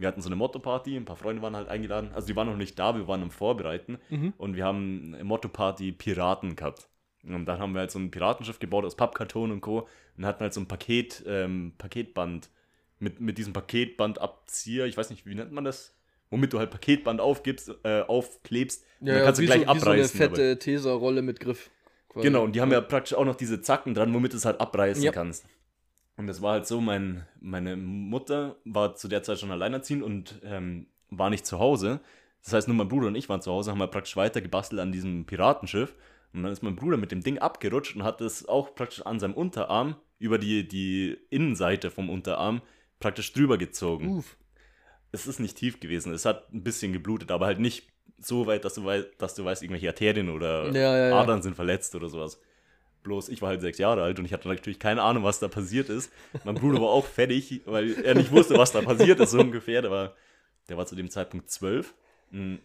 Wir 0.00 0.08
hatten 0.08 0.22
so 0.22 0.28
eine 0.28 0.36
Motto-Party, 0.36 0.96
ein 0.96 1.04
paar 1.04 1.16
Freunde 1.16 1.42
waren 1.42 1.54
halt 1.54 1.68
eingeladen. 1.68 2.10
Also 2.14 2.26
die 2.26 2.34
waren 2.34 2.48
noch 2.48 2.56
nicht 2.56 2.78
da, 2.78 2.96
wir 2.96 3.06
waren 3.06 3.22
am 3.22 3.30
Vorbereiten. 3.30 3.98
Mhm. 4.08 4.32
Und 4.38 4.56
wir 4.56 4.64
haben 4.64 5.12
eine 5.14 5.24
Motto-Party 5.24 5.92
Piraten 5.92 6.56
gehabt. 6.56 6.88
Und 7.22 7.44
dann 7.44 7.58
haben 7.58 7.74
wir 7.74 7.80
halt 7.80 7.90
so 7.90 7.98
ein 7.98 8.10
Piratenschiff 8.10 8.58
gebaut 8.58 8.86
aus 8.86 8.96
Pappkarton 8.96 9.50
und 9.52 9.60
Co. 9.60 9.86
Und 10.16 10.24
hatten 10.24 10.40
halt 10.40 10.54
so 10.54 10.60
ein 10.60 10.66
Paket, 10.68 11.22
ähm, 11.26 11.74
Paketband 11.76 12.48
mit, 12.98 13.20
mit 13.20 13.36
diesem 13.36 13.52
Paketbandabzieher. 13.52 14.86
Ich 14.86 14.96
weiß 14.96 15.10
nicht, 15.10 15.26
wie 15.26 15.34
nennt 15.34 15.52
man 15.52 15.64
das? 15.64 15.94
Womit 16.30 16.52
du 16.52 16.58
halt 16.58 16.70
Paketband 16.70 17.20
aufgibst, 17.20 17.70
äh, 17.82 18.00
aufklebst. 18.02 18.84
und 19.00 19.08
dann 19.08 19.22
kannst 19.24 19.38
du 19.38 19.42
wie 19.42 19.46
gleich 19.46 19.66
so, 19.66 19.74
wie 19.74 19.78
so 19.80 19.86
eine 19.86 19.94
abreißen. 19.96 20.18
fette 20.18 20.58
Tesa-Rolle 20.58 21.22
mit 21.22 21.40
Griff. 21.40 21.70
quasi. 22.08 22.26
Genau, 22.26 22.44
und 22.44 22.54
die 22.56 22.60
haben 22.60 22.72
ja 22.72 22.80
praktisch 22.80 23.14
auch 23.16 23.24
noch 23.24 23.36
diese 23.36 23.60
Zacken 23.60 23.94
dran, 23.94 24.14
womit 24.14 24.32
du 24.32 24.36
es 24.36 24.44
halt 24.44 24.60
abreißen 24.60 25.02
Ja. 25.02 25.12
kannst. 25.12 25.44
Und 26.20 26.26
das 26.26 26.42
war 26.42 26.52
halt 26.52 26.66
so, 26.66 26.82
mein, 26.82 27.26
meine 27.40 27.76
Mutter 27.76 28.56
war 28.66 28.94
zu 28.94 29.08
der 29.08 29.22
Zeit 29.22 29.40
schon 29.40 29.50
alleinerziehend 29.50 30.02
und 30.02 30.38
ähm, 30.44 30.86
war 31.08 31.30
nicht 31.30 31.46
zu 31.46 31.58
Hause. 31.58 32.00
Das 32.44 32.52
heißt, 32.52 32.68
nur 32.68 32.76
mein 32.76 32.88
Bruder 32.88 33.06
und 33.06 33.14
ich 33.14 33.30
waren 33.30 33.40
zu 33.40 33.50
Hause, 33.50 33.70
haben 33.70 33.78
wir 33.78 33.86
praktisch 33.86 34.18
weiter 34.18 34.42
gebastelt 34.42 34.82
an 34.82 34.92
diesem 34.92 35.24
Piratenschiff. 35.24 35.94
Und 36.34 36.42
dann 36.42 36.52
ist 36.52 36.62
mein 36.62 36.76
Bruder 36.76 36.98
mit 36.98 37.10
dem 37.10 37.22
Ding 37.22 37.38
abgerutscht 37.38 37.96
und 37.96 38.02
hat 38.02 38.20
es 38.20 38.46
auch 38.46 38.74
praktisch 38.74 39.00
an 39.06 39.18
seinem 39.18 39.32
Unterarm, 39.32 39.96
über 40.18 40.36
die, 40.36 40.68
die 40.68 41.16
Innenseite 41.30 41.90
vom 41.90 42.10
Unterarm, 42.10 42.60
praktisch 42.98 43.32
drüber 43.32 43.56
gezogen 43.56 44.18
Uff. 44.18 44.36
es 45.12 45.26
ist 45.26 45.40
nicht 45.40 45.56
tief 45.56 45.80
gewesen. 45.80 46.12
Es 46.12 46.26
hat 46.26 46.52
ein 46.52 46.62
bisschen 46.62 46.92
geblutet, 46.92 47.30
aber 47.30 47.46
halt 47.46 47.60
nicht 47.60 47.88
so 48.18 48.46
weit, 48.46 48.66
dass 48.66 48.74
du, 48.74 48.84
wei 48.84 49.06
dass 49.16 49.34
du 49.36 49.46
weißt, 49.46 49.62
irgendwelche 49.62 49.88
Arterien 49.88 50.28
oder 50.28 50.66
Ja, 50.66 50.98
ja, 50.98 51.08
ja. 51.08 51.18
Adern 51.18 51.40
sind 51.40 51.56
verletzt 51.56 51.94
oder 51.94 52.10
sowas. 52.10 52.38
Bloß 53.02 53.28
ich 53.30 53.40
war 53.40 53.48
halt 53.48 53.60
sechs 53.60 53.78
Jahre 53.78 54.02
alt 54.02 54.18
und 54.18 54.24
ich 54.26 54.32
hatte 54.32 54.48
natürlich 54.48 54.78
keine 54.78 55.02
Ahnung, 55.02 55.24
was 55.24 55.38
da 55.40 55.48
passiert 55.48 55.88
ist. 55.88 56.12
Mein 56.44 56.54
Bruder 56.54 56.80
war 56.80 56.90
auch 56.90 57.06
fertig, 57.06 57.62
weil 57.64 57.94
er 58.04 58.14
nicht 58.14 58.30
wusste, 58.30 58.58
was 58.58 58.72
da 58.72 58.82
passiert 58.82 59.20
ist, 59.20 59.30
so 59.30 59.40
ungefähr. 59.40 59.82
Der 59.82 59.90
war, 59.90 60.14
der 60.68 60.76
war 60.76 60.86
zu 60.86 60.94
dem 60.94 61.10
Zeitpunkt 61.10 61.50
zwölf. 61.50 61.94
Mm. 62.30 62.56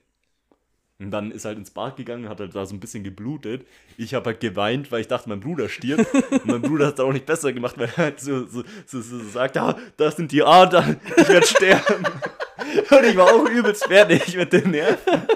Und 0.98 1.12
dann 1.12 1.32
ist 1.32 1.44
halt 1.44 1.58
ins 1.58 1.72
Bad 1.72 1.98
gegangen, 1.98 2.30
hat 2.30 2.40
halt 2.40 2.56
da 2.56 2.66
so 2.66 2.74
ein 2.74 2.80
bisschen 2.80 3.04
geblutet. 3.04 3.68
Ich 3.98 4.14
habe 4.14 4.28
halt 4.28 4.40
geweint, 4.40 4.92
weil 4.94 5.02
ich 5.02 5.10
dachte, 5.10 5.28
mein 5.28 5.42
Bruder 5.42 5.68
stirbt. 5.68 6.14
Und 6.32 6.46
mein 6.46 6.62
Bruder 6.62 6.88
hat 6.88 6.94
es 6.94 7.00
auch 7.02 7.12
nicht 7.12 7.26
besser 7.26 7.52
gemacht, 7.52 7.78
weil 7.78 7.88
er 7.88 7.98
halt 7.98 8.20
so, 8.22 8.46
so, 8.46 8.64
so, 8.86 9.02
so 9.02 9.20
sagt, 9.20 9.58
ah, 9.58 9.78
das 9.98 10.16
sind 10.16 10.32
die 10.32 10.42
Adern, 10.44 11.00
ich 11.18 11.28
werde 11.28 11.46
sterben. 11.46 12.06
Und 12.90 13.04
ich 13.04 13.18
war 13.18 13.34
auch 13.34 13.50
übelst 13.50 13.86
fertig 13.86 14.38
mit 14.38 14.54
den 14.54 14.72
Nerven. 14.72 15.28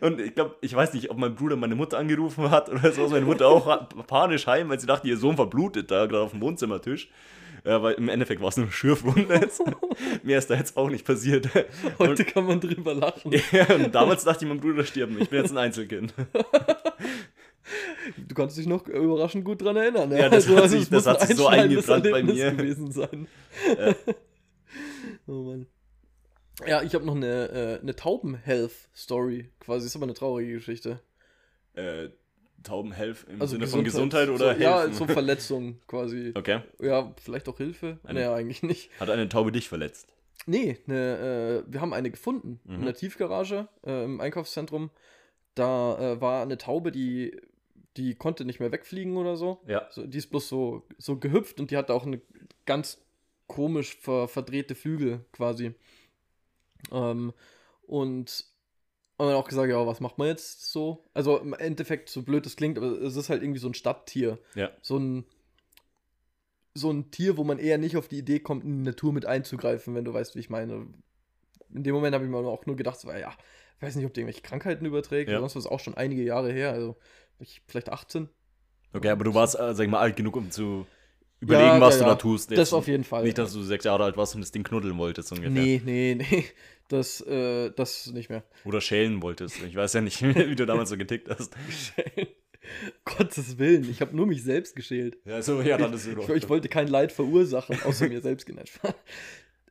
Und 0.00 0.20
ich 0.20 0.34
glaube, 0.34 0.56
ich 0.60 0.74
weiß 0.74 0.94
nicht, 0.94 1.10
ob 1.10 1.18
mein 1.18 1.34
Bruder 1.34 1.56
meine 1.56 1.74
Mutter 1.74 1.98
angerufen 1.98 2.50
hat 2.50 2.68
oder 2.70 2.92
so. 2.92 3.08
Meine 3.08 3.24
Mutter 3.26 3.48
auch 3.48 3.88
panisch 4.06 4.46
heim, 4.46 4.68
weil 4.68 4.80
sie 4.80 4.86
dachte, 4.86 5.08
ihr 5.08 5.16
Sohn 5.16 5.36
verblutet 5.36 5.90
da 5.90 6.06
gerade 6.06 6.22
auf 6.24 6.30
dem 6.32 6.40
Wohnzimmertisch. 6.40 7.08
Ja, 7.66 7.82
weil 7.82 7.94
im 7.94 8.10
Endeffekt 8.10 8.42
war 8.42 8.48
es 8.48 8.56
nur 8.58 8.66
eine 8.66 8.72
Schürfwunde. 8.72 9.34
jetzt. 9.34 9.62
Mehr 10.22 10.38
ist 10.38 10.50
da 10.50 10.54
jetzt 10.54 10.76
auch 10.76 10.90
nicht 10.90 11.06
passiert. 11.06 11.48
Heute 11.98 12.24
kann 12.24 12.44
man 12.46 12.60
drüber 12.60 12.94
lachen. 12.94 13.32
Ja, 13.52 13.74
und 13.74 13.94
damals 13.94 14.24
dachte 14.24 14.44
ich, 14.44 14.48
mein 14.50 14.60
Bruder 14.60 14.84
stirbt. 14.84 15.18
Ich 15.18 15.30
bin 15.30 15.40
jetzt 15.40 15.50
ein 15.50 15.58
Einzelkind. 15.58 16.12
Du 18.28 18.34
kannst 18.34 18.58
dich 18.58 18.66
noch 18.66 18.86
überraschend 18.86 19.46
gut 19.46 19.62
dran 19.62 19.76
erinnern. 19.76 20.12
Ja, 20.12 20.28
das 20.28 20.46
hat 20.48 20.68
sich- 20.68 20.82
es 20.82 20.90
das 20.90 21.06
hat 21.06 21.22
sich 21.22 21.36
so 21.36 21.46
eingebrannt 21.46 22.10
bei 22.10 22.22
mir. 22.22 22.52
gewesen 22.52 22.92
sein. 22.92 23.26
Ja. 23.78 23.94
oh 25.26 25.42
Mann. 25.44 25.66
Ja, 26.66 26.82
ich 26.82 26.94
habe 26.94 27.04
noch 27.04 27.16
eine, 27.16 27.48
äh, 27.48 27.80
eine 27.82 27.96
Tauben-Health-Story. 27.96 29.50
Quasi 29.60 29.86
ist 29.86 29.96
aber 29.96 30.04
eine 30.04 30.14
traurige 30.14 30.54
Geschichte. 30.54 31.00
Äh, 31.74 32.08
Taubenhelf 32.62 33.26
im 33.28 33.40
Also 33.42 33.56
Sinne 33.56 33.66
von 33.66 33.84
Gesundheit 33.84 34.28
oder 34.28 34.54
so, 34.54 34.60
Ja, 34.60 34.90
so 34.90 35.06
Verletzung 35.06 35.80
quasi. 35.86 36.32
Okay. 36.34 36.60
Ja, 36.80 37.12
vielleicht 37.20 37.48
auch 37.48 37.58
Hilfe. 37.58 37.98
Eine- 38.04 38.20
Naja, 38.20 38.34
eigentlich 38.34 38.62
nicht. 38.62 38.88
Hat 39.00 39.10
eine 39.10 39.28
Taube 39.28 39.52
dich 39.52 39.68
verletzt? 39.68 40.08
Nee, 40.46 40.78
ne, 40.86 41.62
äh, 41.66 41.72
wir 41.72 41.80
haben 41.80 41.92
eine 41.92 42.10
gefunden 42.10 42.60
Mhm. 42.64 42.74
in 42.76 42.82
der 42.84 42.94
Tiefgarage 42.94 43.68
äh, 43.86 44.04
im 44.04 44.20
Einkaufszentrum. 44.20 44.90
Da 45.54 46.14
äh, 46.14 46.20
war 46.20 46.42
eine 46.42 46.56
Taube, 46.58 46.90
die, 46.92 47.38
die 47.96 48.14
konnte 48.14 48.44
nicht 48.44 48.60
mehr 48.60 48.72
wegfliegen 48.72 49.16
oder 49.16 49.36
so. 49.36 49.60
Ja. 49.66 49.86
so. 49.90 50.06
Die 50.06 50.18
ist 50.18 50.30
bloß 50.30 50.48
so, 50.48 50.86
so 50.98 51.18
gehüpft 51.18 51.60
und 51.60 51.70
die 51.70 51.76
hatte 51.76 51.92
auch 51.94 52.06
eine 52.06 52.20
ganz 52.66 52.98
komisch 53.46 53.96
ver, 53.96 54.26
verdrehte 54.28 54.74
Flügel 54.74 55.24
quasi. 55.32 55.74
Ähm, 56.92 57.32
und 57.86 58.44
haben 59.18 59.28
dann 59.28 59.36
auch 59.36 59.48
gesagt, 59.48 59.68
ja, 59.70 59.86
was 59.86 60.00
macht 60.00 60.18
man 60.18 60.28
jetzt 60.28 60.72
so? 60.72 61.04
Also 61.14 61.38
im 61.38 61.54
Endeffekt, 61.54 62.08
so 62.08 62.22
blöd 62.22 62.46
es 62.46 62.56
klingt, 62.56 62.78
aber 62.78 62.86
es 63.02 63.16
ist 63.16 63.28
halt 63.28 63.42
irgendwie 63.42 63.60
so 63.60 63.68
ein 63.68 63.74
Stadttier. 63.74 64.38
Ja. 64.54 64.70
So 64.82 64.98
ein, 64.98 65.24
so 66.74 66.90
ein 66.90 67.10
Tier, 67.10 67.36
wo 67.36 67.44
man 67.44 67.58
eher 67.58 67.78
nicht 67.78 67.96
auf 67.96 68.08
die 68.08 68.18
Idee 68.18 68.40
kommt, 68.40 68.64
in 68.64 68.78
die 68.78 68.90
Natur 68.90 69.12
mit 69.12 69.26
einzugreifen, 69.26 69.94
wenn 69.94 70.04
du 70.04 70.12
weißt, 70.12 70.34
wie 70.34 70.40
ich 70.40 70.50
meine. 70.50 70.88
In 71.72 71.84
dem 71.84 71.94
Moment 71.94 72.14
habe 72.14 72.24
ich 72.24 72.30
mir 72.30 72.38
auch 72.38 72.66
nur 72.66 72.76
gedacht, 72.76 72.98
so, 72.98 73.10
ja, 73.10 73.32
ich 73.76 73.82
weiß 73.82 73.96
nicht, 73.96 74.06
ob 74.06 74.14
die 74.14 74.20
irgendwelche 74.20 74.42
Krankheiten 74.42 74.84
überträgt, 74.84 75.30
Ja. 75.30 75.38
sonst 75.38 75.56
was 75.56 75.66
auch 75.66 75.80
schon 75.80 75.94
einige 75.94 76.22
Jahre 76.22 76.52
her, 76.52 76.72
also 76.72 76.96
ich, 77.38 77.62
vielleicht 77.66 77.90
18. 77.90 78.28
Okay, 78.92 79.08
aber 79.08 79.24
du 79.24 79.34
warst, 79.34 79.58
äh, 79.58 79.74
sag 79.74 79.84
ich 79.84 79.90
mal, 79.90 80.00
alt 80.00 80.16
genug, 80.16 80.36
um 80.36 80.50
zu 80.50 80.86
überlegen, 81.40 81.66
Ja, 81.66 81.80
was 81.80 81.98
ja, 81.98 82.04
du 82.04 82.10
da 82.10 82.14
tust. 82.16 82.50
Das 82.50 82.72
auf 82.72 82.88
jeden 82.88 83.04
Fall. 83.04 83.24
Nicht, 83.24 83.38
dass 83.38 83.52
du 83.52 83.62
sechs 83.62 83.84
Jahre 83.84 84.04
alt 84.04 84.16
warst 84.16 84.34
und 84.34 84.40
das 84.40 84.52
Ding 84.52 84.62
knuddeln 84.62 84.96
wolltest 84.98 85.32
ungefähr. 85.32 85.50
Nee, 85.50 85.80
nee, 85.84 86.14
nee. 86.30 86.44
Das, 86.88 87.20
äh, 87.22 87.70
das 87.70 88.12
nicht 88.12 88.28
mehr. 88.28 88.44
Oder 88.64 88.80
schälen 88.80 89.22
wolltest. 89.22 89.62
Ich 89.62 89.74
weiß 89.74 89.94
ja 89.94 90.00
nicht, 90.00 90.22
wie 90.22 90.54
du 90.54 90.66
damals 90.66 90.90
so 90.90 90.96
getickt 90.96 91.28
hast. 91.30 91.54
Gottes 93.04 93.58
Willen, 93.58 93.88
ich 93.90 94.00
habe 94.00 94.16
nur 94.16 94.26
mich 94.26 94.42
selbst 94.42 94.74
geschält. 94.74 95.18
Ja, 95.24 95.42
so, 95.42 95.60
ja, 95.60 95.76
dann 95.76 95.92
ist 95.92 96.06
es 96.06 96.16
Ich, 96.16 96.28
ich 96.28 96.48
wollte 96.48 96.68
kein 96.68 96.88
Leid 96.88 97.12
verursachen, 97.12 97.78
außer 97.82 98.08
mir 98.08 98.22
selbst 98.22 98.46
genannt. 98.46 98.70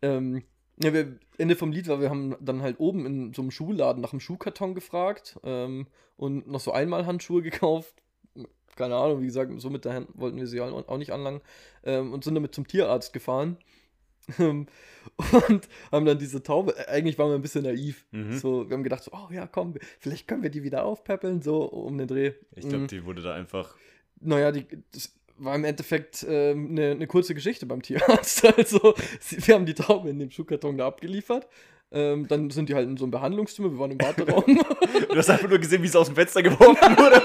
ähm, 0.01 0.43
ja, 0.81 0.93
wir, 0.93 1.17
Ende 1.37 1.55
vom 1.55 1.71
Lied 1.71 1.87
war, 1.87 2.01
wir 2.01 2.09
haben 2.09 2.35
dann 2.39 2.61
halt 2.61 2.79
oben 2.79 3.05
in 3.05 3.33
so 3.33 3.41
einem 3.41 3.51
Schuhladen 3.51 4.01
nach 4.01 4.11
einem 4.11 4.19
Schuhkarton 4.19 4.75
gefragt 4.75 5.39
ähm, 5.43 5.87
und 6.17 6.47
noch 6.47 6.59
so 6.59 6.71
Einmalhandschuhe 6.71 7.41
gekauft. 7.41 8.02
Keine 8.75 8.95
Ahnung, 8.95 9.21
wie 9.21 9.25
gesagt, 9.27 9.51
so 9.61 9.69
mit 9.69 9.85
der 9.85 9.93
Hand 9.93 10.07
wollten 10.15 10.37
wir 10.37 10.47
sie 10.47 10.59
auch 10.61 10.97
nicht 10.97 11.11
anlangen. 11.11 11.41
Ähm, 11.83 12.13
und 12.13 12.23
sind 12.23 12.35
damit 12.35 12.55
zum 12.55 12.67
Tierarzt 12.67 13.13
gefahren. 13.13 13.57
Ähm, 14.39 14.67
und 15.49 15.67
haben 15.91 16.05
dann 16.05 16.17
diese 16.17 16.41
Taube, 16.41 16.77
äh, 16.77 16.85
eigentlich 16.89 17.17
waren 17.19 17.27
wir 17.27 17.35
ein 17.35 17.41
bisschen 17.41 17.63
naiv. 17.65 18.05
Mhm. 18.11 18.37
So, 18.37 18.69
wir 18.69 18.77
haben 18.77 18.83
gedacht, 18.83 19.03
so, 19.03 19.11
oh 19.11 19.27
ja, 19.33 19.47
komm, 19.47 19.73
vielleicht 19.99 20.29
können 20.29 20.43
wir 20.43 20.49
die 20.49 20.63
wieder 20.63 20.85
aufpäppeln, 20.85 21.41
so 21.41 21.63
um 21.65 21.97
den 21.97 22.07
Dreh. 22.07 22.31
Ich 22.55 22.61
glaube, 22.69 22.83
Mhm. 22.85 22.87
die 22.87 23.03
wurde 23.05 23.21
da 23.21 23.33
einfach. 23.33 23.75
Naja, 24.21 24.53
die, 24.53 24.65
das 24.93 25.13
war 25.37 25.55
im 25.55 25.65
Endeffekt 25.65 26.25
ähm, 26.25 26.69
eine, 26.71 26.91
eine 26.91 27.07
kurze 27.07 27.35
Geschichte 27.35 27.65
beim 27.65 27.81
Tierarzt. 27.81 28.43
Also, 28.57 28.93
sie, 29.19 29.45
wir 29.45 29.55
haben 29.55 29.65
die 29.65 29.73
Taube 29.73 30.09
in 30.09 30.19
dem 30.19 30.31
Schuhkarton 30.31 30.77
da 30.77 30.87
abgeliefert. 30.87 31.45
Ähm, 31.91 32.25
dann 32.29 32.49
sind 32.49 32.69
die 32.69 32.75
halt 32.75 32.87
in 32.87 32.95
so 32.95 33.03
einem 33.03 33.11
Behandlungszimmer, 33.11 33.71
wir 33.71 33.77
waren 33.79 33.91
im 33.91 33.99
Warteraum. 34.01 34.45
Du 35.09 35.15
hast 35.17 35.29
einfach 35.29 35.49
nur 35.49 35.59
gesehen, 35.59 35.83
wie 35.83 35.87
es 35.87 35.95
aus 35.97 36.07
dem 36.07 36.15
Fenster 36.15 36.41
geworfen 36.41 36.97
wurde. 36.97 37.21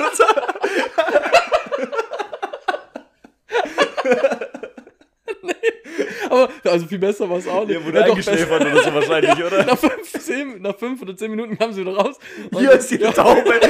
Aber 6.31 6.49
also 6.65 6.87
viel 6.87 6.99
besser 6.99 7.29
war 7.29 7.39
es 7.39 7.49
auch 7.49 7.65
nicht. 7.65 7.79
Der 7.79 7.85
wurde 7.85 7.99
Ja, 8.01 8.05
eingeschläfert 8.07 8.61
oder 8.61 8.83
so 8.83 8.95
wahrscheinlich, 8.95 9.45
oder? 9.45 9.65
Nach 9.67 9.79
fünf, 9.79 10.13
zehn, 10.13 10.63
nach 10.63 10.77
fünf 10.77 11.03
oder 11.03 11.17
zehn 11.17 11.31
Minuten 11.31 11.59
kamen 11.59 11.73
sie 11.73 11.81
wieder 11.83 11.97
raus. 11.97 12.17
Hier 12.57 12.73
ist 12.73 12.91
die 12.91 12.97
ja, 12.97 13.13
Taube. 13.13 13.45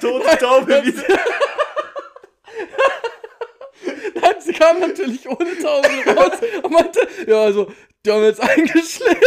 Tote 0.00 0.38
Taube 0.38 0.84
wieder. 0.84 1.02
Nein, 4.14 4.34
sie 4.38 4.52
kamen 4.52 4.80
natürlich 4.80 5.28
ohne 5.28 5.58
Taube 5.58 5.88
raus 6.16 6.38
und 6.62 6.72
meinte, 6.72 7.00
ja, 7.26 7.42
also, 7.42 7.66
die 8.04 8.12
haben 8.12 8.22
jetzt 8.22 8.40
eingeschläfert. 8.40 9.18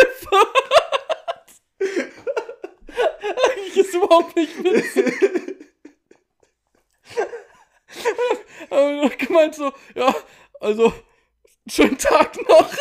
überhaupt 4.02 4.36
nicht 4.36 4.64
witzig. 4.64 5.14
Aber 8.70 9.04
ich 9.04 9.18
gemeint 9.18 9.56
so, 9.56 9.72
ja, 9.96 10.14
also, 10.60 10.94
schönen 11.68 11.98
Tag 11.98 12.38
noch. 12.48 12.70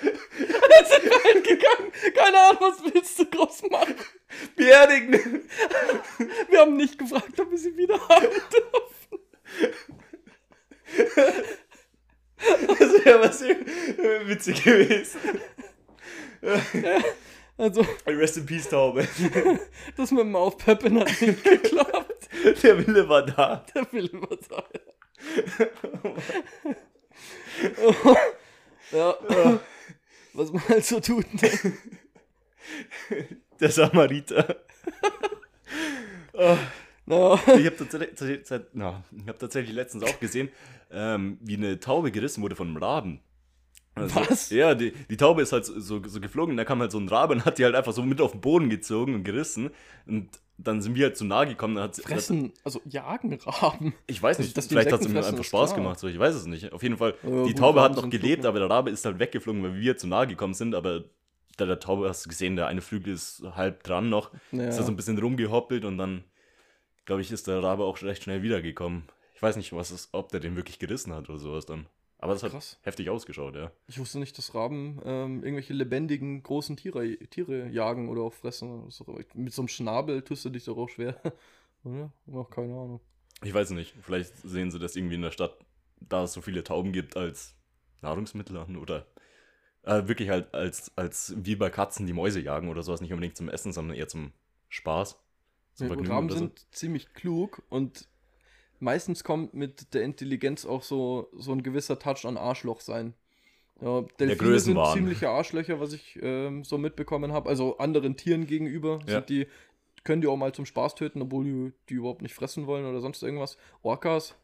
Dann 0.00 0.86
sind 0.86 1.04
wir 1.04 1.24
halt 1.24 1.44
gegangen. 1.44 1.92
Keine 2.14 2.38
Ahnung, 2.38 2.60
was 2.60 2.94
willst 2.94 3.18
du 3.18 3.26
groß 3.26 3.62
machen? 3.70 3.96
Beerdigen! 4.54 5.48
Wir 6.48 6.60
haben 6.60 6.76
nicht 6.76 6.98
gefragt, 6.98 7.38
ob 7.40 7.50
wir 7.50 7.58
sie 7.58 7.76
wieder 7.76 7.98
haben 8.08 8.28
dürfen. 8.28 9.18
Das 12.78 13.04
wäre 13.04 13.20
was 13.20 13.42
witzig 13.42 14.62
gewesen. 14.62 15.20
Also, 17.56 17.84
Rest 18.06 18.36
in 18.36 18.46
Peace, 18.46 18.68
Taube. 18.68 19.08
das 19.96 20.12
mit 20.12 20.20
dem 20.20 20.36
Aufpeppen 20.36 21.00
hat 21.00 21.20
nicht 21.20 21.42
geklappt. 21.42 22.07
Der 22.62 22.86
Wille 22.86 23.08
war 23.08 23.24
da. 23.26 23.64
Der 23.74 23.92
Wille 23.92 24.12
war 24.12 24.38
da. 24.48 24.64
Ja. 28.92 29.14
Was 30.34 30.52
man 30.52 30.68
halt 30.68 30.84
so 30.84 31.00
tut. 31.00 31.26
Ne? 31.42 31.50
Der 33.60 33.70
Samariter. 33.70 34.56
Naja. 37.06 37.40
Ich 37.56 37.66
habe 37.66 37.76
tatsächlich, 37.76 38.20
ich 38.20 39.28
hab 39.28 39.38
tatsächlich 39.38 39.74
letztens 39.74 40.04
auch 40.04 40.20
gesehen, 40.20 40.50
ähm, 40.90 41.38
wie 41.40 41.56
eine 41.56 41.80
Taube 41.80 42.12
gerissen 42.12 42.42
wurde 42.42 42.54
von 42.54 42.68
einem 42.68 42.76
Raben. 42.76 43.20
Also, 44.02 44.16
Was? 44.20 44.50
Ja, 44.50 44.74
die, 44.74 44.92
die 44.92 45.16
Taube 45.16 45.42
ist 45.42 45.52
halt 45.52 45.64
so, 45.64 46.02
so, 46.04 46.20
geflogen 46.20 46.52
und 46.52 46.56
da 46.56 46.64
kam 46.64 46.80
halt 46.80 46.92
so 46.92 46.98
ein 46.98 47.08
Rabe 47.08 47.34
und 47.34 47.44
hat 47.44 47.58
die 47.58 47.64
halt 47.64 47.74
einfach 47.74 47.92
so 47.92 48.02
mit 48.02 48.20
auf 48.20 48.32
den 48.32 48.40
Boden 48.40 48.70
gezogen 48.70 49.14
und 49.14 49.24
gerissen. 49.24 49.70
Und 50.06 50.28
dann 50.56 50.82
sind 50.82 50.96
wir 50.96 51.06
halt 51.06 51.16
zu 51.16 51.24
nahe 51.24 51.46
gekommen. 51.46 51.76
Dann 51.76 51.84
hat, 51.84 51.96
Fressen, 51.96 52.52
also 52.64 52.80
jagen 52.84 53.32
Raben. 53.44 53.94
Ich 54.06 54.22
weiß 54.22 54.38
Also, 54.38 54.48
nicht, 54.48 54.56
die 54.56 54.68
vielleicht 54.68 54.92
hat 54.92 55.00
es 55.00 55.08
mir 55.08 55.18
einfach 55.24 55.38
ist 55.40 55.46
Spaß 55.46 55.70
klar. 55.70 55.82
gemacht, 55.82 55.98
so, 56.00 56.08
ich 56.08 56.18
weiß 56.18 56.34
es 56.34 56.46
nicht. 56.46 56.72
Auf 56.72 56.82
jeden 56.82 56.96
Fall, 56.96 57.14
Ja, 57.22 57.44
die 57.44 57.54
Taube 57.54 57.80
hat 57.80 57.94
noch 57.96 58.10
gelebt, 58.10 58.44
aber 58.44 58.58
der 58.58 58.68
Rabe 58.70 58.90
ist 58.90 59.04
halt 59.04 59.18
weggeflogen, 59.18 59.62
weil 59.62 59.76
wir 59.76 59.96
zu 59.96 60.06
nahe 60.08 60.26
gekommen 60.26 60.54
sind, 60.54 60.74
aber 60.74 61.04
der, 61.58 61.66
der 61.66 61.78
Taube 61.80 62.08
hast 62.08 62.24
du 62.24 62.28
gesehen, 62.28 62.56
der 62.56 62.66
eine 62.66 62.80
Flügel 62.80 63.14
ist 63.14 63.42
halb 63.54 63.82
dran 63.84 64.08
noch, 64.08 64.30
Ja. 64.52 64.64
ist 64.64 64.78
da 64.78 64.82
so 64.82 64.90
ein 64.92 64.96
bisschen 64.96 65.18
rumgehoppelt 65.18 65.84
und 65.84 65.98
dann, 65.98 66.24
glaube 67.04 67.20
ich, 67.20 67.30
ist 67.30 67.46
der 67.46 67.62
Rabe 67.62 67.84
auch 67.84 68.00
recht 68.02 68.22
schnell 68.24 68.42
wiedergekommen. 68.42 69.04
Ich 69.34 69.42
weiß 69.42 69.56
nicht, 69.56 69.72
was 69.72 69.92
es, 69.92 70.08
ob 70.12 70.30
der 70.32 70.40
den 70.40 70.56
wirklich 70.56 70.80
gerissen 70.80 71.14
hat 71.14 71.28
oder 71.28 71.38
sowas 71.38 71.66
dann. 71.66 71.86
Aber 72.18 72.32
das 72.32 72.42
hat 72.42 72.50
Krass. 72.50 72.78
heftig 72.82 73.10
ausgeschaut, 73.10 73.54
ja. 73.54 73.70
Ich 73.86 73.98
wusste 73.98 74.18
nicht, 74.18 74.36
dass 74.38 74.54
Raben 74.54 75.00
ähm, 75.04 75.42
irgendwelche 75.44 75.72
lebendigen, 75.72 76.42
großen 76.42 76.76
Tiere, 76.76 77.16
Tiere 77.30 77.68
jagen 77.68 78.08
oder 78.08 78.22
auch 78.22 78.32
fressen. 78.32 78.88
Mit 79.34 79.52
so 79.52 79.62
einem 79.62 79.68
Schnabel 79.68 80.22
tust 80.22 80.44
du 80.44 80.50
dich 80.50 80.64
doch 80.64 80.76
auch 80.76 80.88
schwer. 80.88 81.20
Oder? 81.84 82.12
Auch 82.32 82.50
keine 82.50 82.72
Ahnung. 82.72 83.00
Ich 83.44 83.54
weiß 83.54 83.70
nicht, 83.70 83.94
vielleicht 84.02 84.36
sehen 84.36 84.72
sie 84.72 84.80
das 84.80 84.96
irgendwie 84.96 85.14
in 85.14 85.22
der 85.22 85.30
Stadt, 85.30 85.56
da 86.00 86.24
es 86.24 86.32
so 86.32 86.40
viele 86.40 86.64
Tauben 86.64 86.92
gibt, 86.92 87.16
als 87.16 87.54
Nahrungsmittel 88.02 88.56
an 88.56 88.76
oder 88.76 89.06
äh, 89.82 90.08
wirklich 90.08 90.28
halt 90.28 90.52
als, 90.54 90.90
als 90.96 91.34
wie 91.36 91.54
bei 91.56 91.70
Katzen 91.70 92.06
die 92.06 92.12
Mäuse 92.12 92.40
jagen 92.40 92.68
oder 92.68 92.82
sowas, 92.82 93.00
nicht 93.00 93.12
unbedingt 93.12 93.36
zum 93.36 93.48
Essen, 93.48 93.72
sondern 93.72 93.96
eher 93.96 94.08
zum 94.08 94.32
Spaß. 94.68 95.18
Zum 95.74 95.86
Ja, 95.86 95.86
Vergnügen 95.86 96.12
Raben 96.12 96.30
so. 96.30 96.36
sind 96.36 96.66
ziemlich 96.72 97.14
klug 97.14 97.62
und 97.68 98.08
meistens 98.80 99.24
kommt 99.24 99.54
mit 99.54 99.94
der 99.94 100.02
Intelligenz 100.02 100.64
auch 100.66 100.82
so, 100.82 101.28
so 101.36 101.52
ein 101.52 101.62
gewisser 101.62 101.98
Touch 101.98 102.24
an 102.24 102.36
Arschloch 102.36 102.80
sein. 102.80 103.14
Ja, 103.80 104.02
Delfine 104.18 104.58
sind 104.58 104.78
ziemliche 104.92 105.28
Arschlöcher, 105.30 105.78
was 105.78 105.92
ich 105.92 106.18
ähm, 106.20 106.64
so 106.64 106.78
mitbekommen 106.78 107.32
habe. 107.32 107.48
Also 107.48 107.78
anderen 107.78 108.16
Tieren 108.16 108.46
gegenüber 108.46 108.98
Ja. 109.06 109.14
sind 109.14 109.28
die, 109.28 109.46
können 110.02 110.20
die 110.20 110.26
auch 110.28 110.36
mal 110.36 110.52
zum 110.52 110.66
Spaß 110.66 110.96
töten, 110.96 111.22
obwohl 111.22 111.44
die, 111.44 111.72
die 111.88 111.94
überhaupt 111.94 112.22
nicht 112.22 112.34
fressen 112.34 112.66
wollen 112.66 112.86
oder 112.86 113.00
sonst 113.00 113.22
irgendwas. 113.22 113.56
Orcas. 113.82 114.34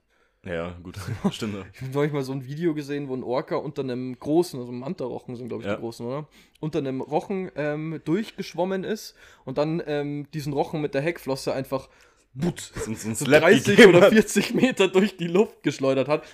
Ja, 0.45 0.77
gut, 0.83 0.99
stimmt. 1.33 1.65
Ich 1.73 1.81
habe 1.83 1.91
neulich 1.93 2.13
mal 2.13 2.23
so 2.23 2.33
ein 2.33 2.45
Video 2.47 2.75
gesehen, 2.75 3.09
wo 3.09 3.15
ein 3.17 3.25
Orca 3.25 3.57
unter 3.57 3.83
einem 3.83 4.17
großen, 4.19 4.61
also 4.61 4.71
Manta-Rochen 4.71 5.35
sind, 5.37 5.49
glaube 5.49 5.63
ich, 5.63 5.69
Ja. 5.69 5.75
die 5.77 5.81
großen, 5.81 6.07
oder? 6.07 6.29
Unter 6.61 6.79
einem 6.81 7.01
Rochen 7.01 7.51
ähm, 7.57 8.01
durchgeschwommen 8.05 8.85
ist 8.85 9.15
und 9.45 9.59
dann 9.59 9.83
ähm, 9.87 10.27
diesen 10.33 10.53
Rochen 10.53 10.81
mit 10.81 10.95
der 10.95 11.01
Heckflosse 11.03 11.55
einfach 11.55 11.89
putz, 12.39 12.73
So, 12.75 12.91
ein 12.91 12.97
so 12.97 13.15
Slap 13.25 13.43
30 13.43 13.65
gegeben 13.77 13.95
oder 13.97 14.07
hat. 14.07 14.13
40 14.13 14.55
Meter 14.55 14.89
durch 14.89 15.17
die 15.17 15.27
Luft 15.29 15.63
geschleudert 15.63 16.09
hat. 16.09 16.25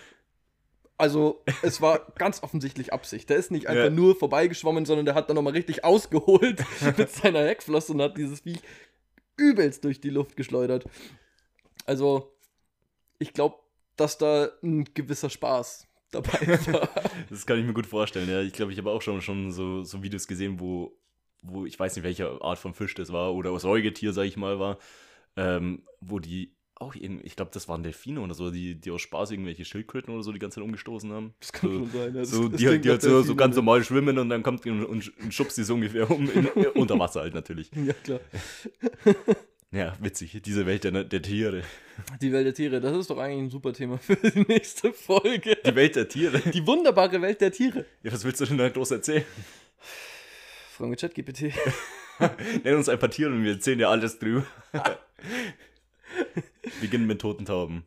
Also, 0.97 1.43
es 1.63 1.81
war 1.81 2.13
ganz 2.19 2.43
offensichtlich 2.43 2.93
Absicht. 2.93 3.31
Der 3.31 3.37
ist 3.39 3.51
nicht 3.51 3.69
einfach 3.69 3.85
Ja. 3.85 3.91
nur 3.91 4.17
vorbeigeschwommen, 4.17 4.85
sondern 4.85 5.07
der 5.07 5.15
hat 5.15 5.31
dann 5.31 5.37
nochmal 5.37 5.55
richtig 5.55 5.83
ausgeholt 5.85 6.63
mit 6.99 7.11
seiner 7.11 7.41
Heckflosse 7.47 7.93
und 7.93 8.03
hat 8.03 8.19
dieses 8.19 8.41
Viech 8.41 8.61
übelst 9.39 9.83
durch 9.85 10.01
die 10.01 10.11
Luft 10.11 10.37
geschleudert. 10.37 10.85
Also, 11.87 12.35
ich 13.19 13.33
glaube, 13.33 13.57
dass 13.97 14.19
da 14.19 14.51
ein 14.63 14.85
gewisser 14.93 15.31
Spaß 15.31 15.87
dabei 16.11 16.47
war. 16.73 16.89
Das 17.31 17.47
kann 17.47 17.59
ich 17.59 17.65
mir 17.65 17.73
gut 17.73 17.87
vorstellen, 17.87 18.29
ja. 18.29 18.43
Ich 18.43 18.53
glaube, 18.53 18.73
ich 18.73 18.79
habe 18.79 18.91
auch 18.91 19.01
schon, 19.01 19.23
schon 19.23 19.51
so, 19.53 19.83
so 19.85 20.03
Videos 20.03 20.27
gesehen, 20.29 20.61
wo, 20.61 20.93
wo 21.41 21.65
ich 21.65 21.79
weiß 21.81 21.97
nicht, 21.97 22.05
welche 22.05 22.43
Art 22.43 22.59
von 22.59 22.75
Fisch 22.75 22.95
das 22.95 23.11
war 23.11 23.33
oder 23.35 23.59
Säugetier, 23.59 24.13
sag 24.13 24.25
ich 24.25 24.37
mal, 24.37 24.59
war, 24.59 24.77
ähm, 25.41 25.83
wo 26.01 26.19
die 26.19 26.55
auch 26.77 26.95
irgendwie, 26.95 27.27
ich 27.27 27.37
glaube, 27.37 27.51
das 27.53 27.69
waren 27.69 27.83
Delfine 27.83 28.23
oder 28.23 28.33
so, 28.33 28.51
die, 28.51 28.75
die 28.75 28.91
aus 28.91 29.03
Spaß 29.03 29.33
irgendwelche 29.33 29.67
Schildkröten 29.67 30.15
oder 30.15 30.23
so 30.23 30.33
die 30.33 30.39
ganze 30.39 30.57
Zeit 30.57 30.65
umgestoßen 30.65 31.13
haben. 31.13 31.35
Das 31.41 31.53
kann 31.53 31.71
so, 31.71 31.79
schon 31.81 31.91
sein. 31.91 32.15
ja. 32.15 32.21
Das- 32.21 32.31
So, 32.31 32.49
das 32.49 32.59
die, 32.59 32.79
die 32.81 32.89
halt 32.89 33.03
so, 33.03 33.21
so 33.23 33.35
ganz 33.37 33.55
normal 33.57 33.85
schwimmen 33.85 34.17
und 34.19 34.31
dann 34.31 34.43
kommt 34.43 34.65
und, 34.67 34.85
und, 34.87 35.13
schubst 35.31 35.59
die 35.59 35.63
so 35.65 35.75
ungefähr 35.75 36.11
um, 36.11 36.31
in, 36.31 36.47
unter 36.75 36.99
Wasser 36.99 37.21
halt 37.21 37.35
natürlich. 37.35 37.71
Ja, 37.75 37.93
klar. 37.93 38.21
Ja, 39.73 39.97
witzig, 40.01 40.43
diese 40.45 40.67
Welt 40.67 40.83
der, 40.83 41.05
der 41.05 41.23
Tiere. 41.23 41.63
Die 42.21 42.33
Welt 42.33 42.45
der 42.45 42.55
Tiere, 42.55 42.81
das 42.81 42.97
ist 42.97 43.09
doch 43.09 43.19
eigentlich 43.19 43.39
ein 43.45 43.51
super 43.51 43.73
Thema 43.73 43.99
für 43.99 44.17
die 44.17 44.41
nächste 44.49 44.93
Folge. 44.93 45.57
Die 45.65 45.75
Welt 45.77 45.95
der 45.95 46.09
Tiere? 46.09 46.41
Die 46.41 46.67
wunderbare 46.67 47.23
Welt 47.23 47.41
der 47.41 47.53
Tiere. 47.53 47.85
Ja, 48.03 48.11
was 48.11 48.25
willst 48.25 48.41
du 48.41 48.47
denn 48.47 48.59
da 48.59 48.69
groß 48.69 48.91
erzählen? 48.91 49.23
Fragen 50.77 50.91
wir 50.91 50.97
ChatGPT. 50.97 51.53
Nenn 52.65 52.77
uns 52.77 52.89
ein 52.89 52.99
paar 52.99 53.11
Tiere 53.11 53.31
und 53.31 53.43
wir 53.45 53.53
erzählen 53.53 53.79
dir 53.79 53.89
alles 53.89 54.19
drüber. 54.19 54.47
Beginnen 56.81 57.07
mit 57.07 57.21
toten 57.21 57.45
Tauben. 57.45 57.85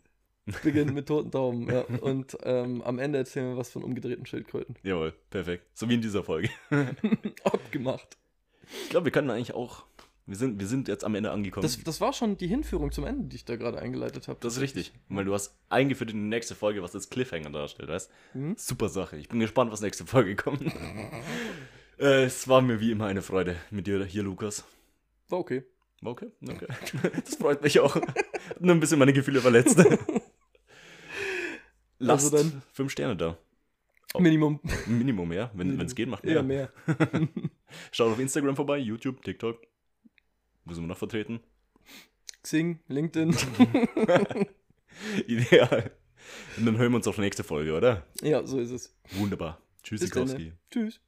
Beginnen 0.64 0.94
mit 0.94 1.08
toten 1.08 1.32
Tauben, 1.32 1.70
ja. 1.72 1.82
Und 1.82 2.38
ähm, 2.44 2.82
am 2.82 3.00
Ende 3.00 3.20
erzählen 3.20 3.52
wir 3.52 3.58
was 3.58 3.70
von 3.72 3.84
umgedrehten 3.84 4.26
Schildkröten. 4.26 4.76
Jawohl, 4.84 5.14
perfekt. 5.30 5.66
So 5.74 5.88
wie 5.90 5.94
in 5.96 6.02
dieser 6.02 6.24
Folge. 6.24 6.50
Abgemacht. 7.44 8.18
Ich 8.84 8.90
glaube, 8.90 9.06
wir 9.06 9.12
können 9.12 9.30
eigentlich 9.30 9.54
auch. 9.54 9.86
Wir 10.26 10.38
sind, 10.38 10.58
wir 10.58 10.68
sind 10.68 10.88
jetzt 10.88 11.04
am 11.04 11.16
Ende 11.16 11.32
angekommen. 11.32 11.64
Das, 11.64 11.78
das 11.84 12.00
war 12.00 12.14
schon 12.14 12.38
die 12.38 12.48
Hinführung 12.48 12.94
zum 12.94 13.06
Ende, 13.06 13.28
die 13.28 13.36
ich 13.36 13.44
da 13.44 13.58
gerade 13.58 13.80
eingeleitet 13.80 14.30
habe. 14.30 14.40
Das 14.42 14.56
ist 14.56 14.62
richtig. 14.62 14.94
Weil 15.10 15.26
du 15.26 15.34
hast 15.34 15.54
eingeführt 15.68 16.12
in 16.12 16.18
die 16.18 16.30
nächste 16.30 16.56
Folge, 16.56 16.82
was 16.82 16.94
das 16.94 17.10
Cliffhanger 17.10 17.50
darstellt, 17.50 17.90
weißt 17.90 18.10
Mhm. 18.34 18.56
Super 18.58 18.88
Sache. 18.88 19.18
Ich 19.18 19.28
bin 19.28 19.42
gespannt, 19.42 19.72
was 19.74 19.82
nächste 19.82 20.06
Folge 20.06 20.38
kommt. 20.38 20.62
Äh, 22.00 22.24
es 22.26 22.48
war 22.48 22.62
mir 22.62 22.80
wie 22.80 22.92
immer 22.92 23.06
eine 23.08 23.22
Freude 23.22 23.56
mit 23.72 23.88
dir 23.88 24.04
hier, 24.06 24.24
Lukas. 24.24 24.64
War 25.30 25.40
okay. 25.40 25.64
War 26.02 26.12
Okay, 26.14 26.32
okay. 26.50 26.68
Das 27.26 27.36
freut 27.36 27.62
mich 27.64 27.80
auch. 27.80 27.96
Nur 28.60 28.76
ein 28.76 28.80
bisschen 28.80 29.00
meine 29.00 29.14
Gefühle 29.14 29.40
verletzt. 29.42 29.78
Lasst 32.00 32.26
Also 32.34 32.38
dann- 32.38 32.62
fünf 32.74 32.92
Sterne 32.92 33.16
da. 33.16 33.38
Minimum. 34.20 34.60
Minimum, 34.86 35.32
ja. 35.34 35.50
Wenn 35.56 35.80
es 35.82 35.96
geht, 35.96 36.08
macht 36.08 36.24
mehr. 36.24 36.36
Eher 36.36 36.44
mehr. 36.44 36.72
Schaut 37.92 38.12
auf 38.12 38.20
Instagram 38.20 38.56
vorbei, 38.56 38.78
YouTube, 38.78 39.24
TikTok. 39.24 39.60
Wo 40.66 40.74
sind 40.74 40.84
wir 40.84 40.88
noch 40.88 40.98
vertreten? 40.98 41.40
Xing, 42.44 42.80
LinkedIn. 42.90 43.36
Ideal. 45.28 45.92
Und 46.58 46.66
dann 46.66 46.78
hören 46.78 46.92
wir 46.92 46.98
uns 46.98 47.08
auf 47.08 47.16
die 47.16 47.22
nächste 47.22 47.44
Folge, 47.44 47.74
oder? 47.76 48.06
ja, 48.22 48.46
so 48.46 48.60
ist 48.60 48.70
es. 48.72 48.96
Wunderbar. 49.14 49.54
Bis 49.90 50.00
dann. 50.02 50.10
Tschüssikowski. 50.10 50.44
ne? 50.46 50.58
Tschüss. 50.70 51.00